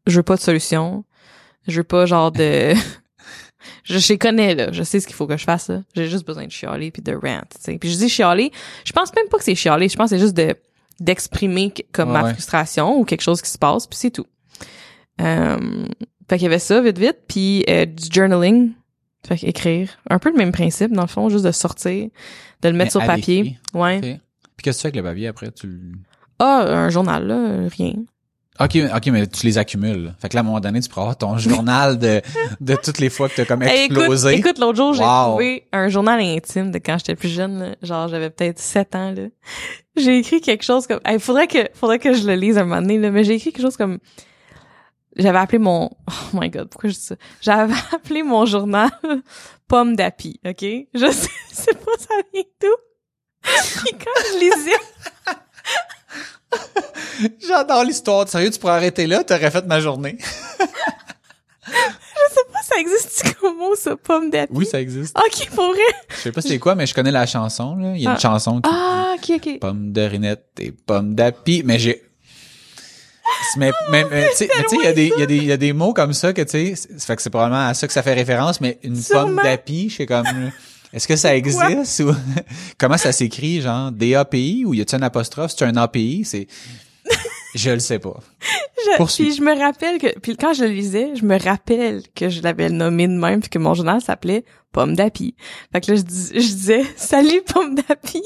je 0.06 0.16
veux 0.16 0.22
pas 0.24 0.36
de 0.36 0.40
solution. 0.40 1.04
Je 1.68 1.78
veux 1.78 1.84
pas, 1.84 2.06
genre, 2.06 2.32
de... 2.32 2.72
je, 3.87 3.99
je 3.99 4.09
les 4.09 4.18
connais, 4.18 4.55
là. 4.55 4.72
Je 4.72 4.82
sais 4.82 5.01
ce 5.01 5.07
qu'il 5.07 5.16
faut 5.16 5.26
que 5.26 5.37
je 5.37 5.45
fasse, 5.45 5.68
là. 5.68 5.82
J'ai 5.95 6.09
juste 6.09 6.26
besoin 6.26 6.45
de 6.47 6.51
chialer 6.51 6.91
puis 6.91 7.03
de 7.03 7.14
rant. 7.14 7.41
Puis 7.64 7.91
je 7.91 7.97
dis 7.97 8.09
chialer, 8.09 8.51
je 8.84 8.93
pense 8.93 9.14
même 9.14 9.28
pas 9.28 9.39
que 9.39 9.45
c'est 9.45 9.55
chialer. 9.55 9.89
Je 9.89 9.97
pense 9.97 10.11
que 10.11 10.16
c'est 10.16 10.22
juste 10.22 10.37
de 10.37 10.55
d'exprimer 10.99 11.74
comme 11.93 12.09
Ouais, 12.09 12.14
ma 12.14 12.24
ouais. 12.24 12.32
frustration 12.32 12.99
ou 12.99 13.05
quelque 13.05 13.20
chose 13.20 13.43
qui 13.43 13.51
se 13.51 13.59
passe, 13.59 13.87
puis 13.87 13.99
c'est 13.99 14.11
tout. 14.11 14.26
Euh, 15.20 15.87
fait 16.28 16.37
qu'il 16.39 16.45
y 16.45 16.47
avait 16.47 16.59
ça, 16.59 16.80
vite, 16.80 16.99
vite. 16.99 17.18
Puis 17.28 17.64
euh, 17.68 17.84
du 17.84 18.09
journaling, 18.11 18.72
fait 19.26 19.43
écrire. 19.45 19.91
Un 20.09 20.18
peu 20.18 20.30
le 20.30 20.37
même 20.37 20.53
principe, 20.53 20.93
dans 20.93 21.03
le 21.03 21.09
fond, 21.09 21.28
juste 21.28 21.45
de 21.45 21.53
sortir, 21.53 22.09
de 22.62 22.68
le 22.68 22.74
mettre 22.74 22.97
Mais 22.97 23.01
sur 23.01 23.07
papier. 23.07 23.59
Ouais. 23.74 23.99
Ok. 23.99 24.20
Puis 24.57 24.62
qu'est-ce 24.64 24.78
que 24.78 24.80
tu 24.80 24.82
fais 24.82 24.89
avec 24.89 24.97
le 24.97 25.03
papier 25.03 25.26
après? 25.28 25.51
Tu... 25.53 25.93
Ah, 26.39 26.64
un 26.66 26.89
journal, 26.89 27.26
là, 27.26 27.68
rien. 27.68 27.93
Ok, 28.59 28.76
ok, 28.94 29.07
mais 29.09 29.26
tu 29.26 29.44
les 29.46 29.59
accumules. 29.59 30.14
Fait 30.20 30.28
que 30.28 30.34
là, 30.34 30.40
à 30.40 30.42
un 30.42 30.46
moment 30.46 30.61
donné, 30.61 30.80
tu 30.80 30.88
pourras 30.88 31.02
avoir 31.02 31.18
ton 31.18 31.36
journal 31.38 31.98
de, 31.98 32.22
de 32.61 32.74
toutes 32.76 32.98
les 32.98 33.11
fois 33.11 33.28
que 33.28 33.36
t'as 33.36 33.44
comme 33.44 33.62
Hey, 33.62 33.84
écoute, 33.84 33.98
explosé. 33.98 34.34
écoute, 34.34 34.59
l'autre 34.59 34.76
jour, 34.76 34.94
j'ai 34.94 35.02
Wow. 35.04 35.28
trouvé 35.30 35.66
un 35.72 35.88
journal 35.88 36.20
intime 36.20 36.70
de 36.70 36.78
quand 36.78 36.96
j'étais 36.98 37.16
plus 37.16 37.28
jeune, 37.28 37.59
là. 37.61 37.74
genre 37.82 38.09
j'avais 38.09 38.30
peut-être 38.30 38.59
7 38.59 38.94
ans 38.94 39.12
là. 39.12 39.24
J'ai 39.96 40.18
écrit 40.18 40.40
quelque 40.40 40.62
chose 40.64 40.86
comme 40.86 41.00
il 41.11 41.20
faudrait 41.20 41.46
que 41.46 41.68
faudrait 41.74 41.98
que 41.98 42.12
je 42.14 42.26
le 42.26 42.34
lise 42.34 42.59
un 42.59 42.64
moment 42.64 42.80
donné 42.82 42.98
là, 42.98 43.11
mais 43.11 43.24
j'ai 43.24 43.34
écrit 43.34 43.52
quelque 43.52 43.62
chose 43.64 43.76
comme 43.76 43.98
j'avais 45.16 45.38
appelé 45.38 45.59
mon 45.59 45.90
oh 46.11 46.12
my 46.38 46.50
god, 46.50 46.68
pourquoi 46.68 46.90
je 46.90 46.94
dis 46.94 47.00
ça? 47.00 47.16
J'avais 47.40 47.72
appelé 47.94 48.22
mon 48.22 48.44
journal 48.46 48.90
pomme 49.68 49.96
d'api, 49.96 50.40
OK? 50.46 50.64
Je 50.94 51.11
sais, 51.12 51.30
c'est 51.52 51.74
pas 51.84 51.92
ça 51.98 52.14
vient 52.32 52.42
d'où. 52.61 52.68
Puis 53.42 53.92
quand 53.92 54.22
je 54.32 54.38
lisais 54.40 54.76
J'adore 57.46 57.84
l'histoire. 57.84 58.28
Sérieux, 58.28 58.50
tu 58.50 58.59
pourrais 58.59 58.74
arrêter 58.74 59.07
là, 59.07 59.24
t'aurais 59.24 59.50
fait 59.50 59.64
ma 59.66 59.80
journée. 59.80 60.16
je 61.66 61.72
sais 61.72 62.44
pas 62.52 62.62
ça 62.62 62.78
existe 62.80 63.34
comme 63.40 63.57
mot 63.59 63.74
ça 63.74 63.96
pomme 63.96 64.30
d'api? 64.30 64.52
Oui, 64.54 64.66
ça 64.66 64.80
existe. 64.80 65.16
OK, 65.18 65.48
pour 65.54 65.68
vrai. 65.72 65.80
Je 66.11 66.16
sais 66.16 66.32
pas 66.32 66.40
c'est 66.40 66.59
quoi, 66.59 66.74
mais 66.74 66.86
je 66.86 66.94
connais 66.94 67.11
la 67.11 67.26
chanson, 67.26 67.76
là. 67.76 67.92
Il 67.94 68.02
y 68.02 68.07
a 68.07 68.11
une 68.11 68.16
Ah. 68.16 68.20
chanson 68.20 68.61
qui 68.61 68.70
Ah, 68.72 69.14
OK, 69.16 69.32
OK. 69.36 69.59
pomme 69.61 69.92
de 69.92 70.02
rinette 70.02 70.46
et 70.61 70.72
pomme 70.72 71.14
d'api, 71.14 71.62
mais 71.64 71.78
j'ai 71.78 72.02
mais, 73.57 73.72
mais, 73.90 74.04
mais, 74.11 74.28
tu 74.30 74.36
sais, 74.36 74.48
mais 74.57 74.62
tu 74.64 74.70
sais, 74.70 74.76
il 74.76 74.84
y 74.84 74.86
a 74.86 74.92
des, 74.92 75.09
y 75.18 75.22
a 75.22 75.26
des, 75.26 75.36
il 75.36 75.44
y 75.44 75.52
a 75.52 75.57
des 75.57 75.72
mots 75.72 75.92
comme 75.92 76.12
ça 76.12 76.32
que, 76.32 76.42
tu 76.42 76.74
sais, 76.76 76.98
fait 76.98 77.16
que 77.16 77.22
c'est 77.22 77.30
probablement 77.30 77.66
à 77.66 77.74
ça 77.74 77.86
que 77.86 77.92
ça 77.92 78.02
fait 78.02 78.14
référence, 78.14 78.61
mais 78.61 78.78
une 78.82 78.96
Sûrement. 78.96 79.34
pomme 79.36 79.36
d'api, 79.42 79.88
je 79.90 79.96
sais 79.96 80.07
comme, 80.07 80.52
est-ce 80.93 81.07
que 81.09 81.16
ça 81.16 81.34
existe 81.37 82.01
ou, 82.01 82.12
comment 82.78 82.97
ça 82.99 83.12
s'écrit, 83.12 83.61
genre, 83.61 83.93
D-A-P-I 83.93 84.64
ou 84.64 84.74
y 84.74 84.80
a-t-il 84.80 85.01
un 85.03 85.07
apostrophe? 85.07 85.53
C'est 85.57 85.64
un 85.64 85.76
API? 85.76 86.24
C'est, 86.24 86.47
je 87.55 87.70
le 87.70 87.78
sais 87.80 87.99
pas. 87.99 88.18
Je, 88.41 89.05
puis 89.16 89.34
je 89.34 89.43
me 89.43 89.59
rappelle 89.59 89.99
que 89.99 90.16
puis 90.20 90.37
quand 90.37 90.53
je 90.55 90.62
le 90.64 90.70
lisais, 90.70 91.16
je 91.16 91.24
me 91.24 91.39
rappelle 91.43 92.03
que 92.14 92.28
je 92.28 92.41
l'avais 92.43 92.68
nommé 92.70 93.09
de 93.09 93.14
même 93.14 93.41
puis 93.41 93.49
que 93.51 93.59
mon 93.59 93.74
journal 93.74 94.01
s'appelait 94.01 94.45
Pomme 94.70 94.95
d'api. 94.95 95.34
Fait 95.72 95.80
que 95.80 95.91
là 95.91 95.97
je, 95.97 96.03
dis, 96.03 96.28
je 96.34 96.39
disais 96.55 96.84
salut 96.97 97.43
Pomme 97.53 97.74
d'api. 97.74 98.22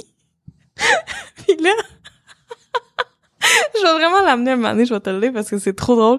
puis 1.37 1.57
là 1.63 1.71
je 3.75 3.83
vais 3.87 3.93
vraiment 3.95 4.21
l'amener 4.23 4.51
un 4.53 4.57
moment 4.57 4.73
donné, 4.73 4.85
je 4.85 4.93
vais 4.93 5.01
te 5.01 5.09
le 5.11 5.19
lire 5.21 5.33
parce 5.33 5.49
que 5.49 5.59
c'est 5.59 5.73
trop 5.75 5.97
drôle. 5.97 6.19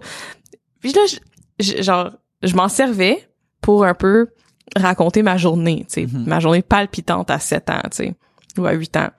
Puis 0.80 0.92
là 0.94 1.02
je, 1.08 1.18
je- 1.64 1.82
genre 1.84 2.12
je 2.42 2.56
m'en 2.56 2.68
servais 2.70 3.30
pour 3.62 3.86
un 3.86 3.94
peu 3.94 4.28
raconter 4.76 5.22
ma 5.24 5.38
journée, 5.38 5.86
tu 5.88 5.94
sais, 5.94 6.06
Mhm. 6.06 6.26
ma 6.28 6.40
journée 6.40 6.62
palpitante 6.62 7.30
à 7.32 7.40
7 7.40 7.70
ans, 7.70 7.82
tu 7.92 7.98
sais, 7.98 8.16
ou 8.58 8.66
à 8.66 8.72
8 8.74 8.96
ans. 8.98 9.10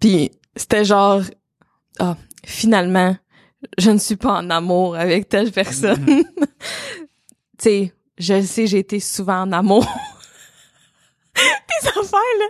Puis 0.00 0.30
c'était 0.56 0.84
genre 0.84 1.22
ah, 1.98 2.16
finalement, 2.44 3.16
je 3.76 3.90
ne 3.90 3.98
suis 3.98 4.16
pas 4.16 4.34
en 4.38 4.50
amour 4.50 4.94
avec 4.96 5.28
telle 5.28 5.50
personne. 5.50 6.04
tu 6.24 6.24
sais, 7.58 7.92
je 8.18 8.40
sais, 8.42 8.66
j'ai 8.66 8.78
été 8.78 9.00
souvent 9.00 9.42
en 9.42 9.52
amour. 9.52 9.84
Des 11.34 11.88
affaires, 11.88 12.02
là, 12.38 12.46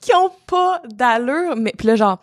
qui 0.00 0.12
ont 0.14 0.30
pas 0.46 0.80
d'allure, 0.88 1.54
mais 1.56 1.72
puis 1.76 1.86
là, 1.86 1.96
genre, 1.96 2.20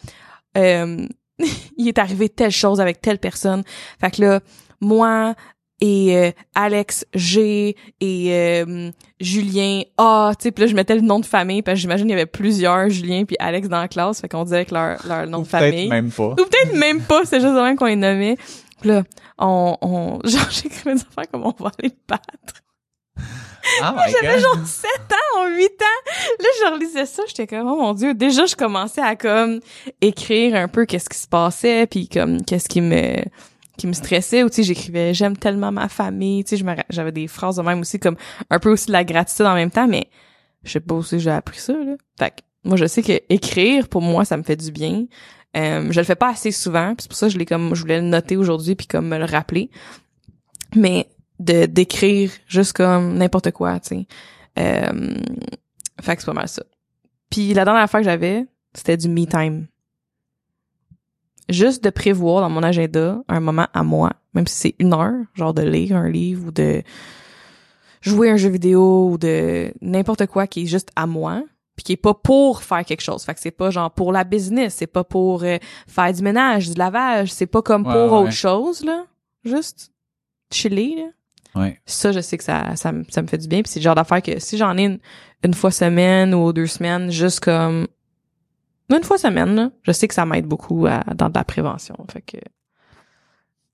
euh, 0.57 1.07
il 1.77 1.87
est 1.87 1.97
arrivé 1.97 2.27
telle 2.29 2.51
chose 2.51 2.81
avec 2.81 3.01
telle 3.01 3.19
personne. 3.19 3.63
Fait 4.01 4.11
que 4.11 4.21
là, 4.21 4.39
moi 4.81 5.35
et 5.81 6.17
euh, 6.17 6.31
Alex 6.55 7.05
G 7.13 7.75
et 8.01 8.33
euh, 8.33 8.91
Julien 9.19 9.81
A, 9.97 10.33
tu 10.37 10.43
sais, 10.43 10.51
puis 10.51 10.63
là, 10.63 10.67
je 10.67 10.75
mettais 10.75 10.95
le 10.95 11.01
nom 11.01 11.19
de 11.19 11.25
famille 11.25 11.61
parce 11.61 11.75
que 11.75 11.81
j'imagine 11.81 12.07
il 12.07 12.11
y 12.11 12.15
avait 12.15 12.25
plusieurs 12.25 12.89
Julien 12.89 13.25
puis 13.25 13.35
Alex 13.39 13.69
dans 13.69 13.79
la 13.79 13.87
classe, 13.87 14.21
fait 14.21 14.27
qu'on 14.27 14.43
disait 14.43 14.65
que 14.65 14.73
leur, 14.73 15.05
leur 15.07 15.27
nom 15.27 15.39
Ou 15.39 15.43
de 15.43 15.47
famille. 15.47 15.71
peut-être 15.71 15.89
même 15.89 16.11
pas. 16.11 16.31
Ou 16.31 16.35
peut-être 16.35 16.73
même 16.73 17.01
pas, 17.01 17.25
c'est 17.25 17.39
juste 17.39 17.53
de 17.53 17.61
même 17.61 17.75
qu'on 17.77 17.85
les 17.85 17.95
nommait. 17.95 18.37
Puis 18.81 18.89
là, 18.89 19.03
on, 19.37 19.77
on, 19.81 20.19
genre, 20.27 20.49
j'écrivais 20.49 20.95
des 20.95 21.01
affaires 21.01 21.29
comme 21.31 21.45
on 21.45 21.55
va 21.59 21.71
aller 21.79 21.89
le 21.89 22.03
battre. 22.07 22.63
My 23.81 24.11
J'avais 24.11 24.39
genre 24.39 24.57
7 24.65 24.89
ans, 25.11 25.47
8 25.47 25.63
ans. 25.63 26.11
Là, 26.39 26.45
je 26.59 26.73
relisais 26.73 27.05
ça, 27.05 27.23
j'étais 27.27 27.45
comme, 27.45 27.67
oh 27.67 27.75
mon 27.75 27.93
dieu. 27.93 28.13
Déjà, 28.13 28.45
je 28.45 28.55
commençais 28.55 29.01
à 29.01 29.15
comme 29.15 29.59
écrire 30.01 30.55
un 30.55 30.67
peu 30.67 30.85
qu'est-ce 30.85 31.09
qui 31.09 31.17
se 31.17 31.27
passait, 31.27 31.85
puis 31.85 32.07
comme 32.07 32.43
qu'est-ce 32.43 32.67
qui 32.67 32.81
me 32.81 33.17
qui 33.79 33.87
me 33.87 33.93
stressait 33.93 34.43
ou 34.43 34.49
tu 34.49 34.57
sais 34.57 34.63
j'écrivais 34.63 35.13
j'aime 35.13 35.37
tellement 35.37 35.71
ma 35.71 35.87
famille 35.87 36.43
tu 36.43 36.57
sais 36.57 36.65
j'avais 36.89 37.13
des 37.13 37.27
phrases 37.27 37.55
de 37.55 37.61
même 37.61 37.79
aussi 37.79 37.97
comme 37.97 38.17
un 38.49 38.59
peu 38.59 38.69
aussi 38.69 38.87
de 38.87 38.91
la 38.91 39.05
gratitude 39.05 39.45
en 39.45 39.55
même 39.55 39.71
temps 39.71 39.87
mais 39.87 40.09
je 40.63 40.73
sais 40.73 40.79
pas 40.81 40.99
que 40.99 41.17
j'ai 41.17 41.31
appris 41.31 41.59
ça 41.59 41.73
là. 41.73 41.95
Fait 42.19 42.31
que 42.31 42.41
moi 42.65 42.75
je 42.75 42.85
sais 42.85 43.01
que 43.01 43.13
écrire 43.29 43.87
pour 43.87 44.01
moi 44.01 44.25
ça 44.25 44.35
me 44.37 44.43
fait 44.43 44.57
du 44.57 44.71
bien. 44.71 45.05
Euh, 45.57 45.91
je 45.91 45.99
le 45.99 46.03
fais 46.03 46.15
pas 46.15 46.29
assez 46.29 46.51
souvent 46.51 46.93
c'est 46.99 47.07
pour 47.07 47.17
ça 47.17 47.27
que 47.27 47.33
je 47.33 47.37
l'ai 47.39 47.45
comme 47.45 47.73
je 47.73 47.81
voulais 47.81 48.01
le 48.01 48.07
noter 48.07 48.35
aujourd'hui 48.35 48.75
puis 48.75 48.85
comme 48.85 49.07
me 49.07 49.17
le 49.17 49.25
rappeler. 49.25 49.71
Mais 50.75 51.07
de 51.39 51.65
d'écrire 51.65 52.31
juste 52.47 52.73
comme 52.73 53.15
n'importe 53.17 53.51
quoi 53.51 53.79
tu 53.79 53.87
sais. 53.87 54.07
Euh, 54.59 55.15
fait 56.01 56.15
que 56.15 56.21
c'est 56.21 56.25
pas 56.25 56.33
mal 56.33 56.49
ça. 56.49 56.63
Puis 57.29 57.53
la 57.53 57.63
dernière 57.63 57.89
fois 57.89 58.01
que 58.01 58.05
j'avais 58.05 58.45
c'était 58.75 58.97
du 58.97 59.07
me 59.07 59.25
time 59.25 59.67
juste 61.49 61.83
de 61.83 61.89
prévoir 61.89 62.41
dans 62.41 62.49
mon 62.49 62.63
agenda 62.63 63.19
un 63.27 63.39
moment 63.39 63.67
à 63.73 63.83
moi 63.83 64.11
même 64.33 64.45
si 64.47 64.55
c'est 64.55 64.75
une 64.79 64.93
heure 64.93 65.15
genre 65.35 65.53
de 65.53 65.63
lire 65.63 65.95
un 65.97 66.09
livre 66.09 66.47
ou 66.47 66.51
de 66.51 66.83
jouer 68.01 68.29
un 68.29 68.37
jeu 68.37 68.49
vidéo 68.49 69.09
ou 69.11 69.17
de 69.17 69.73
n'importe 69.81 70.25
quoi 70.27 70.47
qui 70.47 70.63
est 70.63 70.67
juste 70.67 70.89
à 70.95 71.05
moi 71.07 71.43
puis 71.75 71.83
qui 71.83 71.93
est 71.93 71.97
pas 71.97 72.13
pour 72.13 72.61
faire 72.63 72.83
quelque 72.83 73.01
chose. 73.01 73.23
Fait 73.23 73.33
que 73.33 73.39
c'est 73.39 73.51
pas 73.51 73.71
genre 73.71 73.89
pour 73.89 74.11
la 74.11 74.25
business, 74.25 74.75
c'est 74.75 74.87
pas 74.87 75.05
pour 75.05 75.43
euh, 75.43 75.57
faire 75.87 76.11
du 76.11 76.21
ménage, 76.21 76.69
du 76.69 76.75
lavage, 76.77 77.31
c'est 77.31 77.45
pas 77.45 77.61
comme 77.61 77.87
Ouais, 77.87 77.93
pour 77.93 78.11
ouais, 78.11 78.19
autre 78.23 78.31
chose 78.33 78.83
là, 78.83 79.05
juste 79.45 79.91
chiller 80.51 80.95
là. 80.97 81.61
Ouais. 81.61 81.79
Ça 81.85 82.11
je 82.11 82.19
sais 82.19 82.37
que 82.37 82.43
ça 82.43 82.75
ça, 82.75 82.91
me- 82.91 83.05
ça 83.09 83.21
me 83.21 83.27
fait 83.27 83.37
du 83.37 83.47
bien 83.47 83.61
puis 83.63 83.71
c'est 83.71 83.79
le 83.79 83.83
genre 83.85 83.95
d'affaire 83.95 84.21
que 84.21 84.39
si 84.39 84.57
j'en 84.57 84.77
ai 84.77 84.83
une, 84.85 84.99
une 85.43 85.53
fois 85.53 85.71
semaine 85.71 86.33
ou 86.35 86.53
deux 86.53 86.67
semaines 86.67 87.09
juste 87.11 87.39
comme 87.39 87.87
une 88.97 89.03
fois 89.03 89.17
semaine 89.17 89.55
là, 89.55 89.71
je 89.83 89.91
sais 89.91 90.07
que 90.07 90.13
ça 90.13 90.25
m'aide 90.25 90.45
beaucoup 90.45 90.85
à- 90.87 91.03
dans 91.15 91.29
de 91.29 91.35
la 91.35 91.43
prévention. 91.43 91.95
Fait 92.11 92.21
que 92.21 92.37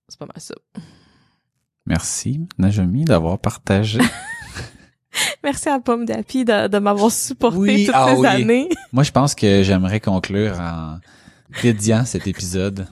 c'est 0.07 0.19
pas 0.19 0.25
mal 0.25 0.39
ça. 0.39 0.55
Merci, 1.85 2.47
Najami, 2.57 3.05
d'avoir 3.05 3.39
partagé. 3.39 3.99
Merci 5.43 5.69
à 5.69 5.79
Pomme 5.79 6.05
d'Api 6.05 6.43
de, 6.45 6.67
de 6.67 6.77
m'avoir 6.79 7.11
supporté 7.11 7.57
Oui, 7.57 7.85
toutes 7.85 7.95
ah 7.95 8.13
ces 8.13 8.19
oui. 8.19 8.27
années. 8.27 8.69
Moi, 8.91 9.03
je 9.03 9.11
pense 9.11 9.33
que 9.35 9.63
j'aimerais 9.63 9.99
conclure 9.99 10.59
en 10.59 10.99
dédiant 11.61 12.03
cet 12.05 12.27
épisode 12.27 12.87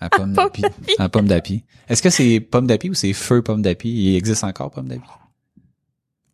à 0.00 0.08
Pomme 0.08 0.32
Pomme 0.32 0.46
d'Api. 0.46 0.62
À 0.98 1.08
Pomme 1.08 1.26
d'Api. 1.26 1.64
Est-ce 1.88 2.02
que 2.02 2.10
c'est 2.10 2.40
Pomme 2.40 2.66
d'Api 2.66 2.88
ou 2.90 2.94
c'est 2.94 3.12
Feu 3.12 3.42
Pomme 3.42 3.62
d'Api? 3.62 3.90
Il 3.90 4.16
existe 4.16 4.44
encore 4.44 4.70
Pomme 4.70 4.88
d'Api? 4.88 5.02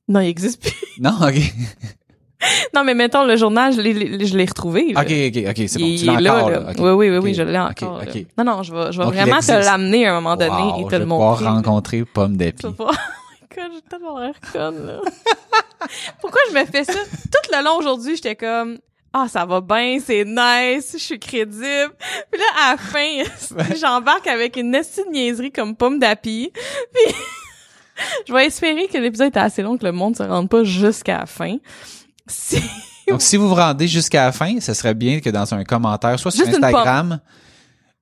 Non, 0.09 0.20
il 0.20 0.28
existe 0.28 0.61
plus. 0.62 0.72
Non, 1.01 1.16
ok. 1.20 1.40
Non, 2.74 2.84
mais 2.84 2.95
mettons, 2.95 3.24
le 3.24 3.36
journal, 3.36 3.72
je 3.72 3.80
l'ai, 3.80 4.26
je 4.26 4.36
l'ai 4.36 4.45
retrouvé. 4.45 4.93
là. 4.93 5.01
Ok, 5.03 5.11
ok, 5.11 5.45
ok, 5.51 5.68
c'est 5.68 5.78
bon. 5.78 5.86
Il 5.86 5.99
Tu 6.01 6.07
l'as 6.07 6.20
là, 6.20 6.36
encore, 6.38 6.51
là. 6.51 6.72
Oui, 6.78 6.90
oui, 6.90 7.11
oui, 7.11 7.18
oui, 7.18 7.34
je 7.34 7.43
l'ai 7.43 7.59
encore. 7.59 8.03
Non, 8.38 8.45
non, 8.45 8.62
je 8.62 8.74
vais, 8.74 8.93
je 8.93 8.99
vais 8.99 9.05
Donc, 9.05 9.14
vraiment 9.14 9.38
te 9.40 9.53
l'amener 9.53 10.07
à 10.07 10.12
un 10.12 10.20
moment 10.20 10.36
donné 10.36 10.51
Wow, 10.51 10.80
et 10.80 10.84
te 10.84 10.90
je 10.90 10.97
le 10.97 10.99
vais 11.05 11.09
pouvoir 11.09 11.30
montrer. 11.30 11.47
rencontrer 11.47 12.05
Pomme 12.05 12.36
d'Api. 12.36 12.66
Pas- 12.78 12.90
Oh 13.55 13.61
j'ai 13.74 13.82
tellement 13.82 14.18
l'air 14.18 14.34
conne, 14.53 14.86
là. 14.86 15.01
Pourquoi 16.20 16.40
je 16.51 16.55
me 16.59 16.64
fais 16.64 16.84
ça? 16.84 16.95
Tout 16.95 17.51
le 17.57 17.62
long 17.62 17.76
aujourd'hui, 17.78 18.16
j'étais 18.16 18.34
comme, 18.34 18.78
ah, 19.12 19.26
ça 19.28 19.45
va 19.45 19.61
bien, 19.61 19.99
c'est 20.05 20.24
nice, 20.24 20.93
je 20.95 20.99
suis 20.99 21.18
crédible. 21.18 21.93
Puis 22.30 22.40
là, 22.40 22.47
à 22.64 22.70
la 22.72 22.76
fin, 22.78 23.22
j'embarque 23.78 24.26
avec 24.26 24.57
une 24.57 24.74
esti 24.74 25.03
de 25.05 25.11
niaiserie 25.11 25.53
comme 25.53 25.76
pomme 25.76 25.99
d'api. 25.99 26.51
Puis, 26.95 27.14
je 28.26 28.32
vais 28.32 28.47
espérer 28.47 28.88
que 28.88 28.97
l'épisode 28.99 29.36
est 29.36 29.38
assez 29.38 29.61
long 29.62 29.76
que 29.76 29.84
le 29.84 29.93
monde 29.93 30.16
se 30.16 30.22
rende 30.22 30.49
pas 30.49 30.64
jusqu'à 30.64 31.18
la 31.18 31.26
fin. 31.26 31.57
Si, 32.27 32.62
Donc, 33.09 33.20
si 33.23 33.37
vous 33.37 33.49
vous 33.49 33.55
rendez 33.55 33.89
jusqu'à 33.89 34.27
la 34.27 34.33
fin, 34.33 34.61
ce 34.61 34.75
serait 34.75 34.95
bien 34.95 35.20
que 35.20 35.31
dans 35.31 35.53
un 35.55 35.64
commentaire, 35.64 36.18
soit 36.18 36.31
sur 36.31 36.45
Juste 36.47 36.57
Instagram 36.62 37.20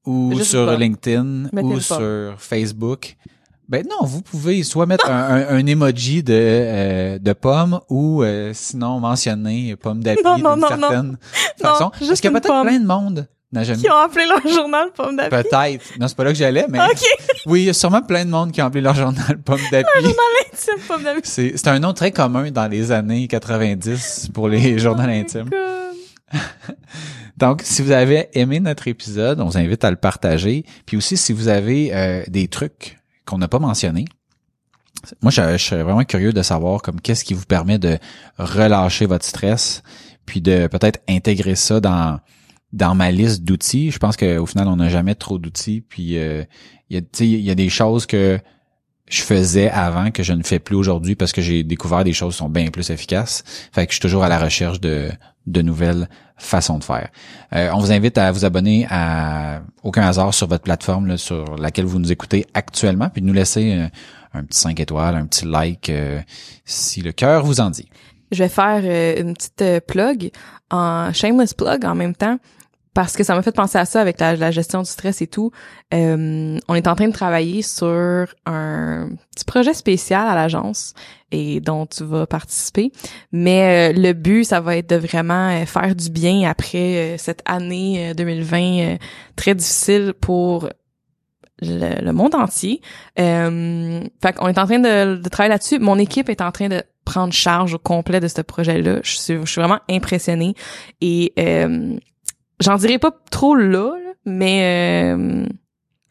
ou 0.04 0.32
Juste 0.36 0.50
sur. 0.50 0.70
LinkedIn 0.78 1.48
Mettez 1.52 1.66
ou 1.66 1.80
sur. 1.80 2.34
Facebook. 2.38 3.16
Ben 3.68 3.86
non, 3.88 4.04
vous 4.04 4.20
pouvez 4.20 4.64
soit 4.64 4.84
mettre 4.84 5.08
un, 5.08 5.46
un, 5.46 5.48
un 5.48 5.66
emoji 5.66 6.24
de, 6.24 6.34
euh, 6.34 7.18
de 7.20 7.32
pomme 7.32 7.80
ou 7.88 8.22
euh, 8.24 8.50
sinon 8.52 8.98
mentionner 8.98 9.76
pomme 9.76 10.02
Non, 10.24 10.34
d'une 10.34 10.44
non, 10.44 10.56
non, 10.56 10.68
certaine 10.68 11.16
façon. 11.56 11.90
Parce 11.90 12.04
juste 12.04 12.20
qu'il 12.20 12.32
y 12.32 12.34
a 12.36 12.40
peut-être 12.40 12.62
plein 12.62 12.80
de 12.80 12.86
monde 12.86 13.28
n'a 13.52 13.64
jamais 13.64 13.82
Qui 13.82 13.90
ont 13.90 13.96
appelé 13.96 14.26
leur 14.26 14.46
journal 14.46 14.92
pomme 14.92 15.16
d'appui. 15.16 15.42
Peut-être. 15.42 15.98
Non, 15.98 16.06
c'est 16.08 16.16
pas 16.16 16.24
là 16.24 16.32
que 16.32 16.38
j'allais, 16.38 16.66
mais 16.68 16.78
Ok. 16.80 17.02
oui, 17.46 17.62
il 17.62 17.64
y 17.66 17.70
a 17.70 17.72
sûrement 17.72 18.02
plein 18.02 18.24
de 18.24 18.30
monde 18.30 18.52
qui 18.52 18.62
ont 18.62 18.66
appelé 18.66 18.80
leur 18.80 18.94
journal 18.94 19.38
pomme 19.44 19.60
d'appui. 19.72 20.14
C'est 20.54 20.76
pomme 20.86 21.02
d'appui. 21.02 21.22
C'est 21.24 21.56
c'est 21.56 21.68
un 21.68 21.78
nom 21.78 21.92
très 21.92 22.12
commun 22.12 22.50
dans 22.50 22.68
les 22.68 22.92
années 22.92 23.26
90 23.28 24.30
pour 24.32 24.48
les 24.48 24.78
journaux 24.78 25.02
Oh 25.04 25.08
my 25.08 25.18
intimes. 25.20 25.50
Donc, 27.36 27.62
si 27.64 27.80
vous 27.82 27.90
avez 27.90 28.28
aimé 28.34 28.60
notre 28.60 28.86
épisode, 28.86 29.40
on 29.40 29.46
vous 29.46 29.56
invite 29.58 29.82
à 29.82 29.90
le 29.90 29.96
partager. 29.96 30.64
Puis 30.84 30.96
aussi, 30.96 31.16
si 31.16 31.32
vous 31.32 31.48
avez 31.48 31.94
euh, 31.94 32.22
des 32.28 32.48
trucs 32.48 32.98
qu'on 33.24 33.38
n'a 33.38 33.48
pas 33.48 33.58
mentionnés, 33.58 34.04
moi, 35.22 35.30
je, 35.30 35.56
je 35.56 35.64
serais 35.64 35.82
vraiment 35.82 36.04
curieux 36.04 36.32
de 36.34 36.42
savoir 36.42 36.82
comme 36.82 37.00
qu'est-ce 37.00 37.24
qui 37.24 37.32
vous 37.32 37.46
permet 37.46 37.78
de 37.78 37.98
relâcher 38.38 39.06
votre 39.06 39.24
stress, 39.24 39.82
puis 40.26 40.42
de 40.42 40.66
peut-être 40.66 41.00
intégrer 41.08 41.54
ça 41.54 41.80
dans 41.80 42.20
dans 42.72 42.94
ma 42.94 43.10
liste 43.10 43.42
d'outils. 43.42 43.90
Je 43.90 43.98
pense 43.98 44.16
qu'au 44.16 44.46
final, 44.46 44.68
on 44.68 44.76
n'a 44.76 44.88
jamais 44.88 45.14
trop 45.14 45.38
d'outils. 45.38 45.80
Puis 45.80 46.18
euh, 46.18 46.44
il 46.88 47.04
y 47.20 47.50
a, 47.50 47.54
des 47.54 47.68
choses 47.68 48.06
que 48.06 48.38
je 49.08 49.22
faisais 49.22 49.70
avant 49.70 50.10
que 50.10 50.22
je 50.22 50.32
ne 50.32 50.42
fais 50.42 50.58
plus 50.58 50.76
aujourd'hui 50.76 51.16
parce 51.16 51.32
que 51.32 51.42
j'ai 51.42 51.64
découvert 51.64 52.04
des 52.04 52.12
choses 52.12 52.34
qui 52.34 52.38
sont 52.38 52.48
bien 52.48 52.68
plus 52.68 52.90
efficaces. 52.90 53.42
Fait 53.72 53.86
que 53.86 53.92
je 53.92 53.96
suis 53.96 54.02
toujours 54.02 54.24
à 54.24 54.28
la 54.28 54.38
recherche 54.38 54.80
de, 54.80 55.10
de 55.46 55.62
nouvelles 55.62 56.08
façons 56.36 56.78
de 56.78 56.84
faire. 56.84 57.08
Euh, 57.52 57.70
on 57.74 57.78
vous 57.78 57.92
invite 57.92 58.16
à 58.18 58.32
vous 58.32 58.44
abonner 58.44 58.86
à 58.88 59.62
Aucun 59.82 60.02
hasard 60.02 60.32
sur 60.32 60.46
votre 60.46 60.62
plateforme 60.62 61.06
là, 61.06 61.16
sur 61.16 61.56
laquelle 61.56 61.86
vous 61.86 61.98
nous 61.98 62.12
écoutez 62.12 62.46
actuellement, 62.54 63.08
puis 63.08 63.20
de 63.22 63.26
nous 63.26 63.32
laisser 63.32 63.74
euh, 63.74 63.88
un 64.32 64.44
petit 64.44 64.58
5 64.58 64.78
étoiles, 64.80 65.16
un 65.16 65.26
petit 65.26 65.44
like 65.44 65.90
euh, 65.90 66.20
si 66.64 67.02
le 67.02 67.12
cœur 67.12 67.44
vous 67.44 67.60
en 67.60 67.70
dit. 67.70 67.88
Je 68.32 68.44
vais 68.44 68.48
faire 68.48 68.80
euh, 68.84 69.20
une 69.20 69.34
petite 69.34 69.62
euh, 69.62 69.80
plug, 69.80 70.30
en 70.70 71.12
shameless 71.12 71.54
plug 71.54 71.84
en 71.84 71.94
même 71.94 72.14
temps, 72.14 72.38
parce 72.94 73.16
que 73.16 73.22
ça 73.22 73.34
m'a 73.34 73.42
fait 73.42 73.52
penser 73.54 73.78
à 73.78 73.84
ça 73.84 74.00
avec 74.00 74.18
la, 74.18 74.50
gestion 74.50 74.82
du 74.82 74.90
stress 74.90 75.22
et 75.22 75.26
tout. 75.26 75.52
Euh, 75.94 76.58
on 76.68 76.74
est 76.74 76.88
en 76.88 76.94
train 76.96 77.08
de 77.08 77.12
travailler 77.12 77.62
sur 77.62 78.26
un 78.46 79.10
petit 79.34 79.44
projet 79.44 79.74
spécial 79.74 80.26
à 80.26 80.34
l'agence 80.34 80.94
et 81.30 81.60
dont 81.60 81.86
tu 81.86 82.04
vas 82.04 82.26
participer. 82.26 82.90
Mais 83.30 83.92
euh, 83.92 84.00
le 84.00 84.12
but, 84.12 84.44
ça 84.44 84.60
va 84.60 84.76
être 84.76 84.90
de 84.90 84.96
vraiment 84.96 85.50
euh, 85.50 85.66
faire 85.66 85.94
du 85.94 86.10
bien 86.10 86.48
après 86.50 87.14
euh, 87.14 87.18
cette 87.18 87.42
année 87.44 88.10
euh, 88.10 88.14
2020 88.14 88.58
euh, 88.58 88.96
très 89.36 89.54
difficile 89.54 90.12
pour 90.20 90.68
le, 91.62 92.12
monde 92.12 92.34
entier. 92.34 92.80
Euh, 93.18 94.02
fait 94.22 94.32
qu'on 94.32 94.48
est 94.48 94.58
en 94.58 94.66
train 94.66 94.78
de, 94.78 95.16
de 95.16 95.28
travailler 95.28 95.50
là-dessus. 95.50 95.78
Mon 95.78 95.98
équipe 95.98 96.28
est 96.28 96.40
en 96.40 96.50
train 96.50 96.68
de 96.68 96.82
prendre 97.04 97.32
charge 97.32 97.74
au 97.74 97.78
complet 97.78 98.20
de 98.20 98.28
ce 98.28 98.40
projet-là. 98.40 99.00
Je 99.02 99.16
suis, 99.16 99.38
je 99.40 99.50
suis 99.50 99.60
vraiment 99.60 99.80
impressionnée. 99.88 100.54
Et 101.00 101.32
euh, 101.38 101.96
j'en 102.60 102.76
dirai 102.76 102.98
pas 102.98 103.10
trop 103.30 103.54
là, 103.54 103.96
là, 103.96 104.12
mais 104.26 105.06
euh, 105.08 105.46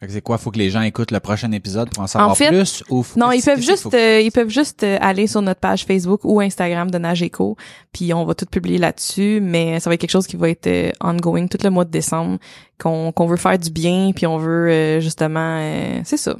c'est 0.08 0.22
quoi, 0.22 0.38
faut 0.38 0.50
que 0.50 0.58
les 0.58 0.70
gens 0.70 0.80
écoutent 0.80 1.10
le 1.10 1.20
prochain 1.20 1.52
épisode 1.52 1.90
pour 1.90 2.02
en 2.02 2.06
savoir 2.06 2.34
fait, 2.36 2.48
plus 2.48 2.82
ou 2.88 3.04
non, 3.16 3.32
ils 3.32 3.36
qu'est-ce 3.42 3.50
peuvent 3.50 3.60
juste 3.62 3.94
euh, 3.94 4.20
ils 4.20 4.32
peuvent 4.32 4.48
juste 4.48 4.82
euh, 4.82 4.96
aller 5.00 5.26
sur 5.26 5.42
notre 5.42 5.60
page 5.60 5.84
Facebook 5.84 6.20
ou 6.24 6.40
Instagram 6.40 6.90
de 6.90 6.96
Nageco, 6.98 7.56
puis 7.92 8.14
on 8.14 8.24
va 8.24 8.34
tout 8.34 8.46
publier 8.46 8.78
là-dessus, 8.78 9.40
mais 9.42 9.78
ça 9.78 9.90
va 9.90 9.94
être 9.94 10.00
quelque 10.00 10.10
chose 10.10 10.26
qui 10.26 10.36
va 10.36 10.48
être 10.48 10.66
euh, 10.68 10.90
ongoing 11.02 11.46
tout 11.48 11.58
le 11.62 11.68
mois 11.70 11.84
de 11.84 11.90
décembre, 11.90 12.38
qu'on 12.78 13.12
qu'on 13.12 13.26
veut 13.26 13.36
faire 13.36 13.58
du 13.58 13.70
bien, 13.70 14.12
puis 14.14 14.26
on 14.26 14.38
veut 14.38 14.70
euh, 14.70 15.00
justement 15.00 15.58
euh, 15.60 16.00
c'est 16.04 16.16
ça, 16.16 16.34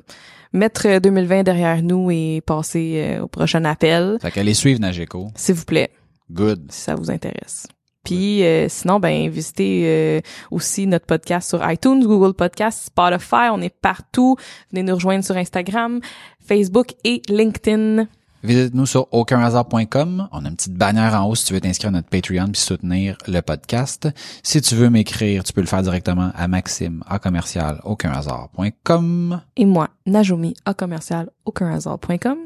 mettre 0.55 0.87
euh, 0.89 0.99
2020 0.99 1.43
derrière 1.43 1.83
nous 1.83 2.11
et 2.11 2.41
passer 2.47 3.17
euh, 3.19 3.25
au 3.25 3.29
prochain 3.29 3.65
appel, 3.67 4.17
Fait 4.23 4.31
qu'allez 4.31 4.55
suivre 4.55 4.81
Nageco. 4.81 5.29
s'il 5.35 5.55
vous 5.55 5.67
plaît, 5.67 5.91
Good. 6.33 6.63
si 6.71 6.81
ça 6.81 6.95
vous 6.95 7.11
intéresse. 7.11 7.67
Puis 8.05 8.45
euh, 8.45 8.67
sinon, 8.69 8.99
ben 8.99 9.29
visitez 9.29 9.83
euh, 9.85 10.21
aussi 10.51 10.87
notre 10.87 11.07
podcast 11.07 11.49
sur 11.49 11.69
iTunes, 11.71 12.03
Google 12.05 12.35
Podcast, 12.35 12.87
Spotify. 12.87 13.49
On 13.53 13.61
est 13.61 13.75
partout. 13.75 14.37
Venez 14.73 14.83
nous 14.83 14.95
rejoindre 14.95 15.25
sur 15.25 15.37
Instagram, 15.37 16.01
Facebook 16.41 16.95
et 17.05 17.23
LinkedIn. 17.29 18.07
Visite-nous 18.43 18.87
sur 18.87 19.13
aucunhasard.com. 19.13 20.29
On 20.33 20.45
a 20.45 20.49
une 20.49 20.57
petite 20.57 20.75
bannière 20.75 21.15
en 21.15 21.29
haut 21.29 21.35
si 21.35 21.45
tu 21.45 21.53
veux 21.53 21.61
t'inscrire 21.61 21.91
à 21.91 21.93
notre 21.93 22.09
Patreon 22.09 22.47
puis 22.47 22.61
soutenir 22.61 23.19
le 23.29 23.41
podcast. 23.43 24.09
Si 24.43 24.63
tu 24.63 24.75
veux 24.77 24.89
m'écrire, 24.89 25.45
tu 25.45 25.53
peux 25.53 25.61
le 25.61 25.67
faire 25.67 25.83
directement 25.83 26.31
à 26.35 26.49
Maxime 26.49 27.05
à 27.07 27.19
commercial 27.19 27.81
aucunhasard.com. 27.85 29.43
Et 29.57 29.67
moi, 29.67 29.91
Najomi, 30.07 30.55
à 30.65 30.73
commercial, 30.73 31.29
aucunhasard.com. 31.45 32.39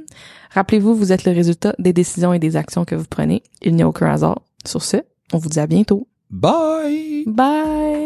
Rappelez-vous, 0.51 0.97
vous 0.97 1.13
êtes 1.13 1.25
le 1.25 1.33
résultat 1.33 1.75
des 1.79 1.93
décisions 1.93 2.33
et 2.33 2.41
des 2.41 2.57
actions 2.57 2.85
que 2.85 2.97
vous 2.97 3.07
prenez. 3.09 3.45
Il 3.63 3.77
n'y 3.77 3.83
a 3.83 3.89
aucun 3.89 4.11
hasard. 4.11 4.41
Sur 4.67 4.83
ce, 4.83 4.97
on 5.35 5.39
vous 5.39 5.49
dit 5.49 5.61
à 5.61 5.67
bientôt. 5.67 6.07
Bye! 6.31 7.25
Bye! 7.27 8.04